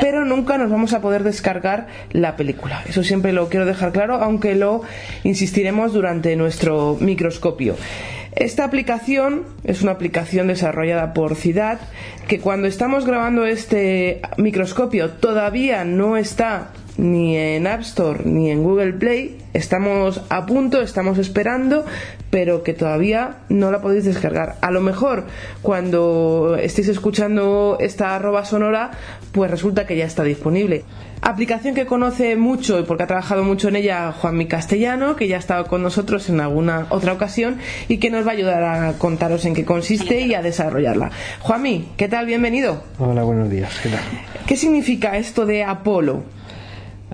Pero 0.00 0.24
nunca 0.24 0.56
nos 0.56 0.70
vamos 0.70 0.94
a 0.94 1.02
poder 1.02 1.22
descargar 1.22 1.86
la 2.12 2.34
película. 2.34 2.82
Eso 2.88 3.04
siempre 3.04 3.34
lo 3.34 3.50
quiero 3.50 3.66
dejar 3.66 3.92
claro, 3.92 4.14
aunque 4.14 4.54
lo 4.54 4.80
insistiremos 5.22 5.92
durante 5.92 6.34
nuestro 6.34 6.96
microscopio. 6.98 7.76
Esta 8.36 8.64
aplicación 8.64 9.44
es 9.62 9.82
una 9.82 9.92
aplicación 9.92 10.48
desarrollada 10.48 11.14
por 11.14 11.36
CIDAD 11.36 11.78
que 12.26 12.40
cuando 12.40 12.66
estamos 12.66 13.06
grabando 13.06 13.46
este 13.46 14.22
microscopio 14.38 15.10
todavía 15.10 15.84
no 15.84 16.16
está 16.16 16.72
ni 16.96 17.36
en 17.36 17.66
App 17.66 17.82
Store, 17.82 18.24
ni 18.24 18.50
en 18.50 18.64
Google 18.64 18.92
Play. 18.94 19.38
Estamos 19.52 20.22
a 20.30 20.46
punto, 20.46 20.82
estamos 20.82 21.18
esperando, 21.18 21.84
pero 22.30 22.64
que 22.64 22.74
todavía 22.74 23.36
no 23.48 23.70
la 23.70 23.80
podéis 23.80 24.04
descargar. 24.04 24.56
A 24.60 24.72
lo 24.72 24.80
mejor 24.80 25.26
cuando 25.62 26.56
estéis 26.60 26.88
escuchando 26.88 27.76
esta 27.78 28.16
arroba 28.16 28.44
sonora, 28.44 28.90
pues 29.30 29.50
resulta 29.50 29.86
que 29.86 29.96
ya 29.96 30.06
está 30.06 30.24
disponible. 30.24 30.84
Aplicación 31.26 31.74
que 31.74 31.86
conoce 31.86 32.36
mucho 32.36 32.78
y 32.78 32.82
porque 32.82 33.04
ha 33.04 33.06
trabajado 33.06 33.44
mucho 33.44 33.68
en 33.68 33.76
ella 33.76 34.12
Juanmi 34.12 34.44
Castellano, 34.46 35.16
que 35.16 35.26
ya 35.26 35.36
ha 35.36 35.38
estado 35.38 35.64
con 35.64 35.82
nosotros 35.82 36.28
en 36.28 36.38
alguna 36.38 36.86
otra 36.90 37.14
ocasión 37.14 37.56
y 37.88 37.96
que 37.96 38.10
nos 38.10 38.26
va 38.26 38.32
a 38.32 38.34
ayudar 38.34 38.62
a 38.62 38.92
contaros 38.98 39.46
en 39.46 39.54
qué 39.54 39.64
consiste 39.64 40.20
y 40.20 40.34
a 40.34 40.42
desarrollarla. 40.42 41.12
Juanmi, 41.40 41.88
¿qué 41.96 42.08
tal? 42.08 42.26
Bienvenido. 42.26 42.82
Hola, 42.98 43.22
buenos 43.22 43.48
días. 43.48 43.72
¿Qué 43.82 43.88
tal? 43.88 44.00
¿Qué 44.46 44.54
significa 44.58 45.16
esto 45.16 45.46
de 45.46 45.64
Apolo? 45.64 46.24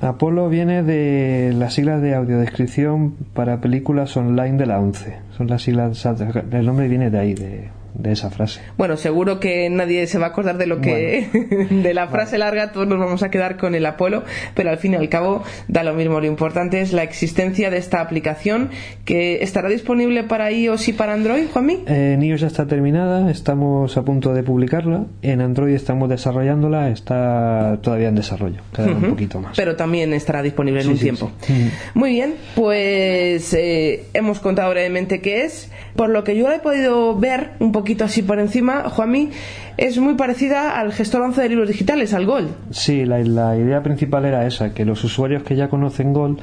Apolo 0.01 0.49
viene 0.49 0.83
de 0.83 1.53
las 1.55 1.75
siglas 1.75 2.03
de 2.03 2.17
audiodescripción 2.17 3.13
para 3.33 3.61
películas 3.61 4.17
online 4.17 4.57
de 4.57 4.67
la 4.67 4.81
ONCE. 4.81 5.19
Son 5.37 5.47
las 5.47 5.63
siglas, 5.63 6.05
el 6.51 6.67
nombre 6.67 6.89
viene 6.89 7.11
de 7.11 7.19
ahí, 7.21 7.35
de, 7.35 7.69
de 8.03 8.13
esa 8.13 8.31
frase. 8.31 8.61
Bueno, 8.77 8.97
seguro 8.97 9.41
que 9.41 9.69
nadie 9.71 10.07
se 10.07 10.19
va 10.19 10.27
a 10.27 10.29
acordar 10.31 10.59
de 10.59 10.67
lo 10.67 10.81
que 10.81 11.29
de 11.71 11.95
la 11.95 12.09
frase 12.09 12.39
larga, 12.39 12.73
todos 12.73 12.87
nos 12.87 12.99
vamos 12.99 13.23
a 13.23 13.31
quedar 13.31 13.57
con 13.57 13.75
el 13.75 13.87
Apolo, 13.87 14.25
pero 14.55 14.71
al 14.71 14.79
fin 14.79 14.93
y 14.93 14.97
al 14.97 15.09
cabo 15.09 15.43
da 15.69 15.83
lo 15.83 15.95
mismo. 15.95 16.21
Lo 16.21 16.27
importante 16.27 16.81
es 16.81 16.93
la 16.93 17.03
existencia 17.03 17.71
de 17.71 17.77
esta 17.79 18.01
aplicación 18.01 18.71
que 19.05 19.43
estará 19.43 19.69
disponible 19.69 20.25
para 20.25 20.51
iOS 20.53 20.89
y 20.89 20.93
para 20.93 21.13
Android, 21.15 21.45
Juanmi. 21.53 21.85
Eh, 21.87 22.13
en 22.15 22.23
iOS 22.23 22.41
ya 22.41 22.47
está 22.47 22.67
terminada, 22.67 23.31
estamos 23.31 23.97
a 23.97 24.03
punto 24.03 24.33
de 24.35 24.43
publicarla. 24.43 25.05
En 25.23 25.41
Android 25.41 25.75
estamos 25.75 26.09
desarrollándola, 26.09 26.91
está 26.91 27.79
todavía 27.83 28.09
en 28.09 28.15
desarrollo, 28.15 28.61
queda 28.75 28.87
un 28.87 29.11
poquito 29.11 29.41
más. 29.41 29.57
Pero 29.57 29.77
también 29.77 30.13
estará 30.13 30.43
disponible 30.43 30.81
en 30.81 30.87
Sí, 30.87 30.91
un 30.93 30.97
sí, 30.99 31.03
tiempo. 31.05 31.31
sí. 31.43 31.71
Muy 31.95 32.11
bien, 32.13 32.35
pues 32.55 33.53
eh, 33.55 34.05
hemos 34.15 34.41
contado 34.41 34.71
brevemente 34.71 35.21
qué 35.21 35.45
es. 35.45 35.71
Por 35.97 36.09
lo 36.09 36.25
que 36.25 36.37
yo 36.37 36.51
he 36.51 36.59
podido 36.61 37.17
ver 37.19 37.51
un 37.59 37.73
poquito 37.73 37.90
así 37.99 38.23
por 38.23 38.39
encima, 38.39 38.89
Juanmi, 38.89 39.31
es 39.77 39.99
muy 39.99 40.15
parecida 40.15 40.79
al 40.79 40.93
gestor 40.93 41.23
11 41.23 41.41
de 41.43 41.49
libros 41.49 41.69
digitales, 41.69 42.15
al 42.15 42.27
Gol. 42.27 42.49
Sí, 42.71 43.05
la, 43.05 43.19
la 43.21 43.57
idea 43.57 43.83
principal 43.83 44.25
era 44.25 44.47
esa, 44.47 44.73
que 44.75 44.85
los 44.85 45.03
usuarios 45.05 45.43
que 45.43 45.57
ya 45.57 45.69
conocen 45.69 46.13
Gold 46.13 46.39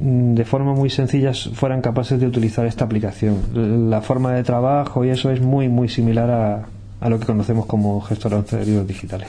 mm, 0.00 0.34
de 0.34 0.44
forma 0.44 0.72
muy 0.74 0.90
sencilla 0.90 1.32
fueran 1.34 1.80
capaces 1.80 2.20
de 2.20 2.26
utilizar 2.26 2.66
esta 2.66 2.84
aplicación. 2.84 3.90
La 3.90 4.00
forma 4.02 4.32
de 4.34 4.42
trabajo 4.44 5.04
y 5.04 5.10
eso 5.10 5.30
es 5.30 5.40
muy 5.40 5.68
muy 5.68 5.88
similar 5.88 6.30
a, 6.30 6.66
a 7.00 7.08
lo 7.08 7.18
que 7.20 7.26
conocemos 7.26 7.66
como 7.66 8.00
gestor 8.00 8.34
11 8.34 8.56
de 8.58 8.66
libros 8.66 8.86
digitales. 8.86 9.28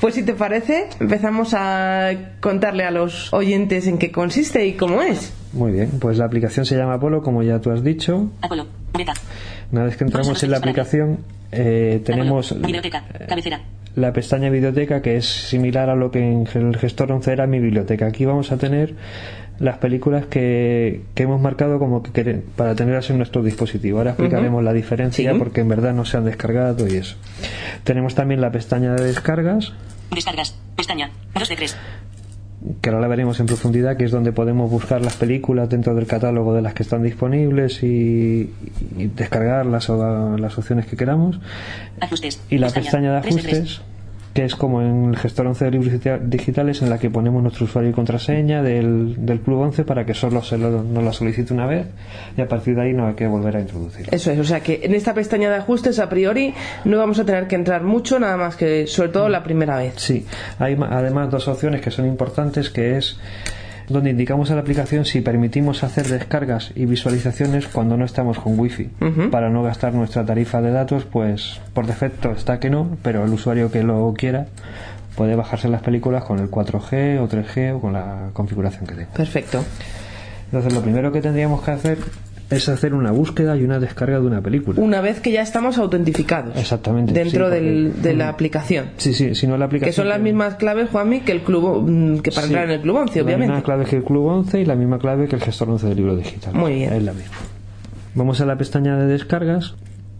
Pues 0.00 0.14
si 0.14 0.22
te 0.22 0.32
parece, 0.32 0.88
empezamos 0.98 1.54
a 1.54 2.10
contarle 2.40 2.84
a 2.84 2.90
los 2.90 3.32
oyentes 3.34 3.86
en 3.86 3.98
qué 3.98 4.10
consiste 4.10 4.66
y 4.66 4.72
cómo 4.74 5.02
es. 5.02 5.32
Muy 5.52 5.72
bien, 5.72 5.90
pues 6.00 6.16
la 6.16 6.24
aplicación 6.24 6.64
se 6.64 6.76
llama 6.76 6.94
Apolo, 6.94 7.22
como 7.22 7.42
ya 7.42 7.60
tú 7.60 7.70
has 7.70 7.84
dicho. 7.84 8.30
Apolo. 8.40 8.66
Beta. 8.96 9.12
Una 9.72 9.84
vez 9.84 9.96
que 9.96 10.04
entramos 10.04 10.42
en 10.42 10.50
la 10.50 10.58
aplicación, 10.58 11.18
eh, 11.50 12.00
tenemos 12.04 12.54
la 13.94 14.12
pestaña 14.12 14.48
biblioteca 14.50 15.02
que 15.02 15.16
es 15.16 15.26
similar 15.26 15.90
a 15.90 15.94
lo 15.96 16.10
que 16.10 16.18
en 16.20 16.46
el 16.54 16.76
gestor 16.76 17.12
11 17.12 17.32
era 17.32 17.46
mi 17.46 17.58
biblioteca. 17.58 18.06
Aquí 18.06 18.24
vamos 18.24 18.52
a 18.52 18.56
tener 18.56 18.94
las 19.58 19.78
películas 19.78 20.26
que, 20.26 21.02
que 21.14 21.22
hemos 21.24 21.40
marcado 21.40 21.78
como 21.78 22.02
que 22.02 22.10
quere- 22.10 22.40
para 22.56 22.74
tenerlas 22.74 23.10
en 23.10 23.18
nuestro 23.18 23.42
dispositivo. 23.42 23.98
Ahora 23.98 24.10
explicaremos 24.12 24.62
la 24.64 24.72
diferencia 24.72 25.32
Sí. 25.32 25.38
porque 25.38 25.60
en 25.60 25.68
verdad 25.68 25.92
no 25.92 26.04
se 26.04 26.16
han 26.16 26.24
descargado 26.24 26.88
y 26.88 26.96
eso. 26.96 27.16
Tenemos 27.84 28.14
también 28.14 28.40
la 28.40 28.50
pestaña 28.50 28.94
de 28.94 29.04
descargas 29.04 29.72
Descargas. 30.10 30.54
Pestaña. 30.76 31.10
2 31.34 31.48
de 31.48 31.56
3. 31.56 31.76
Que 32.80 32.88
ahora 32.90 33.00
la 33.00 33.08
veremos 33.08 33.40
en 33.40 33.46
profundidad, 33.46 33.96
que 33.96 34.04
es 34.04 34.10
donde 34.10 34.32
podemos 34.32 34.70
buscar 34.70 35.02
las 35.02 35.16
películas 35.16 35.68
dentro 35.68 35.94
del 35.94 36.06
catálogo 36.06 36.54
de 36.54 36.62
las 36.62 36.74
que 36.74 36.82
están 36.82 37.02
disponibles 37.02 37.82
y, 37.82 38.50
y 38.98 39.06
descargarlas 39.08 39.90
o 39.90 39.96
la- 39.96 40.36
las 40.38 40.56
opciones 40.58 40.86
que 40.86 40.96
queramos. 40.96 41.40
Ajustes. 42.00 42.40
Y 42.50 42.58
la 42.58 42.70
pestaña 42.70 43.14
de 43.14 43.20
3 43.22 43.36
de 43.36 43.42
3. 43.42 43.54
ajustes, 43.58 43.82
que 44.34 44.44
es 44.44 44.54
como 44.56 44.80
en 44.80 45.10
el 45.10 45.16
gestor 45.16 45.46
11 45.46 45.64
de 45.66 45.70
libros 45.72 45.92
digita- 45.92 46.18
digitales, 46.18 46.80
en 46.80 46.88
la 46.88 46.98
que 46.98 47.10
ponemos 47.10 47.42
nuestro 47.42 47.66
usuario 47.66 47.90
y 47.90 47.92
contraseña 47.92 48.62
del, 48.62 49.26
del 49.26 49.40
Club 49.40 49.60
11 49.60 49.84
para 49.84 50.06
que 50.06 50.14
solo 50.14 50.42
se 50.42 50.56
lo, 50.56 50.82
nos 50.82 51.04
la 51.04 51.12
solicite 51.12 51.52
una 51.52 51.66
vez 51.66 51.86
y 52.36 52.40
a 52.40 52.48
partir 52.48 52.74
de 52.74 52.82
ahí 52.82 52.92
no 52.94 53.06
hay 53.08 53.14
que 53.14 53.26
volver 53.26 53.56
a 53.56 53.60
introducir. 53.60 54.08
Eso 54.10 54.30
es, 54.30 54.38
o 54.38 54.44
sea 54.44 54.60
que 54.60 54.80
en 54.84 54.94
esta 54.94 55.12
pestaña 55.12 55.50
de 55.50 55.56
ajustes 55.56 55.98
a 55.98 56.08
priori 56.08 56.54
no 56.86 56.96
vamos 56.98 57.18
a 57.18 57.24
tener 57.26 57.46
que 57.46 57.56
entrar 57.56 57.82
mucho, 57.82 58.18
nada 58.18 58.36
más 58.38 58.56
que 58.56 58.86
sobre 58.86 59.10
todo 59.10 59.28
la 59.28 59.42
primera 59.42 59.76
vez. 59.76 59.94
Sí, 59.96 60.24
hay 60.58 60.78
además 60.90 61.30
dos 61.30 61.46
opciones 61.48 61.80
que 61.82 61.90
son 61.90 62.06
importantes, 62.06 62.70
que 62.70 62.96
es 62.96 63.18
donde 63.92 64.10
indicamos 64.10 64.50
a 64.50 64.54
la 64.54 64.60
aplicación 64.60 65.04
si 65.04 65.20
permitimos 65.20 65.84
hacer 65.84 66.08
descargas 66.08 66.72
y 66.74 66.86
visualizaciones 66.86 67.68
cuando 67.68 67.96
no 67.96 68.04
estamos 68.04 68.38
con 68.38 68.58
wifi. 68.58 68.90
Ujú. 69.00 69.30
Para 69.30 69.50
no 69.50 69.62
gastar 69.62 69.94
nuestra 69.94 70.24
tarifa 70.24 70.60
de 70.60 70.70
datos, 70.70 71.04
pues 71.04 71.60
por 71.74 71.86
defecto 71.86 72.32
está 72.32 72.58
que 72.58 72.70
no, 72.70 72.96
pero 73.02 73.24
el 73.24 73.32
usuario 73.32 73.70
que 73.70 73.82
lo 73.82 74.14
quiera 74.16 74.46
puede 75.16 75.36
bajarse 75.36 75.68
las 75.68 75.82
películas 75.82 76.24
con 76.24 76.38
el 76.38 76.50
4G 76.50 77.20
o 77.20 77.28
3G 77.28 77.76
o 77.76 77.80
con 77.80 77.92
la 77.92 78.30
configuración 78.32 78.86
que 78.86 78.94
tenga. 78.94 79.12
Perfecto. 79.12 79.64
Entonces 80.46 80.72
lo 80.72 80.82
primero 80.82 81.12
que 81.12 81.20
tendríamos 81.20 81.62
que 81.62 81.70
hacer 81.70 81.98
es 82.56 82.68
hacer 82.68 82.94
una 82.94 83.10
búsqueda 83.10 83.56
y 83.56 83.64
una 83.64 83.78
descarga 83.78 84.20
de 84.20 84.26
una 84.26 84.40
película. 84.40 84.80
Una 84.80 85.00
vez 85.00 85.20
que 85.20 85.32
ya 85.32 85.42
estamos 85.42 85.78
autentificados 85.78 86.56
Exactamente. 86.56 87.12
dentro 87.12 87.46
sí, 87.46 87.52
porque- 87.54 87.60
del- 87.64 88.02
de 88.02 88.14
la 88.14 88.28
aplicación. 88.28 88.90
Sí, 88.96 89.14
sí, 89.14 89.34
si 89.34 89.46
no 89.46 89.56
la 89.56 89.64
aplicación. 89.66 89.90
Que 89.90 89.96
son 89.96 90.08
las 90.08 90.20
mismas 90.20 90.54
claves, 90.56 90.90
Juanmi, 90.90 91.20
que 91.20 91.32
el 91.32 91.40
club 91.42 91.82
mm, 91.88 92.18
que 92.20 92.30
para 92.30 92.46
Sí. 92.46 92.52
entrar 92.52 92.64
en 92.66 92.70
el 92.76 92.80
club 92.80 92.96
11, 92.96 93.18
La 93.20 93.24
obviamente. 93.24 93.52
misma 93.52 93.64
clave 93.64 93.84
que 93.84 93.96
el 93.96 94.04
Club 94.04 94.26
11 94.26 94.60
y 94.60 94.64
la 94.64 94.74
misma 94.74 94.98
clave 94.98 95.28
que 95.28 95.36
el 95.36 95.42
gestor 95.42 95.70
11 95.70 95.86
de 95.88 95.94
libro 95.94 96.16
digital. 96.16 96.54
Muy 96.54 96.74
bien. 96.74 96.92
Es 96.92 97.02
la 97.02 97.12
misma. 97.12 97.36
Vamos 98.14 98.40
a 98.40 98.46
la 98.46 98.56
pestaña 98.56 98.96
de 98.96 99.06
descargas 99.06 99.74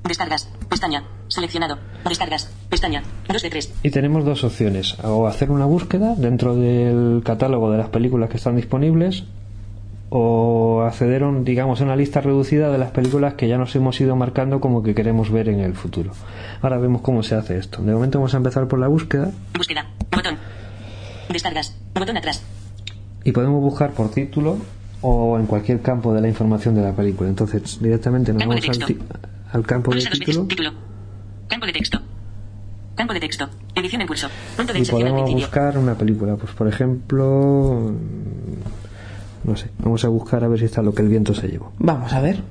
Descargas. 0.08 0.48
Pestaña. 0.68 1.04
Seleccionado. 1.28 1.78
Descargas. 2.08 2.50
Pestaña. 2.68 3.02
2 3.28 3.40
de 3.42 3.50
3. 3.50 3.72
y 3.84 3.90
tenemos 3.90 4.24
dos 4.24 4.42
opciones. 4.42 4.96
O 5.04 5.28
hacer 5.28 5.50
una 5.50 5.64
búsqueda 5.64 6.14
dentro 6.16 6.56
del 6.56 7.22
catálogo 7.24 7.70
de 7.70 7.78
las 7.78 7.88
películas 7.88 8.28
que 8.28 8.36
están 8.38 8.56
disponibles 8.56 9.24
o 10.14 10.82
acceder 10.82 11.22
a 11.22 11.28
un- 11.28 11.42
digamos, 11.42 11.80
a 11.80 11.84
una 11.84 11.96
lista 11.96 12.20
reducida 12.20 12.70
de 12.70 12.76
las 12.76 12.90
películas 12.90 13.32
que 13.34 13.48
ya 13.48 13.56
nos 13.56 13.74
hemos 13.76 13.98
ido 14.00 14.14
marcando 14.14 14.60
como 14.60 14.82
que 14.82 14.94
queremos 14.94 15.30
ver 15.30 15.48
en 15.48 15.60
el 15.60 15.72
futuro. 15.74 16.12
Ahora 16.60 16.76
vemos 16.76 17.00
cómo 17.00 17.22
se 17.22 17.34
hace 17.34 17.56
esto. 17.56 17.80
De 17.82 17.92
momento 17.94 18.18
vamos 18.18 18.34
a 18.34 18.36
empezar 18.36 18.68
por 18.68 18.78
la 18.78 18.88
búsqueda 18.88 19.30
Búsqueda. 19.56 19.86
Botón. 20.14 20.36
Descargas. 21.30 21.74
Botón 21.94 22.16
atrás. 22.18 22.42
y 23.24 23.32
podemos 23.32 23.62
buscar 23.62 23.92
por 23.92 24.10
título 24.10 24.58
o 25.00 25.38
en 25.38 25.46
cualquier 25.46 25.80
campo 25.80 26.12
de 26.12 26.20
la 26.20 26.28
información 26.28 26.74
de 26.74 26.82
la 26.82 26.92
película. 26.92 27.30
Entonces 27.30 27.78
directamente 27.80 28.32
nos 28.34 28.40
Campo 28.42 28.54
vamos 28.54 28.78
al, 28.82 28.96
al 29.52 29.66
campo 29.66 29.90
de 29.92 29.96
Pulsa 29.96 30.10
título 30.10 30.46
Título. 30.46 30.70
Campo 31.48 31.64
de 31.66 31.72
texto. 31.72 31.98
Campo 32.96 33.14
de 33.14 33.20
texto. 33.20 33.48
Edición 33.74 34.02
en 34.02 34.06
curso. 34.08 34.28
Punto 34.58 34.72
de 34.74 34.80
y 34.80 34.84
podemos 34.84 35.32
buscar 35.32 35.78
una 35.78 35.94
película. 35.94 36.36
Pues 36.36 36.52
por 36.52 36.68
ejemplo, 36.68 37.92
no 39.44 39.56
sé, 39.56 39.70
vamos 39.78 40.04
a 40.04 40.08
buscar 40.08 40.44
a 40.44 40.48
ver 40.48 40.58
si 40.60 40.66
está 40.66 40.82
lo 40.82 40.94
que 40.94 41.02
el 41.02 41.08
viento 41.08 41.34
se 41.34 41.48
llevó. 41.48 41.72
Vamos 41.78 42.12
a 42.12 42.20
ver. 42.20 42.42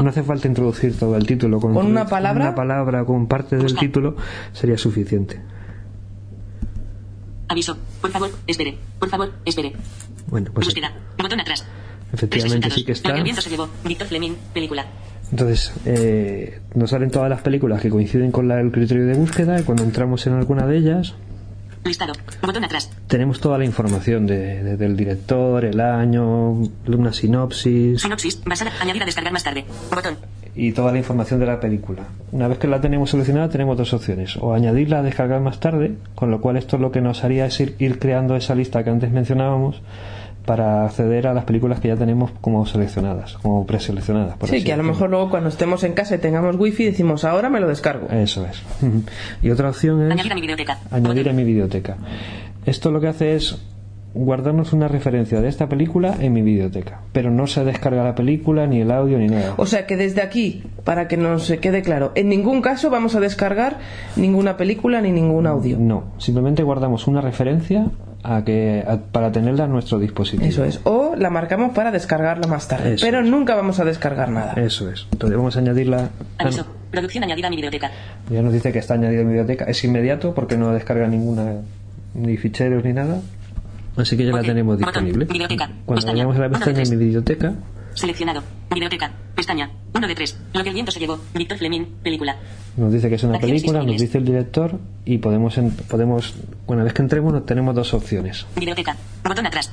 No 0.00 0.08
hace 0.08 0.22
falta 0.22 0.46
introducir 0.48 0.96
todo 0.98 1.16
el 1.16 1.26
título. 1.26 1.60
Con, 1.60 1.74
¿Con 1.74 1.86
una 1.86 2.06
palabra? 2.06 2.46
Una 2.46 2.54
palabra 2.54 3.04
con 3.04 3.26
parte 3.26 3.56
del 3.56 3.74
título 3.76 4.16
sería 4.52 4.78
suficiente. 4.78 5.40
Aviso. 7.48 7.76
Por 8.00 8.10
favor, 8.10 8.30
espere. 8.46 8.76
Por 8.98 9.08
favor, 9.08 9.32
espere. 9.44 9.72
Bueno, 10.28 10.50
pues 10.52 10.66
Búsqueda. 10.66 10.92
Botón 11.20 11.40
atrás. 11.40 11.64
efectivamente 12.12 12.70
sí 12.70 12.84
que 12.84 12.92
está. 12.92 13.16
el 13.16 13.22
viento 13.24 13.42
se 13.42 13.50
llevó. 13.50 13.68
Víctor 13.84 14.06
Fleming. 14.08 14.32
Película. 14.54 14.86
Entonces, 15.30 15.72
eh, 15.84 16.60
nos 16.74 16.90
salen 16.90 17.10
todas 17.10 17.28
las 17.28 17.40
películas 17.42 17.82
que 17.82 17.90
coinciden 17.90 18.30
con 18.30 18.48
la- 18.48 18.60
el 18.60 18.70
criterio 18.70 19.06
de 19.06 19.14
búsqueda 19.14 19.60
y 19.60 19.64
cuando 19.64 19.82
entramos 19.82 20.26
en 20.26 20.34
alguna 20.34 20.66
de 20.66 20.76
ellas 20.78 21.14
Listado. 21.84 22.12
Botón 22.42 22.64
atrás. 22.64 22.90
tenemos 23.06 23.40
toda 23.40 23.56
la 23.58 23.64
información 23.64 24.26
de- 24.26 24.62
de- 24.62 24.76
del 24.76 24.96
director, 24.96 25.64
el 25.64 25.80
año, 25.80 26.50
una 26.86 27.12
sinopsis 27.12 28.00
Sinopsis. 28.02 28.42
Basada. 28.44 28.72
Añadir 28.80 29.02
a 29.02 29.06
descargar 29.06 29.32
más 29.32 29.44
tarde. 29.44 29.64
Botón. 29.94 30.16
y 30.60 30.72
toda 30.72 30.90
la 30.90 30.98
información 30.98 31.38
de 31.38 31.46
la 31.46 31.60
película. 31.60 32.02
Una 32.32 32.48
vez 32.48 32.58
que 32.58 32.66
la 32.66 32.80
tenemos 32.80 33.10
seleccionada 33.10 33.48
tenemos 33.48 33.76
dos 33.78 33.92
opciones, 33.94 34.36
o 34.40 34.54
añadirla 34.54 34.98
a 34.98 35.02
descargar 35.02 35.40
más 35.40 35.60
tarde, 35.60 35.94
con 36.16 36.32
lo 36.32 36.40
cual 36.40 36.56
esto 36.56 36.78
lo 36.78 36.90
que 36.90 37.00
nos 37.00 37.22
haría 37.22 37.46
es 37.46 37.60
ir, 37.60 37.76
ir 37.78 38.00
creando 38.00 38.34
esa 38.34 38.56
lista 38.56 38.82
que 38.82 38.90
antes 38.90 39.12
mencionábamos 39.12 39.80
para 40.48 40.86
acceder 40.86 41.26
a 41.26 41.34
las 41.34 41.44
películas 41.44 41.78
que 41.78 41.88
ya 41.88 41.96
tenemos 41.96 42.30
como 42.40 42.64
seleccionadas, 42.64 43.34
como 43.34 43.66
preseleccionadas. 43.66 44.38
por 44.38 44.48
Sí, 44.48 44.56
así 44.56 44.64
que 44.64 44.72
a 44.72 44.78
lo 44.78 44.82
mejor 44.82 45.10
luego 45.10 45.28
cuando 45.28 45.50
estemos 45.50 45.84
en 45.84 45.92
casa 45.92 46.14
y 46.14 46.18
tengamos 46.18 46.56
wifi 46.56 46.86
decimos 46.86 47.26
ahora 47.26 47.50
me 47.50 47.60
lo 47.60 47.68
descargo. 47.68 48.08
Eso 48.08 48.46
es. 48.46 48.62
y 49.42 49.50
otra 49.50 49.68
opción 49.68 50.06
es 50.06 50.10
Añadir 50.10 50.32
a 50.32 50.34
mi 50.34 50.40
biblioteca. 50.40 50.78
añadir 50.90 51.28
a 51.28 51.34
mi 51.34 51.44
biblioteca. 51.44 51.98
Esto 52.64 52.90
lo 52.90 52.98
que 52.98 53.08
hace 53.08 53.34
es 53.34 53.58
guardarnos 54.14 54.72
una 54.72 54.88
referencia 54.88 55.42
de 55.42 55.48
esta 55.48 55.68
película 55.68 56.16
en 56.18 56.32
mi 56.32 56.40
biblioteca, 56.40 57.02
pero 57.12 57.30
no 57.30 57.46
se 57.46 57.62
descarga 57.64 58.02
la 58.02 58.14
película, 58.14 58.66
ni 58.66 58.80
el 58.80 58.90
audio, 58.90 59.18
ni 59.18 59.26
nada. 59.26 59.52
O 59.58 59.66
sea 59.66 59.86
que 59.86 59.98
desde 59.98 60.22
aquí, 60.22 60.62
para 60.82 61.08
que 61.08 61.18
nos 61.18 61.52
quede 61.60 61.82
claro, 61.82 62.12
en 62.14 62.30
ningún 62.30 62.62
caso 62.62 62.88
vamos 62.88 63.14
a 63.16 63.20
descargar 63.20 63.76
ninguna 64.16 64.56
película 64.56 65.02
ni 65.02 65.12
ningún 65.12 65.46
audio. 65.46 65.76
No, 65.78 66.04
simplemente 66.16 66.62
guardamos 66.62 67.06
una 67.06 67.20
referencia 67.20 67.90
a 68.22 68.44
que 68.44 68.84
a- 68.86 68.98
para 68.98 69.30
tenerla 69.32 69.64
en 69.64 69.72
nuestro 69.72 69.98
dispositivo. 69.98 70.44
Eso 70.48 70.64
es. 70.64 70.80
O 70.84 71.14
la 71.16 71.30
marcamos 71.30 71.74
para 71.74 71.90
descargarla 71.90 72.46
más 72.46 72.68
tarde. 72.68 72.94
Eso 72.94 73.06
pero 73.06 73.22
nunca 73.22 73.54
vamos 73.54 73.78
a 73.80 73.84
descargar 73.84 74.30
nada. 74.30 74.54
Eso 74.54 74.90
es. 74.90 75.06
Entonces 75.12 75.36
vamos 75.36 75.56
a 75.56 75.60
añadirla. 75.60 76.10
ah, 76.38 76.42
Aviso. 76.44 76.66
Producción 76.90 77.24
añadida 77.24 77.46
a 77.48 77.50
mi 77.50 77.56
biblioteca. 77.56 77.90
Ya 78.30 78.42
nos 78.42 78.52
dice 78.52 78.72
que 78.72 78.78
está 78.78 78.94
añadido 78.94 79.22
en 79.22 79.28
mi 79.28 79.34
biblioteca. 79.34 79.64
Es 79.66 79.82
inmediato 79.84 80.34
porque 80.34 80.56
no 80.56 80.72
descarga 80.72 81.06
ninguna 81.06 81.56
ni 82.14 82.36
ficheros 82.36 82.82
ni 82.84 82.92
nada. 82.92 83.20
Así 83.96 84.16
que 84.16 84.24
ya 84.24 84.32
la 84.32 84.42
tenemos 84.42 84.78
disponible. 84.78 85.24
Biblioteca. 85.24 85.66
Cuando 85.84 85.94
Pestaña. 85.96 86.12
vayamos 86.14 86.36
a 86.36 86.38
la 86.40 86.46
Uno 86.46 86.52
de 86.54 86.58
pestaña 86.58 86.76
tres. 86.76 86.90
mi 86.90 86.96
biblioteca, 86.96 87.52
Seleccionado. 87.94 88.42
Biblioteca. 88.70 89.10
Pestaña. 89.34 89.70
1 89.94 90.06
de 90.06 90.14
3. 90.14 90.38
Lo 90.54 90.62
que 90.62 90.68
el 90.68 90.74
viento 90.74 90.92
se 90.92 91.00
llevó. 91.00 91.18
Víctor 91.34 91.58
Fleming. 91.58 91.84
Película. 92.02 92.36
Nos 92.78 92.92
dice 92.92 93.08
que 93.08 93.16
es 93.16 93.22
una 93.24 93.38
película, 93.38 93.82
nos 93.82 93.98
dice 94.00 94.18
el 94.18 94.24
director 94.24 94.78
y 95.04 95.18
podemos, 95.18 95.58
en- 95.58 95.70
podemos 95.72 96.34
una 96.66 96.84
vez 96.84 96.92
que 96.92 97.02
entremos 97.02 97.32
nos 97.32 97.44
tenemos 97.46 97.74
dos 97.74 97.92
opciones. 97.94 98.46
Biblioteca. 98.56 98.96
Botón 99.24 99.46
atrás. 99.46 99.70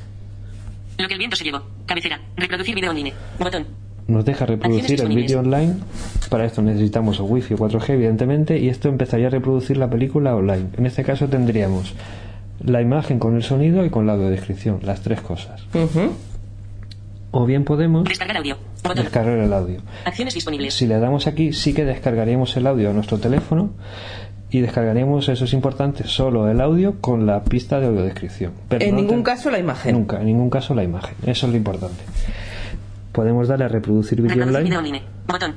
Lo 0.98 1.08
que 1.08 1.14
el 1.14 1.20
viento 1.20 1.36
se 1.36 1.44
llevó. 1.44 1.62
Cabecera. 1.86 2.20
Reproducir 2.38 2.74
video 2.76 2.92
online. 2.92 3.14
Botón. 3.40 3.66
Nos 4.08 4.24
deja 4.24 4.46
reproducir 4.46 5.02
el 5.02 5.08
vídeo 5.16 5.40
online. 5.40 5.74
Para 6.30 6.46
esto 6.46 6.62
necesitamos 6.62 7.20
wifi 7.20 7.56
o 7.56 7.58
4G, 7.58 7.90
evidentemente, 7.94 8.58
y 8.60 8.70
esto 8.70 8.88
empezaría 8.88 9.28
a 9.28 9.30
reproducir 9.32 9.78
la 9.78 9.90
película 9.90 10.36
online. 10.36 10.68
En 10.78 10.86
este 10.86 11.04
caso 11.04 11.28
tendríamos 11.28 11.94
la 12.64 12.82
imagen 12.82 13.18
con 13.20 13.36
el 13.36 13.44
sonido 13.44 13.84
y 13.84 13.90
con 13.90 14.06
la 14.06 14.14
audiodescripción, 14.14 14.80
las 14.84 15.02
tres 15.02 15.22
cosas. 15.22 15.64
O 17.38 17.46
bien 17.46 17.66
podemos 17.66 18.06
Descargar 18.06 18.38
audio. 18.38 18.58
Descargar 18.96 19.38
el 19.40 19.52
audio. 19.52 19.82
Acciones 20.06 20.34
disponibles. 20.34 20.74
Si 20.74 20.88
le 20.88 20.98
damos 21.00 21.28
aquí, 21.28 21.52
sí 21.52 21.74
que 21.74 21.84
descargaríamos 21.84 22.56
el 22.56 22.66
audio 22.66 22.92
a 22.92 22.94
nuestro 22.94 23.18
teléfono 23.18 23.72
y 24.50 24.62
descargaríamos, 24.62 25.28
eso 25.28 25.44
es 25.44 25.52
importante, 25.52 26.06
solo 26.08 26.50
el 26.50 26.62
audio 26.62 27.02
con 27.02 27.26
la 27.26 27.44
pista 27.44 27.82
de 27.82 27.88
audiodescripción. 27.88 28.54
Pero 28.70 28.86
en 28.86 28.92
no 28.92 29.02
ningún 29.02 29.18
te- 29.18 29.24
caso 29.32 29.52
la 29.52 29.60
imagen. 29.60 29.94
Nunca, 29.96 30.20
en 30.22 30.28
ningún 30.28 30.50
caso 30.50 30.74
la 30.76 30.84
imagen. 30.84 31.16
Eso 31.26 31.48
es 31.48 31.52
lo 31.52 31.58
importante. 31.58 32.02
Podemos 33.12 33.50
darle 33.50 33.66
a 33.66 33.68
reproducir 33.68 34.22
vídeo 34.22 34.36
Reproducir 34.46 34.56
online. 34.58 34.70
video 34.70 34.80
online. 34.80 35.02
Botón. 35.28 35.56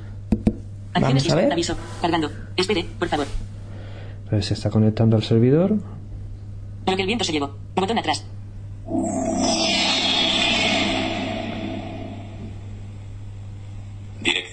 Vamos 0.95 1.11
Acciones 1.15 1.31
a 1.31 1.35
ver. 1.37 1.53
Aviso. 1.53 1.77
Cargando. 2.03 2.29
Espere, 2.57 2.87
por 2.99 3.07
favor. 3.07 3.27
Pues 4.31 4.47
se 4.47 4.55
está 4.55 4.69
conectando 4.71 5.15
al 5.17 5.23
servidor. 5.23 5.77
Lo 6.89 6.97
que 6.97 7.03
el 7.03 7.07
viento 7.07 7.25
se 7.25 7.31
llevó. 7.33 7.55
Botón 7.77 7.99
atrás. 7.99 8.25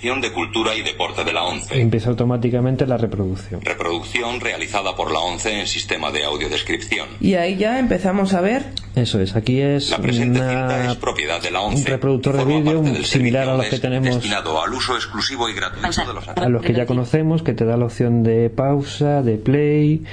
Dirección 0.05 0.21
de 0.21 0.33
Cultura 0.33 0.75
y 0.75 0.83
Deporte 0.83 1.23
de 1.23 1.33
la 1.33 1.45
ONCE. 1.45 1.81
Empieza 1.81 2.11
automáticamente 2.11 2.85
la 2.85 2.95
reproducción. 2.95 3.59
Reproducción 3.61 4.39
realizada 4.39 4.95
por 4.95 5.11
la 5.11 5.17
ONCE 5.19 5.59
en 5.61 5.65
sistema 5.65 6.11
de 6.11 6.23
audiodescripción. 6.25 7.07
Y 7.19 7.33
ahí 7.33 7.55
ya 7.57 7.79
empezamos 7.79 8.35
a 8.35 8.41
ver. 8.41 8.65
Eso 8.95 9.19
es, 9.19 9.35
aquí 9.35 9.59
es 9.59 9.89
La 9.89 9.97
presente 9.97 10.39
una- 10.39 10.49
cinta 10.69 10.91
es 10.91 10.95
propiedad 10.97 11.41
de 11.41 11.49
la 11.49 11.61
un 11.61 11.71
ONCE. 11.73 11.89
reproductor 11.89 12.37
de 12.37 12.45
vídeo 12.45 12.83
similar 13.03 13.49
a 13.49 13.57
los 13.57 13.65
que 13.65 13.79
tenemos 13.79 14.13
Destinado 14.13 14.61
al 14.61 14.73
uso 14.73 14.93
exclusivo 14.95 15.49
y 15.49 15.53
gratuito 15.55 15.87
de 16.05 16.13
los 16.13 16.27
a 16.27 16.49
los 16.49 16.61
que 16.61 16.73
ya 16.73 16.85
conocemos, 16.85 17.41
que 17.41 17.53
te 17.53 17.65
da 17.65 17.75
la 17.75 17.85
opción 17.85 18.21
de 18.21 18.51
pausa, 18.51 19.23
de 19.23 19.37
play, 19.37 20.03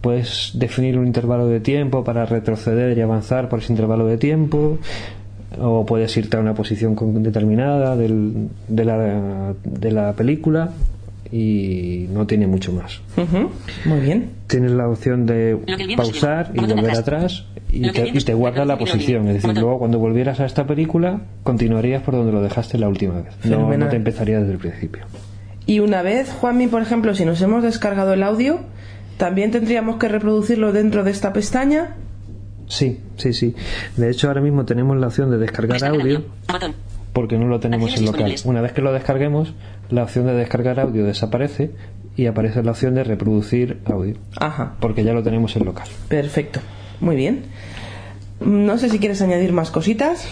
puedes 0.00 0.50
definir 0.54 0.98
un 0.98 1.06
intervalo 1.06 1.46
de 1.46 1.60
tiempo 1.60 2.02
para 2.02 2.26
retroceder 2.26 2.98
y 2.98 3.02
avanzar 3.02 3.48
por 3.48 3.60
ese 3.60 3.72
intervalo 3.72 4.04
de 4.06 4.18
tiempo, 4.18 4.78
o 5.60 5.86
puedes 5.86 6.16
irte 6.16 6.36
a 6.36 6.40
una 6.40 6.54
posición 6.54 6.94
con- 6.94 7.22
determinada 7.22 7.96
del- 7.96 8.48
de, 8.68 8.84
la, 8.84 9.54
de 9.64 9.92
la 9.92 10.12
película 10.14 10.70
y 11.30 12.06
no 12.12 12.26
tiene 12.26 12.46
mucho 12.46 12.72
más. 12.72 13.00
Muy 13.84 14.00
bien. 14.00 14.30
Tienes 14.46 14.70
la 14.72 14.88
opción 14.88 15.26
de 15.26 15.58
pausar 15.96 16.50
y 16.54 16.58
volver 16.76 16.90
atrás. 17.00 17.44
y 17.70 17.82
te, 17.92 18.08
y 18.08 18.12
te 18.24 18.34
guarda 18.34 18.64
la 18.64 18.78
posición. 18.78 19.28
Es 19.28 19.34
decir, 19.34 19.50
luego 19.60 19.78
cuando 19.78 19.98
volvieras 19.98 20.40
a 20.40 20.46
esta 20.46 20.66
película, 20.66 21.20
continuarías 21.42 22.02
por 22.02 22.14
donde 22.14 22.32
lo 22.32 22.40
dejaste 22.40 22.78
la 22.78 22.88
última 22.88 23.20
vez. 23.20 23.34
No, 23.44 23.58
no 23.76 23.88
te 23.90 23.96
empezaría 23.96 24.40
desde 24.40 24.52
el 24.52 24.58
principio. 24.58 25.02
Y 25.66 25.80
una 25.80 26.00
vez, 26.00 26.30
Juanmi, 26.32 26.66
por 26.68 26.80
ejemplo, 26.80 27.14
si 27.14 27.26
nos 27.26 27.42
hemos 27.42 27.62
descargado 27.62 28.14
el 28.14 28.22
audio, 28.22 28.60
también 29.18 29.50
tendríamos 29.50 29.96
que 29.96 30.08
reproducirlo 30.08 30.72
dentro 30.72 31.04
de 31.04 31.10
esta 31.10 31.34
pestaña. 31.34 31.94
Sí, 32.68 33.00
sí, 33.16 33.32
sí. 33.32 33.54
De 33.96 34.10
hecho, 34.10 34.28
ahora 34.28 34.40
mismo 34.40 34.64
tenemos 34.64 34.96
la 34.96 35.06
opción 35.08 35.30
de 35.30 35.38
descargar 35.38 35.82
audio 35.84 36.24
Botón. 36.52 36.74
porque 37.12 37.38
no 37.38 37.46
lo 37.46 37.60
tenemos 37.60 37.96
en 37.96 38.04
local. 38.04 38.34
Una 38.44 38.60
vez 38.60 38.72
que 38.72 38.82
lo 38.82 38.92
descarguemos, 38.92 39.54
la 39.90 40.02
opción 40.02 40.26
de 40.26 40.34
descargar 40.34 40.78
audio 40.80 41.04
desaparece 41.04 41.70
y 42.16 42.26
aparece 42.26 42.62
la 42.62 42.72
opción 42.72 42.94
de 42.94 43.04
reproducir 43.04 43.78
audio. 43.86 44.16
Ajá. 44.38 44.74
Porque 44.80 45.02
ya 45.04 45.12
lo 45.12 45.22
tenemos 45.22 45.56
en 45.56 45.64
local. 45.64 45.88
Perfecto. 46.08 46.60
Muy 47.00 47.16
bien. 47.16 47.42
No 48.40 48.76
sé 48.78 48.88
si 48.90 48.98
quieres 48.98 49.22
añadir 49.22 49.52
más 49.52 49.70
cositas. 49.70 50.26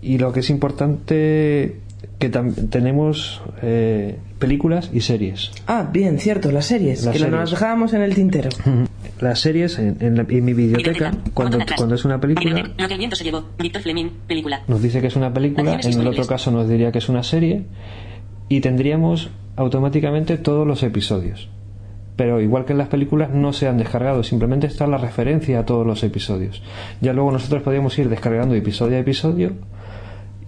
Y 0.00 0.18
lo 0.18 0.32
que 0.32 0.40
es 0.40 0.50
importante 0.50 1.76
que 2.18 2.28
tenemos 2.28 3.42
eh, 3.62 4.18
películas 4.38 4.90
y 4.92 5.00
series. 5.00 5.50
Ah, 5.66 5.88
bien, 5.92 6.18
cierto, 6.18 6.52
las 6.52 6.66
series, 6.66 7.04
Las 7.04 7.12
que 7.12 7.18
series. 7.18 7.36
nos 7.36 7.50
dejábamos 7.50 7.92
en 7.94 8.02
el 8.02 8.14
tintero. 8.14 8.50
Las 9.22 9.38
series 9.40 9.78
en, 9.78 9.96
en 10.00 10.16
la- 10.16 10.26
en 10.28 10.44
mi 10.44 10.52
biblioteca, 10.52 11.12
cuando, 11.32 11.58
cuando 11.76 11.94
es 11.94 12.04
una 12.04 12.20
película, 12.20 12.44
Biblioteca. 12.54 12.82
Lo 12.82 12.88
que 12.88 12.94
el 12.94 12.98
viento 12.98 13.16
se 13.16 13.24
llevó. 13.24 13.44
Víctor 13.58 13.82
Fleming. 13.82 14.08
Película. 14.26 14.62
nos 14.68 14.82
dice 14.82 15.00
que 15.00 15.06
es 15.06 15.16
una 15.16 15.32
película, 15.32 15.78
en 15.82 16.00
el 16.00 16.06
otro 16.08 16.26
caso 16.26 16.50
nos 16.50 16.68
diría 16.68 16.90
que 16.92 16.98
es 16.98 17.08
una 17.08 17.22
serie 17.22 17.64
y 18.48 18.60
tendríamos 18.60 19.30
automáticamente 19.56 20.36
todos 20.38 20.66
los 20.66 20.82
episodios. 20.82 21.48
Pero 22.16 22.40
igual 22.40 22.64
que 22.66 22.72
en 22.72 22.78
las 22.78 22.88
películas 22.88 23.30
no 23.30 23.52
se 23.54 23.68
han 23.68 23.78
descargado, 23.78 24.22
simplemente 24.22 24.66
está 24.66 24.86
la 24.86 24.98
referencia 24.98 25.60
a 25.60 25.64
todos 25.66 25.86
los 25.86 26.02
episodios. 26.04 26.62
Ya 27.00 27.12
luego 27.14 27.30
nosotros 27.32 27.62
podríamos 27.62 27.98
ir 27.98 28.08
descargando 28.10 28.54
episodio 28.54 28.96
a 28.96 29.00
episodio 29.00 29.52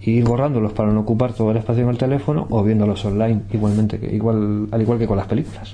e 0.01 0.11
ir 0.11 0.23
borrándolos 0.25 0.73
para 0.73 0.91
no 0.91 0.99
ocupar 0.99 1.33
todo 1.33 1.49
el 1.51 1.57
espacio 1.57 1.83
en 1.83 1.89
el 1.89 1.97
teléfono 1.97 2.45
o 2.51 2.63
viéndolos 2.63 3.03
online 3.05 3.41
igualmente, 3.51 3.97
que- 3.99 4.13
igual, 4.13 4.67
al 4.71 4.81
igual 4.81 4.99
que 4.99 5.07
con 5.07 5.17
las 5.17 5.25
películas. 5.27 5.73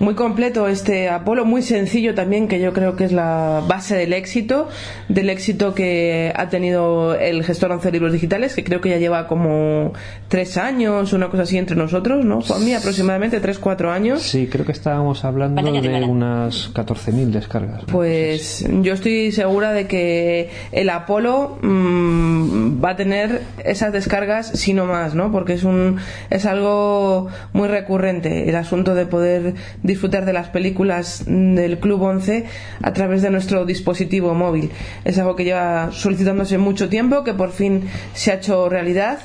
Muy 0.00 0.14
completo 0.14 0.68
este 0.68 1.08
Apolo, 1.08 1.44
muy 1.44 1.62
sencillo 1.62 2.14
también, 2.14 2.46
que 2.46 2.60
yo 2.60 2.72
creo 2.72 2.94
que 2.94 3.04
es 3.04 3.12
la 3.12 3.62
base 3.66 3.96
del 3.96 4.12
éxito, 4.12 4.68
del 5.08 5.28
éxito 5.28 5.74
que 5.74 6.32
ha 6.36 6.48
tenido 6.48 7.14
el 7.14 7.42
gestor 7.44 7.72
11 7.72 7.90
libros 7.90 8.12
digitales, 8.12 8.54
que 8.54 8.62
creo 8.62 8.80
que 8.80 8.90
ya 8.90 8.98
lleva 8.98 9.26
como 9.26 9.92
tres 10.28 10.56
años, 10.56 11.12
una 11.12 11.28
cosa 11.28 11.42
así 11.42 11.58
entre 11.58 11.74
nosotros, 11.76 12.24
¿no? 12.24 12.42
Juanmi, 12.42 12.74
aproximadamente 12.74 13.40
tres, 13.40 13.58
cuatro 13.58 13.90
años. 13.90 14.22
Sí, 14.22 14.46
creo 14.46 14.64
que 14.64 14.72
estábamos 14.72 15.24
hablando 15.24 15.60
de 15.62 16.04
unas 16.04 16.72
14.000 16.72 17.30
descargas. 17.30 17.82
Pues 17.90 18.64
yo 18.82 18.92
estoy 18.92 19.32
segura 19.32 19.72
de 19.72 19.86
que 19.88 20.50
el 20.70 20.90
Apolo 20.90 21.58
mm, 21.62 22.84
va 22.84 22.90
a 22.90 22.96
tener 22.96 23.42
esas 23.64 23.92
descargas, 23.92 24.46
si 24.48 24.74
no 24.74 24.86
más, 24.86 25.14
¿no? 25.14 25.32
Porque 25.32 25.54
es 25.54 25.64
un 25.64 25.96
es 26.30 26.46
algo 26.46 27.28
muy 27.52 27.68
recurrente 27.68 28.48
el 28.48 28.54
asunto 28.54 28.94
de 28.94 29.06
poder 29.06 29.54
disfrutar 29.88 30.24
de 30.24 30.32
las 30.32 30.50
películas 30.50 31.24
del 31.26 31.78
Club 31.78 32.02
11 32.02 32.44
a 32.80 32.92
través 32.92 33.22
de 33.22 33.30
nuestro 33.30 33.64
dispositivo 33.64 34.34
móvil. 34.34 34.70
Es 35.04 35.18
algo 35.18 35.34
que 35.34 35.42
lleva 35.42 35.90
solicitándose 35.90 36.58
mucho 36.58 36.88
tiempo, 36.88 37.24
que 37.24 37.34
por 37.34 37.50
fin 37.50 37.88
se 38.14 38.30
ha 38.30 38.34
hecho 38.34 38.68
realidad 38.68 39.18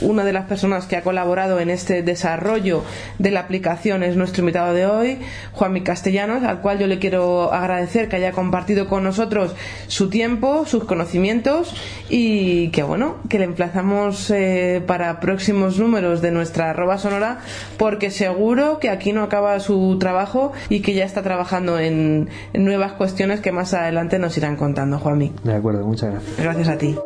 una 0.00 0.24
de 0.24 0.32
las 0.32 0.46
personas 0.46 0.86
que 0.86 0.96
ha 0.96 1.02
colaborado 1.02 1.60
en 1.60 1.70
este 1.70 2.02
desarrollo 2.02 2.82
de 3.18 3.30
la 3.30 3.40
aplicación 3.40 4.02
es 4.02 4.16
nuestro 4.16 4.42
invitado 4.42 4.72
de 4.74 4.86
hoy, 4.86 5.18
Juanmi 5.52 5.82
Castellanos, 5.82 6.42
al 6.44 6.60
cual 6.60 6.78
yo 6.78 6.86
le 6.86 6.98
quiero 6.98 7.52
agradecer 7.52 8.08
que 8.08 8.16
haya 8.16 8.32
compartido 8.32 8.88
con 8.88 9.04
nosotros 9.04 9.54
su 9.86 10.10
tiempo, 10.10 10.66
sus 10.66 10.84
conocimientos 10.84 11.74
y 12.08 12.68
que 12.68 12.82
bueno, 12.82 13.16
que 13.28 13.38
le 13.38 13.44
emplazamos 13.44 14.30
eh, 14.30 14.82
para 14.86 15.20
próximos 15.20 15.78
números 15.78 16.22
de 16.22 16.30
nuestra 16.30 16.70
arroba 16.70 16.98
sonora 16.98 17.38
porque 17.78 18.10
seguro 18.10 18.78
que 18.78 18.90
aquí 18.90 19.12
no 19.12 19.22
acaba 19.22 19.58
su 19.60 19.96
trabajo 19.98 20.52
y 20.68 20.80
que 20.80 20.94
ya 20.94 21.04
está 21.04 21.22
trabajando 21.22 21.78
en, 21.78 22.28
en 22.52 22.64
nuevas 22.64 22.92
cuestiones 22.92 23.40
que 23.40 23.52
más 23.52 23.74
adelante 23.74 24.18
nos 24.18 24.36
irán 24.36 24.56
contando, 24.56 24.98
Juanmi. 24.98 25.32
De 25.42 25.54
acuerdo, 25.54 25.86
muchas 25.86 26.10
gracias. 26.10 26.36
Gracias 26.38 26.68
a 26.68 26.78
ti. 26.78 26.96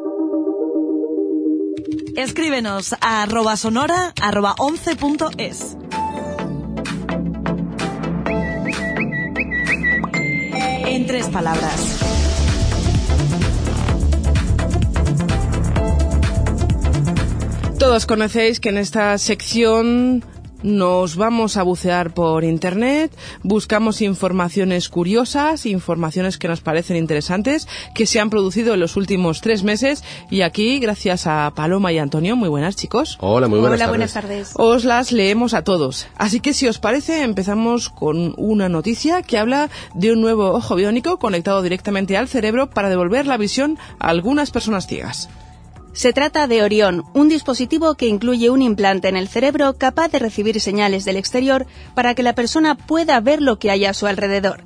Escríbenos 2.18 2.94
a 3.00 3.22
arroba 3.22 3.56
sonora 3.56 4.12
arroba 4.20 4.56
11.es. 4.56 5.76
En 10.88 11.06
tres 11.06 11.28
palabras. 11.28 12.00
Todos 17.78 18.04
conocéis 18.06 18.58
que 18.58 18.70
en 18.70 18.78
esta 18.78 19.16
sección 19.18 20.24
nos 20.62 21.16
vamos 21.16 21.56
a 21.56 21.62
bucear 21.62 22.14
por 22.14 22.44
Internet, 22.44 23.12
buscamos 23.42 24.00
informaciones 24.02 24.88
curiosas, 24.88 25.66
informaciones 25.66 26.38
que 26.38 26.48
nos 26.48 26.60
parecen 26.60 26.96
interesantes, 26.96 27.68
que 27.94 28.06
se 28.06 28.20
han 28.20 28.30
producido 28.30 28.74
en 28.74 28.80
los 28.80 28.96
últimos 28.96 29.40
tres 29.40 29.62
meses 29.62 30.04
y 30.30 30.42
aquí, 30.42 30.78
gracias 30.78 31.26
a 31.26 31.52
Paloma 31.54 31.92
y 31.92 31.98
Antonio, 31.98 32.36
muy 32.36 32.48
buenas 32.48 32.76
chicos. 32.76 33.18
Hola, 33.20 33.48
muy 33.48 33.60
buenas 33.60 33.76
Hola, 33.76 33.86
tardes. 33.86 33.90
buenas 33.98 34.12
tardes. 34.12 34.50
Os 34.54 34.84
las 34.84 35.12
leemos 35.12 35.54
a 35.54 35.62
todos. 35.62 36.06
Así 36.16 36.40
que 36.40 36.52
si 36.52 36.66
os 36.66 36.78
parece, 36.78 37.22
empezamos 37.22 37.88
con 37.88 38.34
una 38.36 38.68
noticia 38.68 39.22
que 39.22 39.38
habla 39.38 39.70
de 39.94 40.12
un 40.12 40.20
nuevo 40.20 40.50
ojo 40.52 40.74
biónico 40.74 41.18
conectado 41.18 41.62
directamente 41.62 42.16
al 42.16 42.28
cerebro 42.28 42.70
para 42.70 42.88
devolver 42.88 43.26
la 43.26 43.36
visión 43.36 43.78
a 43.98 44.08
algunas 44.08 44.50
personas 44.50 44.86
ciegas. 44.86 45.28
Se 45.92 46.12
trata 46.12 46.46
de 46.46 46.62
Orión, 46.62 47.04
un 47.14 47.28
dispositivo 47.28 47.94
que 47.94 48.06
incluye 48.06 48.50
un 48.50 48.62
implante 48.62 49.08
en 49.08 49.16
el 49.16 49.28
cerebro 49.28 49.74
capaz 49.74 50.08
de 50.08 50.20
recibir 50.20 50.60
señales 50.60 51.04
del 51.04 51.16
exterior 51.16 51.66
para 51.94 52.14
que 52.14 52.22
la 52.22 52.34
persona 52.34 52.76
pueda 52.76 53.18
ver 53.20 53.42
lo 53.42 53.58
que 53.58 53.70
hay 53.70 53.84
a 53.84 53.94
su 53.94 54.06
alrededor. 54.06 54.62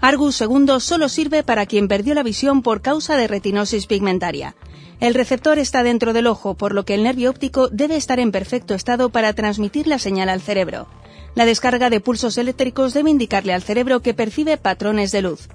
Argus 0.00 0.40
II 0.40 0.80
solo 0.80 1.08
sirve 1.08 1.42
para 1.42 1.66
quien 1.66 1.88
perdió 1.88 2.14
la 2.14 2.22
visión 2.22 2.62
por 2.62 2.82
causa 2.82 3.16
de 3.16 3.26
retinosis 3.26 3.86
pigmentaria. 3.86 4.54
El 5.00 5.14
receptor 5.14 5.58
está 5.58 5.82
dentro 5.82 6.12
del 6.12 6.26
ojo, 6.26 6.54
por 6.54 6.74
lo 6.74 6.84
que 6.84 6.94
el 6.94 7.02
nervio 7.02 7.30
óptico 7.30 7.68
debe 7.68 7.96
estar 7.96 8.20
en 8.20 8.32
perfecto 8.32 8.74
estado 8.74 9.08
para 9.08 9.32
transmitir 9.32 9.86
la 9.86 9.98
señal 9.98 10.28
al 10.28 10.40
cerebro. 10.40 10.88
La 11.34 11.46
descarga 11.46 11.90
de 11.90 12.00
pulsos 12.00 12.38
eléctricos 12.38 12.94
debe 12.94 13.10
indicarle 13.10 13.52
al 13.52 13.62
cerebro 13.62 14.00
que 14.00 14.14
percibe 14.14 14.56
patrones 14.56 15.10
de 15.10 15.22
luz. 15.22 15.48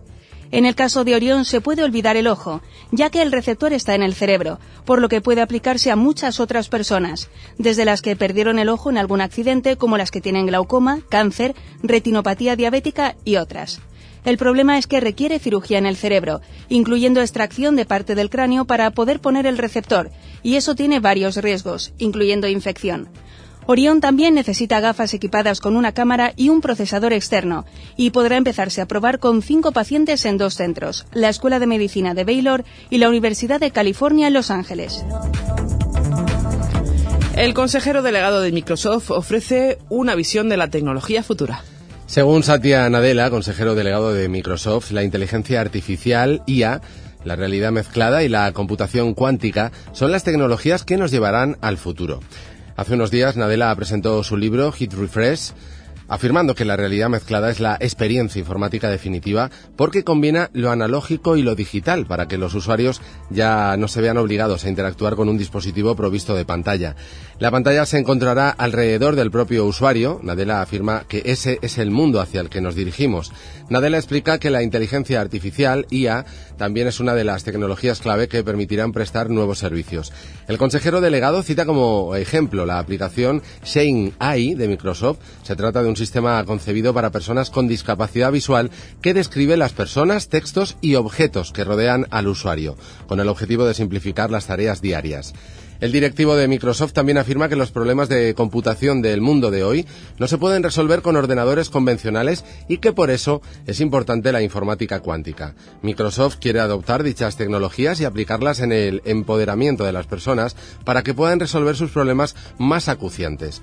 En 0.52 0.66
el 0.66 0.74
caso 0.74 1.04
de 1.04 1.16
Orión 1.16 1.46
se 1.46 1.62
puede 1.62 1.84
olvidar 1.84 2.18
el 2.18 2.26
ojo, 2.26 2.62
ya 2.92 3.12
que 3.12 3.22
el 3.22 3.32
receptor 3.32 3.72
está 3.72 3.94
en 3.94 4.02
el 4.02 4.16
cerebro, 4.16 4.60
por 4.84 5.00
lo 5.00 5.08
que 5.08 5.22
puede 5.22 5.42
aplicarse 5.42 5.92
a 5.92 5.96
muchas 5.96 6.40
otras 6.40 6.70
personas, 6.70 7.30
desde 7.60 7.86
las 7.86 8.02
que 8.02 8.16
perdieron 8.16 8.58
el 8.58 8.70
ojo 8.70 8.90
en 8.90 8.98
algún 8.98 9.22
accidente 9.22 9.78
como 9.78 9.98
las 9.98 10.10
que 10.10 10.22
tienen 10.22 10.48
glaucoma, 10.48 11.02
cáncer, 11.08 11.54
retinopatía 11.84 12.56
diabética 12.56 13.16
y 13.24 13.36
otras. 13.36 13.80
El 14.26 14.38
problema 14.38 14.78
es 14.78 14.88
que 14.88 15.00
requiere 15.00 15.40
cirugía 15.40 15.78
en 15.78 15.86
el 15.86 15.96
cerebro, 15.96 16.42
incluyendo 16.68 17.22
extracción 17.22 17.76
de 17.76 17.86
parte 17.86 18.16
del 18.16 18.30
cráneo 18.30 18.66
para 18.66 18.90
poder 18.92 19.22
poner 19.22 19.46
el 19.46 19.58
receptor, 19.58 20.10
y 20.42 20.56
eso 20.56 20.76
tiene 20.76 21.00
varios 21.00 21.38
riesgos, 21.38 21.94
incluyendo 22.00 22.48
infección. 22.48 23.08
Orión 23.72 24.02
también 24.02 24.34
necesita 24.34 24.80
gafas 24.80 25.14
equipadas 25.14 25.60
con 25.60 25.76
una 25.76 25.92
cámara 25.92 26.34
y 26.36 26.50
un 26.50 26.60
procesador 26.60 27.14
externo, 27.14 27.66
y 27.96 28.10
podrá 28.10 28.36
empezarse 28.36 28.82
a 28.82 28.88
probar 28.88 29.20
con 29.20 29.44
cinco 29.44 29.72
pacientes 29.74 30.26
en 30.26 30.40
dos 30.40 30.56
centros, 30.56 31.06
la 31.14 31.30
Escuela 31.30 31.60
de 31.60 31.68
Medicina 31.68 32.16
de 32.16 32.24
Baylor 32.24 32.66
y 32.90 32.98
la 32.98 33.10
Universidad 33.10 33.60
de 33.60 33.70
California 33.70 34.26
en 34.26 34.34
Los 34.34 34.50
Ángeles. 34.50 35.06
El 37.36 37.54
consejero 37.54 38.02
delegado 38.02 38.42
de 38.42 38.52
Microsoft 38.52 39.12
ofrece 39.12 39.78
una 39.90 40.16
visión 40.16 40.50
de 40.50 40.58
la 40.58 40.70
tecnología 40.70 41.22
futura. 41.22 41.64
Según 42.08 42.42
Satya 42.42 42.90
Nadella, 42.90 43.30
consejero 43.30 43.76
delegado 43.76 44.16
de 44.16 44.30
Microsoft, 44.30 44.90
la 44.90 45.04
inteligencia 45.04 45.62
artificial, 45.62 46.42
IA, 46.48 46.82
la 47.24 47.36
realidad 47.36 47.72
mezclada 47.72 48.24
y 48.24 48.30
la 48.30 48.52
computación 48.52 49.14
cuántica 49.14 49.72
son 49.92 50.12
las 50.12 50.24
tecnologías 50.24 50.84
que 50.84 50.98
nos 50.98 51.12
llevarán 51.12 51.58
al 51.62 51.78
futuro. 51.78 52.22
Hace 52.80 52.94
unos 52.94 53.12
días 53.12 53.36
Nadella 53.36 53.76
presentó 53.76 54.24
su 54.24 54.38
libro 54.38 54.72
Hit 54.72 54.94
Refresh, 54.94 55.52
afirmando 56.08 56.56
que 56.56 56.64
la 56.64 56.78
realidad 56.78 57.10
mezclada 57.10 57.50
es 57.50 57.60
la 57.60 57.76
experiencia 57.78 58.40
informática 58.40 58.90
definitiva 58.90 59.52
porque 59.76 60.06
combina 60.06 60.50
lo 60.54 60.72
analógico 60.72 61.36
y 61.36 61.42
lo 61.42 61.56
digital 61.56 62.06
para 62.06 62.30
que 62.30 62.38
los 62.38 62.54
usuarios 62.54 63.02
ya 63.30 63.76
no 63.76 63.90
se 63.90 64.00
vean 64.00 64.16
obligados 64.16 64.64
a 64.64 64.70
interactuar 64.70 65.18
con 65.18 65.28
un 65.28 65.38
dispositivo 65.38 65.94
provisto 65.98 66.36
de 66.36 66.46
pantalla. 66.46 66.96
La 67.40 67.52
pantalla 67.52 67.86
se 67.86 67.98
encontrará 67.98 68.50
alrededor 68.50 69.16
del 69.16 69.32
propio 69.32 69.66
usuario. 69.66 70.20
Nadella 70.24 70.62
afirma 70.62 71.06
que 71.08 71.22
ese 71.24 71.58
es 71.62 71.78
el 71.78 71.90
mundo 71.90 72.20
hacia 72.20 72.42
el 72.42 72.50
que 72.50 72.60
nos 72.60 72.76
dirigimos. 72.76 73.32
Nadella 73.70 73.96
explica 73.96 74.40
que 74.40 74.50
la 74.50 74.62
inteligencia 74.62 75.22
artificial, 75.22 75.88
IA, 75.90 76.26
también 76.58 76.88
es 76.88 77.00
una 77.00 77.16
de 77.16 77.24
las 77.24 77.46
tecnologías 77.46 78.02
clave 78.02 78.28
que 78.28 78.44
permitirán 78.44 78.92
prestar 78.92 79.30
nuevos 79.30 79.58
servicios. 79.58 80.12
El 80.50 80.58
consejero 80.58 81.00
delegado 81.00 81.42
cita 81.42 81.66
como 81.66 82.14
ejemplo 82.18 82.66
la 82.66 82.78
aplicación 82.78 83.42
Shane 83.64 84.12
AI 84.20 84.56
de 84.56 84.68
Microsoft. 84.68 85.20
Se 85.44 85.56
trata 85.56 85.82
de 85.82 85.88
un 85.88 85.96
sistema 85.96 86.44
concebido 86.44 86.94
para 86.94 87.10
personas 87.10 87.52
con 87.52 87.70
discapacidad 87.70 88.34
visual 88.34 88.70
que 89.02 89.14
describe 89.14 89.56
las 89.56 89.72
personas, 89.72 90.28
textos 90.28 90.76
y 90.82 90.96
objetos 90.96 91.54
que 91.54 91.64
rodean 91.64 92.06
al 92.10 92.28
usuario, 92.28 92.76
con 93.08 93.22
el 93.22 93.30
objetivo 93.30 93.64
de 93.64 93.76
simplificar 93.76 94.30
las 94.30 94.48
tareas 94.48 94.82
diarias. 94.82 95.34
El 95.80 95.94
directivo 95.94 96.36
de 96.36 96.50
Microsoft 96.50 96.92
también 96.92 97.18
afirma 97.18 97.48
que 97.48 97.56
los 97.56 97.72
problemas 97.72 98.10
de 98.10 98.34
computación 98.34 99.02
del 99.02 99.22
mundo 99.22 99.50
de 99.50 99.64
hoy 99.64 99.86
no 100.18 100.28
se 100.28 100.38
pueden 100.38 100.62
resolver 100.62 101.02
con 101.02 101.16
ordenadores 101.16 101.70
convencionales 101.70 102.44
y 102.68 102.80
que 102.80 102.92
por 102.92 103.10
eso 103.10 103.42
es 103.66 103.80
importante 103.80 104.34
la 104.34 104.42
informática 104.42 105.00
cuántica. 105.00 105.56
Microsoft 105.82 106.36
quiere 106.42 106.60
adoptar 106.60 107.04
dichas 107.04 107.38
tecnologías 107.38 108.02
y 108.02 108.06
aplicarlas 108.06 108.60
en 108.60 108.74
el 108.74 109.02
empoderamiento 109.06 109.86
de 109.86 109.94
las 109.94 110.06
personas 110.06 110.58
para 110.84 111.02
que 111.02 111.14
puedan 111.14 111.40
resolver 111.40 111.78
sus 111.78 111.92
problemas 111.92 112.36
más 112.58 112.90
acuciantes. 112.90 113.62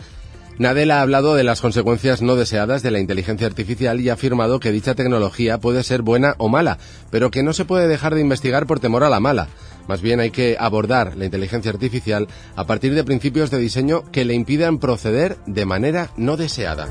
Nadella 0.59 1.01
ha 1.01 1.03
hablado 1.03 1.35
de 1.35 1.45
las 1.45 1.61
consecuencias 1.61 2.23
no 2.23 2.35
deseadas 2.35 2.83
de 2.83 2.91
la 2.91 2.99
inteligencia 2.99 3.47
artificial 3.47 4.01
y 4.01 4.09
ha 4.09 4.15
afirmado 4.15 4.59
que 4.59 4.73
dicha 4.73 4.95
tecnología 4.95 5.59
puede 5.59 5.83
ser 5.83 6.01
buena 6.01 6.35
o 6.39 6.49
mala, 6.49 6.79
pero 7.11 7.31
que 7.31 7.43
no 7.43 7.53
se 7.53 7.67
puede 7.67 7.89
dejar 7.89 8.15
de 8.15 8.23
investigar 8.23 8.67
por 8.67 8.81
temor 8.81 9.05
a 9.05 9.11
la 9.11 9.21
mala. 9.21 9.49
Más 9.89 10.03
bien 10.03 10.21
hay 10.21 10.31
que 10.31 10.57
abordar 10.59 11.17
la 11.17 11.25
inteligencia 11.25 11.71
artificial 11.71 12.29
a 12.55 12.67
partir 12.67 12.95
de 12.95 13.05
principios 13.05 13.51
de 13.51 13.59
diseño 13.59 14.03
que 14.11 14.25
le 14.25 14.35
impidan 14.35 14.79
proceder 14.79 15.37
de 15.47 15.65
manera 15.65 16.11
no 16.17 16.37
deseada. 16.37 16.89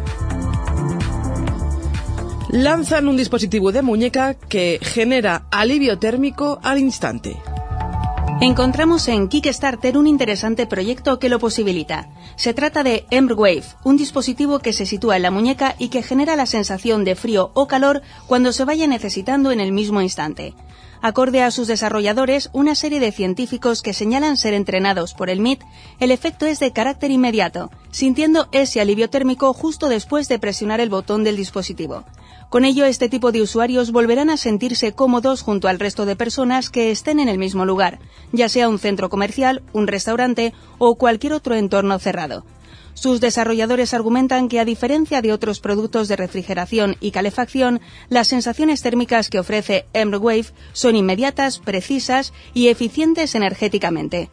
Lanzan 2.50 3.08
un 3.08 3.18
dispositivo 3.18 3.72
de 3.72 3.82
muñeca 3.82 4.34
que 4.34 4.80
genera 4.82 5.46
alivio 5.52 6.00
térmico 6.00 6.60
al 6.64 6.80
instante. 6.80 7.36
Encontramos 8.41 9.08
en 9.08 9.30
Kickstarter 9.30 9.98
un 9.98 10.08
interesante 10.08 10.68
proyecto 10.68 11.20
que 11.20 11.30
lo 11.30 11.39
posibilita. 11.39 12.10
Se 12.36 12.54
trata 12.54 12.84
de 12.84 13.06
Embrwave, 13.10 13.64
un 13.86 13.96
dispositivo 13.96 14.60
que 14.60 14.74
se 14.74 14.86
sitúa 14.86 15.16
en 15.16 15.24
la 15.24 15.32
muñeca 15.32 15.76
y 15.80 15.88
que 15.88 16.04
genera 16.04 16.36
la 16.36 16.46
sensación 16.46 17.06
de 17.06 17.16
frío 17.16 17.52
o 17.54 17.68
calor 17.68 18.02
cuando 18.28 18.52
se 18.52 18.66
vaya 18.66 18.88
necesitando 18.88 19.52
en 19.52 19.62
el 19.62 19.72
mismo 19.72 20.02
instante. 20.02 20.54
Acorde 21.08 21.43
a 21.43 21.51
sus 21.51 21.68
desarrolladores, 21.68 22.49
una 22.51 22.74
serie 22.74 22.99
de 22.99 23.12
científicos 23.12 23.84
que 23.84 23.93
señalan 23.93 24.38
ser 24.38 24.56
entrenados 24.56 25.14
por 25.14 25.30
el 25.30 25.39
MIT, 25.39 25.62
el 25.99 26.10
efecto 26.10 26.47
es 26.47 26.60
de 26.60 26.72
carácter 26.72 27.12
inmediato, 27.12 27.70
sintiendo 27.91 28.47
ese 28.51 28.82
alivio 28.82 29.08
térmico 29.08 29.53
justo 29.53 29.88
después 29.88 30.28
de 30.30 30.39
presionar 30.39 30.82
el 30.82 30.89
botón 30.89 31.24
del 31.24 31.38
dispositivo. 31.38 32.06
Con 32.49 32.66
ello, 32.66 32.86
este 32.86 33.08
tipo 33.08 33.32
de 33.32 33.43
usuarios 33.43 33.91
volverán 33.91 34.32
a 34.32 34.38
sentirse 34.38 34.93
cómodos 34.93 35.43
junto 35.43 35.68
al 35.68 35.78
resto 35.78 36.08
de 36.08 36.16
personas 36.16 36.72
que 36.72 36.89
estén 36.89 37.20
en 37.20 37.30
el 37.30 37.38
mismo 37.38 37.66
lugar, 37.66 37.99
ya 38.32 38.49
sea 38.49 38.68
un 38.68 38.80
centro 38.80 39.08
comercial, 39.08 39.62
un 39.74 39.86
restaurante 39.86 40.56
o 40.80 40.95
cualquier 40.95 41.34
otro 41.34 41.53
entorno 41.53 41.99
cerrado. 41.99 42.45
Sus 42.96 43.22
desarrolladores 43.22 43.93
argumentan 43.93 44.48
que, 44.48 44.60
a 44.60 44.66
diferencia 44.66 45.22
de 45.22 45.32
otros 45.32 45.60
productos 45.60 46.08
de 46.08 46.16
refrigeración 46.16 46.96
y 47.00 47.12
calefacción, 47.12 47.82
las 48.10 48.30
sensaciones 48.30 48.82
térmicas 48.82 49.30
que 49.30 49.38
ofrece 49.38 49.86
Embrwave 49.93 50.48
son 50.74 50.96
inmediatas, 50.96 51.60
precisas 51.60 52.34
y 52.54 52.70
eficientes 52.70 53.36
energéticamente. 53.36 54.30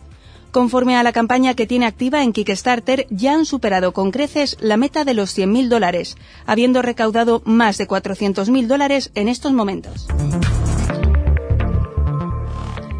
Conforme 0.53 0.97
a 0.97 1.03
la 1.03 1.13
campaña 1.13 1.55
que 1.55 1.67
tiene 1.67 1.87
activa 1.87 2.23
en 2.23 2.33
Kickstarter, 2.33 3.07
ya 3.11 3.35
han 3.35 3.47
superado 3.47 3.93
con 3.93 4.11
creces 4.11 4.57
la 4.61 4.77
meta 4.77 5.05
de 5.05 5.15
los 5.15 5.37
100.000 5.37 5.69
dólares, 5.69 6.17
habiendo 6.47 6.83
recaudado 6.83 7.43
más 7.45 7.79
de 7.79 7.89
400.000 7.89 8.67
dólares 8.67 9.11
en 9.15 9.29
estos 9.29 9.53
momentos. 9.53 10.07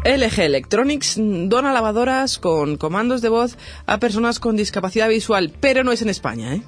LG 0.05 0.41
Electronics 0.41 1.15
dona 1.17 1.71
lavadoras 1.71 2.37
con 2.37 2.75
comandos 2.75 3.21
de 3.21 3.29
voz 3.29 3.57
a 3.85 3.99
personas 3.99 4.39
con 4.39 4.57
discapacidad 4.57 5.07
visual, 5.07 5.53
pero 5.61 5.85
no 5.85 5.93
es 5.93 6.01
en 6.01 6.09
España, 6.09 6.55
¿eh? 6.55 6.61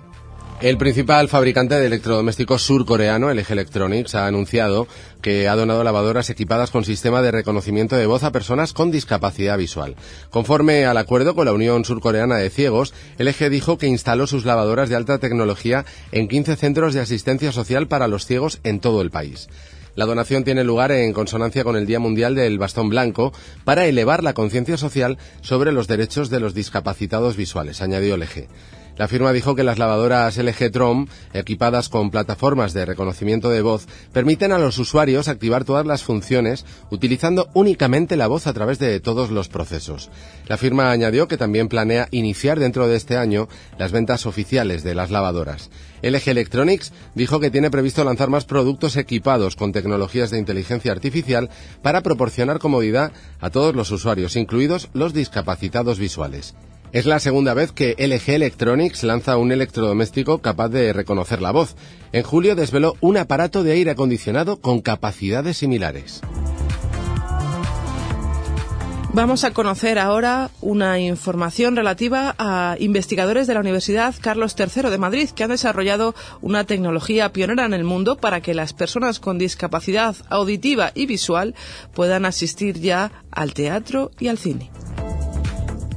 El 0.62 0.78
principal 0.78 1.28
fabricante 1.28 1.76
de 1.76 1.88
electrodomésticos 1.88 2.62
surcoreano, 2.62 3.30
LG 3.34 3.52
Electronics, 3.52 4.16
ha 4.16 4.26
anunciado 4.26 4.88
que 5.22 5.50
ha 5.50 5.56
donado 5.58 5.84
lavadoras 5.84 6.30
equipadas 6.30 6.72
con 6.72 6.86
sistema 6.86 7.22
de 7.22 7.32
reconocimiento 7.32 7.98
de 7.98 8.06
voz 8.06 8.24
a 8.24 8.32
personas 8.32 8.72
con 8.72 8.90
discapacidad 8.90 9.58
visual. 9.58 9.98
Conforme 10.30 10.86
al 10.86 10.96
acuerdo 10.96 11.36
con 11.36 11.44
la 11.44 11.52
Unión 11.52 11.84
Surcoreana 11.84 12.38
de 12.38 12.50
Ciegos, 12.50 12.94
LG 13.18 13.50
dijo 13.50 13.78
que 13.78 13.88
instaló 13.88 14.28
sus 14.28 14.46
lavadoras 14.46 14.88
de 14.88 14.96
alta 14.96 15.18
tecnología 15.20 15.84
en 16.14 16.30
15 16.30 16.56
centros 16.56 16.94
de 16.94 17.02
asistencia 17.02 17.52
social 17.52 17.90
para 17.90 18.08
los 18.08 18.26
ciegos 18.26 18.62
en 18.64 18.80
todo 18.80 19.02
el 19.02 19.12
país. 19.12 19.50
La 19.96 20.06
donación 20.06 20.44
tiene 20.44 20.64
lugar 20.64 20.92
en 20.92 21.14
consonancia 21.14 21.64
con 21.64 21.78
el 21.78 21.86
Día 21.86 22.00
Mundial 22.00 22.36
del 22.36 22.60
Bastón 22.60 22.90
Blanco 22.90 23.32
para 23.64 23.86
elevar 23.86 24.24
la 24.24 24.34
conciencia 24.34 24.76
social 24.76 25.18
sobre 25.42 25.72
los 25.72 25.88
derechos 25.88 26.30
de 26.30 26.42
los 26.42 26.54
discapacitados 26.54 27.38
visuales, 27.38 27.82
añadió 27.82 28.18
LG. 28.18 28.48
La 28.98 29.10
firma 29.10 29.34
dijo 29.34 29.56
que 29.56 29.64
las 29.64 29.78
lavadoras 29.78 30.38
LG 30.38 30.72
Trom, 30.72 31.08
equipadas 31.34 31.90
con 31.90 32.12
plataformas 32.12 32.74
de 32.74 32.86
reconocimiento 32.86 33.50
de 33.50 33.62
voz, 33.62 33.88
permiten 34.14 34.54
a 34.54 34.58
los 34.58 34.78
usuarios 34.78 35.28
activar 35.28 35.66
todas 35.66 35.86
las 35.86 36.04
funciones 36.04 36.66
utilizando 36.90 37.50
únicamente 37.54 38.16
la 38.16 38.28
voz 38.28 38.48
a 38.48 38.54
través 38.54 38.80
de 38.80 39.02
todos 39.02 39.32
los 39.32 39.50
procesos. 39.50 40.10
La 40.48 40.56
firma 40.56 40.92
añadió 40.92 41.28
que 41.28 41.38
también 41.38 41.68
planea 41.68 42.08
iniciar 42.12 42.58
dentro 42.58 42.88
de 42.88 42.96
este 42.96 43.18
año 43.18 43.50
las 43.78 43.92
ventas 43.92 44.26
oficiales 44.26 44.84
de 44.84 44.96
las 44.96 45.12
lavadoras. 45.12 45.70
LG 46.02 46.30
Electronics 46.30 46.94
dijo 47.16 47.42
que 47.42 47.52
tiene 47.52 47.72
previsto 47.72 48.04
lanzar 48.06 48.30
más 48.30 48.46
productos 48.46 48.96
equipados 48.96 49.58
con 49.58 49.74
tecnologías 49.74 50.32
de 50.32 50.40
inteligencia 50.40 50.94
artificial 50.94 51.50
para 51.82 52.02
proporcionar 52.02 52.60
comodidad 52.60 53.12
a 53.42 53.50
todos 53.50 53.76
los 53.76 53.92
usuarios, 53.92 54.38
incluidos 54.38 54.90
los 54.94 55.14
discapacitados 55.14 56.00
visuales. 56.00 56.56
Es 56.92 57.06
la 57.06 57.20
segunda 57.20 57.54
vez 57.54 57.72
que 57.72 57.96
LG 57.98 58.36
Electronics 58.36 59.04
lanza 59.04 59.38
un 59.38 59.52
electrodoméstico 59.52 60.40
capaz 60.40 60.70
de 60.70 60.94
reconocer 60.94 61.42
la 61.42 61.52
voz. 61.52 61.76
En 62.12 62.24
julio 62.24 62.56
desveló 62.56 62.96
un 63.02 63.18
aparato 63.18 63.64
de 63.64 63.74
aire 63.74 63.92
acondicionado 63.92 64.62
con 64.62 64.82
capacidades 64.82 65.58
similares. 65.58 66.22
Vamos 69.16 69.46
a 69.46 69.54
conocer 69.54 69.98
ahora 69.98 70.50
una 70.60 71.00
información 71.00 71.78
relativa 71.78 72.36
a 72.38 72.76
investigadores 72.80 73.48
de 73.48 73.54
la 73.54 73.62
Universidad 73.62 74.14
Carlos 74.20 74.58
III 74.60 74.90
de 74.90 74.98
Madrid 74.98 75.30
que 75.30 75.46
han 75.46 75.52
desarrollado 75.52 76.14
una 76.42 76.66
tecnología 76.66 77.32
pionera 77.32 77.64
en 77.64 77.74
el 77.74 77.86
mundo 77.86 78.18
para 78.18 78.42
que 78.42 78.54
las 78.54 78.74
personas 78.74 79.22
con 79.22 79.38
discapacidad 79.38 80.18
auditiva 80.28 80.92
y 80.96 81.06
visual 81.06 81.56
puedan 81.94 82.26
asistir 82.26 82.82
ya 82.82 83.24
al 83.32 83.54
teatro 83.54 84.12
y 84.20 84.28
al 84.28 84.38
cine. 84.38 84.70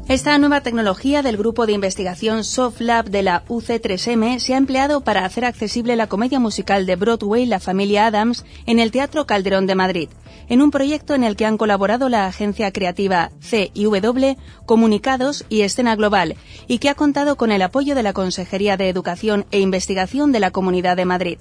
Esta 0.09 0.39
nueva 0.39 0.63
tecnología 0.63 1.21
del 1.21 1.37
grupo 1.37 1.67
de 1.67 1.75
investigación 1.75 2.43
SoftLab 2.43 3.11
de 3.11 3.23
la 3.23 3.45
UC3M 3.45 4.39
se 4.39 4.55
ha 4.55 4.57
empleado 4.57 5.03
para 5.03 5.27
hacer 5.27 5.45
accesible 5.45 5.97
la 5.97 6.07
comedia 6.07 6.41
musical 6.41 6.87
de 6.87 6.97
Broadway 6.97 7.45
La 7.45 7.61
familia 7.61 8.07
Adams 8.07 8.47
en 8.65 8.79
el 8.79 8.91
Teatro 8.91 9.27
Calderón 9.27 9.67
de 9.67 9.75
Madrid, 9.75 10.09
en 10.49 10.63
un 10.63 10.71
proyecto 10.71 11.15
en 11.15 11.25
el 11.25 11.37
que 11.37 11.45
han 11.45 11.59
colaborado 11.59 12.09
la 12.09 12.25
agencia 12.25 12.73
creativa 12.73 13.33
CIW, 13.43 14.39
Comunicados 14.65 15.45
y 15.51 15.61
Escena 15.61 15.95
Global, 15.95 16.37
y 16.69 16.79
que 16.79 16.89
ha 16.89 16.95
contado 16.95 17.37
con 17.37 17.53
el 17.53 17.61
apoyo 17.61 17.95
de 17.95 18.03
la 18.03 18.15
Consejería 18.15 18.79
de 18.79 18.89
Educación 18.89 19.45
e 19.51 19.61
Investigación 19.61 20.33
de 20.33 20.41
la 20.41 20.53
Comunidad 20.53 20.97
de 20.97 21.05
Madrid. 21.05 21.39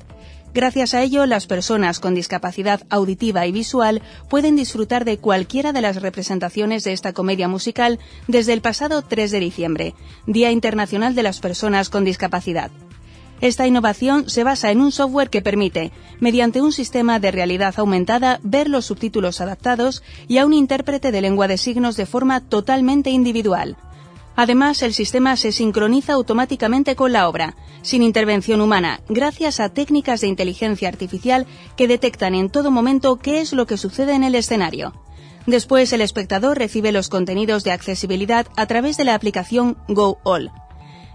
Gracias 0.57 0.95
a 0.95 1.03
ello, 1.03 1.27
las 1.27 1.45
personas 1.45 1.99
con 1.99 2.15
discapacidad 2.15 2.81
auditiva 2.89 3.45
y 3.45 3.51
visual 3.51 4.01
pueden 4.27 4.55
disfrutar 4.55 5.05
de 5.05 5.19
cualquiera 5.19 5.71
de 5.71 5.81
las 5.81 6.01
representaciones 6.01 6.84
de 6.84 6.93
esta 6.93 7.13
comedia 7.13 7.47
musical 7.47 7.99
desde 8.27 8.53
el 8.53 8.61
pasado 8.61 9.03
3 9.03 9.29
de 9.29 9.39
diciembre, 9.39 9.93
Día 10.25 10.49
Internacional 10.49 11.13
de 11.13 11.21
las 11.21 11.41
Personas 11.41 11.91
con 11.91 12.05
Discapacidad. 12.05 12.71
Esta 13.39 13.67
innovación 13.67 14.31
se 14.31 14.43
basa 14.43 14.71
en 14.71 14.81
un 14.81 14.91
software 14.91 15.29
que 15.29 15.43
permite, 15.43 15.91
mediante 16.19 16.59
un 16.59 16.71
sistema 16.71 17.19
de 17.19 17.29
realidad 17.29 17.75
aumentada, 17.77 18.39
ver 18.41 18.67
los 18.67 18.85
subtítulos 18.85 19.41
adaptados 19.41 20.01
y 20.27 20.39
a 20.39 20.47
un 20.47 20.53
intérprete 20.53 21.11
de 21.11 21.21
lengua 21.21 21.47
de 21.47 21.59
signos 21.59 21.97
de 21.97 22.07
forma 22.07 22.41
totalmente 22.41 23.11
individual. 23.11 23.77
Además, 24.38 24.84
el 24.84 24.93
sistema 24.93 25.35
se 25.35 25.51
sincroniza 25.51 26.14
automáticamente 26.14 26.95
con 26.95 27.11
la 27.11 27.27
obra, 27.27 27.55
sin 27.81 28.03
intervención 28.03 28.61
humana, 28.61 29.01
gracias 29.09 29.59
a 29.59 29.69
técnicas 29.69 30.22
de 30.22 30.27
inteligencia 30.27 30.89
artificial 30.89 31.47
que 31.76 31.88
detectan 31.88 32.35
en 32.35 32.51
todo 32.51 32.69
momento 32.69 33.15
qué 33.15 33.41
es 33.41 33.51
lo 33.51 33.65
que 33.65 33.77
sucede 33.77 34.14
en 34.14 34.23
el 34.23 34.35
escenario. 34.35 34.93
Después, 35.47 35.91
el 35.91 36.01
espectador 36.01 36.59
recibe 36.59 36.91
los 36.91 37.09
contenidos 37.09 37.64
de 37.64 37.72
accesibilidad 37.72 38.45
a 38.55 38.68
través 38.68 38.95
de 38.95 39.05
la 39.05 39.15
aplicación 39.15 39.76
Go 39.88 40.19
All. 40.22 40.51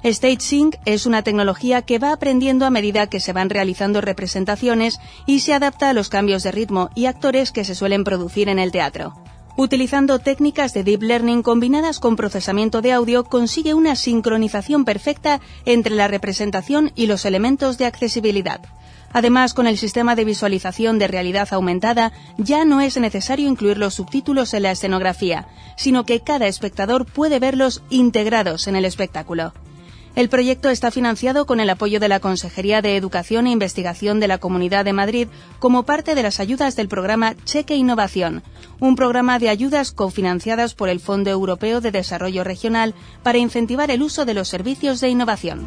Stage 0.02 0.40
Sync 0.40 0.74
es 0.84 1.06
una 1.06 1.22
tecnología 1.22 1.82
que 1.82 2.00
va 2.00 2.12
aprendiendo 2.12 2.66
a 2.66 2.70
medida 2.70 3.06
que 3.06 3.20
se 3.20 3.32
van 3.32 3.50
realizando 3.50 4.00
representaciones 4.00 4.98
y 5.26 5.40
se 5.40 5.54
adapta 5.54 5.90
a 5.90 5.92
los 5.92 6.08
cambios 6.08 6.42
de 6.42 6.50
ritmo 6.50 6.90
y 6.96 7.06
actores 7.06 7.52
que 7.52 7.62
se 7.62 7.76
suelen 7.76 8.02
producir 8.02 8.48
en 8.48 8.58
el 8.58 8.72
teatro. 8.72 9.21
Utilizando 9.56 10.18
técnicas 10.18 10.72
de 10.72 10.82
deep 10.82 11.02
learning 11.02 11.42
combinadas 11.42 12.00
con 12.00 12.16
procesamiento 12.16 12.80
de 12.80 12.92
audio, 12.92 13.24
consigue 13.24 13.74
una 13.74 13.96
sincronización 13.96 14.86
perfecta 14.86 15.40
entre 15.66 15.94
la 15.94 16.08
representación 16.08 16.90
y 16.94 17.06
los 17.06 17.26
elementos 17.26 17.76
de 17.76 17.84
accesibilidad. 17.84 18.62
Además, 19.12 19.52
con 19.52 19.66
el 19.66 19.76
sistema 19.76 20.16
de 20.16 20.24
visualización 20.24 20.98
de 20.98 21.06
realidad 21.06 21.48
aumentada, 21.50 22.12
ya 22.38 22.64
no 22.64 22.80
es 22.80 22.96
necesario 22.96 23.46
incluir 23.46 23.76
los 23.76 23.94
subtítulos 23.94 24.54
en 24.54 24.62
la 24.62 24.70
escenografía, 24.70 25.46
sino 25.76 26.06
que 26.06 26.20
cada 26.20 26.46
espectador 26.46 27.04
puede 27.04 27.38
verlos 27.38 27.82
integrados 27.90 28.68
en 28.68 28.76
el 28.76 28.86
espectáculo. 28.86 29.52
El 30.14 30.28
proyecto 30.28 30.68
está 30.68 30.90
financiado 30.90 31.46
con 31.46 31.58
el 31.58 31.70
apoyo 31.70 31.98
de 31.98 32.08
la 32.08 32.20
Consejería 32.20 32.82
de 32.82 32.96
Educación 32.96 33.46
e 33.46 33.50
Investigación 33.50 34.20
de 34.20 34.28
la 34.28 34.36
Comunidad 34.36 34.84
de 34.84 34.92
Madrid 34.92 35.28
como 35.58 35.84
parte 35.84 36.14
de 36.14 36.22
las 36.22 36.38
ayudas 36.38 36.76
del 36.76 36.88
programa 36.88 37.34
Cheque 37.44 37.76
Innovación, 37.76 38.42
un 38.78 38.94
programa 38.94 39.38
de 39.38 39.48
ayudas 39.48 39.92
cofinanciadas 39.92 40.74
por 40.74 40.90
el 40.90 41.00
Fondo 41.00 41.30
Europeo 41.30 41.80
de 41.80 41.92
Desarrollo 41.92 42.44
Regional 42.44 42.94
para 43.22 43.38
incentivar 43.38 43.90
el 43.90 44.02
uso 44.02 44.26
de 44.26 44.34
los 44.34 44.48
servicios 44.48 45.00
de 45.00 45.08
innovación. 45.08 45.66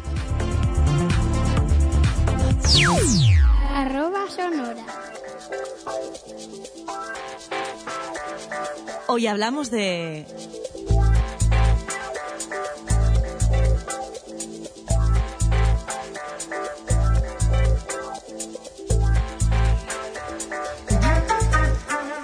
Hoy 9.08 9.26
hablamos 9.26 9.70
de 9.70 10.26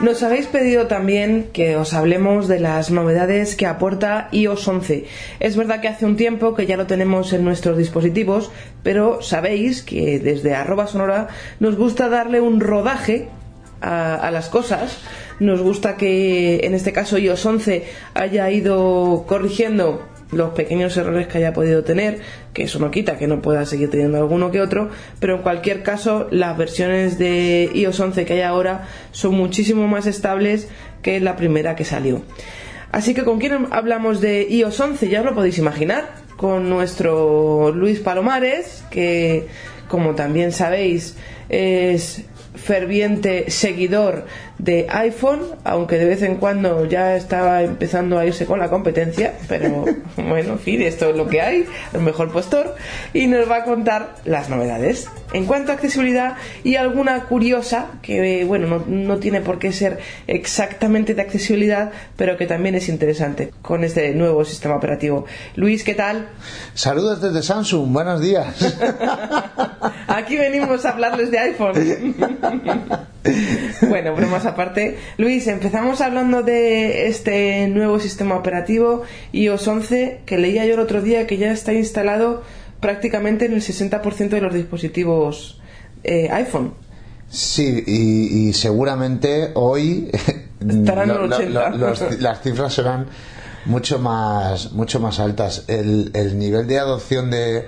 Nos 0.02 0.24
habéis 0.24 0.48
pedido 0.48 0.88
también 0.88 1.50
que 1.52 1.76
os 1.76 1.94
hablemos 1.94 2.48
de 2.48 2.58
las 2.58 2.90
novedades 2.90 3.54
que 3.54 3.66
aporta 3.66 4.28
iOS 4.32 4.66
11. 4.66 5.04
Es 5.38 5.56
verdad 5.56 5.80
que 5.80 5.86
hace 5.86 6.04
un 6.06 6.16
tiempo 6.16 6.56
que 6.56 6.66
ya 6.66 6.76
lo 6.76 6.88
tenemos 6.88 7.32
en 7.32 7.44
nuestros 7.44 7.78
dispositivos, 7.78 8.50
pero 8.82 9.22
sabéis 9.22 9.82
que 9.82 10.18
desde 10.18 10.56
arroba 10.56 10.88
sonora 10.88 11.28
nos 11.60 11.76
gusta 11.76 12.08
darle 12.08 12.40
un 12.40 12.58
rodaje 12.58 13.28
a, 13.80 14.16
a 14.16 14.32
las 14.32 14.48
cosas. 14.48 14.98
Nos 15.38 15.62
gusta 15.62 15.96
que 15.96 16.62
en 16.64 16.74
este 16.74 16.92
caso 16.92 17.16
iOS 17.16 17.46
11 17.46 17.84
haya 18.14 18.50
ido 18.50 19.24
corrigiendo 19.28 20.02
los 20.32 20.50
pequeños 20.50 20.96
errores 20.96 21.28
que 21.28 21.38
haya 21.38 21.52
podido 21.52 21.84
tener, 21.84 22.20
que 22.52 22.64
eso 22.64 22.78
no 22.78 22.90
quita 22.90 23.18
que 23.18 23.28
no 23.28 23.40
pueda 23.40 23.64
seguir 23.66 23.90
teniendo 23.90 24.18
alguno 24.18 24.50
que 24.50 24.60
otro, 24.60 24.90
pero 25.20 25.36
en 25.36 25.42
cualquier 25.42 25.82
caso 25.82 26.26
las 26.30 26.56
versiones 26.56 27.18
de 27.18 27.70
iOS 27.74 28.00
11 28.00 28.24
que 28.24 28.32
hay 28.32 28.40
ahora 28.40 28.88
son 29.12 29.34
muchísimo 29.34 29.86
más 29.86 30.06
estables 30.06 30.68
que 31.02 31.20
la 31.20 31.36
primera 31.36 31.76
que 31.76 31.84
salió. 31.84 32.22
Así 32.90 33.14
que 33.14 33.24
con 33.24 33.38
quién 33.38 33.68
hablamos 33.70 34.20
de 34.20 34.46
iOS 34.48 34.80
11 34.80 35.08
ya 35.08 35.20
os 35.20 35.26
lo 35.26 35.34
podéis 35.34 35.58
imaginar, 35.58 36.10
con 36.36 36.68
nuestro 36.68 37.70
Luis 37.70 38.00
Palomares, 38.00 38.84
que 38.90 39.46
como 39.88 40.14
también 40.14 40.52
sabéis 40.52 41.16
es 41.48 42.24
ferviente 42.54 43.50
seguidor 43.50 44.26
de 44.58 44.86
iPhone, 44.90 45.40
aunque 45.64 45.98
de 45.98 46.06
vez 46.06 46.22
en 46.22 46.36
cuando 46.36 46.86
ya 46.86 47.16
estaba 47.16 47.62
empezando 47.62 48.18
a 48.18 48.26
irse 48.26 48.46
con 48.46 48.58
la 48.58 48.68
competencia, 48.68 49.34
pero 49.48 49.84
bueno, 50.16 50.52
en 50.52 50.58
fin, 50.58 50.82
esto 50.82 51.10
es 51.10 51.16
lo 51.16 51.28
que 51.28 51.40
hay, 51.40 51.66
el 51.92 52.00
mejor 52.00 52.30
postor, 52.30 52.74
y 53.12 53.26
nos 53.26 53.50
va 53.50 53.56
a 53.56 53.64
contar 53.64 54.14
las 54.24 54.48
novedades. 54.48 55.08
En 55.32 55.46
cuanto 55.46 55.72
a 55.72 55.74
accesibilidad 55.74 56.36
y 56.62 56.76
alguna 56.76 57.24
curiosa, 57.24 57.86
que 58.02 58.44
bueno, 58.44 58.66
no, 58.66 58.84
no 58.86 59.18
tiene 59.18 59.40
por 59.40 59.58
qué 59.58 59.72
ser 59.72 59.98
exactamente 60.26 61.14
de 61.14 61.22
accesibilidad, 61.22 61.90
pero 62.16 62.36
que 62.36 62.46
también 62.46 62.74
es 62.74 62.88
interesante 62.88 63.52
con 63.62 63.84
este 63.84 64.12
nuevo 64.14 64.44
sistema 64.44 64.76
operativo. 64.76 65.24
Luis, 65.56 65.84
¿qué 65.84 65.94
tal? 65.94 66.28
Saludos 66.74 67.20
desde 67.20 67.42
Samsung, 67.42 67.92
buenos 67.92 68.20
días. 68.20 68.54
Aquí 70.08 70.36
venimos 70.36 70.84
a 70.84 70.90
hablarles 70.90 71.30
de 71.30 71.38
iPhone. 71.38 71.74
bueno, 73.88 74.14
bromas 74.14 74.41
aparte. 74.46 74.98
Luis, 75.18 75.46
empezamos 75.46 76.00
hablando 76.00 76.42
de 76.42 77.06
este 77.08 77.66
nuevo 77.68 77.98
sistema 78.00 78.36
operativo 78.36 79.02
iOS 79.32 79.66
11 79.68 80.20
que 80.26 80.38
leía 80.38 80.64
yo 80.66 80.74
el 80.74 80.80
otro 80.80 81.02
día 81.02 81.26
que 81.26 81.36
ya 81.38 81.52
está 81.52 81.72
instalado 81.72 82.42
prácticamente 82.80 83.44
en 83.46 83.52
el 83.52 83.60
60% 83.62 84.28
de 84.28 84.40
los 84.40 84.52
dispositivos 84.54 85.60
eh, 86.04 86.28
iPhone. 86.32 86.74
Sí, 87.28 87.82
y, 87.86 88.48
y 88.48 88.52
seguramente 88.52 89.50
hoy 89.54 90.10
Estarán 90.60 91.10
en 91.10 91.16
lo- 91.16 91.24
el 91.24 91.30
lo- 91.30 91.36
80. 91.36 91.68
lo- 91.70 91.88
los- 91.88 92.20
las 92.20 92.40
cifras 92.42 92.74
serán 92.74 93.06
mucho 93.64 93.98
más, 93.98 94.72
mucho 94.72 95.00
más 95.00 95.18
altas. 95.20 95.64
El, 95.68 96.10
el 96.14 96.38
nivel 96.38 96.66
de 96.66 96.78
adopción 96.78 97.30
de, 97.30 97.66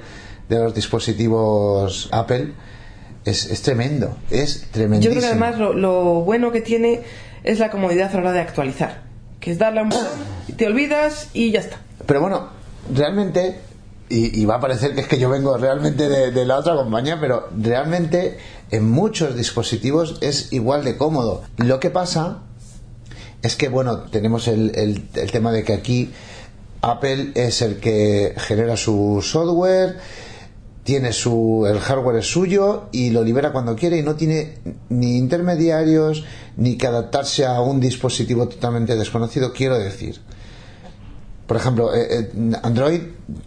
de 0.48 0.59
los 0.59 0.74
dispositivos 0.74 2.09
Apple 2.12 2.48
es, 3.24 3.46
es 3.51 3.62
tremendo, 3.62 4.16
es 4.30 4.62
Yo 4.62 4.66
tremendísimo. 4.72 5.14
creo 5.20 5.22
que 5.22 5.26
además 5.28 5.59
lo, 5.59 5.72
lo 5.72 6.02
bueno 6.22 6.52
que 6.52 6.60
tiene 6.60 7.01
es 7.42 7.59
la 7.59 7.70
comodidad 7.70 8.10
a 8.10 8.14
la 8.14 8.20
hora 8.20 8.32
de 8.32 8.40
actualizar. 8.40 9.02
Que 9.40 9.51
es 9.51 9.59
darle 9.59 9.80
a 9.80 9.82
un 9.82 9.90
botón, 9.90 10.06
te 10.56 10.66
olvidas 10.66 11.28
y 11.34 11.51
ya 11.51 11.60
está. 11.60 11.78
Pero 12.06 12.20
bueno, 12.20 12.48
realmente 12.94 13.60
y, 14.09 14.38
y 14.40 14.44
va 14.44 14.56
a 14.56 14.60
parecer 14.60 14.94
que 14.94 15.01
es 15.02 15.09
que 15.09 15.18
yo 15.18 15.28
vengo 15.30 15.56
realmente 15.56 16.09
de, 16.09 16.30
de 16.30 16.44
la 16.44 16.59
otra 16.59 16.74
compañía, 16.74 17.18
pero 17.20 17.48
realmente 17.59 18.36
en 18.70 18.90
muchos 18.90 19.34
dispositivos 19.36 20.18
es 20.20 20.52
igual 20.52 20.84
de 20.84 20.96
cómodo. 20.96 21.42
Lo 21.59 21.80
que 21.80 21.90
pasa 21.90 22.38
es 23.42 23.56
que, 23.56 23.68
bueno, 23.68 23.98
tenemos 24.05 24.48
el, 24.48 24.72
el- 24.74 25.09
el 25.14 25.30
tema 25.30 25.52
de 25.52 25.64
que 25.64 25.72
aquí 25.74 26.10
Apple 26.82 27.32
es 27.34 27.62
el 27.62 27.76
que 27.80 28.34
genera 28.36 28.76
su 28.76 29.20
software, 29.22 29.96
tiene 30.85 31.12
su, 31.12 31.66
el 31.66 31.81
hardware 31.81 32.16
es 32.16 32.27
suyo 32.27 32.85
y 32.93 33.11
lo 33.11 33.24
libera 33.24 33.52
cuando 33.52 33.74
quiere 33.74 33.98
y 33.98 34.02
no 34.02 34.15
tiene 34.15 34.59
ni 34.90 35.16
intermediarios 35.16 36.24
ni 36.59 36.77
que 36.77 36.86
adaptarse 36.86 37.47
a 37.47 37.61
un 37.62 37.81
dispositivo 37.81 38.47
totalmente 38.48 38.94
desconocido, 38.94 39.52
quiero 39.52 39.78
decir. 39.78 40.20
Por 41.47 41.56
ejemplo, 41.56 41.94
eh, 41.94 42.06
eh, 42.11 42.52
Android, 42.62 43.01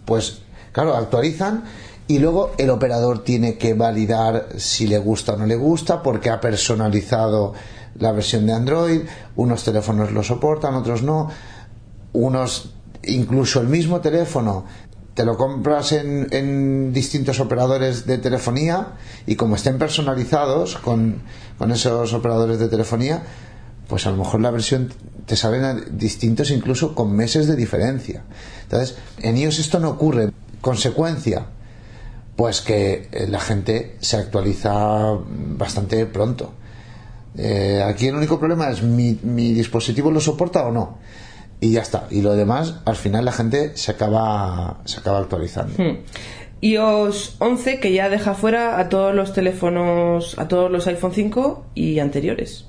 pues 0.04 0.38
claro, 0.72 0.96
actualizan 0.96 1.64
y 2.08 2.18
luego 2.18 2.52
el 2.58 2.70
operador 2.70 3.22
tiene 3.22 3.56
que 3.56 3.74
validar 3.74 4.48
si 4.56 4.88
le 4.88 4.98
gusta 4.98 5.34
o 5.34 5.36
no 5.36 5.46
le 5.46 5.56
gusta 5.56 6.02
porque 6.02 6.30
ha 6.30 6.40
personalizado 6.40 7.54
la 8.00 8.12
versión 8.12 8.46
de 8.46 8.52
Android, 8.52 9.00
unos 9.36 9.62
teléfonos 9.62 10.10
lo 10.10 10.24
soportan, 10.24 10.74
otros 10.74 11.02
no, 11.02 11.28
unos 12.12 12.72
incluso 13.04 13.60
el 13.60 13.68
mismo 13.68 14.00
teléfono 14.00 14.64
te 15.18 15.24
lo 15.24 15.36
compras 15.36 15.90
en, 15.90 16.28
en 16.30 16.92
distintos 16.92 17.40
operadores 17.40 18.06
de 18.06 18.18
telefonía 18.18 18.92
y 19.26 19.34
como 19.34 19.56
estén 19.56 19.76
personalizados 19.76 20.76
con, 20.76 21.22
con 21.58 21.72
esos 21.72 22.12
operadores 22.12 22.60
de 22.60 22.68
telefonía, 22.68 23.24
pues 23.88 24.06
a 24.06 24.12
lo 24.12 24.18
mejor 24.18 24.40
la 24.40 24.52
versión 24.52 24.92
te 25.26 25.34
salen 25.34 25.98
distintos 25.98 26.52
incluso 26.52 26.94
con 26.94 27.10
meses 27.16 27.48
de 27.48 27.56
diferencia. 27.56 28.22
Entonces, 28.62 28.96
en 29.18 29.36
iOS 29.36 29.58
esto 29.58 29.80
no 29.80 29.88
ocurre. 29.88 30.30
Consecuencia, 30.60 31.46
pues 32.36 32.60
que 32.60 33.08
eh, 33.10 33.26
la 33.28 33.40
gente 33.40 33.96
se 33.98 34.18
actualiza 34.18 35.18
bastante 35.26 36.06
pronto. 36.06 36.52
Eh, 37.36 37.82
aquí 37.84 38.06
el 38.06 38.14
único 38.14 38.38
problema 38.38 38.70
es 38.70 38.84
mi 38.84 39.14
dispositivo 39.52 40.12
lo 40.12 40.20
soporta 40.20 40.64
o 40.64 40.70
no. 40.70 40.98
Y 41.60 41.72
ya 41.72 41.82
está. 41.82 42.06
Y 42.10 42.22
lo 42.22 42.34
demás, 42.34 42.76
al 42.84 42.96
final 42.96 43.24
la 43.24 43.32
gente 43.32 43.76
se 43.76 43.90
acaba, 43.90 44.80
se 44.84 45.00
acaba 45.00 45.18
actualizando. 45.18 45.82
Hmm. 45.82 45.98
iOS 46.60 47.36
11 47.38 47.80
que 47.80 47.92
ya 47.92 48.08
deja 48.08 48.34
fuera 48.34 48.78
a 48.78 48.88
todos 48.88 49.14
los 49.14 49.32
teléfonos, 49.32 50.38
a 50.38 50.48
todos 50.48 50.70
los 50.70 50.86
iPhone 50.86 51.12
5 51.12 51.66
y 51.74 51.98
anteriores. 51.98 52.66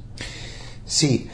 Sí, 0.85 1.29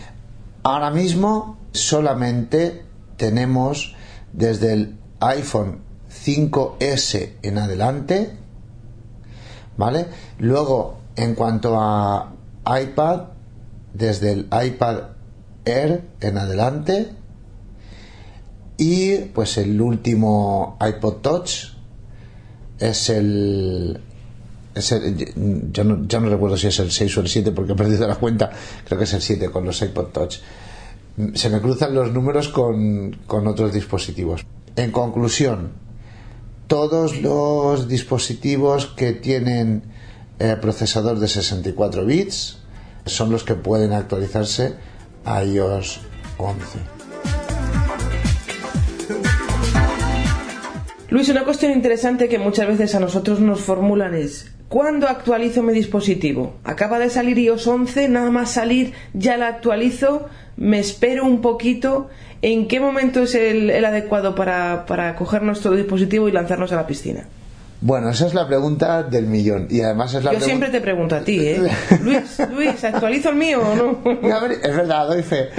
ahora 0.64 0.92
mismo 0.92 1.58
solamente 1.72 2.84
tenemos 3.18 3.96
desde 4.34 4.74
el 4.74 4.98
iPhone 5.22 5.80
5S 6.10 7.36
en 7.42 7.58
adelante, 7.58 8.32
¿vale? 9.78 10.08
Luego, 10.40 11.00
en 11.16 11.36
cuanto 11.36 11.80
a 11.80 12.34
iPad, 12.66 13.28
desde 13.94 14.32
el 14.32 14.50
iPad 14.52 15.16
Air 15.66 16.04
en 16.22 16.38
adelante, 16.38 17.12
y 18.78 19.18
pues 19.34 19.58
el 19.58 19.80
último 19.80 20.78
iPod 20.86 21.16
Touch 21.22 21.52
es 22.80 23.10
el 23.10 24.00
es 24.74 24.92
el- 24.92 25.72
yo, 25.72 25.84
no, 25.86 26.06
yo 26.08 26.20
no 26.20 26.30
recuerdo 26.30 26.58
si 26.58 26.68
es 26.68 26.80
el 26.80 26.92
6 26.92 27.18
o 27.18 27.22
el 27.22 27.30
7 27.30 27.52
porque 27.54 27.72
he 27.72 27.76
perdido 27.76 28.06
la 28.08 28.16
cuenta. 28.16 28.52
Creo 28.86 28.98
que 28.98 29.06
es 29.06 29.14
el 29.14 29.22
7 29.22 29.50
con 29.50 29.64
los 29.66 29.82
iPod 29.82 30.08
Touch. 30.08 30.40
Se 31.34 31.50
me 31.50 31.62
cruzan 31.62 31.96
los 31.96 32.12
números 32.12 32.50
con, 32.50 33.14
con 33.26 33.48
otros 33.48 33.72
dispositivos. 33.74 34.46
En 34.76 34.92
conclusión, 34.92 35.72
todos 36.68 37.22
los 37.22 37.88
dispositivos 37.88 38.88
que 38.88 39.14
tienen 39.14 39.84
eh, 40.40 40.58
procesador 40.60 41.20
de 41.20 41.30
64 41.30 42.06
bits 42.06 42.58
son 43.06 43.32
los 43.32 43.46
que 43.46 43.56
pueden 43.56 43.94
actualizarse 43.94 44.74
a 45.24 45.42
iOS 45.46 46.02
11. 46.38 46.95
Luis, 51.10 51.30
una 51.30 51.44
cuestión 51.44 51.72
interesante 51.72 52.28
que 52.28 52.40
muchas 52.40 52.68
veces 52.68 52.96
a 52.96 53.00
nosotros 53.00 53.40
nos 53.40 53.62
formulan 53.62 54.16
es 54.16 54.52
¿Cuándo 54.70 55.08
actualizo 55.08 55.62
mi 55.62 55.74
dispositivo? 55.74 56.56
Acaba 56.64 56.98
de 56.98 57.12
salir 57.12 57.38
iOS 57.38 57.68
11, 57.68 58.10
nada 58.10 58.32
más 58.32 58.52
salir 58.52 58.94
ya 59.14 59.38
la 59.38 59.48
actualizo, 59.48 60.28
me 60.58 60.80
espero 60.80 61.24
un 61.24 61.42
poquito. 61.42 62.10
¿En 62.42 62.68
qué 62.68 62.80
momento 62.80 63.22
es 63.22 63.36
el, 63.36 63.70
el 63.70 63.86
adecuado 63.86 64.34
para, 64.34 64.86
para 64.88 65.16
coger 65.16 65.44
nuestro 65.44 65.76
dispositivo 65.76 66.28
y 66.28 66.32
lanzarnos 66.32 66.72
a 66.72 66.78
la 66.78 66.88
piscina? 66.88 67.28
Bueno, 67.82 68.10
esa 68.10 68.26
es 68.26 68.34
la 68.34 68.48
pregunta 68.48 69.04
del 69.04 69.28
millón. 69.28 69.68
Y 69.70 69.82
además 69.82 70.14
es 70.16 70.24
la 70.24 70.34
Yo 70.34 70.40
siempre 70.40 70.70
te 70.70 70.82
pregunto 70.82 71.16
a 71.16 71.20
ti, 71.22 71.40
¿eh? 71.40 71.62
Luis, 72.02 72.40
Luis, 72.52 72.84
¿actualizo 72.84 73.30
el 73.30 73.36
mío 73.36 73.62
o 73.62 73.76
no? 73.76 74.00
A 74.36 74.40
ver, 74.40 74.54
es 74.64 74.76
verdad, 74.76 75.08
doy 75.08 75.22
fe. 75.22 75.50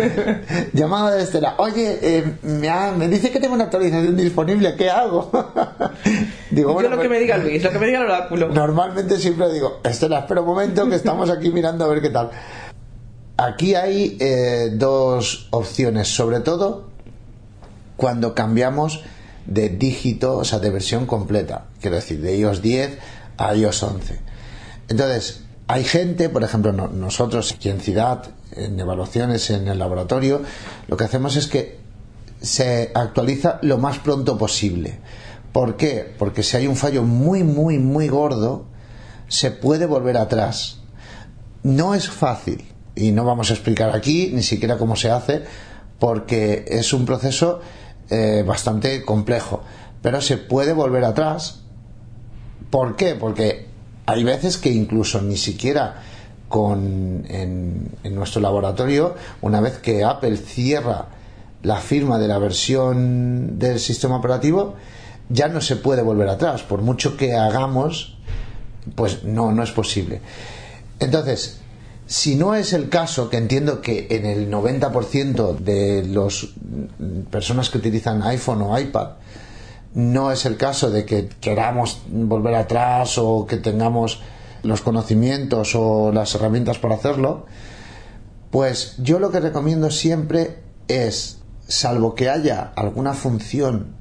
Llamada 0.72 1.14
de 1.14 1.22
Estela. 1.22 1.54
Oye, 1.58 1.98
eh, 2.02 2.24
me, 2.42 2.68
ha- 2.68 2.92
me 2.92 3.06
dice 3.08 3.30
que 3.30 3.38
tengo 3.38 3.54
una 3.54 3.64
actualización 3.64 4.16
disponible, 4.16 4.74
¿qué 4.76 4.90
hago? 4.90 5.30
digo, 6.50 6.70
Yo 6.70 6.74
bueno, 6.74 6.88
lo 6.88 6.96
que 6.96 7.02
pues- 7.02 7.10
me 7.10 7.20
diga 7.20 7.36
Luis, 7.36 7.62
lo 7.62 7.70
que 7.70 7.78
me 7.78 7.86
diga 7.86 8.00
el 8.00 8.06
oráculo. 8.06 8.48
Normalmente 8.48 9.18
siempre 9.18 9.52
digo, 9.52 9.80
Estela, 9.84 10.20
espera 10.20 10.40
un 10.40 10.46
momento 10.48 10.88
que 10.88 10.96
estamos 10.96 11.30
aquí 11.30 11.50
mirando 11.50 11.84
a 11.84 11.88
ver 11.88 12.00
qué 12.00 12.10
tal. 12.10 12.30
Aquí 13.36 13.74
hay 13.74 14.16
eh, 14.18 14.70
dos 14.72 15.48
opciones, 15.50 16.08
sobre 16.08 16.40
todo 16.40 16.86
cuando 17.96 18.34
cambiamos 18.34 19.04
de 19.46 19.68
dígito, 19.68 20.36
o 20.38 20.44
sea, 20.44 20.58
de 20.58 20.70
versión 20.70 21.06
completa, 21.06 21.66
quiero 21.80 21.96
decir, 21.96 22.20
de 22.20 22.36
iOS 22.38 22.62
10 22.62 22.98
a 23.38 23.54
iOS 23.54 23.82
11. 23.82 24.20
Entonces, 24.88 25.42
hay 25.68 25.84
gente, 25.84 26.28
por 26.28 26.42
ejemplo, 26.44 26.72
no- 26.72 26.88
nosotros 26.88 27.52
aquí 27.52 27.68
en 27.68 27.80
Ciudad, 27.80 28.24
en 28.52 28.78
evaluaciones 28.78 29.50
en 29.50 29.68
el 29.68 29.78
laboratorio, 29.78 30.42
lo 30.88 30.96
que 30.96 31.04
hacemos 31.04 31.36
es 31.36 31.46
que 31.46 31.78
se 32.40 32.90
actualiza 32.94 33.58
lo 33.62 33.78
más 33.78 33.98
pronto 33.98 34.36
posible. 34.38 34.98
¿Por 35.52 35.76
qué? 35.76 36.14
Porque 36.18 36.42
si 36.42 36.56
hay 36.56 36.66
un 36.66 36.76
fallo 36.76 37.02
muy, 37.02 37.42
muy, 37.42 37.78
muy 37.78 38.08
gordo, 38.08 38.66
se 39.28 39.50
puede 39.50 39.86
volver 39.86 40.16
atrás. 40.18 40.78
No 41.62 41.94
es 41.94 42.08
fácil 42.08 42.64
y 42.94 43.10
no 43.12 43.24
vamos 43.24 43.50
a 43.50 43.54
explicar 43.54 43.94
aquí 43.96 44.30
ni 44.32 44.42
siquiera 44.42 44.76
cómo 44.78 44.96
se 44.96 45.10
hace 45.10 45.42
porque 45.98 46.64
es 46.68 46.92
un 46.92 47.06
proceso 47.06 47.60
eh, 48.10 48.44
bastante 48.46 49.04
complejo, 49.04 49.62
pero 50.02 50.20
se 50.20 50.36
puede 50.36 50.72
volver 50.72 51.04
atrás. 51.04 51.60
¿Por 52.70 52.96
qué? 52.96 53.14
Porque 53.14 53.66
hay 54.06 54.24
veces 54.24 54.58
que 54.58 54.70
incluso 54.70 55.20
ni 55.22 55.36
siquiera 55.36 56.02
con, 56.48 57.24
en, 57.28 57.90
en 58.02 58.14
nuestro 58.14 58.40
laboratorio, 58.40 59.14
una 59.40 59.60
vez 59.60 59.78
que 59.78 60.04
Apple 60.04 60.36
cierra 60.36 61.06
la 61.62 61.76
firma 61.76 62.18
de 62.18 62.28
la 62.28 62.38
versión 62.38 63.58
del 63.58 63.80
sistema 63.80 64.16
operativo, 64.16 64.74
ya 65.28 65.48
no 65.48 65.60
se 65.60 65.76
puede 65.76 66.02
volver 66.02 66.28
atrás. 66.28 66.62
Por 66.62 66.82
mucho 66.82 67.16
que 67.16 67.34
hagamos, 67.34 68.16
pues 68.94 69.24
no, 69.24 69.52
no 69.52 69.62
es 69.62 69.72
posible. 69.72 70.20
Entonces, 71.00 71.60
si 72.06 72.36
no 72.36 72.54
es 72.54 72.72
el 72.72 72.88
caso, 72.88 73.28
que 73.28 73.36
entiendo 73.36 73.80
que 73.80 74.06
en 74.10 74.26
el 74.26 74.50
90% 74.50 75.58
de 75.58 76.04
las 76.04 76.48
personas 77.30 77.68
que 77.68 77.78
utilizan 77.78 78.22
iPhone 78.22 78.62
o 78.62 78.78
iPad, 78.78 79.10
no 79.94 80.30
es 80.30 80.44
el 80.44 80.56
caso 80.56 80.90
de 80.90 81.04
que 81.04 81.28
queramos 81.40 82.02
volver 82.08 82.54
atrás 82.54 83.18
o 83.18 83.46
que 83.46 83.56
tengamos 83.56 84.20
los 84.62 84.82
conocimientos 84.82 85.74
o 85.74 86.12
las 86.12 86.34
herramientas 86.34 86.78
para 86.78 86.94
hacerlo, 86.94 87.46
pues 88.50 88.94
yo 88.98 89.18
lo 89.18 89.30
que 89.30 89.40
recomiendo 89.40 89.90
siempre 89.90 90.58
es, 90.88 91.38
salvo 91.66 92.14
que 92.14 92.28
haya 92.30 92.72
alguna 92.76 93.14
función 93.14 93.96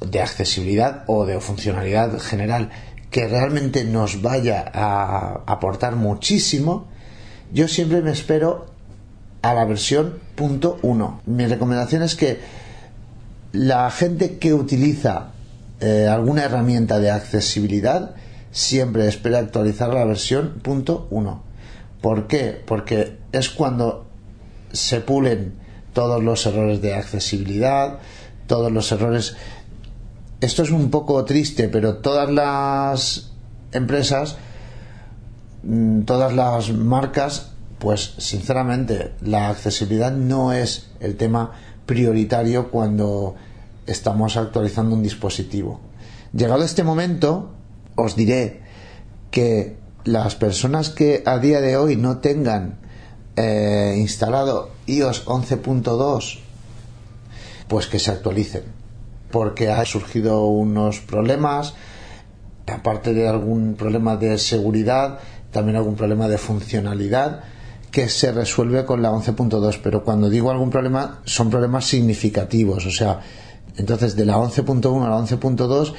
de 0.00 0.20
accesibilidad 0.20 1.04
o 1.06 1.26
de 1.26 1.40
funcionalidad 1.40 2.18
general 2.18 2.70
que 3.10 3.28
realmente 3.28 3.84
nos 3.84 4.22
vaya 4.22 4.64
a 4.72 5.42
aportar 5.46 5.96
muchísimo, 5.96 6.88
yo 7.52 7.68
siempre 7.68 8.00
me 8.00 8.12
espero 8.12 8.66
a 9.42 9.54
la 9.54 9.64
versión 9.64 10.18
punto 10.34 10.78
uno. 10.82 11.20
Mi 11.26 11.46
recomendación 11.46 12.02
es 12.02 12.14
que 12.14 12.40
la 13.52 13.90
gente 13.90 14.38
que 14.38 14.54
utiliza 14.54 15.32
eh, 15.80 16.06
alguna 16.08 16.44
herramienta 16.44 16.98
de 16.98 17.10
accesibilidad 17.10 18.14
siempre 18.50 19.08
espera 19.08 19.38
actualizar 19.38 19.92
la 19.92 20.04
versión 20.04 20.60
punto 20.62 21.06
uno. 21.10 21.42
¿Por 22.00 22.26
qué? 22.26 22.62
Porque 22.64 23.18
es 23.32 23.50
cuando 23.50 24.06
se 24.72 25.00
pulen 25.00 25.54
todos 25.92 26.22
los 26.22 26.46
errores 26.46 26.80
de 26.80 26.94
accesibilidad, 26.94 27.98
todos 28.46 28.72
los 28.72 28.90
errores. 28.92 29.36
Esto 30.40 30.62
es 30.62 30.70
un 30.70 30.90
poco 30.90 31.24
triste, 31.24 31.68
pero 31.68 31.96
todas 31.96 32.30
las 32.30 33.32
empresas, 33.72 34.36
todas 36.04 36.34
las 36.34 36.72
marcas, 36.72 37.52
pues 37.78 38.14
sinceramente 38.18 39.12
la 39.20 39.48
accesibilidad 39.48 40.12
no 40.12 40.52
es 40.52 40.90
el 41.00 41.16
tema 41.16 41.52
prioritario 41.86 42.70
cuando 42.70 43.34
estamos 43.86 44.36
actualizando 44.36 44.94
un 44.94 45.02
dispositivo. 45.02 45.80
Llegado 46.32 46.64
este 46.64 46.84
momento, 46.84 47.50
os 47.94 48.16
diré 48.16 48.62
que 49.30 49.76
las 50.04 50.34
personas 50.34 50.90
que 50.90 51.22
a 51.26 51.38
día 51.38 51.60
de 51.60 51.76
hoy 51.76 51.96
no 51.96 52.18
tengan 52.18 52.78
eh, 53.36 53.94
instalado 53.98 54.70
iOS 54.86 55.26
11.2, 55.26 56.38
pues 57.68 57.86
que 57.86 57.98
se 57.98 58.10
actualicen, 58.10 58.64
porque 59.30 59.70
ha 59.70 59.84
surgido 59.84 60.44
unos 60.46 61.00
problemas, 61.00 61.74
aparte 62.66 63.12
de 63.14 63.28
algún 63.28 63.74
problema 63.74 64.16
de 64.16 64.38
seguridad, 64.38 65.18
también 65.52 65.76
algún 65.76 65.94
problema 65.94 66.28
de 66.28 66.38
funcionalidad 66.38 67.44
que 67.90 68.08
se 68.08 68.32
resuelve 68.32 68.84
con 68.84 69.02
la 69.02 69.12
11.2, 69.12 69.78
pero 69.82 70.02
cuando 70.02 70.30
digo 70.30 70.50
algún 70.50 70.70
problema 70.70 71.20
son 71.24 71.50
problemas 71.50 71.84
significativos, 71.84 72.86
o 72.86 72.90
sea, 72.90 73.20
entonces 73.76 74.16
de 74.16 74.24
la 74.24 74.38
11.1 74.38 75.04
a 75.04 75.10
la 75.10 75.18
11.2 75.18 75.92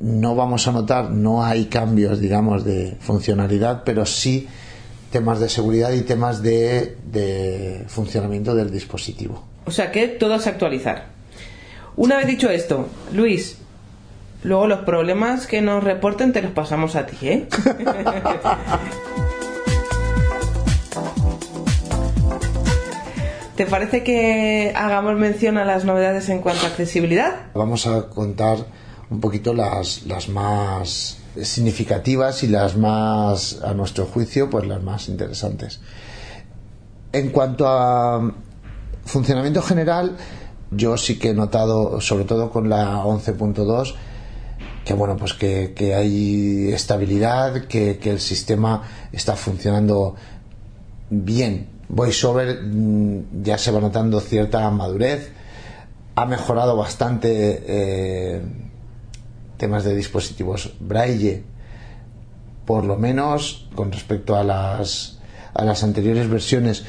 no 0.00 0.34
vamos 0.34 0.66
a 0.66 0.72
notar, 0.72 1.10
no 1.10 1.44
hay 1.44 1.66
cambios, 1.66 2.20
digamos, 2.20 2.64
de 2.64 2.96
funcionalidad, 3.00 3.82
pero 3.84 4.04
sí 4.06 4.48
temas 5.10 5.38
de 5.40 5.48
seguridad 5.48 5.92
y 5.92 6.00
temas 6.00 6.42
de, 6.42 6.96
de 7.10 7.84
funcionamiento 7.86 8.54
del 8.54 8.70
dispositivo. 8.70 9.44
O 9.66 9.70
sea 9.70 9.92
que 9.92 10.08
todo 10.08 10.34
es 10.34 10.46
actualizar. 10.46 11.06
Una 11.96 12.16
vez 12.16 12.26
dicho 12.26 12.50
esto, 12.50 12.88
Luis, 13.12 13.58
luego 14.44 14.66
los 14.68 14.80
problemas 14.80 15.46
que 15.48 15.60
nos 15.62 15.82
reporten 15.82 16.32
te 16.32 16.40
los 16.42 16.52
pasamos 16.52 16.94
a 16.94 17.06
ti, 17.06 17.16
¿eh? 17.22 17.48
¿Te 23.56 23.66
parece 23.66 24.02
que 24.02 24.72
hagamos 24.76 25.16
mención 25.16 25.58
a 25.58 25.64
las 25.64 25.84
novedades 25.84 26.28
en 26.28 26.40
cuanto 26.40 26.66
a 26.66 26.68
accesibilidad? 26.68 27.52
Vamos 27.54 27.86
a 27.86 28.08
contar 28.08 28.58
un 29.10 29.20
poquito 29.20 29.54
las, 29.54 30.04
las 30.06 30.28
más 30.28 31.18
significativas 31.40 32.42
y 32.42 32.48
las 32.48 32.76
más, 32.76 33.60
a 33.62 33.72
nuestro 33.74 34.06
juicio, 34.06 34.50
pues 34.50 34.66
las 34.66 34.82
más 34.82 35.08
interesantes. 35.08 35.80
En 37.12 37.30
cuanto 37.30 37.68
a 37.68 38.32
funcionamiento 39.04 39.62
general, 39.62 40.16
yo 40.72 40.96
sí 40.96 41.18
que 41.18 41.30
he 41.30 41.34
notado, 41.34 42.00
sobre 42.00 42.24
todo 42.24 42.50
con 42.50 42.68
la 42.68 43.04
11.2, 43.04 43.94
que 44.84 44.92
bueno, 44.94 45.16
pues 45.16 45.32
que, 45.34 45.72
que 45.74 45.94
hay 45.94 46.70
estabilidad, 46.72 47.66
que, 47.66 47.98
que, 47.98 48.10
el 48.10 48.20
sistema 48.20 48.82
está 49.12 49.34
funcionando 49.34 50.14
bien. 51.08 51.68
VoiceOver 51.88 52.62
mm, 52.62 53.42
ya 53.42 53.56
se 53.56 53.70
va 53.70 53.80
notando 53.80 54.20
cierta 54.20 54.68
madurez, 54.70 55.32
ha 56.16 56.26
mejorado 56.26 56.76
bastante 56.76 57.62
eh, 57.66 58.42
temas 59.56 59.84
de 59.84 59.94
dispositivos 59.94 60.74
braille, 60.80 61.42
por 62.66 62.84
lo 62.84 62.96
menos 62.96 63.68
con 63.74 63.90
respecto 63.90 64.36
a 64.36 64.44
las, 64.44 65.18
a 65.54 65.64
las 65.64 65.82
anteriores 65.82 66.28
versiones. 66.28 66.84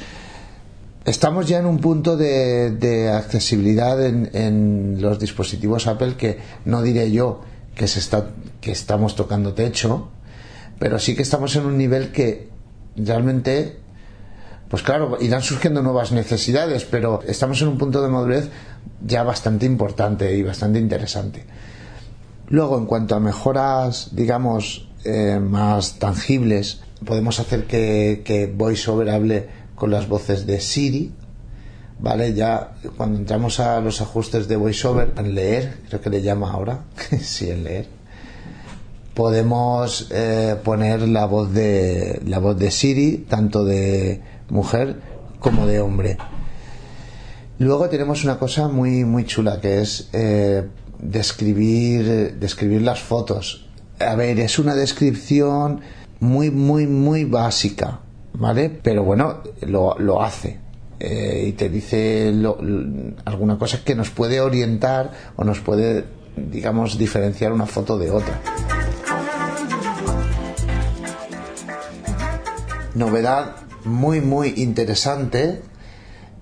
Estamos 1.06 1.48
ya 1.48 1.60
en 1.60 1.66
un 1.68 1.78
punto 1.78 2.18
de, 2.18 2.72
de 2.72 3.12
accesibilidad 3.12 4.04
en, 4.04 4.30
en, 4.34 4.98
los 5.00 5.20
dispositivos 5.20 5.86
Apple 5.88 6.16
que 6.18 6.40
no 6.66 6.82
diré 6.82 7.12
yo 7.12 7.42
que, 7.76 7.88
se 7.88 8.00
está, 8.00 8.32
que 8.62 8.72
estamos 8.72 9.16
tocando 9.16 9.54
techo, 9.54 10.10
pero 10.80 11.00
sí 11.00 11.16
que 11.16 11.22
estamos 11.22 11.56
en 11.56 11.66
un 11.66 11.78
nivel 11.78 12.12
que 12.12 12.50
realmente, 12.96 13.78
pues 14.70 14.82
claro, 14.82 15.18
irán 15.22 15.42
surgiendo 15.42 15.82
nuevas 15.82 16.12
necesidades, 16.12 16.86
pero 16.86 17.22
estamos 17.28 17.62
en 17.62 17.68
un 17.68 17.78
punto 17.78 18.02
de 18.02 18.10
madurez 18.10 18.50
ya 19.06 19.24
bastante 19.24 19.66
importante 19.66 20.36
y 20.36 20.44
bastante 20.44 20.80
interesante. 20.80 21.46
Luego, 22.48 22.78
en 22.78 22.86
cuanto 22.86 23.16
a 23.16 23.20
mejoras, 23.20 24.10
digamos, 24.14 24.88
eh, 25.04 25.40
más 25.40 26.00
tangibles, 26.00 26.82
podemos 27.06 27.40
hacer 27.40 27.66
que, 27.66 28.22
que 28.24 28.48
VoiceOver 28.48 29.10
hable 29.10 29.50
con 29.76 29.92
las 29.92 30.08
voces 30.08 30.46
de 30.46 30.60
Siri, 30.60 31.12
¿vale? 32.00 32.34
Ya 32.34 32.74
cuando 32.98 33.20
entramos 33.20 33.60
a 33.60 33.80
los 33.82 34.02
ajustes 34.02 34.48
de 34.48 34.56
VoiceOver, 34.56 35.14
en 35.18 35.36
leer, 35.36 35.80
creo 35.88 36.02
que 36.02 36.10
le 36.10 36.22
llama 36.22 36.52
ahora, 36.52 36.86
sí, 37.22 37.50
en 37.50 37.64
leer, 37.64 37.88
podemos 39.14 40.08
eh, 40.12 40.56
poner 40.64 41.08
la 41.08 41.26
voz 41.26 41.54
de 41.54 42.22
la 42.26 42.40
voz 42.40 42.58
de 42.58 42.72
Siri, 42.72 43.26
tanto 43.30 43.64
de 43.64 44.22
mujer 44.50 45.00
como 45.40 45.66
de 45.68 45.80
hombre. 45.80 46.18
Luego 47.58 47.88
tenemos 47.88 48.24
una 48.26 48.38
cosa 48.38 48.68
muy 48.68 49.06
muy 49.06 49.26
chula 49.26 49.62
que 49.62 49.80
es 49.82 50.10
eh, 50.12 50.68
describir, 51.00 52.38
describir 52.38 52.82
las 52.82 53.00
fotos. 53.00 53.70
A 54.00 54.16
ver, 54.16 54.40
es 54.40 54.60
una 54.60 54.76
descripción 54.76 55.80
muy, 56.20 56.52
muy, 56.52 56.86
muy 56.86 57.24
básica, 57.24 58.02
¿vale? 58.34 58.70
Pero 58.70 59.04
bueno, 59.04 59.42
lo, 59.62 59.98
lo 60.00 60.22
hace. 60.22 60.65
Eh, 61.00 61.46
y 61.48 61.52
te 61.54 61.70
dice 61.70 62.32
lo, 62.34 62.58
alguna 63.26 63.58
cosa 63.58 63.84
que 63.84 63.96
nos 63.96 64.10
puede 64.10 64.40
orientar 64.40 65.12
o 65.36 65.44
nos 65.44 65.60
puede, 65.60 66.06
digamos, 66.36 66.98
diferenciar 66.98 67.52
una 67.52 67.66
foto 67.66 67.98
de 67.98 68.12
otra. 68.12 68.40
Novedad 72.94 73.58
muy, 73.84 74.22
muy 74.22 74.54
interesante 74.58 75.62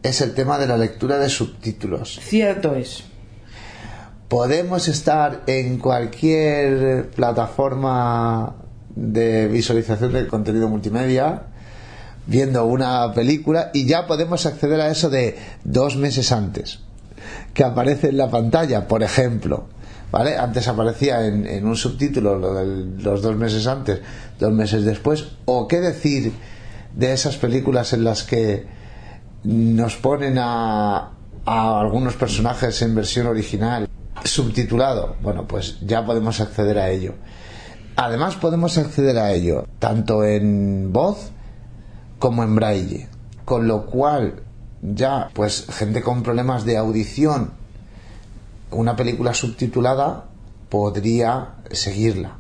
es 0.03 0.21
el 0.21 0.34
tema 0.34 0.59
de 0.59 0.67
la 0.67 0.77
lectura 0.77 1.17
de 1.17 1.30
subtítulos. 1.30 2.19
Cierto 2.21 2.75
es 2.75 3.05
podemos 4.34 4.88
estar 4.88 5.43
en 5.45 5.77
cualquier 5.77 7.11
plataforma 7.11 8.55
de 8.95 9.47
visualización 9.47 10.11
de 10.13 10.25
contenido 10.25 10.67
multimedia 10.67 11.52
viendo 12.25 12.65
una 12.65 13.13
película 13.13 13.71
y 13.73 13.85
ya 13.85 14.07
podemos 14.07 14.45
acceder 14.45 14.79
a 14.81 14.89
eso 14.89 15.09
de 15.09 15.37
dos 15.63 15.95
meses 15.97 16.31
antes 16.31 16.79
que 17.53 17.63
aparece 17.63 18.09
en 18.09 18.17
la 18.17 18.29
pantalla, 18.29 18.87
por 18.87 19.03
ejemplo. 19.03 19.65
¿Vale? 20.11 20.37
Antes 20.37 20.67
aparecía 20.67 21.25
en, 21.25 21.65
un 21.65 21.75
subtítulo 21.75 22.37
lo 22.37 22.63
los 22.63 23.23
dos 23.23 23.35
meses 23.35 23.65
antes, 23.65 23.99
dos 24.39 24.51
meses 24.53 24.85
después. 24.85 25.29
O 25.45 25.67
qué 25.67 25.79
decir 25.79 26.31
de 26.95 27.13
esas 27.13 27.37
películas 27.37 27.93
en 27.93 28.03
las 28.03 28.21
que 28.21 28.67
nos 29.43 29.95
ponen 29.95 30.37
a, 30.37 31.13
a 31.45 31.79
algunos 31.79 32.13
personajes 32.13 32.79
en 32.83 32.93
versión 32.93 33.25
original 33.25 33.89
subtitulado. 34.23 35.15
Bueno, 35.23 35.47
pues 35.47 35.79
ya 35.81 36.05
podemos 36.05 36.39
acceder 36.39 36.77
a 36.77 36.91
ello. 36.91 37.15
Además 37.95 38.35
podemos 38.35 38.77
acceder 38.77 39.17
a 39.17 39.31
ello 39.31 39.65
tanto 39.79 40.23
en 40.23 40.93
voz 40.93 41.32
como 42.23 42.41
en 42.41 42.55
braille. 42.55 43.09
Con 43.43 43.67
lo 43.67 43.85
cual 43.85 44.43
ya 44.81 45.29
pues 45.33 45.65
gente 45.69 46.01
con 46.01 46.23
problemas 46.23 46.63
de 46.63 46.77
audición, 46.77 47.51
una 48.71 48.95
película 48.95 49.33
subtitulada 49.33 50.23
podría 50.69 51.55
seguirla. 51.69 52.37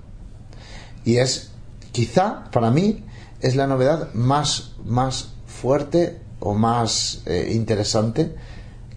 Y 1.03 1.17
es 1.17 1.51
quizá 1.91 2.45
para 2.49 2.71
mí 2.71 3.03
es 3.41 3.57
la 3.57 3.67
novedad 3.67 4.13
más, 4.13 4.71
más 4.85 5.33
fuerte 5.47 6.17
o 6.39 6.53
más 6.53 7.21
eh, 7.25 7.51
interesante 7.53 8.35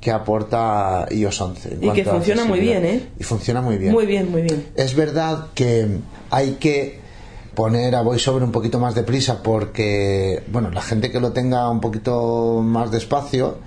que 0.00 0.12
aporta 0.12 1.08
iOS 1.10 1.40
11. 1.40 1.78
Y 1.82 1.90
que 1.90 2.04
funciona 2.04 2.44
muy 2.44 2.60
bien, 2.60 2.86
¿eh? 2.86 3.08
Y 3.18 3.24
funciona 3.24 3.60
muy 3.60 3.76
bien. 3.76 3.90
Muy 3.90 4.06
bien, 4.06 4.30
muy 4.30 4.42
bien. 4.42 4.68
Es 4.76 4.94
verdad 4.94 5.48
que 5.52 5.98
hay 6.30 6.52
que 6.60 7.05
poner 7.56 7.96
a 7.96 8.02
VoiceOver 8.02 8.44
un 8.44 8.52
poquito 8.52 8.78
más 8.78 8.94
deprisa 8.94 9.42
porque, 9.42 10.44
bueno, 10.52 10.70
la 10.70 10.82
gente 10.82 11.10
que 11.10 11.18
lo 11.18 11.32
tenga 11.32 11.68
un 11.70 11.80
poquito 11.80 12.60
más 12.62 12.92
despacio, 12.92 13.58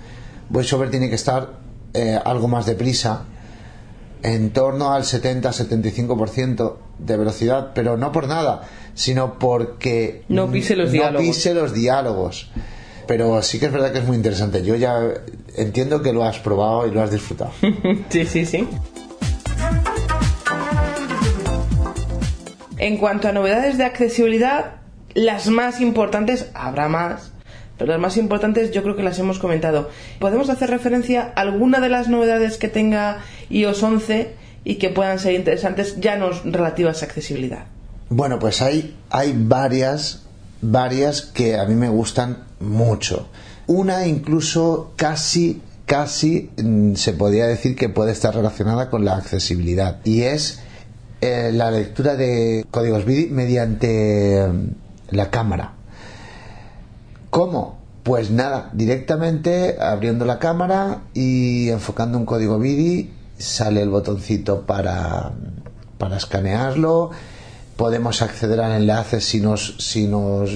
VoiceOver 0.48 0.90
tiene 0.90 1.10
que 1.10 1.16
estar 1.16 1.58
eh, 1.92 2.18
algo 2.24 2.48
más 2.48 2.64
deprisa, 2.64 3.24
en 4.22 4.52
torno 4.52 4.92
al 4.92 5.02
70-75% 5.02 6.76
de 6.98 7.16
velocidad, 7.16 7.72
pero 7.74 7.96
no 7.96 8.12
por 8.12 8.28
nada, 8.28 8.62
sino 8.94 9.38
porque 9.38 10.24
no 10.28 10.50
pise 10.50 10.76
los 10.76 10.86
no 10.86 10.92
diálogos. 10.92 11.26
Pise 11.26 11.54
los 11.54 11.74
diálogos 11.74 12.50
pero 13.10 13.42
sí 13.42 13.58
que 13.58 13.66
es 13.66 13.72
verdad 13.72 13.90
que 13.90 13.98
es 13.98 14.04
muy 14.04 14.14
interesante. 14.14 14.62
Yo 14.62 14.76
ya 14.76 15.00
entiendo 15.56 16.00
que 16.00 16.12
lo 16.12 16.22
has 16.22 16.38
probado 16.38 16.86
y 16.86 16.92
lo 16.92 17.02
has 17.02 17.10
disfrutado. 17.10 17.50
sí, 18.08 18.24
sí, 18.24 18.46
sí. 18.46 18.68
En 22.80 22.96
cuanto 22.96 23.28
a 23.28 23.32
novedades 23.32 23.76
de 23.76 23.84
accesibilidad, 23.84 24.76
las 25.12 25.48
más 25.48 25.82
importantes, 25.82 26.46
habrá 26.54 26.88
más, 26.88 27.30
pero 27.76 27.92
las 27.92 28.00
más 28.00 28.16
importantes 28.16 28.70
yo 28.70 28.82
creo 28.82 28.96
que 28.96 29.02
las 29.02 29.18
hemos 29.18 29.38
comentado. 29.38 29.90
¿Podemos 30.18 30.48
hacer 30.48 30.70
referencia 30.70 31.30
a 31.36 31.42
alguna 31.42 31.80
de 31.80 31.90
las 31.90 32.08
novedades 32.08 32.56
que 32.56 32.68
tenga 32.68 33.18
iOS 33.50 33.82
11 33.82 34.34
y 34.64 34.76
que 34.76 34.88
puedan 34.88 35.18
ser 35.18 35.34
interesantes 35.34 36.00
ya 36.00 36.16
no 36.16 36.30
relativas 36.30 37.02
a 37.02 37.04
accesibilidad? 37.04 37.66
Bueno, 38.08 38.38
pues 38.38 38.62
hay, 38.62 38.96
hay 39.10 39.34
varias, 39.36 40.24
varias 40.62 41.20
que 41.20 41.58
a 41.58 41.66
mí 41.66 41.74
me 41.74 41.90
gustan 41.90 42.44
mucho. 42.60 43.28
Una 43.66 44.06
incluso 44.06 44.94
casi, 44.96 45.60
casi 45.84 46.50
se 46.94 47.12
podría 47.12 47.46
decir 47.46 47.76
que 47.76 47.90
puede 47.90 48.12
estar 48.12 48.34
relacionada 48.34 48.88
con 48.88 49.04
la 49.04 49.16
accesibilidad 49.16 50.00
y 50.02 50.22
es 50.22 50.62
eh, 51.20 51.50
la 51.52 51.70
lectura 51.70 52.16
de 52.16 52.64
códigos 52.70 53.04
BIDI 53.04 53.26
mediante 53.30 54.38
eh, 54.44 54.48
la 55.10 55.30
cámara. 55.30 55.74
¿Cómo? 57.30 57.78
Pues 58.02 58.30
nada, 58.30 58.70
directamente 58.72 59.76
abriendo 59.80 60.24
la 60.24 60.38
cámara 60.38 61.02
y 61.14 61.68
enfocando 61.68 62.18
un 62.18 62.24
código 62.26 62.58
BIDI 62.58 63.10
sale 63.38 63.82
el 63.82 63.90
botoncito 63.90 64.62
para, 64.66 65.32
para 65.98 66.16
escanearlo. 66.16 67.10
Podemos 67.76 68.20
acceder 68.22 68.60
al 68.60 68.72
enlace 68.72 69.20
si 69.20 69.40
nos, 69.40 69.76
si 69.78 70.06
nos 70.06 70.50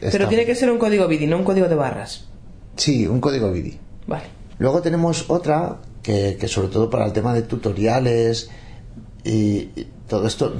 Pero 0.00 0.08
está- 0.08 0.28
tiene 0.28 0.44
que 0.46 0.54
ser 0.54 0.70
un 0.70 0.78
código 0.78 1.06
BIDI, 1.06 1.26
no 1.26 1.36
un 1.38 1.44
código 1.44 1.68
de 1.68 1.74
barras. 1.74 2.24
Sí, 2.76 3.06
un 3.06 3.20
código 3.20 3.50
BIDI. 3.52 3.78
Vale. 4.06 4.24
Luego 4.58 4.80
tenemos 4.82 5.26
otra 5.28 5.76
que, 6.02 6.36
que 6.40 6.48
sobre 6.48 6.68
todo 6.68 6.90
para 6.90 7.04
el 7.06 7.12
tema 7.12 7.34
de 7.34 7.42
tutoriales 7.42 8.50
y, 9.24 9.68
todo 10.08 10.26
esto 10.26 10.52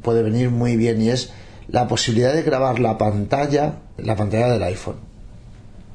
puede 0.00 0.22
venir 0.22 0.48
muy 0.50 0.76
bien 0.76 1.02
y 1.02 1.10
es 1.10 1.30
la 1.68 1.86
posibilidad 1.88 2.32
de 2.32 2.42
grabar 2.42 2.78
la 2.78 2.96
pantalla, 2.96 3.80
la 3.98 4.16
pantalla 4.16 4.48
del 4.48 4.62
iPhone. 4.62 4.96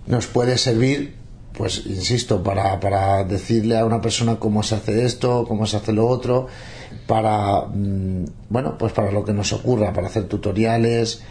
Nos 0.05 0.27
puede 0.27 0.59
servir, 0.59 1.15
pues 1.53 1.87
insisto, 1.87 2.43
para, 2.43 2.79
para 2.79 3.23
decirle 3.23 3.79
a 3.79 3.85
una 3.85 3.99
persona 3.99 4.35
cómo 4.35 4.61
se 4.61 4.75
hace 4.75 5.05
esto, 5.05 5.45
cómo 5.47 5.65
se 5.65 5.77
hace 5.77 5.91
lo 5.91 6.07
otro, 6.07 6.45
para, 7.07 7.61
mm, 7.61 8.25
bueno, 8.49 8.77
pues 8.77 8.93
para 8.93 9.11
lo 9.11 9.25
que 9.25 9.33
nos 9.33 9.53
ocurra, 9.53 9.91
para 9.91 10.05
hacer 10.05 10.25
tutoriales, 10.25 11.23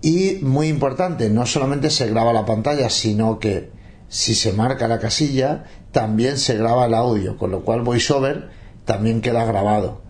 y 0.00 0.38
muy 0.42 0.68
importante, 0.68 1.28
no 1.30 1.46
solamente 1.46 1.90
se 1.90 2.08
graba 2.08 2.32
la 2.32 2.46
pantalla, 2.46 2.88
sino 2.88 3.38
que 3.38 3.70
si 4.08 4.34
se 4.34 4.52
marca 4.52 4.88
la 4.88 5.00
casilla, 5.00 5.64
también 5.90 6.38
se 6.38 6.56
graba 6.56 6.86
el 6.86 6.94
audio, 6.94 7.36
con 7.36 7.50
lo 7.50 7.62
cual 7.62 7.82
VoiceOver 7.82 8.55
también 8.86 9.20
queda 9.20 9.44
grabado. 9.44 10.00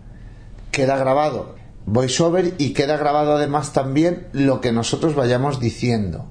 Queda 0.71 0.95
grabado 0.95 1.57
VoiceOver 1.87 2.53
y 2.57 2.73
queda 2.73 2.97
grabado 2.97 3.37
además 3.37 3.71
también 3.71 4.27
lo 4.33 4.61
que 4.61 4.71
nosotros 4.71 5.15
vayamos 5.15 5.59
diciendo. 5.59 6.25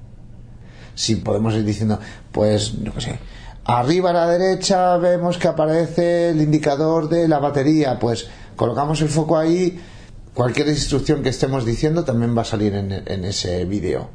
Si 0.93 1.15
podemos 1.15 1.55
ir 1.55 1.65
diciendo, 1.65 1.99
pues, 2.31 2.75
no 2.75 2.99
sé, 3.01 3.19
arriba 3.65 4.11
a 4.11 4.13
la 4.13 4.27
derecha 4.27 4.97
vemos 4.97 5.37
que 5.37 5.47
aparece 5.47 6.29
el 6.29 6.41
indicador 6.41 7.09
de 7.09 7.27
la 7.27 7.39
batería, 7.39 7.97
pues 7.99 8.27
colocamos 8.55 9.01
el 9.01 9.09
foco 9.09 9.37
ahí, 9.37 9.79
cualquier 10.35 10.67
instrucción 10.67 11.23
que 11.23 11.29
estemos 11.29 11.65
diciendo 11.65 12.03
también 12.03 12.37
va 12.37 12.43
a 12.43 12.45
salir 12.45 12.75
en, 12.75 13.25
ese 13.25 13.65
vídeo. 13.65 14.09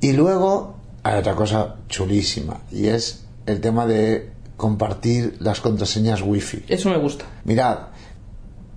Y 0.00 0.12
luego 0.12 0.76
hay 1.02 1.18
otra 1.18 1.34
cosa 1.34 1.76
chulísima 1.88 2.60
y 2.70 2.88
es 2.88 3.24
el 3.46 3.60
tema 3.60 3.86
de 3.86 4.30
compartir 4.56 5.36
las 5.40 5.60
contraseñas 5.60 6.22
wifi. 6.22 6.64
Eso 6.68 6.90
me 6.90 6.98
gusta. 6.98 7.24
Mirad, 7.44 7.78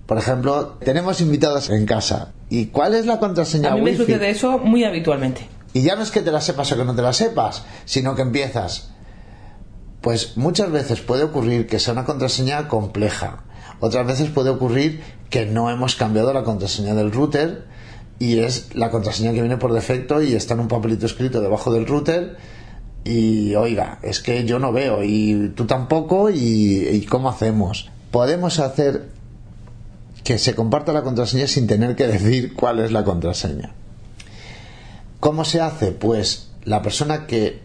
por 0.06 0.18
ejemplo, 0.18 0.76
tenemos 0.84 1.20
invitados 1.20 1.70
en 1.70 1.86
casa. 1.86 2.32
¿Y 2.48 2.66
cuál 2.66 2.94
es 2.94 3.06
la 3.06 3.18
contraseña 3.18 3.70
A 3.72 3.74
mí 3.74 3.82
me 3.82 3.90
wifi? 3.92 4.04
sucede 4.04 4.30
eso 4.30 4.58
muy 4.58 4.84
habitualmente. 4.84 5.48
Y 5.72 5.82
ya 5.82 5.94
no 5.94 6.02
es 6.02 6.10
que 6.10 6.20
te 6.20 6.32
la 6.32 6.40
sepas 6.40 6.72
o 6.72 6.76
que 6.76 6.84
no 6.84 6.94
te 6.96 7.02
la 7.02 7.12
sepas, 7.12 7.64
sino 7.84 8.14
que 8.16 8.22
empiezas. 8.22 8.90
Pues 10.00 10.36
muchas 10.36 10.72
veces 10.72 11.00
puede 11.00 11.22
ocurrir 11.24 11.66
que 11.66 11.78
sea 11.78 11.92
una 11.92 12.04
contraseña 12.04 12.66
compleja. 12.68 13.44
Otras 13.80 14.06
veces 14.06 14.30
puede 14.30 14.50
ocurrir 14.50 15.02
que 15.30 15.46
no 15.46 15.70
hemos 15.70 15.94
cambiado 15.94 16.32
la 16.32 16.42
contraseña 16.42 16.94
del 16.94 17.12
router 17.12 17.64
y 18.18 18.40
es 18.40 18.74
la 18.74 18.90
contraseña 18.90 19.32
que 19.32 19.40
viene 19.40 19.56
por 19.58 19.72
defecto 19.72 20.20
y 20.20 20.34
está 20.34 20.54
en 20.54 20.60
un 20.60 20.68
papelito 20.68 21.06
escrito 21.06 21.40
debajo 21.40 21.72
del 21.72 21.86
router 21.86 22.36
y 23.04 23.54
oiga, 23.54 23.98
es 24.02 24.20
que 24.20 24.44
yo 24.44 24.58
no 24.58 24.72
veo 24.72 25.02
y 25.02 25.52
tú 25.54 25.66
tampoco 25.66 26.30
y, 26.30 27.06
¿cómo 27.08 27.28
hacemos? 27.28 27.90
Podemos 28.10 28.58
hacer 28.58 29.08
que 30.24 30.38
se 30.38 30.54
comparta 30.54 30.92
la 30.92 31.02
contraseña 31.02 31.46
sin 31.46 31.66
tener 31.66 31.96
que 31.96 32.06
decir 32.06 32.54
cuál 32.54 32.80
es 32.80 32.92
la 32.92 33.04
contraseña. 33.04 33.72
¿Cómo 35.18 35.44
se 35.44 35.60
hace? 35.60 35.92
Pues 35.92 36.50
la 36.64 36.82
persona 36.82 37.26
que 37.26 37.62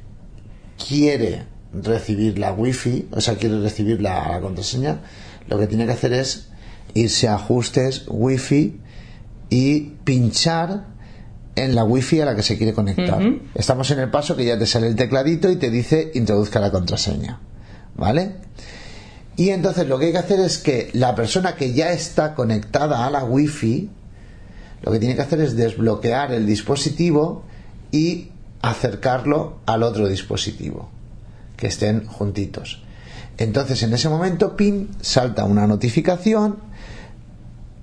quiere 0.87 1.43
recibir 1.73 2.39
la 2.39 2.53
wifi, 2.53 3.07
o 3.11 3.19
sea, 3.19 3.35
quiere 3.35 3.59
recibir 3.59 4.01
la, 4.01 4.29
la 4.29 4.41
contraseña, 4.41 5.01
lo 5.47 5.59
que 5.59 5.67
tiene 5.67 5.85
que 5.85 5.91
hacer 5.91 6.13
es 6.13 6.47
irse 6.93 7.27
a 7.27 7.35
ajustes 7.35 8.05
wifi 8.07 8.79
y 9.49 9.81
pinchar 10.05 10.94
en 11.55 11.75
la 11.75 11.83
wifi 11.83 12.21
a 12.21 12.25
la 12.25 12.35
que 12.35 12.43
se 12.43 12.57
quiere 12.57 12.73
conectar. 12.73 13.21
Estamos 13.53 13.89
en 13.91 13.99
el 13.99 14.09
paso 14.09 14.35
que 14.35 14.45
ya 14.45 14.57
te 14.57 14.65
sale 14.65 14.87
el 14.87 14.95
tecladito 14.95 15.49
y 15.49 15.55
te 15.55 15.69
dice 15.69 16.11
introduzca 16.13 16.59
la 16.59 16.71
contraseña. 16.71 17.39
¿Vale? 17.95 18.35
Y 19.37 19.49
entonces 19.49 19.87
lo 19.87 19.99
que 19.99 20.07
hay 20.07 20.11
que 20.11 20.17
hacer 20.17 20.39
es 20.39 20.57
que 20.57 20.89
la 20.93 21.15
persona 21.15 21.55
que 21.55 21.73
ya 21.73 21.91
está 21.91 22.35
conectada 22.35 23.05
a 23.05 23.09
la 23.09 23.23
wifi, 23.23 23.89
lo 24.81 24.91
que 24.91 24.99
tiene 24.99 25.15
que 25.15 25.21
hacer 25.21 25.41
es 25.41 25.55
desbloquear 25.55 26.31
el 26.31 26.45
dispositivo 26.45 27.43
y 27.91 28.31
acercarlo 28.61 29.59
al 29.65 29.83
otro 29.83 30.07
dispositivo, 30.07 30.89
que 31.57 31.67
estén 31.67 32.05
juntitos. 32.05 32.83
Entonces 33.37 33.83
en 33.83 33.93
ese 33.93 34.09
momento, 34.09 34.55
pin, 34.55 34.89
salta 35.01 35.43
una 35.45 35.67
notificación 35.67 36.57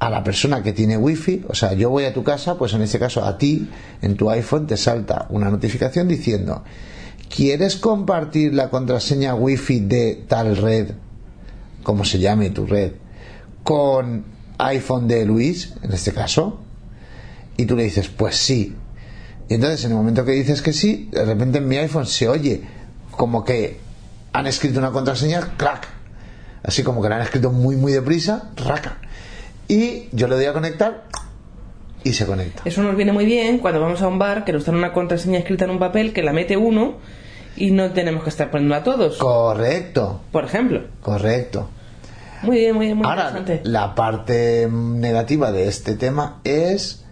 a 0.02 0.10
la 0.10 0.24
persona 0.24 0.64
que 0.64 0.72
tiene 0.72 0.96
wifi, 0.96 1.44
o 1.48 1.54
sea, 1.54 1.74
yo 1.74 1.88
voy 1.88 2.06
a 2.06 2.12
tu 2.12 2.24
casa, 2.24 2.58
pues 2.58 2.72
en 2.72 2.82
este 2.82 2.98
caso 2.98 3.24
a 3.24 3.38
ti, 3.38 3.70
en 4.00 4.16
tu 4.16 4.30
iPhone, 4.30 4.66
te 4.66 4.76
salta 4.76 5.28
una 5.30 5.48
notificación 5.48 6.08
diciendo, 6.08 6.64
¿quieres 7.32 7.76
compartir 7.76 8.52
la 8.52 8.68
contraseña 8.68 9.36
wifi 9.36 9.78
de 9.78 10.24
tal 10.26 10.56
red, 10.56 10.90
como 11.84 12.04
se 12.04 12.18
llame 12.18 12.50
tu 12.50 12.66
red, 12.66 12.94
con 13.62 14.24
iPhone 14.58 15.06
de 15.06 15.24
Luis, 15.24 15.72
en 15.82 15.92
este 15.92 16.12
caso? 16.12 16.58
Y 17.56 17.66
tú 17.66 17.76
le 17.76 17.84
dices, 17.84 18.08
pues 18.08 18.34
sí. 18.34 18.74
Y 19.48 19.54
entonces 19.54 19.84
en 19.84 19.92
el 19.92 19.98
momento 19.98 20.24
que 20.24 20.32
dices 20.32 20.62
que 20.62 20.72
sí, 20.72 21.10
de 21.12 21.24
repente 21.24 21.58
en 21.58 21.68
mi 21.68 21.76
iPhone 21.76 22.06
se 22.06 22.28
oye 22.28 22.60
como 23.12 23.44
que 23.44 23.78
han 24.32 24.48
escrito 24.48 24.80
una 24.80 24.90
contraseña, 24.90 25.56
crack. 25.56 25.86
Así 26.64 26.82
como 26.82 27.00
que 27.02 27.08
la 27.08 27.16
han 27.16 27.22
escrito 27.22 27.52
muy, 27.52 27.76
muy 27.76 27.92
deprisa, 27.92 28.50
raca. 28.56 28.98
Y 29.73 30.09
yo 30.12 30.28
le 30.28 30.35
doy 30.36 30.44
a 30.44 30.53
conectar 30.53 31.05
y 32.05 32.12
se 32.12 32.27
conecta. 32.27 32.62
Eso 32.65 32.82
nos 32.82 32.94
viene 32.97 33.12
muy 33.12 33.24
bien 33.24 33.59
cuando 33.59 33.81
vamos 33.81 34.03
a 34.03 34.09
un 34.09 34.19
bar 34.19 34.44
que 34.44 34.53
nos 34.53 34.66
dan 34.66 34.74
una 34.74 34.93
contraseña 34.93 35.39
escrita 35.39 35.65
en 35.65 35.70
un 35.70 35.78
papel 35.78 36.12
que 36.12 36.23
la 36.23 36.32
mete 36.32 36.57
uno 36.57 36.97
y 37.57 37.70
no 37.70 37.93
tenemos 37.93 38.23
que 38.23 38.28
estar 38.31 38.51
poniéndola 38.51 38.81
a 38.81 38.85
todos. 38.85 39.16
Correcto. 39.19 40.20
Por 40.31 40.44
ejemplo. 40.44 40.82
Correcto. 41.01 41.69
Muy 42.43 42.59
bien, 42.59 42.74
muy 42.74 42.86
bien, 42.86 42.99
muy 42.99 43.07
Ahora, 43.07 43.28
interesante. 43.31 43.61
la 43.70 43.94
parte 43.94 44.69
negativa 44.70 45.53
de 45.53 45.69
este 45.69 45.94
tema 45.94 46.40
es 46.44 47.05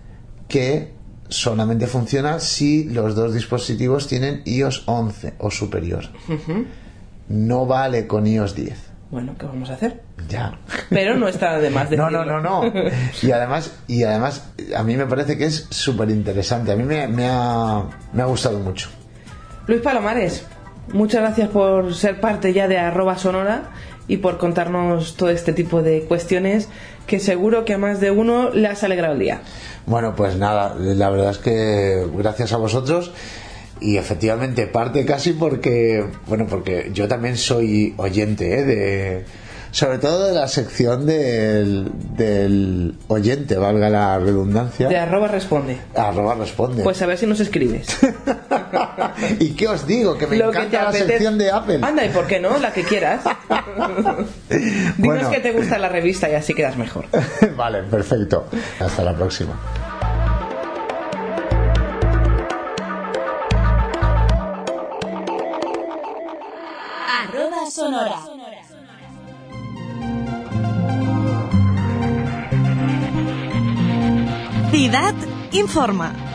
que 0.48 0.92
solamente 1.28 1.86
funciona 1.86 2.40
si 2.40 2.84
los 2.84 3.14
dos 3.14 3.32
dispositivos 3.32 4.08
tienen 4.08 4.42
iOS 4.44 4.82
11 4.86 5.34
o 5.38 5.50
superior. 5.50 6.06
No 7.28 7.64
vale 7.66 8.06
con 8.08 8.26
iOS 8.26 8.54
10. 8.56 8.89
Bueno, 9.10 9.34
¿qué 9.36 9.46
vamos 9.46 9.68
a 9.70 9.74
hacer? 9.74 10.02
Ya. 10.28 10.56
Pero 10.88 11.16
no 11.16 11.26
está 11.26 11.58
de 11.58 11.70
más 11.70 11.90
No, 11.96 12.10
no, 12.10 12.24
no, 12.24 12.40
no. 12.40 12.62
Y 13.22 13.32
además, 13.32 13.72
y 13.88 14.04
además 14.04 14.52
a 14.76 14.82
mí 14.84 14.96
me 14.96 15.06
parece 15.06 15.36
que 15.36 15.46
es 15.46 15.66
súper 15.70 16.10
interesante. 16.10 16.72
A 16.72 16.76
mí 16.76 16.84
me, 16.84 17.08
me 17.08 17.28
ha, 17.28 17.82
me 18.12 18.22
ha 18.22 18.26
gustado 18.26 18.60
mucho. 18.60 18.88
Luis 19.66 19.80
Palomares, 19.82 20.46
muchas 20.92 21.22
gracias 21.22 21.48
por 21.48 21.94
ser 21.94 22.20
parte 22.20 22.52
ya 22.52 22.68
de 22.68 22.78
arroba 22.78 23.18
sonora 23.18 23.70
y 24.06 24.18
por 24.18 24.38
contarnos 24.38 25.16
todo 25.16 25.30
este 25.30 25.52
tipo 25.52 25.82
de 25.82 26.02
cuestiones 26.02 26.68
que 27.06 27.18
seguro 27.18 27.64
que 27.64 27.74
a 27.74 27.78
más 27.78 28.00
de 28.00 28.12
uno 28.12 28.50
le 28.50 28.68
has 28.68 28.84
alegrado 28.84 29.14
el 29.14 29.20
día. 29.20 29.40
Bueno, 29.86 30.14
pues 30.14 30.36
nada, 30.36 30.74
la 30.78 31.10
verdad 31.10 31.30
es 31.30 31.38
que 31.38 32.06
gracias 32.14 32.52
a 32.52 32.56
vosotros 32.56 33.12
y 33.80 33.96
efectivamente 33.96 34.66
parte 34.66 35.04
casi 35.04 35.32
porque, 35.32 36.04
bueno, 36.26 36.46
porque 36.48 36.90
yo 36.92 37.08
también 37.08 37.36
soy 37.36 37.94
oyente, 37.96 38.58
¿eh? 38.60 38.64
de, 38.64 39.24
sobre 39.72 39.98
todo 39.98 40.26
de 40.26 40.34
la 40.34 40.48
sección 40.48 41.06
del, 41.06 41.90
del 42.16 42.94
oyente, 43.08 43.56
valga 43.56 43.88
la 43.88 44.18
redundancia. 44.18 44.88
De 44.88 44.98
arroba 44.98 45.28
responde. 45.28 45.78
Arroba 45.94 46.34
responde. 46.34 46.82
Pues 46.82 47.00
a 47.02 47.06
ver 47.06 47.16
si 47.18 47.26
nos 47.26 47.40
escribes. 47.40 47.86
¿Y 49.38 49.50
qué 49.50 49.68
os 49.68 49.86
digo? 49.86 50.18
Que 50.18 50.26
me 50.26 50.36
Lo 50.36 50.50
que 50.50 50.58
te 50.58 50.64
encanta 50.66 50.84
la 50.84 50.92
sección 50.92 51.38
de 51.38 51.50
Apple. 51.50 51.78
Anda, 51.82 52.04
¿y 52.04 52.08
por 52.08 52.26
qué 52.26 52.40
no? 52.40 52.58
La 52.58 52.72
que 52.72 52.82
quieras. 52.82 53.22
Dinos 54.50 54.94
Bueno. 54.98 55.30
que 55.30 55.40
te 55.40 55.52
gusta 55.52 55.78
la 55.78 55.88
revista 55.88 56.28
y 56.28 56.34
así 56.34 56.52
quedas 56.52 56.76
mejor. 56.76 57.06
vale, 57.56 57.82
perfecto. 57.84 58.46
Hasta 58.80 59.04
la 59.04 59.14
próxima. 59.14 59.58
Arroba 67.78 68.22
sonora. 68.26 68.60
Ciudad 74.72 75.14
informa. 75.52 76.29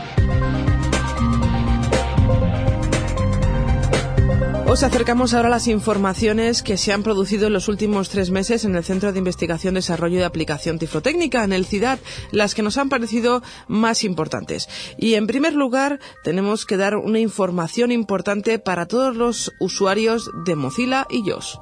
Os 4.68 4.82
acercamos 4.82 5.32
ahora 5.32 5.46
a 5.46 5.50
las 5.50 5.68
informaciones 5.68 6.64
que 6.64 6.76
se 6.76 6.92
han 6.92 7.04
producido 7.04 7.46
en 7.46 7.52
los 7.52 7.68
últimos 7.68 8.08
tres 8.08 8.30
meses 8.30 8.64
en 8.64 8.74
el 8.74 8.82
Centro 8.82 9.12
de 9.12 9.18
Investigación, 9.20 9.74
Desarrollo 9.74 10.18
y 10.18 10.22
Aplicación 10.24 10.80
Tiflotécnica, 10.80 11.44
en 11.44 11.52
el 11.52 11.66
CIDAD, 11.66 12.00
las 12.32 12.56
que 12.56 12.62
nos 12.62 12.76
han 12.76 12.88
parecido 12.88 13.42
más 13.68 14.02
importantes. 14.02 14.68
Y 14.98 15.14
en 15.14 15.28
primer 15.28 15.54
lugar, 15.54 16.00
tenemos 16.24 16.66
que 16.66 16.76
dar 16.76 16.96
una 16.96 17.20
información 17.20 17.92
importante 17.92 18.58
para 18.58 18.86
todos 18.86 19.14
los 19.14 19.52
usuarios 19.60 20.30
de 20.44 20.56
Mozilla 20.56 21.06
y 21.10 21.22
JOS. 21.30 21.60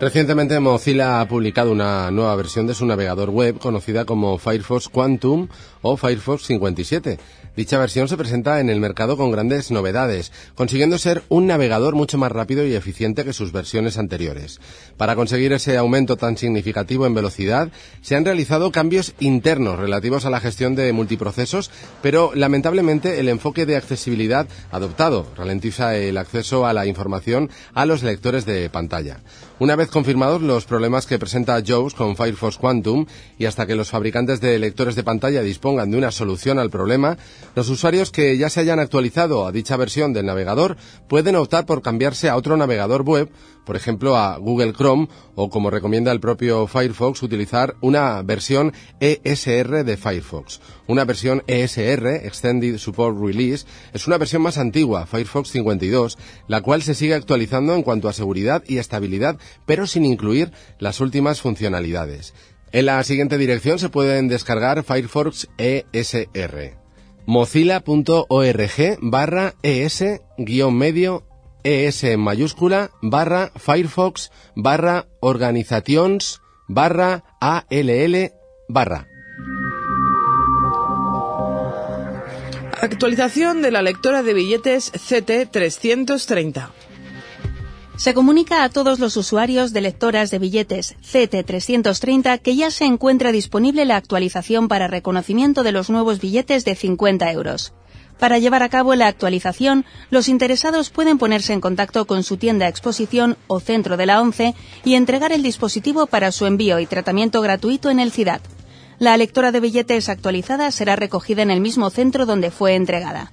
Recientemente 0.00 0.58
Mozilla 0.58 1.20
ha 1.20 1.28
publicado 1.28 1.70
una 1.70 2.10
nueva 2.10 2.34
versión 2.34 2.66
de 2.66 2.74
su 2.74 2.84
navegador 2.84 3.30
web 3.30 3.60
conocida 3.60 4.04
como 4.04 4.36
Firefox 4.36 4.88
Quantum 4.88 5.46
o 5.80 5.96
Firefox 5.96 6.46
57. 6.46 7.20
Dicha 7.54 7.78
versión 7.78 8.08
se 8.08 8.16
presenta 8.16 8.60
en 8.60 8.70
el 8.70 8.80
mercado 8.80 9.18
con 9.18 9.30
grandes 9.30 9.70
novedades, 9.70 10.32
consiguiendo 10.54 10.96
ser 10.96 11.22
un 11.28 11.46
navegador 11.46 11.94
mucho 11.94 12.16
más 12.16 12.32
rápido 12.32 12.66
y 12.66 12.74
eficiente 12.74 13.24
que 13.24 13.34
sus 13.34 13.52
versiones 13.52 13.98
anteriores. 13.98 14.58
Para 14.96 15.16
conseguir 15.16 15.52
ese 15.52 15.76
aumento 15.76 16.16
tan 16.16 16.38
significativo 16.38 17.04
en 17.04 17.12
velocidad, 17.12 17.70
se 18.00 18.16
han 18.16 18.24
realizado 18.24 18.72
cambios 18.72 19.14
internos 19.20 19.78
relativos 19.78 20.24
a 20.24 20.30
la 20.30 20.40
gestión 20.40 20.74
de 20.74 20.94
multiprocesos, 20.94 21.70
pero 22.00 22.32
lamentablemente 22.34 23.20
el 23.20 23.28
enfoque 23.28 23.66
de 23.66 23.76
accesibilidad 23.76 24.48
adoptado 24.70 25.26
ralentiza 25.36 25.94
el 25.96 26.16
acceso 26.16 26.66
a 26.66 26.72
la 26.72 26.86
información 26.86 27.50
a 27.74 27.84
los 27.84 28.02
lectores 28.02 28.46
de 28.46 28.70
pantalla. 28.70 29.20
Una 29.58 29.76
vez 29.76 29.90
confirmados 29.90 30.42
los 30.42 30.64
problemas 30.64 31.06
que 31.06 31.18
presenta 31.18 31.62
JAWS 31.62 31.94
con 31.94 32.16
Firefox 32.16 32.56
Quantum 32.56 33.06
y 33.38 33.44
hasta 33.44 33.66
que 33.66 33.76
los 33.76 33.90
fabricantes 33.90 34.40
de 34.40 34.58
lectores 34.58 34.96
de 34.96 35.04
pantalla 35.04 35.42
dispongan 35.42 35.90
de 35.90 35.98
una 35.98 36.10
solución 36.10 36.58
al 36.58 36.70
problema, 36.70 37.16
los 37.54 37.68
usuarios 37.68 38.10
que 38.10 38.36
ya 38.36 38.48
se 38.48 38.60
hayan 38.60 38.80
actualizado 38.80 39.46
a 39.46 39.52
dicha 39.52 39.76
versión 39.76 40.12
del 40.12 40.26
navegador 40.26 40.76
pueden 41.08 41.36
optar 41.36 41.64
por 41.66 41.82
cambiarse 41.82 42.28
a 42.28 42.36
otro 42.36 42.56
navegador 42.56 43.02
web, 43.02 43.30
por 43.64 43.76
ejemplo 43.76 44.16
a 44.16 44.36
Google 44.36 44.72
Chrome 44.72 45.08
o 45.34 45.50
como 45.50 45.70
recomienda 45.70 46.12
el 46.12 46.20
propio 46.20 46.66
Firefox 46.66 47.22
utilizar 47.22 47.76
una 47.80 48.20
versión 48.22 48.72
ESR 49.00 49.84
de 49.84 49.96
Firefox. 49.96 50.60
Una 50.86 51.04
versión 51.04 51.42
ESR, 51.46 52.06
Extended 52.24 52.78
Support 52.78 53.18
Release, 53.18 53.66
es 53.92 54.06
una 54.06 54.18
versión 54.18 54.42
más 54.42 54.58
antigua, 54.58 55.06
Firefox 55.06 55.50
52, 55.50 56.18
la 56.48 56.60
cual 56.60 56.82
se 56.82 56.94
sigue 56.94 57.14
actualizando 57.14 57.74
en 57.74 57.82
cuanto 57.82 58.08
a 58.08 58.12
seguridad 58.12 58.62
y 58.66 58.78
estabilidad, 58.78 59.38
pero 59.66 59.86
sin 59.86 60.04
incluir 60.04 60.52
las 60.78 61.00
últimas 61.00 61.40
funcionalidades. 61.40 62.34
En 62.72 62.86
la 62.86 63.02
siguiente 63.04 63.38
dirección 63.38 63.78
se 63.78 63.88
pueden 63.88 64.28
descargar 64.28 64.82
Firefox 64.82 65.48
ESR 65.58 66.82
mozilla.org 67.26 68.98
barra 69.00 69.54
es 69.62 70.04
guion 70.38 70.74
medio 70.76 71.24
es 71.64 72.04
en 72.04 72.20
mayúscula 72.20 72.90
barra 73.00 73.52
firefox 73.56 74.30
barra 74.54 75.06
organizations 75.20 76.40
barra 76.68 77.24
all 77.40 78.32
barra. 78.68 79.08
Actualización 82.80 83.62
de 83.62 83.70
la 83.70 83.82
lectora 83.82 84.22
de 84.22 84.34
billetes 84.34 84.92
CT330. 84.92 86.70
Se 87.96 88.14
comunica 88.14 88.64
a 88.64 88.68
todos 88.68 88.98
los 88.98 89.16
usuarios 89.16 89.72
de 89.72 89.82
lectoras 89.82 90.32
de 90.32 90.40
billetes 90.40 90.96
CT330 91.02 92.40
que 92.40 92.56
ya 92.56 92.72
se 92.72 92.84
encuentra 92.84 93.30
disponible 93.30 93.84
la 93.84 93.96
actualización 93.96 94.66
para 94.66 94.88
reconocimiento 94.88 95.62
de 95.62 95.70
los 95.70 95.90
nuevos 95.90 96.20
billetes 96.20 96.64
de 96.64 96.74
50 96.74 97.30
euros. 97.30 97.72
Para 98.22 98.38
llevar 98.38 98.62
a 98.62 98.68
cabo 98.68 98.94
la 98.94 99.08
actualización, 99.08 99.84
los 100.10 100.28
interesados 100.28 100.90
pueden 100.90 101.18
ponerse 101.18 101.54
en 101.54 101.60
contacto 101.60 102.06
con 102.06 102.22
su 102.22 102.36
tienda 102.36 102.68
exposición 102.68 103.36
o 103.48 103.58
centro 103.58 103.96
de 103.96 104.06
la 104.06 104.22
ONCE 104.22 104.54
y 104.84 104.94
entregar 104.94 105.32
el 105.32 105.42
dispositivo 105.42 106.06
para 106.06 106.30
su 106.30 106.46
envío 106.46 106.78
y 106.78 106.86
tratamiento 106.86 107.40
gratuito 107.40 107.90
en 107.90 107.98
el 107.98 108.12
CIDAD. 108.12 108.40
La 109.00 109.16
lectora 109.16 109.50
de 109.50 109.58
billetes 109.58 110.08
actualizada 110.08 110.70
será 110.70 110.94
recogida 110.94 111.42
en 111.42 111.50
el 111.50 111.60
mismo 111.60 111.90
centro 111.90 112.24
donde 112.24 112.52
fue 112.52 112.76
entregada. 112.76 113.32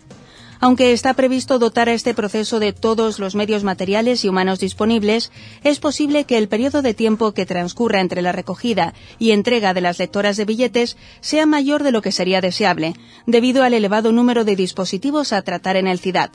Aunque 0.61 0.91
está 0.91 1.13
previsto 1.13 1.57
dotar 1.57 1.87
a 1.87 1.93
este 1.93 2.13
proceso 2.13 2.59
de 2.59 2.73
todos 2.73 3.17
los 3.17 3.33
medios 3.33 3.63
materiales 3.63 4.25
y 4.25 4.29
humanos 4.29 4.59
disponibles, 4.59 5.31
es 5.63 5.79
posible 5.79 6.25
que 6.25 6.37
el 6.37 6.49
periodo 6.49 6.81
de 6.81 6.93
tiempo 6.93 7.31
que 7.31 7.45
transcurra 7.45 8.01
entre 8.01 8.21
la 8.21 8.33
recogida 8.33 8.93
y 9.19 9.31
entrega 9.31 9.73
de 9.73 9.79
las 9.79 9.99
lectoras 9.99 10.35
de 10.35 10.43
billetes 10.43 10.97
sea 11.21 11.45
mayor 11.45 11.83
de 11.83 11.93
lo 11.93 12.01
que 12.01 12.11
sería 12.11 12.41
deseable, 12.41 12.93
debido 13.25 13.63
al 13.63 13.73
elevado 13.73 14.11
número 14.11 14.43
de 14.43 14.57
dispositivos 14.57 15.31
a 15.31 15.41
tratar 15.43 15.77
en 15.77 15.87
el 15.87 15.99
CIDAD. 15.99 16.31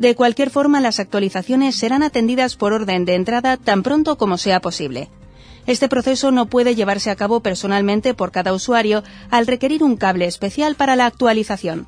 De 0.00 0.16
cualquier 0.16 0.50
forma, 0.50 0.80
las 0.80 0.98
actualizaciones 0.98 1.76
serán 1.76 2.02
atendidas 2.02 2.56
por 2.56 2.72
orden 2.72 3.04
de 3.04 3.14
entrada 3.14 3.56
tan 3.56 3.84
pronto 3.84 4.16
como 4.18 4.36
sea 4.36 4.60
posible. 4.60 5.10
Este 5.66 5.88
proceso 5.88 6.32
no 6.32 6.46
puede 6.46 6.74
llevarse 6.74 7.10
a 7.10 7.16
cabo 7.16 7.40
personalmente 7.40 8.14
por 8.14 8.32
cada 8.32 8.52
usuario 8.52 9.04
al 9.30 9.46
requerir 9.46 9.84
un 9.84 9.96
cable 9.96 10.24
especial 10.24 10.74
para 10.74 10.96
la 10.96 11.06
actualización. 11.06 11.86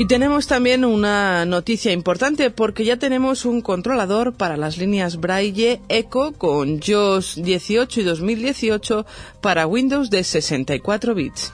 Y 0.00 0.06
tenemos 0.06 0.46
también 0.46 0.86
una 0.86 1.44
noticia 1.44 1.92
importante 1.92 2.50
porque 2.50 2.86
ya 2.86 2.96
tenemos 2.96 3.44
un 3.44 3.60
controlador 3.60 4.32
para 4.32 4.56
las 4.56 4.78
líneas 4.78 5.20
Braille 5.20 5.82
Eco 5.90 6.32
con 6.32 6.80
JOS 6.80 7.42
18 7.42 8.00
y 8.00 8.04
2018 8.04 9.04
para 9.42 9.66
Windows 9.66 10.08
de 10.08 10.24
64 10.24 11.14
bits. 11.14 11.52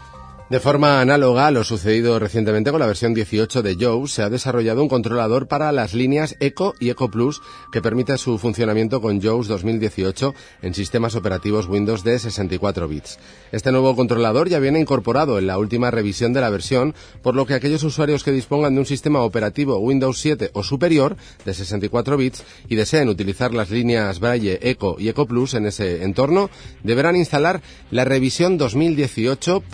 De 0.48 0.60
forma 0.60 1.00
análoga 1.00 1.48
a 1.48 1.50
lo 1.50 1.64
sucedido 1.64 2.20
recientemente 2.20 2.70
con 2.70 2.78
la 2.78 2.86
versión 2.86 3.14
18 3.14 3.64
de 3.64 3.76
Joe, 3.80 4.06
se 4.06 4.22
ha 4.22 4.30
desarrollado 4.30 4.80
un 4.80 4.88
controlador 4.88 5.48
para 5.48 5.72
las 5.72 5.92
líneas 5.92 6.36
Eco 6.38 6.72
y 6.78 6.88
Eco 6.90 7.10
Plus 7.10 7.42
que 7.72 7.82
permite 7.82 8.16
su 8.16 8.38
funcionamiento 8.38 9.00
con 9.00 9.20
JAWS 9.20 9.48
2018 9.48 10.34
en 10.62 10.72
sistemas 10.72 11.16
operativos 11.16 11.66
Windows 11.66 12.04
de 12.04 12.20
64 12.20 12.86
bits. 12.86 13.18
Este 13.50 13.72
nuevo 13.72 13.96
controlador 13.96 14.48
ya 14.48 14.60
viene 14.60 14.78
incorporado 14.78 15.40
en 15.40 15.48
la 15.48 15.58
última 15.58 15.90
revisión 15.90 16.32
de 16.32 16.40
la 16.40 16.50
versión, 16.50 16.94
por 17.22 17.34
lo 17.34 17.44
que 17.44 17.54
aquellos 17.54 17.82
usuarios 17.82 18.22
que 18.22 18.30
dispongan 18.30 18.74
de 18.74 18.80
un 18.80 18.86
sistema 18.86 19.22
operativo 19.22 19.78
Windows 19.78 20.20
7 20.20 20.52
o 20.52 20.62
superior 20.62 21.16
de 21.44 21.54
64 21.54 22.16
bits 22.16 22.44
y 22.68 22.76
deseen 22.76 23.08
utilizar 23.08 23.52
las 23.52 23.70
líneas 23.70 24.20
Braille 24.20 24.60
Eco 24.62 24.94
y 24.96 25.08
Eco 25.08 25.26
Plus 25.26 25.54
en 25.54 25.66
ese 25.66 26.04
entorno, 26.04 26.50
deberán 26.84 27.16
instalar 27.16 27.62
la 27.90 28.04
revisión 28.04 28.58
2018. 28.58 29.64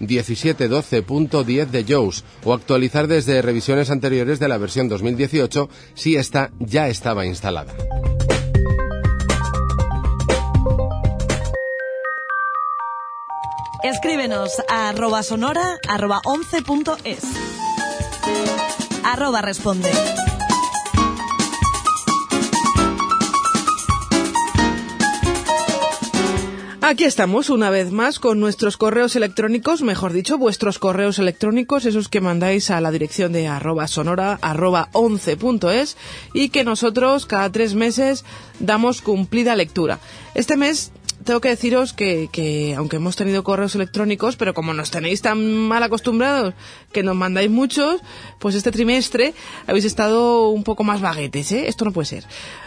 1712.10 0.00 1.66
de 1.66 1.84
JAWS 1.84 2.24
o 2.44 2.52
actualizar 2.52 3.06
desde 3.06 3.42
revisiones 3.42 3.90
anteriores 3.90 4.38
de 4.38 4.48
la 4.48 4.58
versión 4.58 4.88
2018 4.88 5.68
si 5.94 6.16
esta 6.16 6.50
ya 6.58 6.88
estaba 6.88 7.26
instalada. 7.26 7.74
Escríbenos 13.84 14.50
a 14.70 14.88
arroba 14.88 15.22
sonora 15.22 15.78
arroba 15.86 16.22
11.es. 16.24 17.22
Arroba 19.04 19.42
responde. 19.42 19.90
Aquí 26.86 27.04
estamos 27.04 27.48
una 27.48 27.70
vez 27.70 27.92
más 27.92 28.18
con 28.18 28.40
nuestros 28.40 28.76
correos 28.76 29.16
electrónicos, 29.16 29.80
mejor 29.80 30.12
dicho, 30.12 30.36
vuestros 30.36 30.78
correos 30.78 31.18
electrónicos, 31.18 31.86
esos 31.86 32.10
que 32.10 32.20
mandáis 32.20 32.70
a 32.70 32.78
la 32.82 32.90
dirección 32.90 33.32
de 33.32 33.48
arroba 33.48 33.88
sonora 33.88 34.38
arroba 34.42 34.90
11.es 34.92 35.96
y 36.34 36.50
que 36.50 36.62
nosotros 36.62 37.24
cada 37.24 37.50
tres 37.50 37.74
meses 37.74 38.26
damos 38.60 39.00
cumplida 39.00 39.56
lectura. 39.56 39.98
Este 40.34 40.58
mes 40.58 40.92
tengo 41.24 41.40
que 41.40 41.48
deciros 41.48 41.92
que, 41.92 42.28
que, 42.30 42.74
aunque 42.76 42.96
hemos 42.96 43.16
tenido 43.16 43.42
correos 43.42 43.74
electrónicos, 43.74 44.36
pero 44.36 44.54
como 44.54 44.74
nos 44.74 44.90
tenéis 44.90 45.22
tan 45.22 45.42
mal 45.44 45.82
acostumbrados 45.82 46.54
que 46.92 47.02
nos 47.02 47.16
mandáis 47.16 47.50
muchos, 47.50 48.00
pues 48.38 48.54
este 48.54 48.70
trimestre 48.70 49.34
habéis 49.66 49.84
estado 49.84 50.48
un 50.50 50.62
poco 50.62 50.84
más 50.84 51.00
baguetes, 51.00 51.50
¿eh? 51.52 51.68
Esto 51.68 51.84
no 51.84 51.92
puede 51.92 52.06
ser. 52.06 52.24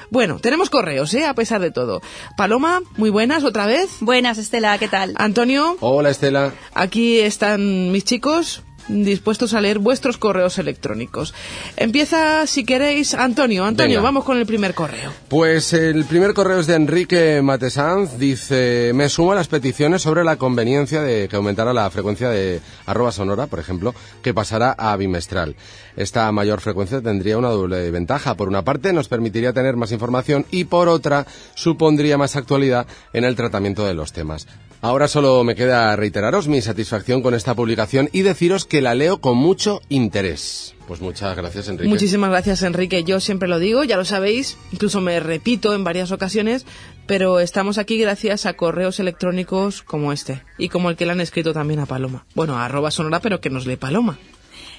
Bueno, 0.09 0.39
tenemos 0.39 0.69
correos, 0.69 1.13
¿eh? 1.13 1.25
A 1.25 1.33
pesar 1.33 1.61
de 1.61 1.71
todo. 1.71 2.01
Paloma, 2.35 2.81
muy 2.97 3.09
buenas 3.09 3.43
otra 3.43 3.65
vez. 3.65 3.89
Buenas, 3.99 4.37
Estela, 4.37 4.77
¿qué 4.77 4.87
tal? 4.87 5.13
Antonio. 5.17 5.77
Hola, 5.79 6.09
Estela. 6.09 6.53
Aquí 6.73 7.19
están 7.19 7.91
mis 7.91 8.05
chicos 8.05 8.63
dispuestos 8.87 9.53
a 9.53 9.61
leer 9.61 9.79
vuestros 9.79 10.17
correos 10.17 10.57
electrónicos. 10.57 11.33
Empieza, 11.75 12.45
si 12.47 12.65
queréis, 12.65 13.13
Antonio. 13.13 13.65
Antonio, 13.65 13.97
Venga. 13.97 14.07
vamos 14.07 14.23
con 14.23 14.37
el 14.37 14.45
primer 14.45 14.73
correo. 14.73 15.11
Pues 15.29 15.73
el 15.73 16.05
primer 16.05 16.33
correo 16.33 16.59
es 16.59 16.67
de 16.67 16.75
Enrique 16.75 17.41
Matesanz. 17.41 18.17
Dice, 18.17 18.91
me 18.93 19.09
sumo 19.09 19.31
a 19.31 19.35
las 19.35 19.47
peticiones 19.47 20.01
sobre 20.01 20.23
la 20.23 20.37
conveniencia 20.37 21.01
de 21.01 21.27
que 21.27 21.35
aumentara 21.35 21.73
la 21.73 21.89
frecuencia 21.89 22.29
de 22.29 22.61
arroba 22.85 23.11
sonora, 23.11 23.47
por 23.47 23.59
ejemplo, 23.59 23.93
que 24.21 24.33
pasara 24.33 24.71
a 24.71 24.95
bimestral. 24.95 25.55
Esta 25.95 26.31
mayor 26.31 26.61
frecuencia 26.61 27.01
tendría 27.01 27.37
una 27.37 27.49
doble 27.49 27.89
ventaja. 27.91 28.35
Por 28.35 28.47
una 28.47 28.63
parte, 28.63 28.93
nos 28.93 29.07
permitiría 29.07 29.53
tener 29.53 29.75
más 29.75 29.91
información 29.91 30.45
y 30.51 30.65
por 30.65 30.89
otra, 30.89 31.25
supondría 31.55 32.17
más 32.17 32.35
actualidad 32.35 32.87
en 33.13 33.23
el 33.23 33.35
tratamiento 33.35 33.85
de 33.85 33.93
los 33.93 34.13
temas. 34.13 34.47
Ahora 34.81 35.07
solo 35.07 35.43
me 35.43 35.55
queda 35.55 35.95
reiteraros 35.95 36.47
mi 36.47 36.61
satisfacción 36.61 37.21
con 37.21 37.33
esta 37.33 37.55
publicación 37.55 38.09
y 38.13 38.21
deciros 38.21 38.65
que 38.65 38.81
la 38.81 38.93
leo 38.93 39.19
con 39.19 39.37
mucho 39.37 39.81
interés. 39.89 40.75
Pues 40.87 41.01
muchas 41.01 41.35
gracias, 41.35 41.67
Enrique. 41.67 41.89
Muchísimas 41.89 42.29
gracias, 42.29 42.61
Enrique. 42.63 43.03
Yo 43.03 43.19
siempre 43.19 43.49
lo 43.49 43.59
digo, 43.59 43.83
ya 43.83 43.97
lo 43.97 44.05
sabéis, 44.05 44.57
incluso 44.71 45.01
me 45.01 45.19
repito 45.19 45.73
en 45.73 45.83
varias 45.83 46.11
ocasiones, 46.11 46.65
pero 47.07 47.39
estamos 47.39 47.77
aquí 47.77 47.97
gracias 47.97 48.45
a 48.45 48.53
correos 48.53 48.99
electrónicos 48.99 49.81
como 49.81 50.13
este 50.13 50.43
y 50.57 50.69
como 50.69 50.89
el 50.89 50.95
que 50.95 51.05
le 51.05 51.11
han 51.11 51.21
escrito 51.21 51.53
también 51.53 51.79
a 51.79 51.85
Paloma. 51.85 52.25
Bueno, 52.35 52.57
a 52.57 52.65
arroba 52.65 52.91
sonora, 52.91 53.19
pero 53.19 53.41
que 53.41 53.49
nos 53.49 53.65
lee 53.65 53.75
Paloma. 53.75 54.17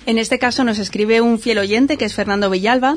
En 0.08 0.16
este 0.16 0.38
caso 0.38 0.64
nos 0.64 0.78
escribe 0.78 1.20
un 1.20 1.38
fiel 1.38 1.58
oyente 1.58 1.98
que 1.98 2.06
es 2.06 2.14
Fernando 2.14 2.48
Villalba 2.48 2.96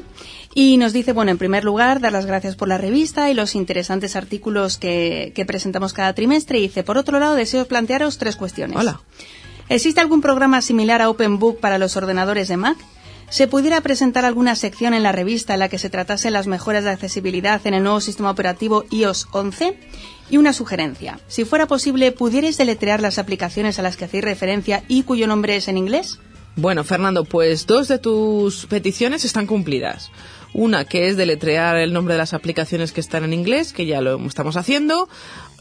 y 0.55 0.77
nos 0.77 0.93
dice, 0.93 1.11
bueno, 1.11 1.31
en 1.31 1.37
primer 1.37 1.65
lugar, 1.65 1.99
dar 1.99 2.13
las 2.13 2.25
gracias 2.25 2.55
por 2.55 2.69
la 2.69 2.77
revista 2.77 3.29
y 3.29 3.33
los 3.33 3.53
interesantes 3.53 4.15
artículos 4.15 4.77
que, 4.77 5.33
que 5.35 5.45
presentamos 5.45 5.91
cada 5.91 6.13
trimestre. 6.13 6.59
Y 6.59 6.61
dice, 6.61 6.83
por 6.83 6.97
otro 6.97 7.19
lado, 7.19 7.35
deseo 7.35 7.65
plantearos 7.65 8.17
tres 8.17 8.37
cuestiones. 8.37 8.77
Hola. 8.77 9.01
¿Existe 9.67 9.99
algún 9.99 10.21
programa 10.21 10.61
similar 10.61 11.01
a 11.01 11.09
OpenBook 11.09 11.59
para 11.59 11.77
los 11.77 11.97
ordenadores 11.97 12.47
de 12.47 12.55
Mac? 12.55 12.77
¿Se 13.29 13.45
pudiera 13.45 13.81
presentar 13.81 14.23
alguna 14.23 14.55
sección 14.55 14.93
en 14.93 15.03
la 15.03 15.11
revista 15.11 15.53
en 15.53 15.59
la 15.59 15.67
que 15.67 15.79
se 15.79 15.89
tratase 15.89 16.31
las 16.31 16.47
mejoras 16.47 16.85
de 16.85 16.91
accesibilidad 16.91 17.59
en 17.67 17.73
el 17.73 17.83
nuevo 17.83 17.99
sistema 17.99 18.31
operativo 18.31 18.85
iOS 18.89 19.27
11? 19.33 19.77
Y 20.29 20.37
una 20.37 20.53
sugerencia. 20.53 21.19
Si 21.27 21.43
fuera 21.43 21.67
posible, 21.67 22.13
¿pudierais 22.13 22.57
deletrear 22.57 23.01
las 23.01 23.19
aplicaciones 23.19 23.79
a 23.79 23.81
las 23.81 23.97
que 23.97 24.05
hacéis 24.05 24.23
referencia 24.23 24.85
y 24.87 25.03
cuyo 25.03 25.27
nombre 25.27 25.57
es 25.57 25.67
en 25.67 25.77
inglés? 25.77 26.17
Bueno, 26.57 26.83
Fernando, 26.83 27.23
pues 27.23 27.65
dos 27.65 27.87
de 27.87 27.97
tus 27.97 28.65
peticiones 28.65 29.23
están 29.23 29.47
cumplidas. 29.47 30.11
Una 30.53 30.83
que 30.83 31.07
es 31.07 31.15
deletrear 31.15 31.77
el 31.77 31.93
nombre 31.93 32.13
de 32.13 32.17
las 32.17 32.33
aplicaciones 32.33 32.91
que 32.91 32.99
están 32.99 33.23
en 33.23 33.31
inglés, 33.31 33.71
que 33.71 33.85
ya 33.85 34.01
lo 34.01 34.23
estamos 34.27 34.57
haciendo. 34.57 35.07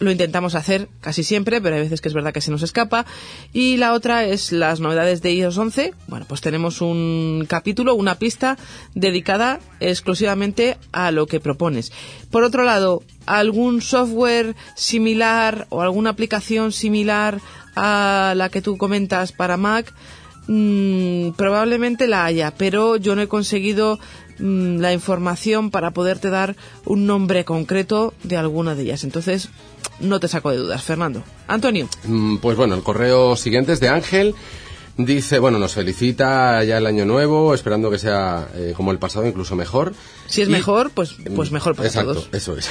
Lo 0.01 0.11
intentamos 0.11 0.57
hacer 0.57 0.89
casi 1.01 1.23
siempre, 1.23 1.61
pero 1.61 1.77
hay 1.77 1.83
veces 1.83 2.01
que 2.01 2.09
es 2.09 2.15
verdad 2.15 2.33
que 2.33 2.41
se 2.41 2.51
nos 2.51 2.63
escapa. 2.63 3.07
Y 3.53 3.77
la 3.77 3.93
otra 3.93 4.25
es 4.25 4.51
las 4.51 4.81
novedades 4.81 5.23
de 5.23 5.33
iOS 5.33 5.59
11. 5.59 5.95
Bueno, 6.09 6.27
pues 6.29 6.41
tenemos 6.41 6.81
un 6.81 7.47
capítulo, 7.49 7.95
una 7.95 8.17
pista 8.17 8.59
dedicada 8.97 9.61
exclusivamente 9.79 10.77
a 10.91 11.13
lo 11.13 11.29
que 11.29 11.39
propones. 11.39 11.93
Por 12.33 12.43
otro 12.43 12.65
lado, 12.65 13.05
algún 13.27 13.81
software 13.81 14.57
similar 14.75 15.69
o 15.69 15.83
alguna 15.83 16.11
aplicación 16.11 16.73
similar 16.73 17.41
a 17.77 18.35
la 18.37 18.49
que 18.49 18.61
tú 18.61 18.77
comentas 18.77 19.31
para 19.31 19.57
Mac, 19.57 19.95
Mm, 20.53 21.31
probablemente 21.37 22.09
la 22.09 22.25
haya, 22.25 22.53
pero 22.57 22.97
yo 22.97 23.15
no 23.15 23.23
he 23.23 23.29
conseguido 23.29 24.01
mm, 24.41 24.79
la 24.79 24.93
información 24.93 25.71
para 25.71 25.93
poderte 25.93 26.29
dar 26.29 26.57
un 26.85 27.07
nombre 27.07 27.45
concreto 27.45 28.15
de 28.25 28.37
alguna 28.37 28.75
de 28.75 28.83
ellas. 28.83 29.05
Entonces, 29.05 29.49
no 30.01 30.19
te 30.19 30.27
saco 30.27 30.51
de 30.51 30.57
dudas, 30.57 30.83
Fernando. 30.83 31.23
Antonio. 31.47 31.89
Mm, 32.03 32.39
Pues 32.39 32.57
bueno, 32.57 32.75
el 32.75 32.83
correo 32.83 33.37
siguiente 33.37 33.73
es 33.73 33.79
de 33.79 33.91
Ángel. 33.91 34.35
Dice, 34.97 35.39
bueno, 35.39 35.59
nos 35.61 35.73
felicita 35.75 36.63
ya 36.65 36.77
el 36.79 36.85
año 36.87 37.07
nuevo, 37.07 37.55
esperando 37.55 37.89
que 37.91 37.97
sea 37.99 38.49
eh, 38.55 38.75
como 38.77 38.91
el 38.91 38.99
pasado, 38.99 39.27
incluso 39.29 39.55
mejor. 39.55 39.95
Si 40.27 40.43
es 40.43 40.49
Y- 40.49 40.51
mejor, 40.51 40.91
pues, 40.91 41.15
pues 41.37 41.53
mejor 41.53 41.77
para 41.77 41.89
Exacto, 41.89 42.15
todos. 42.15 42.29
eso 42.33 42.57
es. 42.57 42.69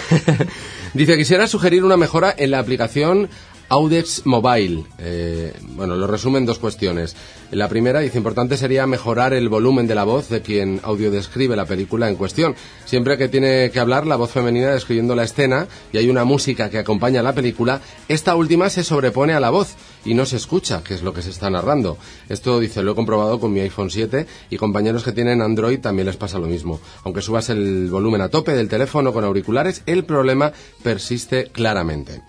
Dice, 0.93 1.18
quisiera 1.18 1.47
sugerir 1.47 1.84
una 1.85 1.95
mejora 1.97 2.35
en 2.38 2.51
la 2.51 2.60
aplicación 2.60 3.30
Audex 3.69 4.25
Mobile. 4.25 4.83
Eh, 4.97 5.53
bueno, 5.75 5.95
lo 5.95 6.07
resumen 6.07 6.45
dos 6.45 6.59
cuestiones. 6.59 7.15
La 7.51 7.69
primera, 7.69 7.99
dice, 7.99 8.17
importante 8.17 8.57
sería 8.57 8.85
mejorar 8.87 9.33
el 9.33 9.47
volumen 9.47 9.87
de 9.87 9.95
la 9.95 10.03
voz 10.03 10.29
de 10.29 10.41
quien 10.41 10.79
audiodescribe 10.83 11.55
la 11.55 11.65
película 11.65 12.09
en 12.09 12.15
cuestión. 12.15 12.55
Siempre 12.85 13.17
que 13.17 13.27
tiene 13.27 13.71
que 13.71 13.79
hablar 13.79 14.07
la 14.07 14.15
voz 14.15 14.31
femenina 14.31 14.71
describiendo 14.71 15.15
la 15.15 15.23
escena 15.23 15.67
y 15.91 15.97
hay 15.97 16.09
una 16.09 16.25
música 16.25 16.69
que 16.69 16.79
acompaña 16.79 17.23
la 17.23 17.33
película, 17.33 17.81
esta 18.07 18.35
última 18.35 18.69
se 18.69 18.83
sobrepone 18.83 19.33
a 19.33 19.39
la 19.39 19.51
voz 19.51 19.75
y 20.03 20.13
no 20.13 20.25
se 20.25 20.37
escucha, 20.37 20.83
que 20.83 20.95
es 20.95 21.03
lo 21.03 21.13
que 21.13 21.21
se 21.21 21.29
está 21.29 21.49
narrando. 21.49 21.97
Esto, 22.27 22.59
dice, 22.59 22.81
lo 22.83 22.91
he 22.91 22.95
comprobado 22.95 23.39
con 23.39 23.53
mi 23.53 23.59
iPhone 23.59 23.91
7 23.91 24.25
y 24.49 24.57
compañeros 24.57 25.03
que 25.03 25.11
tienen 25.11 25.41
Android 25.41 25.79
también 25.79 26.07
les 26.07 26.17
pasa 26.17 26.39
lo 26.39 26.47
mismo. 26.47 26.79
Aunque 27.03 27.21
subas 27.21 27.49
el 27.49 27.89
volumen 27.89 28.21
a 28.21 28.29
tope 28.29 28.53
del 28.53 28.69
teléfono 28.69 29.13
con 29.13 29.23
auriculares, 29.23 29.83
el 29.85 30.05
problema 30.05 30.51
persiste 30.83 31.45
claramente. 31.51 32.21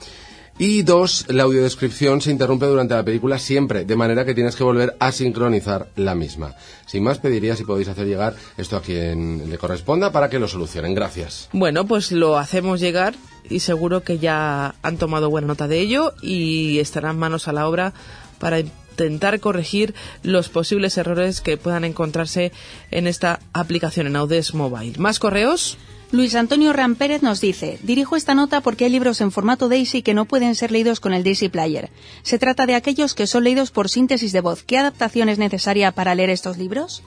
Y 0.63 0.83
dos, 0.83 1.25
la 1.29 1.45
audiodescripción 1.45 2.21
se 2.21 2.31
interrumpe 2.31 2.67
durante 2.67 2.93
la 2.93 3.03
película 3.03 3.39
siempre, 3.39 3.87
de 3.87 3.97
manera 3.97 4.27
que 4.27 4.35
tienes 4.35 4.57
que 4.57 4.63
volver 4.63 4.95
a 5.01 5.11
sincronizar 5.11 5.89
la 5.97 6.15
misma. 6.15 6.55
Sin 6.85 7.03
más, 7.03 7.19
pediría 7.19 7.57
si 7.57 7.65
podéis 7.65 7.89
hacer 7.89 8.07
llegar 8.07 8.35
esto 8.59 8.77
a 8.77 8.83
quien 8.83 9.49
le 9.49 9.57
corresponda 9.57 10.13
para 10.13 10.29
que 10.29 10.39
lo 10.39 10.49
solucionen. 10.49 10.95
Gracias. 10.95 11.49
Bueno, 11.55 11.87
pues 11.87 12.13
lo 12.13 12.37
hacemos 12.37 12.79
llegar 12.79 13.15
y 13.49 13.61
seguro 13.61 14.03
que 14.03 14.19
ya 14.19 14.75
han 14.83 14.99
tomado 14.99 15.31
buena 15.31 15.47
nota 15.47 15.67
de 15.67 15.81
ello 15.81 16.13
y 16.21 16.79
estarán 16.79 17.19
manos 17.19 17.49
a 17.49 17.55
la 17.55 17.67
obra 17.67 17.95
para 18.39 18.61
intentar 18.61 19.41
corregir 19.41 19.95
los 20.23 20.51
posibles 20.51 20.99
errores 20.99 21.41
que 21.41 21.57
puedan 21.57 21.85
encontrarse 21.85 22.53
en 22.91 23.07
esta 23.07 23.41
aplicación 23.55 24.07
en 24.09 24.17
Audes 24.17 24.53
Mobile. 24.53 24.99
¿Más 24.99 25.21
correos? 25.21 25.79
Luis 26.13 26.35
Antonio 26.35 26.73
Rampérez 26.73 27.23
nos 27.23 27.41
dice, 27.41 27.79
dirijo 27.85 28.17
esta 28.17 28.35
nota 28.35 28.61
porque 28.63 28.85
hay 28.85 28.91
libros 28.91 29.21
en 29.21 29.31
formato 29.31 29.69
DAISY 29.69 30.03
que 30.03 30.13
no 30.13 30.25
pueden 30.25 30.57
ser 30.57 30.73
leídos 30.73 30.99
con 30.99 31.15
el 31.15 31.23
DAISY 31.23 31.51
Player. 31.51 31.91
Se 32.23 32.39
trata 32.39 32.67
de 32.67 32.75
aquellos 32.75 33.15
que 33.15 33.29
son 33.29 33.45
leídos 33.45 33.71
por 33.71 33.89
síntesis 33.89 34.33
de 34.33 34.41
voz. 34.41 34.65
¿Qué 34.65 34.77
adaptación 34.77 35.29
es 35.29 35.39
necesaria 35.39 35.93
para 35.93 36.17
leer 36.17 36.31
estos 36.31 36.59
libros? 36.59 37.05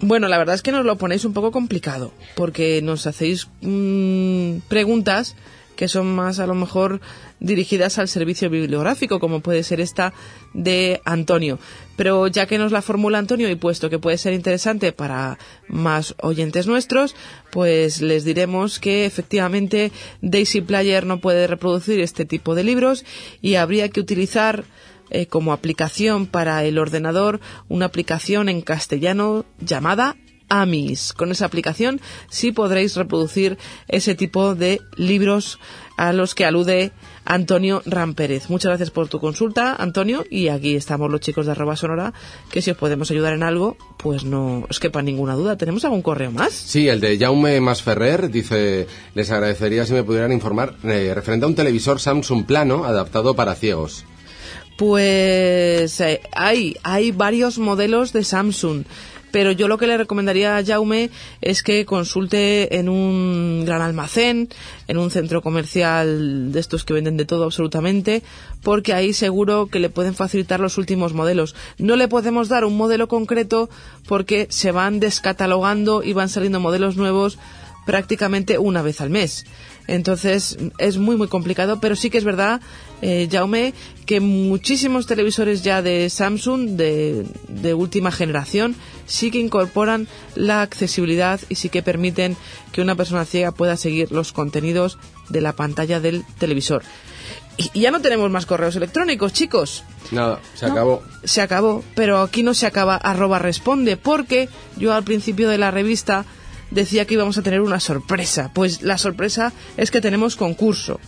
Bueno, 0.00 0.28
la 0.28 0.38
verdad 0.38 0.54
es 0.54 0.62
que 0.62 0.72
nos 0.72 0.86
lo 0.86 0.96
ponéis 0.96 1.26
un 1.26 1.34
poco 1.34 1.52
complicado, 1.52 2.12
porque 2.34 2.80
nos 2.82 3.06
hacéis 3.06 3.48
mm, 3.60 4.60
preguntas 4.66 5.36
que 5.82 5.88
son 5.88 6.14
más 6.14 6.38
a 6.38 6.46
lo 6.46 6.54
mejor 6.54 7.00
dirigidas 7.40 7.98
al 7.98 8.06
servicio 8.06 8.48
bibliográfico, 8.48 9.18
como 9.18 9.40
puede 9.40 9.64
ser 9.64 9.80
esta 9.80 10.12
de 10.54 11.00
Antonio. 11.04 11.58
Pero 11.96 12.28
ya 12.28 12.46
que 12.46 12.56
nos 12.56 12.70
la 12.70 12.82
formula 12.82 13.18
Antonio 13.18 13.50
y 13.50 13.56
puesto 13.56 13.90
que 13.90 13.98
puede 13.98 14.16
ser 14.16 14.32
interesante 14.32 14.92
para 14.92 15.40
más 15.66 16.14
oyentes 16.22 16.68
nuestros, 16.68 17.16
pues 17.50 18.00
les 18.00 18.22
diremos 18.22 18.78
que 18.78 19.06
efectivamente 19.06 19.90
Daisy 20.20 20.60
Player 20.60 21.04
no 21.04 21.18
puede 21.18 21.48
reproducir 21.48 21.98
este 21.98 22.26
tipo 22.26 22.54
de 22.54 22.62
libros 22.62 23.04
y 23.40 23.56
habría 23.56 23.88
que 23.88 23.98
utilizar 23.98 24.62
eh, 25.10 25.26
como 25.26 25.52
aplicación 25.52 26.28
para 26.28 26.62
el 26.62 26.78
ordenador 26.78 27.40
una 27.68 27.86
aplicación 27.86 28.48
en 28.48 28.60
castellano 28.60 29.44
llamada 29.58 30.14
Amis. 30.52 31.14
Con 31.14 31.30
esa 31.30 31.46
aplicación 31.46 31.98
sí 32.28 32.52
podréis 32.52 32.94
reproducir 32.94 33.56
ese 33.88 34.14
tipo 34.14 34.54
de 34.54 34.82
libros 34.96 35.58
a 35.96 36.12
los 36.12 36.34
que 36.34 36.44
alude 36.44 36.92
Antonio 37.24 37.82
Rampérez. 37.86 38.50
Muchas 38.50 38.68
gracias 38.68 38.90
por 38.90 39.08
tu 39.08 39.18
consulta, 39.18 39.74
Antonio, 39.74 40.24
y 40.28 40.48
aquí 40.48 40.76
estamos 40.76 41.10
los 41.10 41.20
chicos 41.20 41.46
de 41.46 41.52
arroba 41.52 41.76
sonora, 41.76 42.12
que 42.50 42.60
si 42.60 42.70
os 42.70 42.76
podemos 42.76 43.10
ayudar 43.10 43.32
en 43.32 43.42
algo, 43.42 43.78
pues 43.96 44.24
no 44.24 44.66
os 44.68 44.78
quepa 44.78 45.00
ninguna 45.00 45.34
duda. 45.34 45.56
¿Tenemos 45.56 45.86
algún 45.86 46.02
correo 46.02 46.30
más? 46.30 46.52
Sí, 46.52 46.86
el 46.86 47.00
de 47.00 47.18
Jaume 47.18 47.58
Masferrer 47.60 48.30
dice, 48.30 48.86
les 49.14 49.30
agradecería 49.30 49.86
si 49.86 49.94
me 49.94 50.04
pudieran 50.04 50.32
informar 50.32 50.74
eh, 50.84 51.12
referente 51.14 51.46
a 51.46 51.48
un 51.48 51.54
televisor 51.54 51.98
Samsung 51.98 52.44
plano 52.44 52.84
adaptado 52.84 53.34
para 53.34 53.54
ciegos. 53.54 54.04
Pues 54.76 56.00
eh, 56.00 56.20
hay, 56.32 56.76
hay 56.82 57.10
varios 57.12 57.58
modelos 57.58 58.12
de 58.12 58.24
Samsung. 58.24 58.84
Pero 59.32 59.50
yo 59.50 59.66
lo 59.66 59.78
que 59.78 59.88
le 59.88 59.96
recomendaría 59.96 60.56
a 60.56 60.64
Jaume 60.64 61.10
es 61.40 61.62
que 61.62 61.84
consulte 61.84 62.78
en 62.78 62.88
un 62.88 63.64
gran 63.64 63.82
almacén, 63.82 64.48
en 64.86 64.98
un 64.98 65.10
centro 65.10 65.42
comercial 65.42 66.52
de 66.52 66.60
estos 66.60 66.84
que 66.84 66.92
venden 66.92 67.16
de 67.16 67.24
todo 67.24 67.44
absolutamente, 67.44 68.22
porque 68.62 68.92
ahí 68.92 69.12
seguro 69.12 69.66
que 69.66 69.80
le 69.80 69.90
pueden 69.90 70.14
facilitar 70.14 70.60
los 70.60 70.78
últimos 70.78 71.14
modelos. 71.14 71.56
No 71.78 71.96
le 71.96 72.08
podemos 72.08 72.48
dar 72.48 72.64
un 72.64 72.76
modelo 72.76 73.08
concreto 73.08 73.70
porque 74.06 74.46
se 74.50 74.70
van 74.70 75.00
descatalogando 75.00 76.02
y 76.04 76.12
van 76.12 76.28
saliendo 76.28 76.60
modelos 76.60 76.96
nuevos 76.96 77.38
prácticamente 77.86 78.58
una 78.58 78.82
vez 78.82 79.00
al 79.00 79.10
mes. 79.10 79.44
Entonces 79.88 80.58
es 80.78 80.98
muy 80.98 81.16
muy 81.16 81.28
complicado, 81.28 81.80
pero 81.80 81.96
sí 81.96 82.08
que 82.08 82.18
es 82.18 82.24
verdad, 82.24 82.60
eh, 83.00 83.28
Jaume, 83.30 83.74
que 84.06 84.20
muchísimos 84.20 85.06
televisores 85.06 85.62
ya 85.62 85.82
de 85.82 86.08
Samsung 86.08 86.70
de, 86.76 87.26
de 87.48 87.74
última 87.74 88.12
generación 88.12 88.76
sí 89.06 89.30
que 89.30 89.38
incorporan 89.38 90.08
la 90.34 90.62
accesibilidad 90.62 91.40
y 91.48 91.56
sí 91.56 91.68
que 91.68 91.82
permiten 91.82 92.36
que 92.72 92.82
una 92.82 92.94
persona 92.94 93.24
ciega 93.24 93.52
pueda 93.52 93.76
seguir 93.76 94.12
los 94.12 94.32
contenidos 94.32 94.98
de 95.28 95.40
la 95.40 95.52
pantalla 95.52 96.00
del 96.00 96.24
televisor. 96.38 96.82
Y, 97.56 97.80
ya 97.80 97.90
no 97.90 98.00
tenemos 98.00 98.30
más 98.30 98.46
correos 98.46 98.76
electrónicos, 98.76 99.32
chicos. 99.32 99.84
Nada, 100.10 100.40
se 100.54 100.66
No. 100.66 100.72
acabó. 100.72 101.02
Se 101.24 101.40
acabó, 101.42 101.84
pero 101.94 102.20
aquí 102.20 102.42
no 102.42 102.54
se 102.54 102.66
acaba 102.66 102.96
arroba 102.96 103.38
responde, 103.38 103.96
porque 103.96 104.48
yo 104.76 104.94
al 104.94 105.04
principio 105.04 105.48
de 105.48 105.58
la 105.58 105.70
revista 105.70 106.24
decía 106.70 107.04
que 107.06 107.14
íbamos 107.14 107.36
a 107.36 107.42
tener 107.42 107.60
una 107.60 107.80
sorpresa. 107.80 108.50
Pues 108.54 108.82
la 108.82 108.96
sorpresa 108.96 109.52
es 109.76 109.90
que 109.90 110.00
tenemos 110.00 110.36
concurso. 110.36 110.98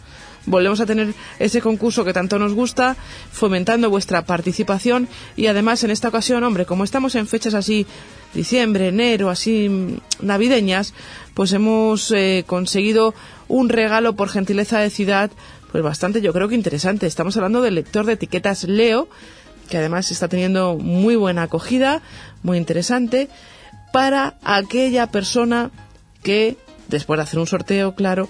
Volvemos 0.47 0.81
a 0.81 0.87
tener 0.87 1.15
ese 1.39 1.61
concurso 1.61 2.05
que 2.05 2.13
tanto 2.13 2.39
nos 2.39 2.53
gusta, 2.53 2.97
fomentando 3.33 3.89
vuestra 3.89 4.27
participación 4.27 5.09
y 5.37 5.47
además 5.47 5.85
en 5.85 5.91
esta 5.91 6.09
ocasión, 6.09 6.45
hombre, 6.45 6.67
como 6.67 6.85
estamos 6.85 7.15
en 7.15 7.27
fechas 7.27 7.55
así, 7.55 7.87
diciembre, 8.35 8.89
enero, 8.89 9.31
así 9.31 9.69
mm, 9.69 10.27
navideñas, 10.27 10.93
pues 11.33 11.53
hemos 11.53 12.11
eh, 12.11 12.45
conseguido 12.47 13.15
un 13.49 13.69
regalo 13.69 14.17
por 14.17 14.29
gentileza 14.29 14.79
de 14.79 14.91
ciudad, 14.91 15.31
pues 15.73 15.83
bastante 15.83 16.21
yo 16.21 16.33
creo 16.33 16.49
que 16.49 16.55
interesante. 16.55 17.07
Estamos 17.07 17.37
hablando 17.37 17.63
del 17.63 17.77
lector 17.77 18.05
de 18.05 18.13
etiquetas 18.13 18.65
Leo, 18.65 19.09
que 19.69 19.79
además 19.79 20.11
está 20.11 20.29
teniendo 20.29 20.77
muy 20.77 21.17
buena 21.17 21.45
acogida, 21.45 22.03
muy 22.43 22.59
interesante, 22.59 23.29
para 23.93 24.35
aquella 24.43 25.07
persona 25.07 25.71
que, 26.23 26.57
después 26.89 27.19
de 27.19 27.23
hacer 27.23 27.39
un 27.39 27.47
sorteo, 27.47 27.95
claro, 27.95 28.29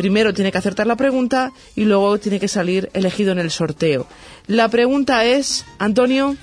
primero 0.00 0.32
tiene 0.32 0.50
que 0.50 0.56
acertar 0.56 0.86
la 0.86 0.96
pregunta 0.96 1.52
y 1.76 1.84
luego 1.84 2.18
tiene 2.18 2.40
que 2.40 2.48
salir 2.48 2.88
elegido 2.94 3.32
en 3.32 3.38
el 3.38 3.50
sorteo. 3.50 4.06
La 4.46 4.70
pregunta 4.70 5.26
es, 5.26 5.66
Antonio, 5.78 6.36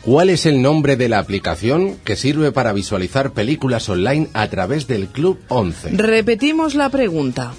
¿Cuál 0.00 0.30
es 0.30 0.46
el 0.46 0.62
nombre 0.62 0.96
de 0.96 1.10
la 1.10 1.18
aplicación 1.18 1.98
que 2.04 2.16
sirve 2.16 2.52
para 2.52 2.72
visualizar 2.72 3.32
películas 3.32 3.86
online 3.90 4.28
a 4.32 4.48
través 4.48 4.86
del 4.86 5.08
Club 5.08 5.38
11? 5.48 5.90
repetimos 5.90 6.74
la 6.74 6.88
pregunta. 6.88 7.52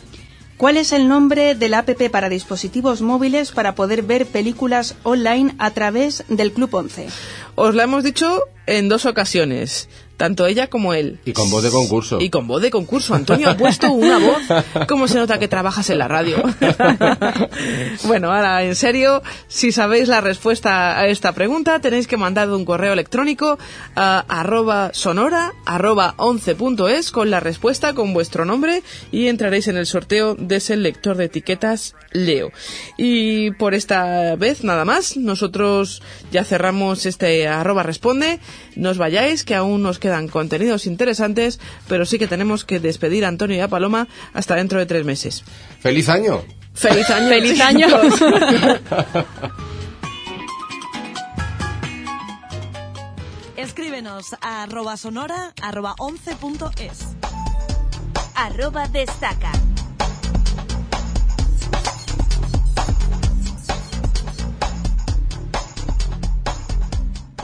¿Cuál 0.58 0.78
es 0.78 0.92
el 0.92 1.08
nombre 1.08 1.54
de 1.56 1.70
la 1.70 1.80
app 1.80 1.90
para 2.12 2.30
dispositivos 2.30 3.02
móviles 3.02 3.52
para 3.52 3.76
poder 3.76 4.02
ver 4.02 4.26
películas 4.26 4.96
online 5.04 5.54
a 5.60 5.70
través 5.72 6.24
del 6.30 6.52
Club 6.52 6.74
11? 6.74 7.08
Os 7.56 7.76
la 7.76 7.84
hemos 7.84 8.04
dicho 8.04 8.42
en 8.66 8.90
dos 8.90 9.06
ocasiones, 9.06 9.90
tanto 10.18 10.46
ella 10.46 10.70
como 10.70 10.94
él. 10.94 11.20
Y 11.26 11.34
con 11.34 11.50
voz 11.50 11.64
de 11.64 11.70
concurso. 11.70 12.22
Y 12.22 12.30
con 12.30 12.48
voz 12.48 12.62
de 12.62 12.72
concurso. 12.72 13.14
Antonio 13.16 13.50
ha 13.50 13.58
puesto 13.58 13.92
una 13.92 14.20
voz. 14.20 14.42
¿Cómo 14.88 15.08
se 15.08 15.18
nota 15.18 15.40
que 15.40 15.48
trabajas 15.48 15.90
en 15.90 15.98
la 15.98 16.08
radio? 16.08 16.42
bueno, 18.06 18.32
ahora, 18.32 18.64
en 18.64 18.76
serio, 18.76 19.22
si 19.48 19.72
sabéis 19.72 20.08
la 20.08 20.22
respuesta 20.22 20.98
a 21.00 21.08
esta 21.08 21.34
pregunta, 21.34 21.80
tenéis 21.82 22.08
que 22.08 22.18
mandar 22.18 22.50
un 22.52 22.64
correo 22.64 22.94
electrónico 22.94 23.58
a 23.96 24.20
arroba 24.28 24.92
sonora 24.94 25.54
arroba 25.66 26.16
11.es 26.18 27.12
con 27.12 27.30
la 27.30 27.40
respuesta 27.40 27.94
con 27.94 28.14
vuestro 28.14 28.46
nombre 28.46 28.84
y 29.12 29.28
entraréis 29.28 29.68
en 29.68 29.78
el 29.78 29.86
sorteo 29.86 30.36
de 30.36 30.58
ese 30.58 30.78
lector 30.78 31.18
de 31.18 31.26
etiquetas 31.26 31.96
Leo. 32.12 32.52
Y 32.98 33.52
por 33.52 33.74
esta 33.74 34.36
vez 34.36 34.64
nada 34.64 34.86
más, 34.86 35.18
nosotros 35.18 36.02
ya 36.32 36.44
cerramos 36.44 37.06
este 37.06 37.48
arroba 37.48 37.84
responde. 37.84 38.40
No 38.76 38.90
os 38.90 38.98
vayáis, 38.98 39.44
que 39.44 39.56
aún 39.56 39.84
nos 39.84 40.00
quedan 40.00 40.28
contenidos 40.28 40.86
interesantes, 40.86 41.60
pero 41.88 42.06
sí 42.06 42.18
que 42.18 42.28
tenemos 42.28 42.66
que 42.66 42.80
despedir 42.80 43.26
a 43.26 43.28
Antonio 43.28 43.58
y 43.58 43.60
a 43.60 43.68
Paloma 43.68 44.08
hasta 44.34 44.56
dentro 44.56 44.80
de 44.80 44.86
tres 44.86 45.06
meses. 45.06 45.44
¡Feliz 45.80 46.10
año! 46.10 46.44
¡Feliz 46.74 47.10
año! 47.10 47.30
¡Feliz 47.30 47.62
año! 47.62 47.88
Escríbenos 53.56 54.36
a 54.42 54.64
arroba 54.64 54.98
sonora 54.98 55.54
arroba 55.62 55.96
11.es. 55.98 57.16
Arroba 58.36 58.88
destaca. 58.88 59.52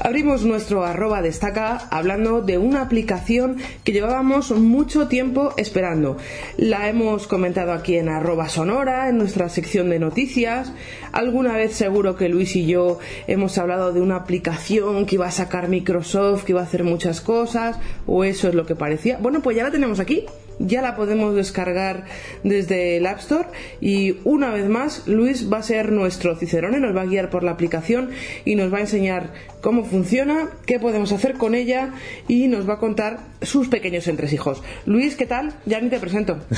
Abrimos 0.02 0.46
nuestro 0.46 0.86
arroba 0.86 1.22
destaca 1.22 1.90
hablando 1.92 2.42
de 2.42 2.58
una 2.58 2.82
aplicación 2.82 3.58
que 3.84 3.92
llevábamos 3.92 4.52
mucho 4.52 5.10
tiempo 5.10 5.54
esperando. 5.58 6.16
La 6.56 6.88
hemos 6.88 7.28
comentado 7.28 7.74
aquí 7.74 7.98
en 7.98 8.08
arroba 8.08 8.48
sonora, 8.48 9.10
en 9.10 9.18
nuestra 9.18 9.50
sección 9.50 9.90
de 9.90 10.00
noticias. 10.00 10.72
Alguna 11.12 11.58
vez 11.58 11.74
seguro 11.74 12.16
que 12.16 12.30
Luis 12.30 12.56
y 12.56 12.66
yo 12.66 13.00
hemos 13.28 13.58
hablado 13.58 13.92
de 13.92 14.00
una 14.00 14.16
aplicación 14.16 15.06
que 15.06 15.16
iba 15.16 15.28
a 15.28 15.32
sacar 15.32 15.68
Microsoft, 15.68 16.46
que 16.46 16.54
iba 16.54 16.62
a 16.62 16.64
hacer 16.64 16.86
muchas 16.86 17.20
cosas, 17.20 17.78
o 18.08 18.24
eso 18.24 18.48
es 18.48 18.56
lo 18.56 18.66
que 18.66 18.76
parecía. 18.76 19.18
Bueno, 19.18 19.42
pues 19.42 19.58
ya 19.58 19.64
la 19.64 19.72
tenemos 19.72 20.00
aquí 20.00 20.26
ya 20.60 20.82
la 20.82 20.96
podemos 20.96 21.36
descargar 21.36 22.06
desde 22.44 22.98
el 22.98 23.06
App 23.08 23.20
Store 23.20 23.48
y 23.82 24.18
una 24.26 24.52
vez 24.52 24.68
más 24.70 25.08
Luis 25.08 25.52
va 25.52 25.58
a 25.58 25.64
ser 25.64 25.92
nuestro 25.92 26.36
cicerone, 26.36 26.80
nos 26.80 26.96
va 26.96 27.02
a 27.02 27.06
guiar 27.06 27.30
por 27.30 27.44
la 27.44 27.52
aplicación 27.52 28.12
y 28.46 28.56
nos 28.56 28.72
va 28.72 28.78
a 28.78 28.82
enseñar 28.82 29.32
cómo 29.62 29.84
funciona, 29.90 30.50
qué 30.66 30.80
podemos 30.80 31.12
hacer 31.12 31.34
con 31.34 31.56
ella 31.56 31.94
y 32.28 32.48
nos 32.48 32.68
va 32.68 32.76
a 32.76 32.80
contar 32.80 33.20
sus 33.42 33.68
pequeños 33.68 34.08
entresijos. 34.08 34.62
Luis, 34.86 35.16
¿qué 35.16 35.26
tal? 35.26 35.54
Ya 35.66 35.82
ni 35.82 35.90
te 35.90 36.00
presento. 36.00 36.40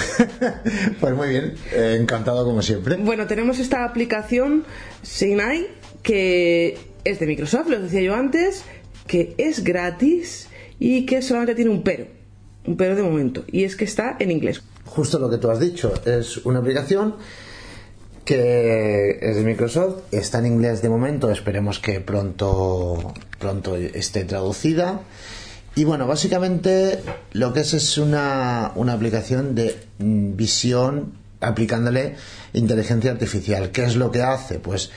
Pues 1.00 1.16
muy 1.16 1.30
bien, 1.30 1.56
eh, 1.74 1.98
encantado 2.00 2.46
como 2.46 2.62
siempre. 2.62 2.98
Bueno, 2.98 3.26
tenemos 3.28 3.60
esta 3.60 3.84
aplicación 3.84 4.64
Sinai 5.02 5.68
que 6.04 6.78
es 7.04 7.20
de 7.20 7.26
Microsoft, 7.26 7.70
lo 7.70 7.80
decía 7.80 8.02
yo 8.02 8.16
antes, 8.16 8.64
que 9.08 9.34
es 9.38 9.64
gratis 9.64 10.48
y 10.80 11.06
que 11.06 11.22
solamente 11.22 11.56
tiene 11.56 11.72
un 11.72 11.84
pero 11.84 12.06
un 12.66 12.78
pero 12.78 12.96
de 12.96 13.04
momento, 13.04 13.44
y 13.52 13.64
es 13.64 13.76
que 13.76 13.86
está 13.86 14.18
en 14.20 14.32
inglés. 14.32 14.62
Justo 14.86 15.18
lo 15.20 15.30
que 15.30 15.38
tú 15.38 15.50
has 15.50 15.60
dicho, 15.60 15.94
es 16.06 16.38
una 16.46 16.60
aplicación 16.60 17.16
que 18.26 19.20
es 19.22 19.36
de 19.36 19.44
Microsoft, 19.44 20.04
está 20.12 20.40
en 20.40 20.46
inglés 20.46 20.82
de 20.82 20.90
momento, 20.90 21.32
esperemos 21.32 21.80
que 21.80 22.00
pronto, 22.00 23.14
pronto 23.40 23.76
esté 23.76 24.24
traducida. 24.26 25.02
Y 25.76 25.86
bueno, 25.86 26.06
básicamente 26.06 27.00
lo 27.32 27.54
que 27.54 27.62
es 27.62 27.74
es 27.74 27.98
una, 27.98 28.74
una 28.76 28.94
aplicación 28.94 29.56
de 29.56 29.76
visión 30.00 31.14
aplicándole 31.40 32.16
inteligencia 32.54 33.12
artificial. 33.12 33.72
¿Qué 33.72 33.84
es 33.84 33.96
lo 33.96 34.12
que 34.12 34.22
hace? 34.22 34.60
Pues 34.60 34.92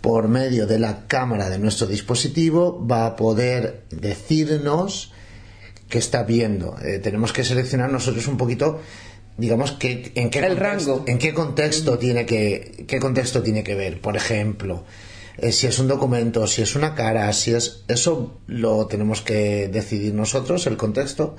por 0.00 0.28
medio 0.28 0.66
de 0.66 0.78
la 0.78 1.06
cámara 1.06 1.48
de 1.48 1.58
nuestro 1.58 1.86
dispositivo 1.86 2.86
va 2.86 3.06
a 3.06 3.16
poder 3.16 3.84
decirnos 3.90 5.12
qué 5.88 5.98
está 5.98 6.22
viendo. 6.22 6.76
Eh, 6.82 6.98
tenemos 6.98 7.32
que 7.32 7.42
seleccionar 7.42 7.90
nosotros 7.90 8.28
un 8.28 8.36
poquito 8.36 8.80
digamos 9.36 9.72
que 9.72 10.12
en 10.14 10.30
qué 10.30 10.38
El 10.40 10.56
contexto, 10.56 10.92
rango. 10.94 11.04
en 11.06 11.18
qué 11.18 11.34
contexto 11.34 11.98
tiene 11.98 12.24
que 12.26 12.84
qué 12.86 13.00
contexto 13.00 13.42
tiene 13.42 13.64
que 13.64 13.74
ver 13.74 14.00
por 14.00 14.16
ejemplo 14.16 14.84
eh, 15.38 15.50
si 15.50 15.66
es 15.66 15.78
un 15.78 15.88
documento 15.88 16.46
si 16.46 16.62
es 16.62 16.76
una 16.76 16.94
cara 16.94 17.32
si 17.32 17.52
es 17.52 17.84
eso 17.88 18.38
lo 18.46 18.86
tenemos 18.86 19.22
que 19.22 19.68
decidir 19.68 20.14
nosotros 20.14 20.66
el 20.66 20.76
contexto 20.76 21.34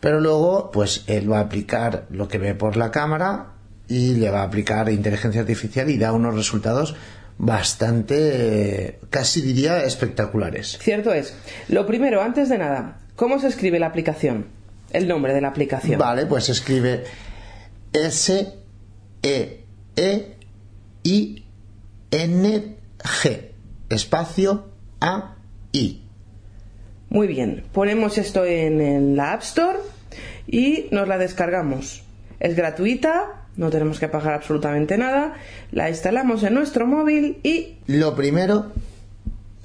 pero 0.00 0.20
luego 0.20 0.70
pues 0.72 1.04
él 1.06 1.30
va 1.30 1.38
a 1.38 1.42
aplicar 1.42 2.06
lo 2.10 2.26
que 2.26 2.38
ve 2.38 2.54
por 2.54 2.76
la 2.76 2.90
cámara 2.90 3.52
y 3.86 4.14
le 4.14 4.30
va 4.30 4.40
a 4.40 4.44
aplicar 4.44 4.88
inteligencia 4.90 5.40
artificial 5.42 5.88
y 5.90 5.98
da 5.98 6.12
unos 6.12 6.34
resultados 6.34 6.96
bastante 7.38 8.16
eh, 8.18 8.98
casi 9.08 9.40
diría 9.40 9.82
espectaculares 9.84 10.78
Cierto 10.80 11.12
es. 11.14 11.34
Lo 11.68 11.86
primero, 11.86 12.22
antes 12.22 12.48
de 12.48 12.58
nada, 12.58 12.98
¿cómo 13.16 13.38
se 13.38 13.48
escribe 13.48 13.78
la 13.78 13.86
aplicación? 13.86 14.46
El 14.92 15.08
nombre 15.08 15.32
de 15.32 15.40
la 15.40 15.48
aplicación. 15.48 15.98
Vale, 15.98 16.26
pues 16.26 16.48
escribe 16.48 17.04
S 17.92 18.54
E 19.22 19.64
E 19.96 20.36
I 21.04 21.44
N 22.10 22.76
G 22.98 23.50
espacio 23.88 24.68
A 25.00 25.36
I. 25.72 26.02
Muy 27.08 27.26
bien, 27.26 27.64
ponemos 27.72 28.18
esto 28.18 28.44
en, 28.44 28.80
en 28.80 29.16
la 29.16 29.32
App 29.32 29.42
Store 29.42 29.78
y 30.46 30.86
nos 30.92 31.08
la 31.08 31.18
descargamos. 31.18 32.02
Es 32.38 32.54
gratuita, 32.54 33.46
no 33.56 33.70
tenemos 33.70 33.98
que 33.98 34.08
pagar 34.08 34.34
absolutamente 34.34 34.96
nada. 34.96 35.34
La 35.72 35.90
instalamos 35.90 36.42
en 36.44 36.54
nuestro 36.54 36.86
móvil 36.86 37.40
y 37.42 37.78
Lo 37.86 38.14
primero, 38.14 38.72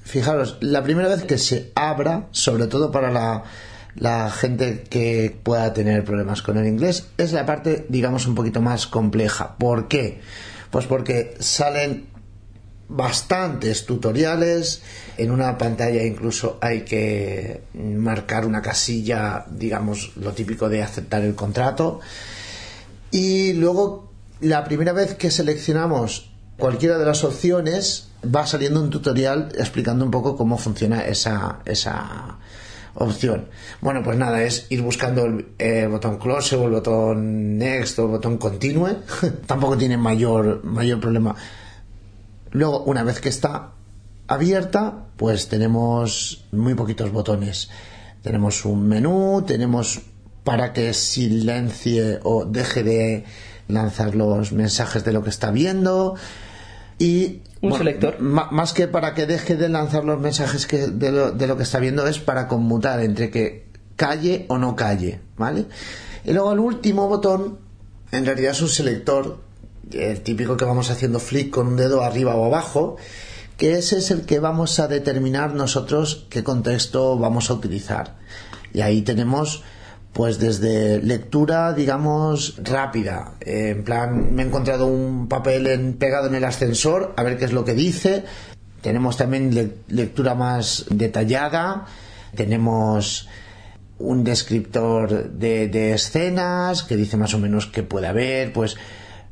fijaros, 0.04 0.58
la 0.62 0.84
primera 0.84 1.08
vez 1.08 1.24
que 1.24 1.38
se 1.38 1.72
abra, 1.76 2.28
sobre 2.32 2.68
todo 2.68 2.92
para 2.92 3.12
la, 3.12 3.44
la 3.96 4.30
gente 4.30 4.84
que 4.90 5.36
pueda 5.44 5.74
tener 5.74 6.04
problemas 6.04 6.42
con 6.42 6.58
el 6.58 6.68
inglés, 6.68 7.08
es 7.18 7.32
la 7.32 7.46
parte, 7.46 7.86
digamos, 7.90 8.28
un 8.28 8.36
poquito 8.36 8.62
más 8.62 8.88
compleja. 8.88 9.56
¿Por 9.58 9.88
qué? 9.88 10.20
Pues 10.70 10.86
porque 10.86 11.36
salen 11.40 12.08
bastantes 12.88 13.86
tutoriales. 13.86 14.82
En 15.18 15.32
una 15.32 15.58
pantalla 15.58 16.04
incluso 16.04 16.58
hay 16.62 16.82
que 16.82 17.64
marcar 17.74 18.46
una 18.46 18.62
casilla, 18.62 19.46
digamos, 19.50 20.12
lo 20.18 20.34
típico 20.34 20.70
de 20.70 20.84
aceptar 20.84 21.24
el 21.24 21.36
contrato. 21.36 22.02
Y 23.12 23.54
luego, 23.54 24.12
la 24.42 24.66
primera 24.66 24.92
vez 24.92 25.16
que 25.16 25.32
seleccionamos 25.32 26.32
cualquiera 26.58 26.98
de 26.98 27.06
las 27.06 27.24
opciones, 27.24 28.10
va 28.24 28.46
saliendo 28.46 28.82
un 28.82 28.90
tutorial 28.90 29.54
explicando 29.58 30.04
un 30.04 30.12
poco 30.12 30.36
cómo 30.36 30.58
funciona 30.58 31.06
esa, 31.06 31.60
esa 31.66 32.35
opción. 32.96 33.48
Bueno, 33.82 34.02
pues 34.04 34.18
nada, 34.18 34.44
es 34.44 34.68
ir 34.70 34.82
buscando 34.82 35.26
el, 35.26 35.48
el 35.58 35.90
botón 35.90 36.18
close 36.18 36.56
o 36.56 36.66
el 36.66 36.72
botón 36.72 37.58
next 37.58 38.00
o 38.00 38.04
el 38.04 38.12
botón 38.12 38.38
continue. 38.38 38.98
Tampoco 39.46 39.78
tiene 39.78 39.98
mayor, 39.98 40.64
mayor 40.64 41.00
problema. 41.00 41.36
Luego, 42.52 42.84
una 42.84 43.04
vez 43.04 43.20
que 43.20 43.30
está 43.30 43.72
abierta, 44.28 45.06
pues 45.18 45.48
tenemos 45.48 46.46
muy 46.52 46.74
poquitos 46.74 47.12
botones. 47.12 47.70
Tenemos 48.22 48.66
un 48.66 48.88
menú, 48.88 49.44
tenemos 49.46 50.02
para 50.44 50.74
que 50.74 50.94
silencie 50.94 52.20
o 52.24 52.46
deje 52.46 52.84
de 52.84 53.26
lanzar 53.68 54.16
los 54.16 54.52
mensajes 54.52 55.04
de 55.04 55.12
lo 55.12 55.24
que 55.24 55.32
está 55.32 55.52
viendo 55.52 56.16
y 57.00 57.42
Un 57.66 57.78
selector. 57.78 58.20
más 58.20 58.74
que 58.74 58.88
para 58.88 59.14
que 59.14 59.26
deje 59.26 59.56
de 59.56 59.70
lanzar 59.70 60.04
los 60.04 60.20
mensajes 60.20 60.68
que 60.68 60.88
de, 60.88 61.12
lo, 61.12 61.32
de 61.32 61.48
lo 61.48 61.58
que 61.58 61.64
está 61.64 61.80
viendo 61.80 62.08
es 62.08 62.20
para 62.20 62.48
conmutar 62.48 63.00
entre 63.02 63.30
que 63.30 63.66
calle 63.96 64.46
o 64.50 64.58
no 64.58 64.76
calle 64.76 65.22
vale 65.38 65.66
y 66.24 66.34
luego 66.34 66.52
el 66.54 66.60
último 66.60 67.08
botón 67.08 67.60
en 68.12 68.26
realidad 68.26 68.52
es 68.52 68.62
un 68.62 68.70
selector 68.70 69.40
el 69.92 70.22
típico 70.22 70.58
que 70.58 70.66
vamos 70.66 70.90
haciendo 70.90 71.20
flick 71.20 71.52
con 71.52 71.68
un 71.68 71.78
dedo 71.78 72.04
arriba 72.04 72.36
o 72.36 72.46
abajo 72.46 72.98
que 73.58 73.78
ese 73.78 73.98
es 73.98 74.12
el 74.12 74.26
que 74.26 74.40
vamos 74.40 74.80
a 74.80 74.88
determinar 74.88 75.54
nosotros 75.54 76.26
qué 76.30 76.44
contexto 76.44 77.18
vamos 77.18 77.50
a 77.50 77.54
utilizar. 77.54 78.16
Y 78.74 78.82
ahí 78.82 79.02
tenemos 79.02 79.64
pues 80.16 80.40
desde 80.40 81.02
lectura, 81.02 81.74
digamos, 81.74 82.56
rápida. 82.64 83.34
Eh, 83.42 83.74
en 83.76 83.84
plan, 83.84 84.34
me 84.34 84.44
he 84.44 84.46
encontrado 84.46 84.88
un 84.88 85.28
papel 85.28 85.94
pegado 86.00 86.28
en 86.28 86.36
el 86.36 86.46
ascensor, 86.46 87.14
a 87.18 87.24
ver 87.24 87.38
qué 87.38 87.44
es 87.44 87.52
lo 87.52 87.66
que 87.66 87.74
dice. 87.74 88.24
Tenemos 88.80 89.18
también 89.18 89.54
le- 89.54 89.74
lectura 89.90 90.34
más 90.34 90.86
detallada. 90.90 91.86
Tenemos 92.34 93.28
un 94.00 94.24
descriptor 94.24 95.32
de, 95.32 95.68
de 95.68 95.92
escenas 95.94 96.84
que 96.84 96.96
dice 96.96 97.18
más 97.18 97.34
o 97.34 97.38
menos 97.40 97.68
qué 97.68 97.84
puede 97.84 98.08
haber, 98.08 98.54
pues 98.54 98.78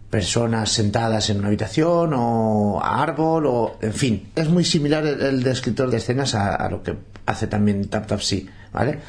personas 0.09 0.69
sentadas 0.69 1.29
en 1.29 1.39
una 1.39 1.47
habitación 1.47 2.11
o 2.13 2.81
árbol 2.83 3.45
o 3.47 3.77
en 3.81 3.93
fin 3.93 4.29
es 4.35 4.49
muy 4.49 4.63
similar 4.65 5.05
el, 5.07 5.21
el 5.21 5.43
descriptor 5.43 5.89
de 5.89 5.97
escenas 5.97 6.35
a, 6.35 6.53
a 6.55 6.69
lo 6.69 6.83
que 6.83 6.93
hace 7.25 7.47
también 7.47 7.87
TapTapSee 7.87 8.47
¿vale? 8.71 8.99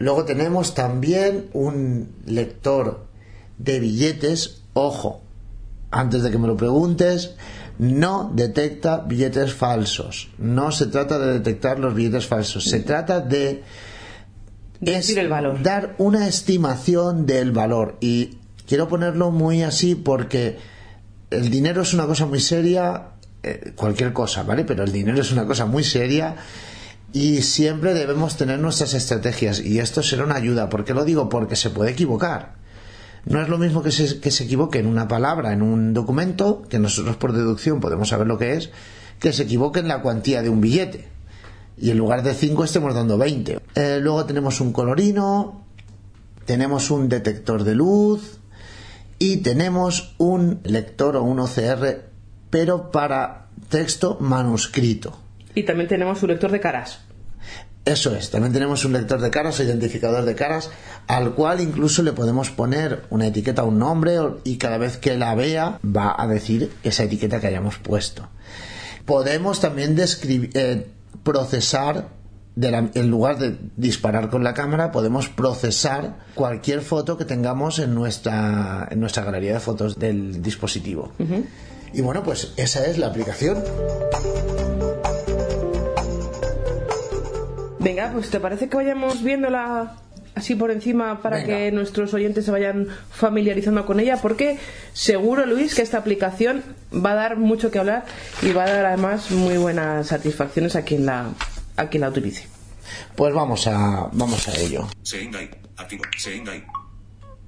Luego 0.00 0.24
tenemos 0.24 0.74
también 0.74 1.46
un 1.52 2.08
lector 2.26 3.06
de 3.58 3.78
billetes 3.78 4.62
ojo 4.72 5.22
antes 5.92 6.24
de 6.24 6.32
que 6.32 6.38
me 6.38 6.48
lo 6.48 6.56
preguntes 6.56 7.34
no 7.78 8.30
detecta 8.34 8.98
billetes 8.98 9.54
falsos. 9.54 10.28
No 10.36 10.70
se 10.70 10.86
trata 10.86 11.18
de 11.18 11.32
detectar 11.34 11.78
los 11.78 11.94
billetes 11.94 12.26
falsos 12.26 12.64
se 12.64 12.80
trata 12.80 13.20
de 13.20 13.62
dar 15.62 15.94
una 15.98 16.26
estimación 16.28 17.24
del 17.26 17.52
valor. 17.52 17.96
Y 18.00 18.38
quiero 18.66 18.88
ponerlo 18.88 19.30
muy 19.30 19.62
así 19.62 19.94
porque 19.94 20.58
el 21.30 21.50
dinero 21.50 21.82
es 21.82 21.94
una 21.94 22.06
cosa 22.06 22.26
muy 22.26 22.40
seria 22.40 23.12
eh, 23.42 23.72
cualquier 23.74 24.12
cosa 24.12 24.42
vale 24.42 24.64
pero 24.64 24.84
el 24.84 24.92
dinero 24.92 25.20
es 25.20 25.32
una 25.32 25.46
cosa 25.46 25.64
muy 25.64 25.82
seria 25.82 26.36
y 27.12 27.42
siempre 27.42 27.94
debemos 27.94 28.36
tener 28.36 28.58
nuestras 28.58 28.94
estrategias 28.94 29.60
y 29.60 29.78
esto 29.78 30.02
será 30.02 30.24
una 30.24 30.36
ayuda 30.36 30.68
¿por 30.68 30.84
qué 30.84 30.94
lo 30.94 31.04
digo? 31.04 31.28
porque 31.28 31.56
se 31.56 31.70
puede 31.70 31.92
equivocar 31.92 32.54
no 33.24 33.42
es 33.42 33.48
lo 33.48 33.58
mismo 33.58 33.82
que 33.82 33.90
se, 33.90 34.20
que 34.20 34.30
se 34.30 34.44
equivoque 34.44 34.78
en 34.78 34.86
una 34.86 35.08
palabra 35.08 35.52
en 35.52 35.62
un 35.62 35.92
documento 35.92 36.62
que 36.68 36.78
nosotros 36.78 37.16
por 37.16 37.32
deducción 37.32 37.80
podemos 37.80 38.08
saber 38.08 38.26
lo 38.26 38.38
que 38.38 38.54
es 38.54 38.70
que 39.18 39.32
se 39.32 39.42
equivoque 39.42 39.80
en 39.80 39.88
la 39.88 40.02
cuantía 40.02 40.42
de 40.42 40.48
un 40.48 40.60
billete 40.60 41.08
y 41.80 41.90
en 41.90 41.98
lugar 41.98 42.22
de 42.22 42.34
5 42.34 42.64
estemos 42.64 42.94
dando 42.94 43.16
20. 43.16 43.58
Eh, 43.74 43.98
luego 44.02 44.26
tenemos 44.26 44.60
un 44.60 44.72
colorino, 44.72 45.64
tenemos 46.44 46.90
un 46.90 47.08
detector 47.08 47.64
de 47.64 47.74
luz 47.74 48.38
y 49.18 49.38
tenemos 49.38 50.14
un 50.18 50.60
lector 50.64 51.16
o 51.16 51.22
un 51.22 51.40
OCR, 51.40 52.04
pero 52.50 52.90
para 52.90 53.48
texto 53.70 54.18
manuscrito. 54.20 55.18
Y 55.54 55.62
también 55.64 55.88
tenemos 55.88 56.22
un 56.22 56.28
lector 56.30 56.50
de 56.50 56.60
caras. 56.60 57.00
Eso 57.84 58.14
es, 58.14 58.30
también 58.30 58.52
tenemos 58.52 58.84
un 58.84 58.92
lector 58.92 59.20
de 59.20 59.30
caras 59.30 59.58
o 59.58 59.62
identificador 59.62 60.24
de 60.26 60.34
caras 60.34 60.70
al 61.06 61.32
cual 61.34 61.60
incluso 61.62 62.02
le 62.02 62.12
podemos 62.12 62.50
poner 62.50 63.04
una 63.08 63.26
etiqueta, 63.28 63.64
un 63.64 63.78
nombre 63.78 64.18
y 64.44 64.58
cada 64.58 64.76
vez 64.76 64.98
que 64.98 65.16
la 65.16 65.34
vea 65.34 65.80
va 65.84 66.14
a 66.16 66.26
decir 66.28 66.70
esa 66.82 67.04
etiqueta 67.04 67.40
que 67.40 67.46
hayamos 67.46 67.78
puesto. 67.78 68.28
Podemos 69.06 69.60
también 69.60 69.96
describir, 69.96 70.50
eh, 70.54 70.86
procesar, 71.22 72.08
de 72.54 72.70
la- 72.70 72.90
en 72.92 73.10
lugar 73.10 73.38
de 73.38 73.56
disparar 73.76 74.28
con 74.28 74.44
la 74.44 74.52
cámara, 74.52 74.92
podemos 74.92 75.28
procesar 75.28 76.16
cualquier 76.34 76.82
foto 76.82 77.16
que 77.16 77.24
tengamos 77.24 77.78
en 77.78 77.94
nuestra, 77.94 78.88
en 78.90 79.00
nuestra 79.00 79.24
galería 79.24 79.54
de 79.54 79.60
fotos 79.60 79.98
del 79.98 80.42
dispositivo. 80.42 81.12
Y 81.94 82.02
bueno, 82.02 82.22
pues 82.22 82.52
esa 82.56 82.84
es 82.86 82.98
la 82.98 83.06
aplicación. 83.06 83.56
Venga, 87.80 88.10
pues 88.12 88.30
¿te 88.30 88.38
parece 88.40 88.68
que 88.68 88.76
vayamos 88.76 89.22
viéndola 89.22 89.96
así 90.34 90.54
por 90.54 90.70
encima 90.70 91.22
para 91.22 91.36
Venga. 91.38 91.48
que 91.48 91.72
nuestros 91.72 92.12
oyentes 92.12 92.44
se 92.44 92.50
vayan 92.50 92.88
familiarizando 93.10 93.86
con 93.86 94.00
ella? 94.00 94.18
Porque 94.20 94.58
seguro, 94.92 95.46
Luis, 95.46 95.74
que 95.74 95.80
esta 95.82 95.96
aplicación 95.98 96.62
va 96.94 97.12
a 97.12 97.14
dar 97.14 97.36
mucho 97.38 97.70
que 97.70 97.78
hablar 97.78 98.04
y 98.42 98.52
va 98.52 98.64
a 98.64 98.70
dar 98.70 98.84
además 98.84 99.30
muy 99.30 99.56
buenas 99.56 100.08
satisfacciones 100.08 100.76
a 100.76 100.82
quien 100.82 101.06
la, 101.06 101.30
a 101.76 101.88
quien 101.88 102.02
la 102.02 102.10
utilice. 102.10 102.46
Pues 103.16 103.32
vamos 103.32 103.66
a, 103.66 104.08
vamos 104.12 104.46
a 104.48 104.56
ello. 104.58 104.86
Activo. 105.76 106.02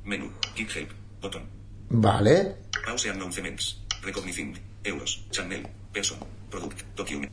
Menú. 0.05 0.31
Keep 0.55 0.69
help. 0.75 0.91
Botón. 1.21 1.43
Vale. 1.91 2.57
Pause 2.87 3.11
announcements. 3.11 3.79
Recognizing. 4.03 4.59
Euros. 4.85 5.27
Channel. 5.31 5.69
Person. 5.93 6.19
Product. 6.51 6.81
Document. 6.97 7.31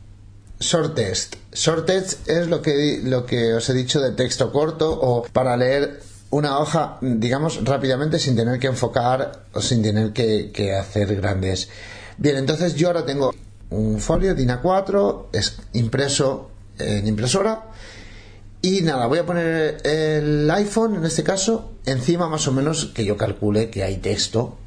Short 0.60 0.94
test. 0.94 1.36
Short 1.52 1.86
test 1.86 2.28
es 2.28 2.46
lo 2.48 2.60
que, 2.60 3.00
lo 3.02 3.24
que 3.24 3.54
os 3.54 3.68
he 3.70 3.74
dicho 3.74 4.00
de 4.00 4.12
texto 4.12 4.52
corto 4.52 4.90
o 4.92 5.24
para 5.24 5.56
leer 5.56 6.02
una 6.30 6.58
hoja, 6.58 6.98
digamos, 7.00 7.64
rápidamente 7.64 8.18
sin 8.18 8.36
tener 8.36 8.60
que 8.60 8.68
enfocar 8.68 9.46
o 9.52 9.60
sin 9.60 9.82
tener 9.82 10.12
que, 10.12 10.50
que 10.52 10.74
hacer 10.74 11.16
grandes. 11.16 11.70
Bien, 12.18 12.36
entonces 12.36 12.74
yo 12.74 12.88
ahora 12.88 13.04
tengo 13.06 13.34
un 13.70 14.00
folio 14.00 14.34
DIN 14.34 14.50
A4, 14.50 15.26
es 15.32 15.60
impreso 15.72 16.50
en 16.78 17.06
impresora 17.06 17.70
y 18.62 18.82
nada, 18.82 19.06
voy 19.06 19.18
a 19.18 19.26
poner 19.26 19.78
el 19.84 20.50
iPhone 20.50 20.96
en 20.96 21.04
este 21.04 21.22
caso 21.22 21.72
encima 21.86 22.28
más 22.28 22.46
o 22.46 22.52
menos 22.52 22.86
que 22.86 23.04
yo 23.04 23.16
calcule 23.16 23.70
que 23.70 23.82
hay 23.82 23.96
texto 23.96 24.58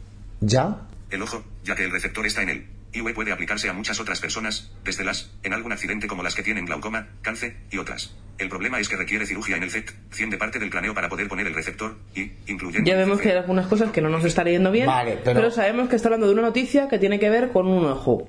ya 0.42 0.88
El 1.12 1.22
ojo, 1.22 1.44
ya 1.64 1.76
que 1.76 1.84
el 1.84 1.92
receptor 1.92 2.26
está 2.26 2.42
en 2.42 2.50
él. 2.50 2.73
IUE 2.94 3.14
puede 3.14 3.32
aplicarse 3.32 3.68
a 3.70 3.74
muchas 3.74 4.00
otras 4.00 4.20
personas, 4.20 4.72
desde 4.84 5.04
las, 5.04 5.32
en 5.44 5.54
algún 5.54 5.72
accidente 5.72 6.08
como 6.08 6.22
las 6.24 6.36
que 6.36 6.44
tienen 6.44 6.66
glaucoma, 6.66 7.10
cáncer, 7.22 7.58
y 7.72 7.78
otras. 7.80 8.14
El 8.38 8.50
problema 8.50 8.80
es 8.80 8.88
que 8.90 8.96
requiere 8.96 9.26
cirugía 9.26 9.58
en 9.58 9.64
el 9.64 9.72
CET, 9.72 9.92
100 10.12 10.30
de 10.30 10.38
parte 10.38 10.60
del 10.60 10.70
cráneo 10.70 10.94
para 10.94 11.10
poder 11.10 11.28
poner 11.28 11.48
el 11.48 11.54
receptor, 11.56 11.98
y, 12.16 12.32
incluyendo... 12.48 12.90
Ya 12.90 12.96
vemos 12.98 13.20
que 13.20 13.32
hay 13.32 13.38
algunas 13.38 13.68
cosas 13.68 13.92
que 13.92 14.02
no 14.02 14.10
nos 14.10 14.24
está 14.26 14.44
leyendo 14.44 14.72
bien, 14.72 14.86
Vale, 14.88 15.20
pero- 15.24 15.50
sabemos 15.52 15.90
que 15.90 15.96
está 15.96 16.08
hablando 16.10 16.28
de 16.28 16.34
una 16.34 16.42
noticia 16.44 16.88
que 16.88 17.00
tiene 17.00 17.20
que 17.20 17.30
ver 17.30 17.52
con 17.52 17.68
un 17.68 17.86
ojo. 17.86 18.28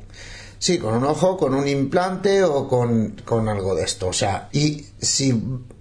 Sí, 0.58 0.78
con 0.78 0.94
un 0.94 1.04
ojo, 1.04 1.36
con 1.36 1.54
un 1.54 1.68
implante 1.68 2.42
o 2.42 2.66
con, 2.68 3.16
con 3.24 3.48
algo 3.50 3.74
de 3.74 3.84
esto. 3.84 4.08
O 4.08 4.12
sea, 4.14 4.48
y 4.52 4.86
si 4.98 5.34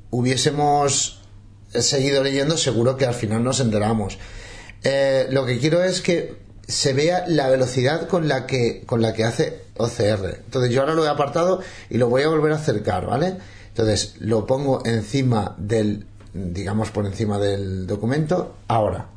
hubiésemos 0.09 1.21
seguido 1.69 2.23
leyendo, 2.23 2.57
seguro 2.57 2.97
que 2.97 3.05
al 3.05 3.13
final 3.13 3.43
nos 3.43 3.59
enteramos. 3.59 4.19
Eh, 4.83 5.27
lo 5.31 5.45
que 5.45 5.57
quiero 5.59 5.83
es 5.83 6.01
que 6.01 6.42
se 6.67 6.93
vea 6.93 7.25
la 7.27 7.49
velocidad 7.49 8.07
con 8.07 8.27
la 8.27 8.45
que 8.45 8.83
con 8.85 9.01
la 9.01 9.13
que 9.13 9.23
hace 9.23 9.63
OCR. 9.77 10.41
Entonces 10.45 10.71
yo 10.71 10.81
ahora 10.81 10.93
lo 10.93 11.05
he 11.05 11.09
apartado 11.09 11.61
y 11.89 11.97
lo 11.97 12.09
voy 12.09 12.23
a 12.23 12.29
volver 12.29 12.51
a 12.53 12.55
acercar, 12.55 13.05
¿vale? 13.05 13.37
Entonces 13.69 14.15
lo 14.19 14.45
pongo 14.45 14.85
encima 14.85 15.55
del, 15.57 16.05
digamos 16.33 16.91
por 16.91 17.05
encima 17.05 17.39
del 17.39 17.87
documento, 17.87 18.55
ahora. 18.67 19.07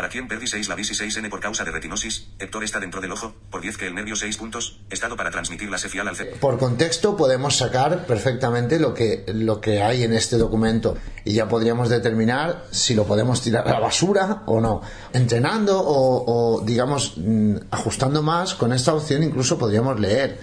Para 0.00 0.08
quien 0.08 0.28
perdí 0.28 0.46
6 0.46 0.66
la 0.70 0.76
visi 0.76 0.94
6N 0.94 1.28
por 1.28 1.40
causa 1.40 1.62
de 1.62 1.72
retinosis, 1.72 2.28
Héctor 2.38 2.64
está 2.64 2.80
dentro 2.80 3.02
del 3.02 3.12
ojo, 3.12 3.34
por 3.50 3.60
10 3.60 3.76
que 3.76 3.86
el 3.86 3.94
nervio 3.94 4.16
6 4.16 4.34
puntos, 4.38 4.80
estado 4.88 5.14
para 5.14 5.30
transmitir 5.30 5.70
la 5.70 5.76
cefial 5.76 6.08
al 6.08 6.16
cerebro. 6.16 6.40
Por 6.40 6.58
contexto 6.58 7.18
podemos 7.18 7.58
sacar 7.58 8.06
perfectamente 8.06 8.80
lo 8.80 8.94
que, 8.94 9.26
lo 9.26 9.60
que 9.60 9.82
hay 9.82 10.04
en 10.04 10.14
este 10.14 10.38
documento 10.38 10.96
y 11.22 11.34
ya 11.34 11.48
podríamos 11.48 11.90
determinar 11.90 12.64
si 12.70 12.94
lo 12.94 13.04
podemos 13.04 13.42
tirar 13.42 13.68
a 13.68 13.72
la 13.72 13.78
basura 13.78 14.42
o 14.46 14.58
no. 14.58 14.80
Entrenando 15.12 15.78
o, 15.78 16.60
o, 16.60 16.64
digamos 16.64 17.18
mm, 17.18 17.56
ajustando 17.70 18.22
más 18.22 18.54
con 18.54 18.72
esta 18.72 18.94
opción 18.94 19.22
incluso 19.22 19.58
podríamos 19.58 20.00
leer. 20.00 20.40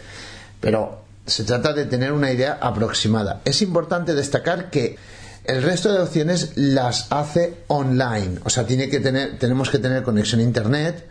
Pero 0.62 1.02
se 1.26 1.46
trata 1.46 1.74
de 1.74 1.86
tener 1.86 2.12
una 2.12 2.32
idea 2.32 2.60
aproximada. 2.62 3.42
Es 3.44 3.64
importante 3.64 4.14
destacar 4.14 4.70
que 4.70 4.98
el 5.48 5.64
resto 5.64 5.92
de 5.94 6.02
opciones 6.02 6.52
las 6.56 7.08
hace 7.10 7.64
online, 7.68 8.40
o 8.44 8.50
sea, 8.50 8.68
tiene 8.68 8.90
que 8.90 9.00
tener, 9.00 9.40
tenemos 9.40 9.70
que 9.70 9.80
tener 9.80 10.04
conexión 10.04 10.42
a 10.42 10.44
internet, 10.44 11.08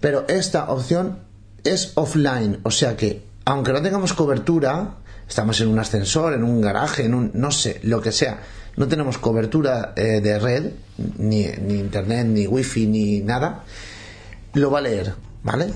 pero 0.00 0.24
esta 0.28 0.70
opción 0.70 1.18
es 1.64 1.92
offline, 1.96 2.60
o 2.62 2.70
sea 2.70 2.96
que 2.96 3.24
aunque 3.44 3.72
no 3.72 3.82
tengamos 3.82 4.12
cobertura, 4.12 4.94
estamos 5.28 5.60
en 5.60 5.68
un 5.68 5.78
ascensor, 5.78 6.34
en 6.34 6.44
un 6.44 6.60
garaje, 6.60 7.04
en 7.04 7.14
un 7.14 7.30
no 7.34 7.50
sé, 7.50 7.80
lo 7.82 8.00
que 8.00 8.12
sea, 8.12 8.40
no 8.76 8.86
tenemos 8.86 9.18
cobertura 9.18 9.92
eh, 9.96 10.20
de 10.20 10.38
red, 10.38 10.72
ni, 11.18 11.46
ni 11.46 11.74
internet, 11.74 12.26
ni 12.26 12.46
wifi, 12.46 12.86
ni 12.86 13.20
nada, 13.20 13.64
lo 14.54 14.70
va 14.70 14.78
a 14.78 14.82
leer, 14.82 15.14
¿vale? 15.42 15.72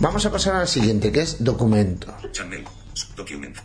Vamos 0.00 0.26
a 0.26 0.30
pasar 0.32 0.56
al 0.56 0.68
siguiente, 0.68 1.12
que 1.12 1.22
es 1.22 1.36
documento. 3.16 3.60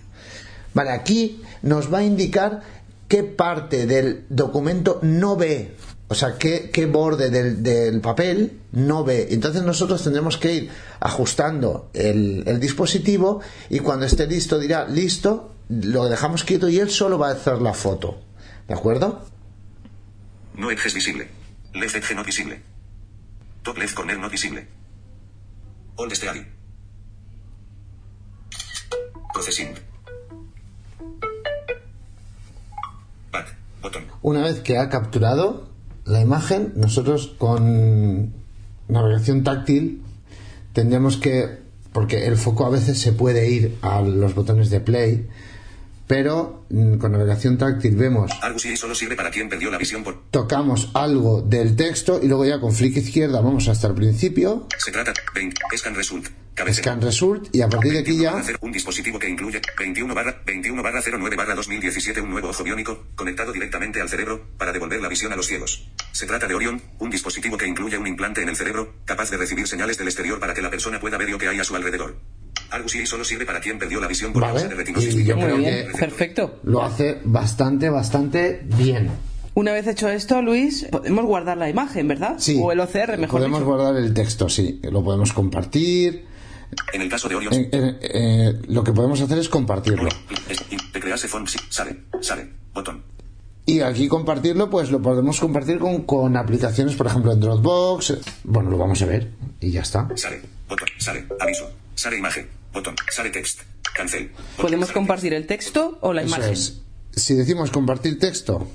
Vale, 0.73 0.91
aquí 0.91 1.41
nos 1.61 1.91
va 1.93 1.99
a 1.99 2.03
indicar 2.03 2.61
qué 3.07 3.23
parte 3.23 3.85
del 3.88 4.26
documento 4.30 4.99
no 5.01 5.35
ve, 5.35 5.76
o 6.07 6.15
sea, 6.15 6.38
qué, 6.38 6.69
qué 6.71 6.85
borde 6.85 7.30
del, 7.30 7.63
del 7.63 8.01
papel 8.01 8.59
no 8.71 9.03
ve. 9.03 9.27
Entonces 9.31 9.63
nosotros 9.63 10.03
tendremos 10.03 10.38
que 10.38 10.53
ir 10.53 10.69
ajustando 10.99 11.89
el, 11.93 12.43
el 12.47 12.59
dispositivo 12.59 13.41
y 13.69 13.80
cuando 13.80 14.05
esté 14.05 14.27
listo 14.27 14.59
dirá 14.59 14.88
listo, 14.88 15.55
lo 15.69 16.09
dejamos 16.09 16.43
quieto 16.43 16.67
y 16.69 16.80
él 16.80 16.89
solo 16.89 17.17
va 17.17 17.30
a 17.30 17.34
hacer 17.34 17.61
la 17.61 17.73
foto. 17.73 18.21
¿De 18.67 18.73
acuerdo? 18.73 19.26
No 20.55 20.71
edges 20.71 20.93
visible. 20.93 21.27
Left 21.73 21.95
edge 21.95 22.15
no 22.15 22.23
visible. 22.23 22.61
Top 23.63 23.77
left 23.77 23.93
corner 23.93 24.17
not 24.17 24.31
visible. 24.31 24.67
Old 25.95 26.13
steady. 26.15 26.59
Processing. 29.40 29.74
Back. 33.32 33.56
Botón. 33.82 34.03
Una 34.22 34.41
vez 34.41 34.60
que 34.60 34.78
ha 34.78 34.90
capturado 34.90 35.70
la 36.03 36.20
imagen, 36.20 36.74
nosotros 36.76 37.36
con 37.38 38.34
navegación 38.90 39.45
táctil 39.45 40.02
tendríamos 40.74 41.16
que, 41.16 41.57
porque 41.94 42.28
el 42.28 42.36
foco 42.36 42.66
a 42.66 42.70
veces 42.70 42.99
se 42.99 43.14
puede 43.14 43.49
ir 43.49 43.78
a 43.82 44.02
los 44.02 44.36
botones 44.36 44.70
de 44.72 44.82
play, 44.82 45.30
pero 46.06 46.66
mm, 46.70 46.98
con 46.98 47.14
navegación 47.14 47.57
táctil 47.57 47.95
vemos, 47.95 48.32
Argus 48.41 48.66
y 48.66 48.76
solo 48.76 48.94
sirve 48.94 49.16
para 49.16 49.32
quien 49.32 49.48
perdió 49.48 49.72
la 49.72 49.78
visión 49.78 50.03
por. 50.03 50.22
tocamos 50.32 50.91
algo 50.94 51.41
del 51.41 51.78
texto 51.78 52.20
y 52.22 52.28
luego 52.28 52.44
ya 52.44 52.60
con 52.60 52.74
flick 52.74 52.98
izquierda 52.98 53.40
vamos 53.40 53.70
hasta 53.70 53.88
el 53.88 53.94
principio, 53.94 54.68
Se 54.78 54.91
trata. 54.91 55.14
20. 55.34 55.56
Scan 55.78 55.95
result. 55.95 56.28
Cabecera. 56.60 56.84
scan 56.84 57.02
result 57.02 57.56
y 57.56 57.61
a 57.61 57.69
partir 57.69 57.94
de 57.94 57.99
aquí 57.99 58.18
ya 58.18 58.41
un 58.61 58.72
dispositivo 58.72 59.18
que 59.18 59.30
incluye 59.30 59.61
21 59.77 60.14
barra 60.14 60.41
21 60.45 60.84
barra 60.84 61.02
09 61.02 61.36
barra 61.36 61.56
2017 61.56 62.19
un 62.22 62.30
nuevo 62.31 62.49
ojo 62.49 62.64
biónico 62.64 63.06
conectado 63.15 63.52
directamente 63.53 64.02
al 64.02 64.10
cerebro 64.10 64.45
para 64.57 64.72
devolver 64.73 65.02
la 65.02 65.07
visión 65.07 65.31
a 65.31 65.36
los 65.36 65.48
ciegos. 65.48 65.88
Se 66.11 66.26
trata 66.27 66.48
de 66.48 66.56
Orion, 66.56 66.81
un 66.99 67.10
dispositivo 67.10 67.57
que 67.57 67.65
incluye 67.68 67.98
un 67.98 68.07
implante 68.07 68.41
en 68.41 68.49
el 68.49 68.56
cerebro 68.56 68.94
capaz 69.06 69.31
de 69.31 69.38
recibir 69.38 69.68
señales 69.68 69.98
del 69.98 70.07
exterior 70.07 70.40
para 70.40 70.53
que 70.53 70.61
la 70.61 70.69
persona 70.69 70.99
pueda 70.99 71.18
ver 71.18 71.30
lo 71.30 71.38
que 71.38 71.48
hay 71.48 71.60
a 71.60 71.64
su 71.64 71.76
alrededor. 71.76 72.18
Argus 72.72 72.95
y 72.95 73.06
solo 73.06 73.23
sirve 73.23 73.45
para 73.45 73.60
quien 73.61 73.80
perdió 73.80 73.99
la 73.99 74.07
visión 74.07 74.31
por 74.34 74.41
Vale, 74.44 74.53
causa 74.53 74.68
de 74.68 74.76
retinosis. 74.76 75.15
y 75.15 75.23
yo 75.23 75.36
creo 75.36 75.57
que 75.57 75.88
Perfecto. 75.98 76.60
lo 76.64 76.84
hace 76.84 77.19
bastante, 77.23 77.90
bastante 77.90 78.61
bien. 78.77 79.10
Una 79.56 79.72
vez 79.73 79.88
hecho 79.88 80.07
esto, 80.07 80.41
Luis, 80.41 80.86
podemos 80.91 81.26
guardar 81.26 81.57
la 81.57 81.69
imagen, 81.69 82.07
¿verdad? 82.07 82.36
Sí. 82.38 82.60
O 82.61 82.72
el 82.72 82.80
OCR, 82.80 83.18
mejor 83.18 83.40
Podemos 83.40 83.60
dicho. 83.61 83.72
guardar 83.72 83.95
el 83.98 84.14
texto, 84.14 84.48
sí, 84.49 84.80
lo 84.84 85.03
podemos 85.03 85.34
compartir. 85.34 86.26
En 86.93 87.01
el 87.01 87.09
caso 87.09 87.27
de 87.29 87.35
Orion, 87.35 87.53
Eh, 87.53 87.69
eh, 87.71 87.99
eh, 88.01 88.61
lo 88.67 88.83
que 88.83 88.91
podemos 88.93 89.19
hacer 89.21 89.37
es 89.37 89.49
compartirlo. 89.49 90.09
crearse 90.93 91.27
font, 91.27 91.47
sí, 91.47 91.57
sale, 91.69 92.03
sale, 92.21 92.49
botón. 92.73 93.03
Y 93.65 93.81
aquí 93.81 94.07
compartirlo, 94.07 94.69
pues 94.69 94.89
lo 94.89 95.01
podemos 95.01 95.39
compartir 95.39 95.77
con, 95.79 96.03
con 96.03 96.35
aplicaciones, 96.35 96.95
por 96.95 97.05
ejemplo, 97.07 97.31
en 97.31 97.39
Dropbox. 97.39 98.17
Bueno, 98.43 98.69
lo 98.71 98.77
vamos 98.77 99.01
a 99.01 99.05
ver 99.05 99.29
y 99.59 99.71
ya 99.71 99.81
está. 99.81 100.07
Sale, 100.15 100.41
botón, 100.67 100.87
sale, 100.97 101.25
aviso, 101.39 101.69
sale 101.95 102.17
imagen, 102.17 102.49
botón, 102.73 102.95
sale 103.11 103.29
text, 103.29 103.61
cancel. 103.95 104.31
Podemos 104.57 104.91
compartir 104.91 105.33
el 105.35 105.45
texto 105.45 105.99
o 106.01 106.13
la 106.13 106.21
Eso 106.23 106.35
imagen. 106.35 106.53
es. 106.53 106.81
Si 107.15 107.35
decimos 107.35 107.69
compartir 107.71 108.17
texto, 108.19 108.67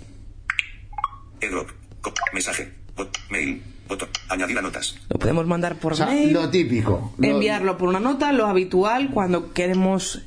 co- 2.00 2.14
mensaje, 2.32 2.72
bot, 2.96 3.16
mail, 3.30 3.62
botón, 3.88 4.08
añadir 4.28 4.58
a 4.58 4.62
notas. 4.62 4.96
Lo 5.08 5.18
podemos 5.18 5.46
mandar 5.46 5.76
por 5.76 5.92
o 5.92 5.96
sea, 5.96 6.06
mail, 6.06 6.32
lo 6.32 6.48
típico. 6.50 7.12
lo- 7.18 7.26
enviarlo 7.28 7.76
por 7.78 7.88
una 7.88 8.00
nota, 8.00 8.32
lo 8.32 8.46
habitual 8.46 9.10
cuando 9.12 9.52
queremos 9.52 10.22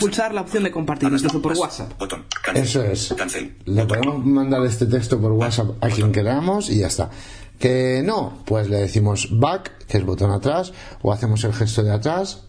pulsar 0.00 0.32
la 0.34 0.40
opción 0.40 0.64
de 0.64 0.70
compartir, 0.70 1.08
incluso 1.12 1.40
por 1.42 1.52
WhatsApp. 1.52 1.92
Botón, 1.98 2.24
Eso 2.54 2.82
es. 2.82 3.14
cancel. 3.16 3.54
Le 3.66 3.84
podemos 3.86 4.24
mandar 4.24 4.64
este 4.64 4.86
texto 4.86 5.20
por 5.20 5.32
WhatsApp 5.32 5.72
a 5.82 5.88
quien 5.88 6.10
queramos 6.12 6.70
y 6.70 6.78
ya 6.78 6.86
está. 6.88 7.10
Que 7.58 8.02
no, 8.04 8.38
pues 8.44 8.68
le 8.68 8.78
decimos 8.78 9.28
back, 9.30 9.86
que 9.86 9.98
es 9.98 10.04
botón 10.04 10.30
atrás, 10.30 10.72
o 11.02 11.12
hacemos 11.12 11.42
el 11.44 11.52
gesto 11.54 11.82
de 11.82 11.92
atrás 11.92 12.42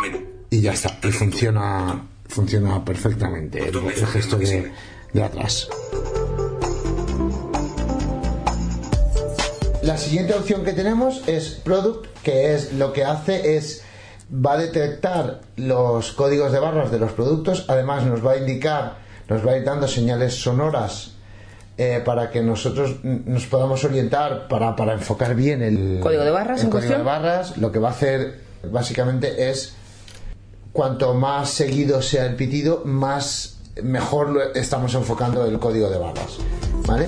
Menú. 0.00 0.18
y 0.50 0.60
ya 0.60 0.72
está. 0.72 0.98
Y 1.06 1.12
funciona, 1.12 2.02
funciona 2.28 2.84
perfectamente 2.84 3.68
el, 3.68 3.76
el 3.76 4.06
gesto 4.06 4.36
de, 4.38 4.72
de 5.12 5.22
atrás. 5.22 5.68
La 9.88 9.96
siguiente 9.96 10.34
opción 10.34 10.64
que 10.64 10.74
tenemos 10.74 11.26
es 11.26 11.48
Product, 11.64 12.04
que 12.22 12.54
es 12.54 12.74
lo 12.74 12.92
que 12.92 13.04
hace 13.04 13.56
es 13.56 13.84
va 14.30 14.52
a 14.52 14.58
detectar 14.58 15.40
los 15.56 16.12
códigos 16.12 16.52
de 16.52 16.58
barras 16.58 16.90
de 16.90 16.98
los 16.98 17.12
productos, 17.12 17.64
además 17.68 18.04
nos 18.04 18.22
va 18.22 18.32
a 18.32 18.36
indicar, 18.36 18.98
nos 19.30 19.46
va 19.46 19.52
a 19.52 19.56
ir 19.56 19.64
dando 19.64 19.88
señales 19.88 20.34
sonoras 20.34 21.12
eh, 21.78 22.02
para 22.04 22.30
que 22.30 22.42
nosotros 22.42 22.96
nos 23.02 23.46
podamos 23.46 23.82
orientar 23.82 24.46
para, 24.46 24.76
para 24.76 24.92
enfocar 24.92 25.34
bien 25.34 25.62
el 25.62 26.00
¿Código 26.02 26.22
de 26.22 26.32
barras 26.32 26.60
el 26.60 26.66
en 26.66 26.70
código 26.70 26.92
de 26.92 27.02
barras. 27.02 27.56
Lo 27.56 27.72
que 27.72 27.78
va 27.78 27.88
a 27.88 27.92
hacer 27.92 28.40
básicamente 28.70 29.48
es 29.48 29.74
cuanto 30.70 31.14
más 31.14 31.48
seguido 31.48 32.02
sea 32.02 32.26
el 32.26 32.36
pitido, 32.36 32.82
más 32.84 33.56
mejor 33.82 34.52
estamos 34.54 34.92
enfocando 34.92 35.46
el 35.46 35.58
código 35.58 35.88
de 35.88 35.96
barras. 35.96 36.36
¿Vale? 36.86 37.06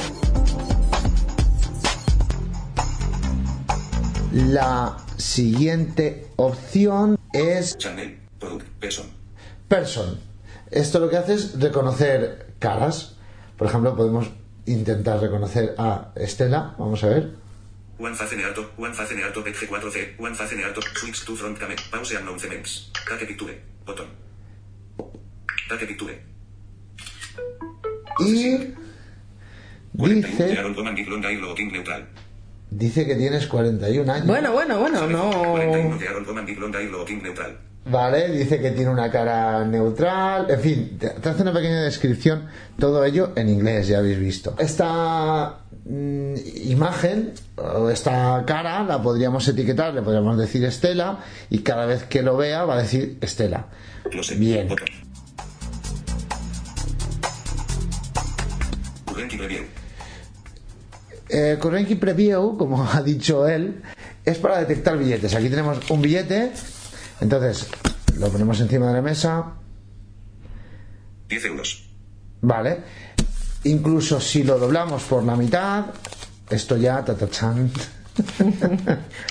La 4.33 4.97
siguiente 5.17 6.29
opción 6.37 7.19
es 7.33 7.77
Channel, 7.79 8.17
product, 8.39 8.69
person. 8.79 9.07
Person. 9.67 10.21
Esto 10.71 11.01
lo 11.01 11.11
que 11.11 11.17
hace 11.17 11.35
es 11.35 11.59
reconocer 11.59 12.55
caras. 12.61 13.17
Por 13.59 13.67
ejemplo, 13.67 13.97
podemos 13.97 14.31
intentar 14.67 15.21
reconocer 15.21 15.75
a 15.79 16.13
Estela. 16.15 16.77
Vamos 16.79 17.03
a 17.03 17.09
ver. 17.09 17.35
One 17.99 18.15
face 18.15 18.37
neato, 18.37 18.71
one 18.79 18.95
face 18.95 19.17
peg 19.17 19.55
G4C, 19.55 20.21
one 20.21 20.35
face 20.37 20.55
neato, 20.55 20.81
switch 20.95 21.25
to 21.25 21.35
front 21.35 21.59
camera, 21.59 21.77
pause. 21.91 22.15
Take 23.09 23.27
picture, 23.27 23.61
botón. 23.85 24.07
Take 25.69 25.87
picture. 25.87 26.23
Y 28.21 28.33
dice, 28.33 28.75
Dice 32.71 33.05
que 33.07 33.17
tienes 33.17 33.47
41 33.47 34.13
años. 34.13 34.27
Bueno, 34.27 34.53
bueno, 34.53 34.79
bueno, 34.79 35.07
no. 35.07 35.31
41 35.31 35.99
de 35.99 36.09
Aaron 36.09 36.25
Coman, 36.25 36.47
Big 36.47 36.59
Long 36.59 36.75
Air, 36.75 36.91
Logo 36.91 37.05
King 37.05 37.21
neutral. 37.23 37.59
Vale, 37.85 38.29
dice 38.29 38.61
que 38.61 38.71
tiene 38.73 38.91
una 38.91 39.11
cara 39.11 39.65
neutral, 39.65 40.51
en 40.51 40.61
fin, 40.61 40.99
te, 40.99 41.29
hace 41.29 41.43
una 41.43 41.53
pequeña 41.53 41.83
descripción, 41.83 42.47
todo 42.79 43.05
ello 43.05 43.33
en 43.37 43.49
inglés, 43.49 43.89
ya 43.89 43.99
habéis 43.99 44.19
visto. 44.19 44.55
Esta 44.59 45.61
mm, 45.87 46.35
imagen 46.67 47.33
o 47.57 47.89
esta 47.89 48.45
cara 48.47 48.85
la 48.85 49.03
podríamos 49.03 49.49
etiquetar, 49.49 49.95
le 49.95 50.03
podríamos 50.03 50.37
decir 50.37 50.63
Estela 50.65 51.25
y 51.49 51.61
cada 51.61 51.87
vez 51.87 52.05
que 52.05 52.23
lo 52.23 52.37
vea 52.37 52.65
va 52.65 52.75
a 52.75 52.83
decir 52.83 53.17
Estela. 53.23 53.67
Close, 54.11 54.37
Bien. 54.37 54.69
Eh, 61.33 61.59
Currency 61.61 61.95
Preview, 61.95 62.57
como 62.57 62.85
ha 62.93 63.03
dicho 63.03 63.47
él, 63.47 63.83
es 64.25 64.39
para 64.39 64.59
detectar 64.59 64.99
billetes. 64.99 65.35
Aquí 65.35 65.49
tenemos 65.49 65.91
un 65.91 66.03
billete, 66.03 66.53
entonces 67.21 67.69
lo 68.19 68.29
ponemos 68.29 68.61
encima 68.61 68.89
de 68.89 68.95
la 68.95 69.03
mesa, 69.03 69.55
10 71.29 71.45
euros. 71.47 71.89
Vale. 72.43 72.79
Incluso 73.65 74.21
si 74.21 74.43
lo 74.43 74.59
doblamos 74.59 75.05
por 75.05 75.23
la 75.23 75.37
mitad, 75.37 75.87
esto 76.51 76.77
ya, 76.77 77.05
tatachan. 77.05 77.71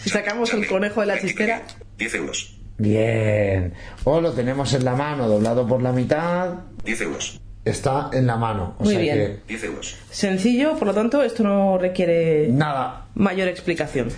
Si 0.02 0.10
sacamos 0.10 0.54
el 0.54 0.66
conejo 0.68 1.02
de 1.02 1.08
la 1.08 1.20
chistera, 1.20 1.64
10 1.98 2.16
euros. 2.16 2.56
Bien. 2.78 3.74
O 4.06 4.22
lo 4.22 4.32
tenemos 4.32 4.74
en 4.74 4.86
la 4.86 4.96
mano 4.96 5.28
doblado 5.28 5.68
por 5.68 5.82
la 5.82 5.92
mitad, 5.92 6.54
10 6.86 7.02
euros. 7.02 7.42
Está 7.72 8.10
en 8.14 8.28
la 8.28 8.36
mano. 8.38 8.76
O 8.80 8.84
Muy 8.84 8.94
sea 8.94 9.02
bien. 9.02 9.42
10 9.48 9.64
euros. 9.66 9.98
sencillo, 10.10 10.76
por 10.78 10.88
lo 10.88 10.94
tanto, 10.94 11.22
esto 11.24 11.44
no 11.44 11.78
requiere 11.78 12.48
Nada. 12.50 13.06
mayor 13.16 13.48
explicación. 13.48 14.10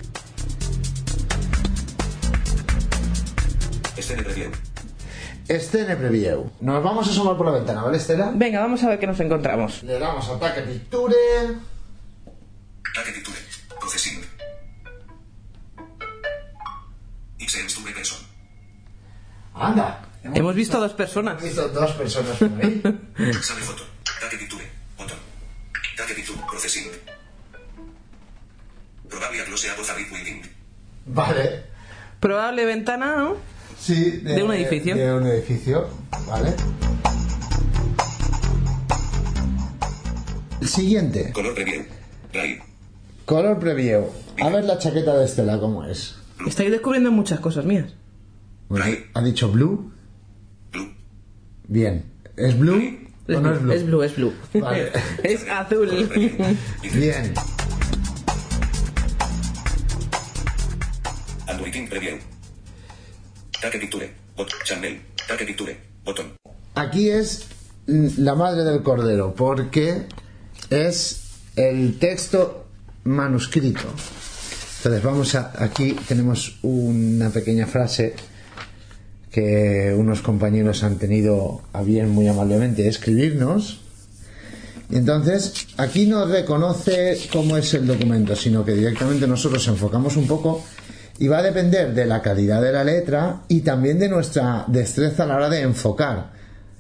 Escene 3.98 4.24
review. 4.24 4.52
que 5.48 5.56
Escene 5.56 5.96
Preview. 5.98 6.50
Nos 6.62 6.84
vamos 6.84 7.08
a 7.08 7.12
asomar 7.12 7.36
por 7.36 7.46
la 7.46 7.52
ventana, 7.52 7.84
¿vale, 7.84 7.98
Estela? 7.98 8.32
Venga, 8.34 8.62
vamos 8.62 8.84
a 8.84 8.90
ver 8.90 9.00
qué 9.00 9.08
nos 9.08 9.20
encontramos. 9.20 9.84
Le 9.84 10.00
damos 10.00 10.30
ataque 10.30 10.62
picture. 10.62 11.14
Take 12.96 13.12
picture. 13.12 13.38
Processing. 13.80 14.22
XM 17.40 17.68
Hemos 20.24 20.56
visto 20.56 20.80
dos 20.80 20.94
personas. 20.94 21.34
Hemos 21.34 21.44
visto 21.44 21.68
dos 21.70 21.92
personas 21.94 22.38
por 22.38 22.50
ahí. 22.64 22.82
Sale 23.42 23.62
foto. 23.62 23.84
Picture. 24.38 24.64
Botón. 24.98 25.18
Take 25.98 26.14
picture. 26.14 26.40
Processing. 26.50 26.92
Probable 29.10 29.44
close 29.46 29.70
a 29.70 29.76
voz 29.76 29.90
a. 29.90 29.96
Vale. 31.06 31.64
Probable 32.20 32.66
ventana, 32.66 33.16
¿no? 33.18 33.36
Sí, 33.80 34.22
De 34.22 34.44
un 34.44 34.54
edificio. 34.54 34.96
De 34.96 35.14
un 35.14 35.26
edificio, 35.26 35.90
vale. 36.28 36.54
El 40.62 40.68
siguiente. 40.68 41.32
Color 41.34 41.56
preview. 41.56 41.84
Gray. 42.32 42.60
Color 43.26 43.60
preview. 43.60 44.06
A 44.40 44.50
ver 44.50 44.66
la 44.66 44.78
chaqueta 44.78 45.18
de 45.18 45.26
Estela, 45.26 45.60
¿cómo 45.60 45.84
es? 45.84 46.16
Estáis 46.48 46.70
descubriendo 46.70 47.12
muchas 47.12 47.40
cosas 47.40 47.66
mías. 47.66 47.94
Bueno, 48.70 48.86
¿Ha 49.16 49.22
dicho? 49.24 49.52
Blue. 49.52 49.91
Bien. 51.72 52.04
¿Es 52.36 52.60
blue 52.60 53.00
o 53.30 53.40
no 53.40 53.54
es 53.54 53.62
blue? 53.62 53.72
Es 53.72 53.86
blue, 53.86 54.04
es 54.04 54.16
blue. 54.18 54.34
Vale. 54.56 54.92
es 55.24 55.48
azul. 55.48 55.90
Bien. 56.82 57.34
Unwaiting 61.50 61.88
Preview. 61.88 62.18
Take 63.62 63.80
Picture. 63.80 64.14
Bot. 64.36 64.52
Channel. 64.66 65.00
Take 65.30 65.46
Picture. 65.46 65.80
Botón. 66.04 66.34
Aquí 66.76 67.10
es 67.10 67.48
mm, 67.88 68.08
la 68.18 68.36
madre 68.36 68.66
del 68.66 68.84
cordero, 68.84 69.34
porque 69.34 70.08
es 70.70 71.22
el 71.56 71.98
texto 72.00 72.68
manuscrito. 73.06 73.88
Entonces 74.80 75.04
vamos 75.04 75.36
a, 75.36 75.54
aquí 75.58 75.94
tenemos 76.06 76.60
una 76.64 77.30
pequeña 77.30 77.66
frase 77.66 78.14
que 79.32 79.96
unos 79.98 80.22
compañeros 80.22 80.84
han 80.84 80.98
tenido 80.98 81.62
a 81.74 81.82
bien 81.82 82.10
muy 82.10 82.28
amablemente 82.28 82.88
escribirnos. 82.88 83.82
Y 84.90 84.98
entonces 84.98 85.68
aquí 85.78 86.06
no 86.06 86.26
reconoce 86.26 87.18
cómo 87.32 87.56
es 87.56 87.74
el 87.74 87.88
documento, 87.88 88.36
sino 88.36 88.66
que 88.66 88.74
directamente 88.74 89.26
nosotros 89.26 89.66
enfocamos 89.70 90.18
un 90.18 90.28
poco 90.28 90.64
y 91.18 91.28
va 91.28 91.38
a 91.38 91.44
depender 91.44 91.94
de 91.94 92.06
la 92.06 92.22
calidad 92.22 92.62
de 92.62 92.74
la 92.74 92.84
letra 92.84 93.44
y 93.48 93.62
también 93.62 94.00
de 94.00 94.10
nuestra 94.10 94.66
destreza 94.68 95.24
a 95.24 95.28
la 95.28 95.38
hora 95.38 95.50
de 95.50 95.62
enfocar. 95.62 96.34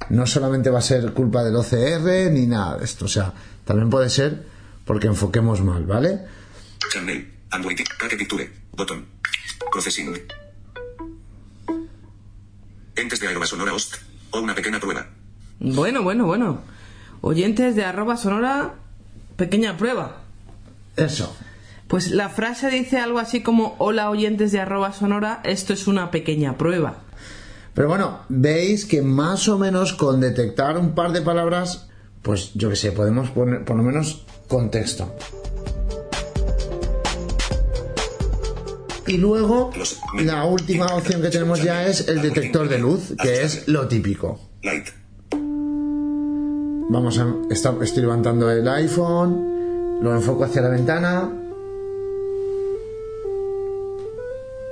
No 0.09 0.27
solamente 0.27 0.69
va 0.69 0.79
a 0.79 0.81
ser 0.81 1.13
culpa 1.13 1.43
del 1.43 1.55
OCR 1.55 2.31
ni 2.31 2.47
nada 2.47 2.79
de 2.79 2.85
esto, 2.85 3.05
o 3.05 3.07
sea, 3.07 3.33
también 3.63 3.89
puede 3.89 4.09
ser 4.09 4.43
porque 4.83 5.07
enfoquemos 5.07 5.61
mal, 5.61 5.85
¿vale? 5.85 6.19
Botón. 8.73 9.05
Processing. 9.71 10.40
Entes 12.95 13.19
de 13.19 13.27
arroba 13.27 13.45
sonora 13.45 13.73
host. 13.73 13.95
O 14.31 14.39
una 14.39 14.55
pequeña 14.55 14.79
prueba. 14.79 15.07
Bueno, 15.59 16.03
bueno, 16.03 16.25
bueno. 16.25 16.61
Oyentes 17.21 17.75
de 17.75 17.85
arroba 17.85 18.17
sonora, 18.17 18.73
pequeña 19.35 19.77
prueba. 19.77 20.17
Eso. 20.95 21.35
Pues 21.87 22.11
la 22.11 22.29
frase 22.29 22.69
dice 22.69 22.99
algo 22.99 23.19
así 23.19 23.41
como, 23.41 23.75
hola 23.77 24.09
oyentes 24.09 24.51
de 24.51 24.61
arroba 24.61 24.93
sonora, 24.93 25.41
esto 25.43 25.73
es 25.73 25.87
una 25.87 26.09
pequeña 26.09 26.57
prueba. 26.57 27.01
Pero 27.73 27.87
bueno, 27.87 28.19
veis 28.29 28.85
que 28.85 29.01
más 29.01 29.47
o 29.47 29.57
menos 29.57 29.93
con 29.93 30.19
detectar 30.19 30.77
un 30.77 30.95
par 30.95 31.11
de 31.11 31.21
palabras, 31.21 31.89
pues 32.21 32.51
yo 32.53 32.69
que 32.69 32.75
sé, 32.75 32.91
podemos 32.91 33.29
poner 33.31 33.65
por 33.65 33.77
lo 33.77 33.83
menos 33.83 34.25
contexto. 34.47 35.15
Y 39.11 39.17
luego, 39.17 39.71
la 40.23 40.45
última 40.45 40.85
opción 40.95 41.21
que 41.21 41.29
tenemos 41.29 41.61
ya 41.61 41.85
es 41.85 42.07
el 42.07 42.21
detector 42.21 42.69
de 42.69 42.79
luz, 42.79 43.13
que 43.21 43.41
es 43.43 43.67
lo 43.67 43.85
típico. 43.89 44.39
Light. 44.63 44.87
Vamos 46.89 47.19
a. 47.19 47.27
está- 47.49 47.73
estoy 47.81 48.03
levantando 48.03 48.49
el 48.49 48.65
iPhone, 48.69 49.99
lo 50.01 50.13
enfoco 50.15 50.45
hacia 50.45 50.61
la 50.61 50.69
ventana. 50.69 51.29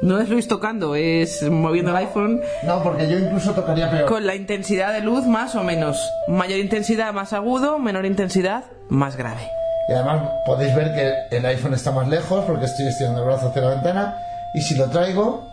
No 0.01 0.21
es 0.21 0.29
Luis 0.29 0.47
tocando, 0.47 0.95
es 0.95 1.43
moviendo 1.49 1.91
el 1.91 1.97
iPhone. 1.97 2.39
No, 2.65 2.81
porque 2.81 3.09
yo 3.11 3.19
incluso 3.19 3.51
tocaría 3.51 3.91
peor. 3.91 4.05
Con 4.07 4.25
la 4.25 4.35
intensidad 4.35 4.93
de 4.93 5.01
luz 5.01 5.25
más 5.25 5.55
o 5.55 5.63
menos. 5.65 5.97
Mayor 6.29 6.59
intensidad 6.59 7.11
más 7.11 7.33
agudo, 7.33 7.77
menor 7.77 8.05
intensidad 8.05 8.63
más 8.87 9.17
grave. 9.17 9.41
Y 9.89 9.91
además 9.91 10.29
podéis 10.45 10.73
ver 10.75 10.93
que 11.29 11.35
el 11.37 11.45
iPhone 11.45 11.73
está 11.73 11.91
más 11.91 12.07
lejos 12.07 12.45
porque 12.45 12.63
estoy 12.65 12.87
estirando 12.87 13.19
el 13.21 13.25
brazo 13.25 13.49
hacia 13.49 13.61
la 13.63 13.69
ventana. 13.71 14.15
Y 14.55 14.61
si 14.61 14.75
lo 14.75 14.89
traigo. 14.89 15.45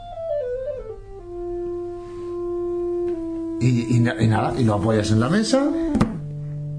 Y, 3.61 3.97
y 3.97 4.01
na- 4.01 4.17
y 4.23 4.27
nada, 4.27 4.55
y 4.59 4.65
lo 4.65 4.75
apoyas 4.75 5.11
en 5.11 5.21
la 5.21 5.29
mesa. 5.29 5.71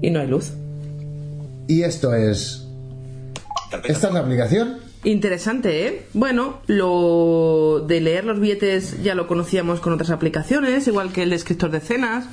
Y 0.00 0.10
no 0.10 0.20
hay 0.20 0.28
luz. 0.28 0.52
Y 1.66 1.82
esto 1.82 2.14
es. 2.14 2.66
Esta 3.84 4.08
es 4.08 4.14
la 4.14 4.20
aplicación. 4.20 4.78
Interesante, 5.04 5.86
¿eh? 5.86 6.06
Bueno, 6.14 6.58
lo 6.66 7.84
de 7.86 8.00
leer 8.00 8.24
los 8.24 8.40
billetes 8.40 9.02
ya 9.02 9.14
lo 9.14 9.26
conocíamos 9.26 9.80
con 9.80 9.92
otras 9.92 10.10
aplicaciones, 10.10 10.86
igual 10.88 11.12
que 11.12 11.22
el 11.22 11.30
descriptor 11.30 11.70
de 11.70 11.78
escenas 11.78 12.26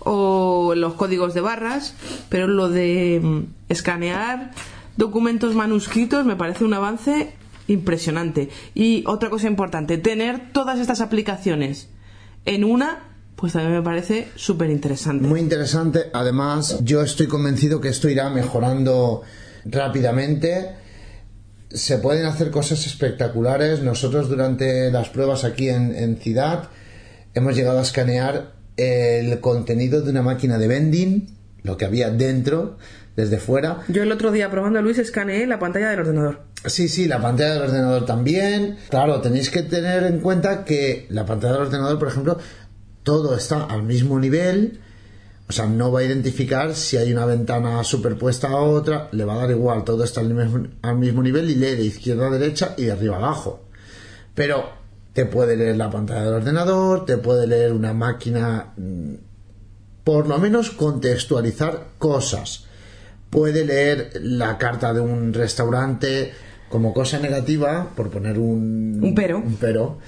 o 0.00 0.74
los 0.76 0.94
códigos 0.94 1.34
de 1.34 1.40
barras, 1.40 1.94
pero 2.28 2.46
lo 2.46 2.68
de 2.68 3.20
mm, 3.22 3.40
escanear 3.68 4.52
documentos 4.96 5.54
manuscritos 5.54 6.24
me 6.26 6.36
parece 6.36 6.64
un 6.64 6.74
avance 6.74 7.32
impresionante. 7.68 8.48
Y 8.74 9.04
otra 9.06 9.30
cosa 9.30 9.46
importante, 9.46 9.98
tener 9.98 10.52
todas 10.52 10.78
estas 10.78 11.00
aplicaciones 11.00 11.88
en 12.44 12.64
una, 12.64 13.00
pues 13.36 13.52
también 13.52 13.74
me 13.74 13.82
parece 13.82 14.28
súper 14.36 14.70
interesante. 14.70 15.26
Muy 15.26 15.40
interesante. 15.40 16.10
Además, 16.12 16.78
yo 16.82 17.02
estoy 17.02 17.26
convencido 17.26 17.80
que 17.80 17.88
esto 17.88 18.08
irá 18.08 18.30
mejorando 18.30 19.22
rápidamente. 19.64 20.76
Se 21.70 21.98
pueden 21.98 22.26
hacer 22.26 22.50
cosas 22.50 22.86
espectaculares. 22.86 23.82
Nosotros 23.82 24.28
durante 24.28 24.90
las 24.90 25.08
pruebas 25.08 25.44
aquí 25.44 25.68
en, 25.68 25.94
en 25.94 26.16
Ciudad 26.16 26.68
hemos 27.34 27.56
llegado 27.56 27.78
a 27.78 27.82
escanear 27.82 28.52
el 28.76 29.40
contenido 29.40 30.02
de 30.02 30.10
una 30.10 30.22
máquina 30.22 30.58
de 30.58 30.68
vending, 30.68 31.26
lo 31.62 31.76
que 31.76 31.84
había 31.84 32.10
dentro, 32.10 32.76
desde 33.16 33.38
fuera. 33.38 33.82
Yo 33.88 34.02
el 34.02 34.12
otro 34.12 34.32
día 34.32 34.50
probando 34.50 34.78
a 34.78 34.82
Luis 34.82 34.98
escaneé 34.98 35.46
la 35.46 35.58
pantalla 35.58 35.90
del 35.90 36.00
ordenador. 36.00 36.42
Sí, 36.66 36.88
sí, 36.88 37.06
la 37.06 37.20
pantalla 37.20 37.54
del 37.54 37.62
ordenador 37.62 38.06
también. 38.06 38.78
Claro, 38.88 39.20
tenéis 39.20 39.50
que 39.50 39.62
tener 39.62 40.04
en 40.04 40.20
cuenta 40.20 40.64
que 40.64 41.06
la 41.10 41.26
pantalla 41.26 41.54
del 41.54 41.62
ordenador, 41.62 41.98
por 41.98 42.08
ejemplo, 42.08 42.38
todo 43.02 43.36
está 43.36 43.64
al 43.64 43.82
mismo 43.82 44.18
nivel. 44.18 44.80
O 45.46 45.52
sea, 45.52 45.66
no 45.66 45.92
va 45.92 46.00
a 46.00 46.04
identificar 46.04 46.74
si 46.74 46.96
hay 46.96 47.12
una 47.12 47.26
ventana 47.26 47.84
superpuesta 47.84 48.48
a 48.48 48.62
otra, 48.62 49.10
le 49.12 49.26
va 49.26 49.34
a 49.34 49.38
dar 49.38 49.50
igual, 49.50 49.84
todo 49.84 50.02
está 50.02 50.22
al 50.22 50.32
mismo, 50.32 51.22
nivel 51.22 51.50
y 51.50 51.54
lee 51.54 51.76
de 51.76 51.84
izquierda 51.84 52.28
a 52.28 52.30
derecha 52.30 52.74
y 52.78 52.84
de 52.84 52.92
arriba 52.92 53.16
a 53.16 53.18
abajo. 53.18 53.68
Pero 54.34 54.70
te 55.12 55.26
puede 55.26 55.56
leer 55.56 55.76
la 55.76 55.90
pantalla 55.90 56.24
del 56.24 56.34
ordenador, 56.34 57.04
te 57.04 57.18
puede 57.18 57.46
leer 57.46 57.72
una 57.72 57.92
máquina, 57.92 58.72
mm, 58.78 59.14
por 60.02 60.26
lo 60.28 60.38
menos 60.38 60.70
contextualizar 60.70 61.88
cosas. 61.98 62.64
Puede 63.28 63.66
leer 63.66 64.12
la 64.22 64.56
carta 64.56 64.94
de 64.94 65.00
un 65.00 65.34
restaurante 65.34 66.32
como 66.74 66.92
cosa 66.92 67.20
negativa, 67.20 67.92
por 67.94 68.10
poner 68.10 68.36
un, 68.36 68.98
Un 69.00 69.14
pero. 69.14 69.38
un 69.38 69.54
pero. 69.60 69.98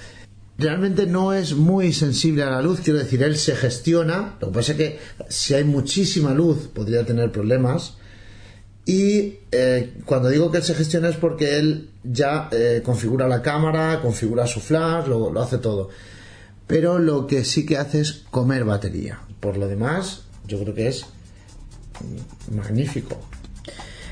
Realmente 0.59 1.06
no 1.06 1.32
es 1.32 1.55
muy 1.55 1.93
sensible 1.93 2.43
a 2.43 2.51
la 2.51 2.60
luz, 2.60 2.80
quiero 2.80 2.98
decir, 2.98 3.22
él 3.22 3.36
se 3.36 3.55
gestiona, 3.55 4.34
lo 4.40 4.48
que 4.48 4.52
pasa 4.52 4.72
es 4.72 4.78
que 4.78 4.98
si 5.28 5.55
hay 5.55 5.62
muchísima 5.62 6.34
luz 6.34 6.66
podría 6.74 7.06
tener 7.06 7.30
problemas. 7.30 7.98
Y 8.84 9.34
eh, 9.52 9.93
cuando 10.06 10.28
digo 10.28 10.51
que 10.51 10.56
él 10.56 10.64
se 10.64 10.74
gestiona 10.74 11.09
es 11.09 11.16
porque 11.16 11.56
él 11.56 11.90
ya 12.02 12.48
eh, 12.51 12.82
configura 12.84 13.28
la 13.28 13.43
cámara, 13.43 14.01
configura 14.02 14.48
su 14.48 14.59
flash, 14.59 15.06
lo, 15.06 15.30
lo 15.30 15.40
hace 15.40 15.59
todo. 15.59 15.90
Pero 16.66 16.98
lo 16.98 17.28
que 17.28 17.44
sí 17.44 17.64
que 17.64 17.76
hace 17.76 18.01
es 18.01 18.24
comer 18.32 18.64
batería. 18.64 19.20
Por 19.38 19.56
lo 19.56 19.68
demás, 19.68 20.24
yo 20.48 20.59
creo 20.59 20.74
que 20.74 20.88
es 20.88 21.06
mm, 22.01 22.56
magnífico. 22.56 23.20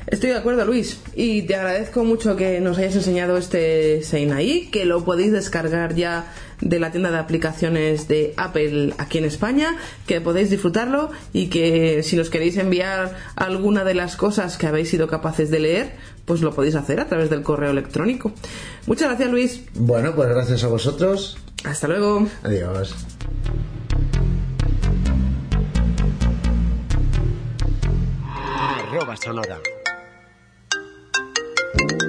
Estoy 0.06 0.30
de 0.30 0.36
acuerdo, 0.36 0.64
Luis, 0.66 1.00
y 1.16 1.42
te 1.42 1.54
agradezco 1.54 2.04
mucho 2.04 2.36
que 2.36 2.60
nos 2.60 2.76
hayas 2.76 2.94
enseñado 2.94 3.38
este 3.38 4.02
Seinai, 4.02 4.68
que 4.70 4.84
lo 4.84 5.04
podéis 5.04 5.32
descargar 5.32 5.94
ya 5.94 6.30
de 6.60 6.78
la 6.78 6.90
tienda 6.90 7.10
de 7.10 7.18
aplicaciones 7.18 8.06
de 8.06 8.34
Apple 8.36 8.94
aquí 8.98 9.18
en 9.18 9.24
España, 9.24 9.76
que 10.06 10.20
podéis 10.20 10.50
disfrutarlo 10.50 11.10
y 11.32 11.48
que 11.48 12.02
si 12.02 12.16
nos 12.16 12.28
queréis 12.28 12.58
enviar 12.58 13.16
alguna 13.34 13.84
de 13.84 13.94
las 13.94 14.16
cosas 14.16 14.58
que 14.58 14.66
habéis 14.66 14.90
sido 14.90 15.08
capaces 15.08 15.50
de 15.50 15.60
leer, 15.60 15.92
pues 16.26 16.42
lo 16.42 16.54
podéis 16.54 16.74
hacer 16.74 17.00
a 17.00 17.06
través 17.06 17.30
del 17.30 17.42
correo 17.42 17.70
electrónico. 17.70 18.32
Muchas 18.86 19.08
gracias, 19.08 19.30
Luis. 19.30 19.62
Bueno, 19.74 20.14
pues 20.14 20.28
gracias 20.28 20.64
a 20.64 20.68
vosotros. 20.68 21.38
Hasta 21.64 21.88
luego. 21.88 22.26
Adiós. 22.42 22.94
Arroba 28.94 29.16
sonora. 29.16 29.58
thank 31.76 31.92
you 31.92 32.03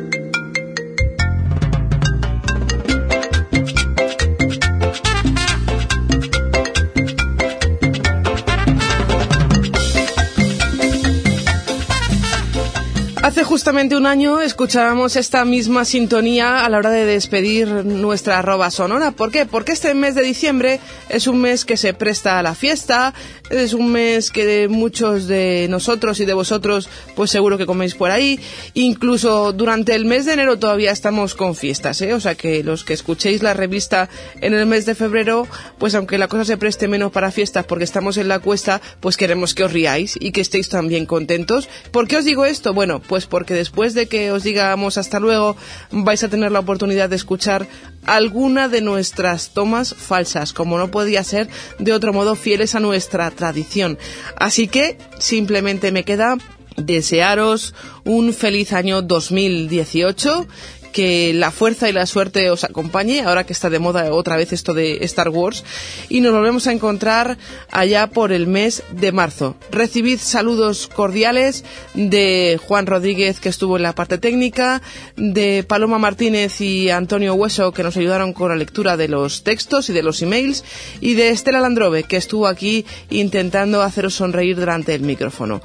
justamente 13.45 13.95
un 13.95 14.07
año 14.07 14.41
escuchábamos 14.41 15.15
esta 15.15 15.45
misma 15.45 15.85
sintonía 15.85 16.65
a 16.65 16.69
la 16.69 16.79
hora 16.79 16.89
de 16.89 17.05
despedir 17.05 17.67
nuestra 17.67 18.39
arroba 18.39 18.71
sonora. 18.71 19.11
¿Por 19.11 19.31
qué? 19.31 19.45
Porque 19.45 19.71
este 19.71 19.93
mes 19.93 20.15
de 20.15 20.23
diciembre 20.23 20.79
es 21.09 21.27
un 21.27 21.39
mes 21.39 21.63
que 21.63 21.77
se 21.77 21.93
presta 21.93 22.39
a 22.39 22.43
la 22.43 22.55
fiesta, 22.55 23.13
es 23.51 23.73
un 23.73 23.91
mes 23.91 24.31
que 24.31 24.67
muchos 24.67 25.27
de 25.27 25.67
nosotros 25.69 26.19
y 26.19 26.25
de 26.25 26.33
vosotros 26.33 26.89
pues 27.15 27.29
seguro 27.29 27.57
que 27.57 27.67
coméis 27.67 27.93
por 27.93 28.09
ahí. 28.09 28.39
Incluso 28.73 29.53
durante 29.53 29.93
el 29.93 30.05
mes 30.05 30.25
de 30.25 30.33
enero 30.33 30.57
todavía 30.57 30.91
estamos 30.91 31.35
con 31.35 31.55
fiestas, 31.55 32.01
¿eh? 32.01 32.13
O 32.13 32.19
sea 32.19 32.35
que 32.35 32.63
los 32.63 32.83
que 32.83 32.93
escuchéis 32.93 33.43
la 33.43 33.53
revista 33.53 34.09
en 34.41 34.53
el 34.55 34.65
mes 34.65 34.85
de 34.85 34.95
febrero, 34.95 35.47
pues 35.77 35.93
aunque 35.93 36.17
la 36.17 36.27
cosa 36.27 36.45
se 36.45 36.57
preste 36.57 36.87
menos 36.87 37.11
para 37.11 37.31
fiestas 37.31 37.65
porque 37.65 37.83
estamos 37.83 38.17
en 38.17 38.27
la 38.27 38.39
cuesta, 38.39 38.81
pues 38.99 39.17
queremos 39.17 39.53
que 39.53 39.63
os 39.63 39.71
riáis 39.71 40.17
y 40.19 40.31
que 40.31 40.41
estéis 40.41 40.69
también 40.69 41.05
contentos. 41.05 41.69
¿Por 41.91 42.07
qué 42.07 42.17
os 42.17 42.25
digo 42.25 42.45
esto? 42.45 42.73
Bueno, 42.73 43.01
pues 43.01 43.27
porque 43.35 43.53
después 43.53 43.93
de 43.93 44.07
que 44.07 44.31
os 44.31 44.43
digamos 44.43 44.97
hasta 44.97 45.19
luego, 45.19 45.57
vais 45.91 46.23
a 46.23 46.29
tener 46.29 46.53
la 46.53 46.61
oportunidad 46.61 47.09
de 47.09 47.17
escuchar 47.17 47.67
alguna 48.05 48.69
de 48.69 48.79
nuestras 48.79 49.49
tomas 49.49 49.93
falsas, 49.93 50.53
como 50.53 50.77
no 50.77 50.89
podía 50.89 51.21
ser 51.21 51.49
de 51.77 51.91
otro 51.91 52.13
modo 52.13 52.37
fieles 52.37 52.75
a 52.75 52.79
nuestra 52.79 53.29
tradición. 53.31 53.97
Así 54.37 54.69
que 54.69 54.97
simplemente 55.19 55.91
me 55.91 56.05
queda 56.05 56.37
desearos 56.77 57.75
un 58.05 58.31
feliz 58.31 58.71
año 58.71 59.01
2018 59.01 60.47
que 60.95 61.33
la 61.33 61.51
fuerza 61.51 61.89
y 61.89 61.91
la 61.91 62.05
suerte 62.05 62.49
os 62.49 62.63
acompañe, 62.63 63.19
ahora 63.19 63.45
que 63.45 63.51
está 63.51 63.69
de 63.69 63.79
moda 63.79 64.13
otra 64.13 64.37
vez 64.37 64.53
esto 64.53 64.73
de 64.73 64.99
Star 65.01 65.27
Wars, 65.27 65.65
y 66.07 66.21
nos 66.21 66.31
volvemos 66.31 66.67
a 66.67 66.71
encontrar 66.71 67.37
allá 67.69 68.07
por 68.07 68.31
el 68.31 68.47
mes 68.47 68.81
de 68.91 69.11
marzo. 69.11 69.57
Recibid 69.71 70.19
saludos 70.19 70.87
cordiales 70.87 71.65
de 71.95 72.57
Juan 72.65 72.85
Rodríguez, 72.85 73.41
que 73.41 73.49
estuvo 73.49 73.75
en 73.75 73.83
la 73.83 73.93
parte 73.93 74.19
técnica, 74.19 74.81
de 75.17 75.65
Paloma 75.67 75.97
Martínez 75.99 76.61
y 76.61 76.89
Antonio 76.89 77.33
Hueso, 77.33 77.73
que 77.73 77.83
nos 77.83 77.97
ayudaron 77.97 78.31
con 78.31 78.47
la 78.47 78.55
lectura 78.55 78.95
de 78.95 79.09
los 79.09 79.43
textos 79.43 79.89
y 79.89 79.93
de 79.93 80.01
los 80.01 80.21
emails, 80.21 80.63
y 81.01 81.15
de 81.15 81.27
Estela 81.27 81.59
Landrove, 81.59 82.03
que 82.03 82.15
estuvo 82.15 82.47
aquí 82.47 82.85
intentando 83.09 83.81
haceros 83.81 84.13
sonreír 84.13 84.55
delante 84.55 84.93
del 84.93 85.01
micrófono. 85.01 85.61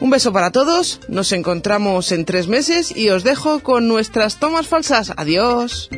Un 0.00 0.08
beso 0.08 0.32
para 0.32 0.50
todos, 0.50 0.98
nos 1.08 1.30
encontramos 1.32 2.10
en 2.10 2.24
tres 2.24 2.48
meses 2.48 2.96
y 2.96 3.10
os 3.10 3.22
dejo 3.22 3.60
con 3.60 3.86
nuestras 3.86 4.38
tomas 4.38 4.66
falsas. 4.66 5.12
Adiós. 5.14 5.90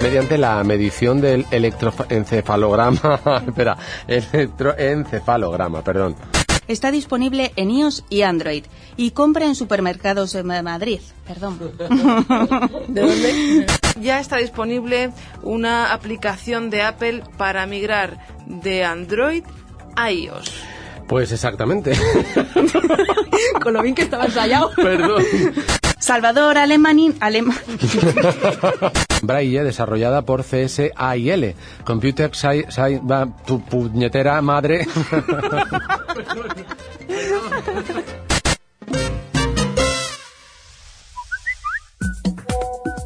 Mediante 0.00 0.38
la 0.38 0.64
medición 0.64 1.20
del 1.20 1.44
electroencefalograma, 1.50 3.20
espera, 3.46 3.76
electroencefalograma, 4.08 5.84
perdón. 5.84 6.16
Está 6.66 6.90
disponible 6.90 7.52
en 7.56 7.70
iOS 7.70 8.04
y 8.08 8.22
Android 8.22 8.64
y 8.96 9.10
compra 9.10 9.44
en 9.44 9.54
supermercados 9.54 10.32
de 10.32 10.44
Madrid. 10.62 11.00
Perdón. 11.26 11.58
¿De 12.88 13.00
dónde? 13.00 13.66
Ya 14.00 14.18
está 14.18 14.38
disponible 14.38 15.10
una 15.42 15.92
aplicación 15.92 16.70
de 16.70 16.82
Apple 16.82 17.22
para 17.36 17.66
migrar 17.66 18.18
de 18.46 18.84
Android 18.84 19.44
iOS. 20.10 20.52
Pues 21.06 21.32
exactamente. 21.32 21.92
Con 23.62 23.74
lo 23.74 23.82
bien 23.82 23.94
que 23.94 24.02
estaba 24.02 24.26
ensayado. 24.26 24.70
Perdón. 24.76 25.22
Salvador 25.98 26.56
Alemanín, 26.56 27.14
Alemán. 27.20 27.58
Braille, 29.22 29.62
desarrollada 29.62 30.22
por 30.22 30.44
CSAIL. 30.44 31.54
Computer 31.84 32.30
Science, 32.34 32.80
tu 33.44 33.60
puñetera 33.60 34.40
madre. 34.40 34.86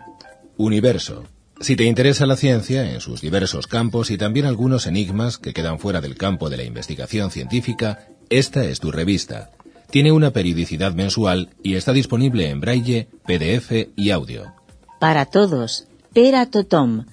Universo. 0.57 1.23
Si 1.61 1.76
te 1.76 1.84
interesa 1.84 2.26
la 2.26 2.36
ciencia 2.36 2.91
en 2.91 2.99
sus 2.99 3.22
diversos 3.22 3.68
campos 3.68 4.10
y 4.10 4.18
también 4.18 4.45
algunos 4.45 4.88
enigmas 4.88 5.38
que 5.38 5.53
quedan 5.53 5.80
fuera 5.80 6.02
del 6.02 6.18
campo 6.18 6.49
de 6.49 6.57
la 6.57 6.64
investigación 6.64 7.30
científica, 7.30 8.07
esta 8.30 8.65
es 8.65 8.80
tu 8.80 8.91
revista. 8.91 9.52
Tiene 9.91 10.11
una 10.11 10.32
periodicidad 10.32 10.94
mensual 10.94 11.52
y 11.64 11.76
está 11.76 11.94
disponible 11.94 12.49
en 12.49 12.60
braille, 12.60 13.07
PDF 13.26 13.72
y 13.95 14.10
audio. 14.10 14.65
Para 14.99 15.26
todos, 15.26 15.88
Pera 16.13 16.45
Totom, 16.45 17.05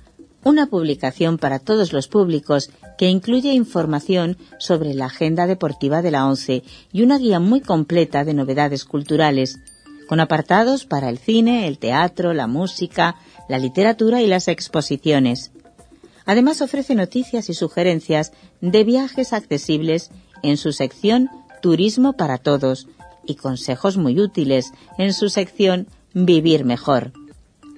una 0.45 0.67
publicación 0.67 1.39
para 1.39 1.59
todos 1.59 1.93
los 1.93 2.09
públicos 2.09 2.71
que 2.97 3.09
incluye 3.09 3.53
información 3.53 4.37
sobre 4.59 4.95
la 4.95 5.07
agenda 5.07 5.47
deportiva 5.47 6.03
de 6.03 6.11
la 6.11 6.27
ONCE 6.27 6.63
y 6.93 7.03
una 7.03 7.19
guía 7.19 7.41
muy 7.41 7.61
completa 7.61 8.25
de 8.25 8.35
novedades 8.35 8.85
culturales, 8.85 9.59
con 10.09 10.21
apartados 10.21 10.85
para 10.85 11.09
el 11.09 11.19
cine, 11.19 11.67
el 11.69 11.79
teatro, 11.79 12.33
la 12.35 12.47
música, 12.47 13.17
la 13.49 13.59
literatura 13.59 14.23
y 14.23 14.27
las 14.27 14.49
exposiciones. 14.49 15.53
Además 16.25 16.63
ofrece 16.63 16.95
noticias 16.95 17.49
y 17.51 17.55
sugerencias 17.55 18.33
de 18.61 18.85
viajes 18.85 19.33
accesibles 19.33 20.11
en 20.43 20.57
su 20.57 20.73
sección 20.73 21.31
Turismo 21.61 22.13
para 22.13 22.39
Todos 22.39 22.89
y 23.25 23.37
consejos 23.37 23.97
muy 23.97 24.21
útiles 24.21 24.73
en 24.99 25.13
su 25.13 25.29
sección 25.29 25.89
Vivir 26.15 26.65
Mejor. 26.65 27.13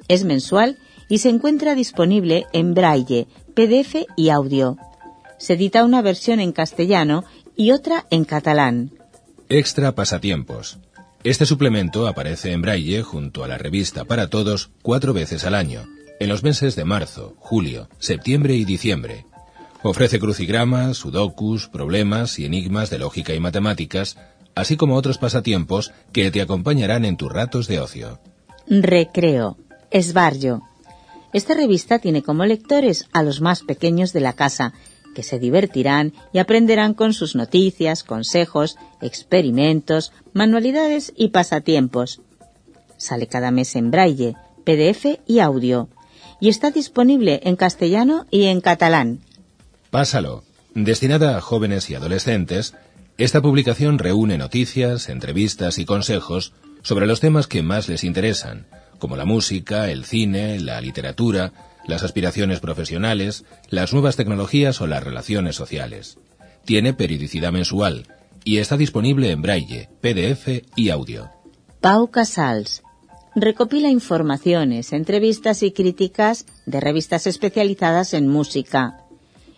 Es 0.09 0.24
mensual 0.24 0.78
y 1.09 1.18
se 1.18 1.28
encuentra 1.28 1.74
disponible 1.74 2.47
en 2.52 2.74
braille, 2.74 3.26
PDF 3.55 4.06
y 4.16 4.31
audio. 4.31 4.76
Se 5.39 5.55
edita 5.55 5.85
una 5.85 6.02
versión 6.02 6.40
en 6.40 6.52
castellano 6.52 7.24
y 7.56 7.70
otra 7.72 8.06
en 8.10 8.24
catalán. 8.24 8.90
Extra 9.48 9.94
Pasatiempos. 9.94 10.78
Este 11.22 11.47
suplemento 11.47 12.06
aparece 12.06 12.52
en 12.52 12.62
braille 12.62 13.02
junto 13.02 13.44
a 13.44 13.48
la 13.48 13.56
revista 13.56 14.05
para 14.05 14.28
todos 14.28 14.70
cuatro 14.82 15.12
veces 15.14 15.44
al 15.44 15.55
año, 15.55 15.86
en 16.20 16.28
los 16.28 16.43
meses 16.43 16.76
de 16.76 16.85
marzo, 16.85 17.35
julio, 17.39 17.89
septiembre 17.98 18.55
y 18.55 18.64
diciembre. 18.64 19.24
Ofrece 19.82 20.18
crucigramas, 20.18 20.98
sudokus, 20.98 21.68
problemas 21.68 22.39
y 22.39 22.44
enigmas 22.44 22.90
de 22.90 22.98
lógica 22.98 23.35
y 23.35 23.40
matemáticas, 23.40 24.18
así 24.55 24.76
como 24.76 24.97
otros 24.97 25.18
pasatiempos 25.18 25.93
que 26.12 26.31
te 26.31 26.43
acompañarán 26.43 27.05
en 27.05 27.16
tus 27.16 27.32
ratos 27.32 27.68
de 27.68 27.81
ocio. 27.81 28.18
Recreo. 28.66 29.59
Esbarjo. 29.95 30.69
Esta 31.33 31.55
revista 31.55 32.01
tiene 32.01 32.25
como 32.25 32.45
lectores 32.45 33.07
a 33.12 33.23
los 33.23 33.41
más 33.41 33.62
pequeños 33.62 34.12
de 34.12 34.19
la 34.19 34.33
casa, 34.33 34.73
que 35.15 35.23
se 35.23 35.39
divertirán 35.39 36.12
y 36.33 36.41
aprenderán 36.41 36.95
con 36.95 37.15
sus 37.15 37.37
noticias, 37.37 38.03
consejos, 38.03 38.77
experimentos, 39.01 40.12
manualidades 40.33 41.12
y 41.16 41.29
pasatiempos. 41.29 42.21
Sale 42.97 43.29
cada 43.29 43.53
mes 43.53 43.77
en 43.77 43.93
braille, 43.93 44.35
PDF 44.65 45.21
y 45.29 45.39
audio, 45.39 45.89
y 46.41 46.49
está 46.49 46.73
disponible 46.73 47.41
en 47.45 47.55
castellano 47.55 48.27
y 48.33 48.47
en 48.47 48.61
catalán. 48.61 49.21
Pásalo. 49.91 50.43
Destinada 50.75 51.37
a 51.37 51.41
jóvenes 51.41 51.89
y 51.89 51.95
adolescentes, 51.95 52.75
esta 53.16 53.41
publicación 53.41 54.01
reúne 54.01 54.39
noticias, 54.39 55.09
entrevistas 55.09 55.79
y 55.79 55.85
consejos 55.85 56.53
sobre 56.83 57.07
los 57.07 57.21
temas 57.21 57.47
que 57.47 57.62
más 57.62 57.89
les 57.89 58.03
interesan, 58.03 58.66
como 59.05 59.18
la 59.18 59.26
música, 59.26 59.90
el 59.90 60.06
cine, 60.06 60.59
la 60.60 60.81
literatura, 60.81 61.52
las 61.86 62.02
aspiraciones 62.02 62.60
profesionales, 62.60 63.44
las 63.68 63.93
nuevas 63.93 64.16
tecnologías 64.16 64.81
o 64.81 64.86
las 64.86 65.05
relaciones 65.05 65.56
sociales. 65.56 66.16
Tiene 66.64 66.94
periodicidad 66.94 67.52
mensual 67.52 68.06
y 68.44 68.56
está 68.60 68.78
disponible 68.78 69.31
en 69.31 69.43
braille, 69.43 69.90
PDF 70.01 70.64
y 70.74 70.89
audio. 70.89 71.28
Pau 71.82 72.10
Casals 72.10 72.82
recopila 73.35 73.90
informaciones, 73.90 74.94
entrevistas 74.94 75.62
y 75.62 75.72
críticas 75.72 76.47
de 76.64 76.81
revistas 76.81 77.26
especializadas 77.26 78.14
en 78.14 78.26
música. 78.26 79.01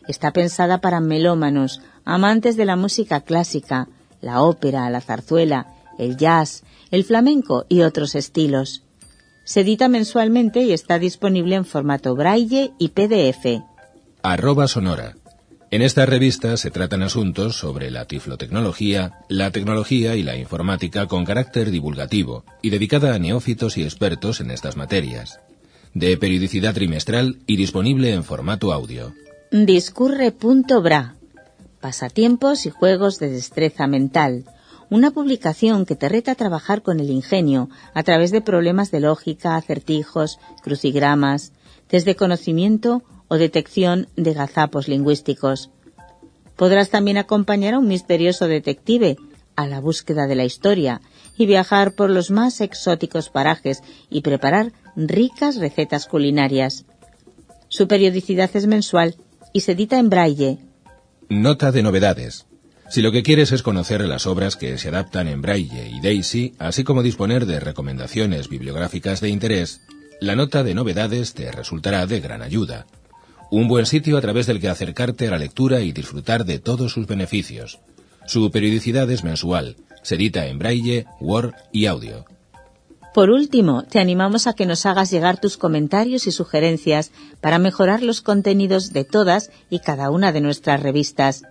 Está 0.08 0.32
pensada 0.32 0.80
para 0.80 0.98
melómanos, 0.98 1.82
amantes 2.04 2.56
de 2.56 2.64
la 2.64 2.74
música 2.74 3.20
clásica, 3.20 3.86
la 4.20 4.42
ópera, 4.42 4.90
la 4.90 5.00
zarzuela, 5.00 5.68
el 5.98 6.16
jazz, 6.16 6.64
el 6.90 7.04
flamenco 7.04 7.64
y 7.68 7.82
otros 7.82 8.16
estilos. 8.16 8.82
Se 9.46 9.60
edita 9.60 9.88
mensualmente 9.88 10.62
y 10.62 10.72
está 10.72 10.98
disponible 10.98 11.54
en 11.54 11.64
formato 11.64 12.16
braille 12.16 12.72
y 12.80 12.88
PDF. 12.88 13.62
Arroba 14.20 14.66
Sonora. 14.66 15.14
En 15.70 15.82
esta 15.82 16.04
revista 16.04 16.56
se 16.56 16.72
tratan 16.72 17.04
asuntos 17.04 17.56
sobre 17.56 17.92
la 17.92 18.06
tiflotecnología, 18.06 19.20
la 19.28 19.52
tecnología 19.52 20.16
y 20.16 20.24
la 20.24 20.36
informática 20.36 21.06
con 21.06 21.24
carácter 21.24 21.70
divulgativo 21.70 22.44
y 22.60 22.70
dedicada 22.70 23.14
a 23.14 23.20
neófitos 23.20 23.78
y 23.78 23.84
expertos 23.84 24.40
en 24.40 24.50
estas 24.50 24.76
materias. 24.76 25.38
De 25.94 26.16
periodicidad 26.16 26.74
trimestral 26.74 27.38
y 27.46 27.56
disponible 27.56 28.12
en 28.12 28.24
formato 28.24 28.72
audio. 28.72 29.14
Discurre.bra. 29.52 31.14
Pasatiempos 31.80 32.66
y 32.66 32.70
juegos 32.70 33.20
de 33.20 33.30
destreza 33.30 33.86
mental 33.86 34.44
una 34.90 35.10
publicación 35.10 35.86
que 35.86 35.96
te 35.96 36.08
reta 36.08 36.32
a 36.32 36.36
trabajar 36.36 36.82
con 36.82 37.00
el 37.00 37.10
ingenio 37.10 37.68
a 37.94 38.02
través 38.02 38.30
de 38.30 38.40
problemas 38.40 38.90
de 38.90 39.00
lógica, 39.00 39.56
acertijos, 39.56 40.38
crucigramas, 40.62 41.52
desde 41.90 42.16
conocimiento 42.16 43.02
o 43.28 43.36
detección 43.36 44.08
de 44.16 44.32
gazapos 44.32 44.88
lingüísticos. 44.88 45.70
Podrás 46.56 46.90
también 46.90 47.18
acompañar 47.18 47.74
a 47.74 47.78
un 47.78 47.88
misterioso 47.88 48.48
detective 48.48 49.16
a 49.56 49.66
la 49.66 49.80
búsqueda 49.80 50.26
de 50.26 50.34
la 50.34 50.44
historia 50.44 51.00
y 51.36 51.46
viajar 51.46 51.92
por 51.92 52.10
los 52.10 52.30
más 52.30 52.60
exóticos 52.60 53.30
parajes 53.30 53.82
y 54.10 54.20
preparar 54.20 54.72
ricas 54.94 55.56
recetas 55.56 56.06
culinarias. 56.06 56.84
Su 57.68 57.88
periodicidad 57.88 58.50
es 58.54 58.66
mensual 58.66 59.16
y 59.52 59.62
se 59.62 59.72
edita 59.72 59.98
en 59.98 60.10
braille. 60.10 60.58
Nota 61.28 61.72
de 61.72 61.82
novedades. 61.82 62.46
Si 62.88 63.02
lo 63.02 63.10
que 63.10 63.22
quieres 63.22 63.50
es 63.50 63.62
conocer 63.62 64.00
las 64.02 64.26
obras 64.26 64.56
que 64.56 64.78
se 64.78 64.88
adaptan 64.88 65.26
en 65.26 65.42
Braille 65.42 65.88
y 65.88 66.00
Daisy, 66.00 66.54
así 66.58 66.84
como 66.84 67.02
disponer 67.02 67.44
de 67.44 67.58
recomendaciones 67.58 68.48
bibliográficas 68.48 69.20
de 69.20 69.28
interés, 69.28 69.80
la 70.20 70.36
nota 70.36 70.62
de 70.62 70.74
novedades 70.74 71.34
te 71.34 71.50
resultará 71.50 72.06
de 72.06 72.20
gran 72.20 72.42
ayuda. 72.42 72.86
Un 73.50 73.68
buen 73.68 73.86
sitio 73.86 74.16
a 74.16 74.20
través 74.20 74.46
del 74.46 74.60
que 74.60 74.68
acercarte 74.68 75.26
a 75.26 75.32
la 75.32 75.38
lectura 75.38 75.80
y 75.80 75.92
disfrutar 75.92 76.44
de 76.44 76.58
todos 76.58 76.92
sus 76.92 77.06
beneficios. 77.06 77.80
Su 78.26 78.50
periodicidad 78.50 79.10
es 79.10 79.24
mensual, 79.24 79.76
se 80.02 80.14
edita 80.14 80.46
en 80.46 80.58
Braille, 80.58 81.06
Word 81.20 81.54
y 81.72 81.86
audio. 81.86 82.24
Por 83.14 83.30
último, 83.30 83.82
te 83.82 83.98
animamos 83.98 84.46
a 84.46 84.52
que 84.52 84.66
nos 84.66 84.86
hagas 84.86 85.10
llegar 85.10 85.40
tus 85.40 85.56
comentarios 85.56 86.26
y 86.26 86.32
sugerencias 86.32 87.10
para 87.40 87.58
mejorar 87.58 88.02
los 88.02 88.20
contenidos 88.20 88.92
de 88.92 89.04
todas 89.04 89.50
y 89.70 89.80
cada 89.80 90.10
una 90.10 90.32
de 90.32 90.40
nuestras 90.40 90.82
revistas 90.82 91.42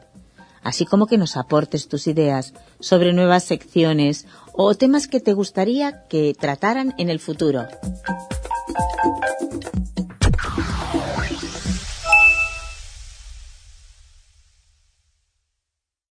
así 0.65 0.85
como 0.85 1.05
que 1.05 1.17
nos 1.17 1.37
aportes 1.37 1.87
tus 1.87 2.07
ideas 2.07 2.53
sobre 2.81 3.13
nuevas 3.13 3.43
secciones 3.43 4.25
o 4.51 4.75
temas 4.75 5.07
que 5.07 5.21
te 5.21 5.31
gustaría 5.31 6.03
que 6.09 6.33
trataran 6.37 6.93
en 6.97 7.09
el 7.09 7.19
futuro. 7.19 7.67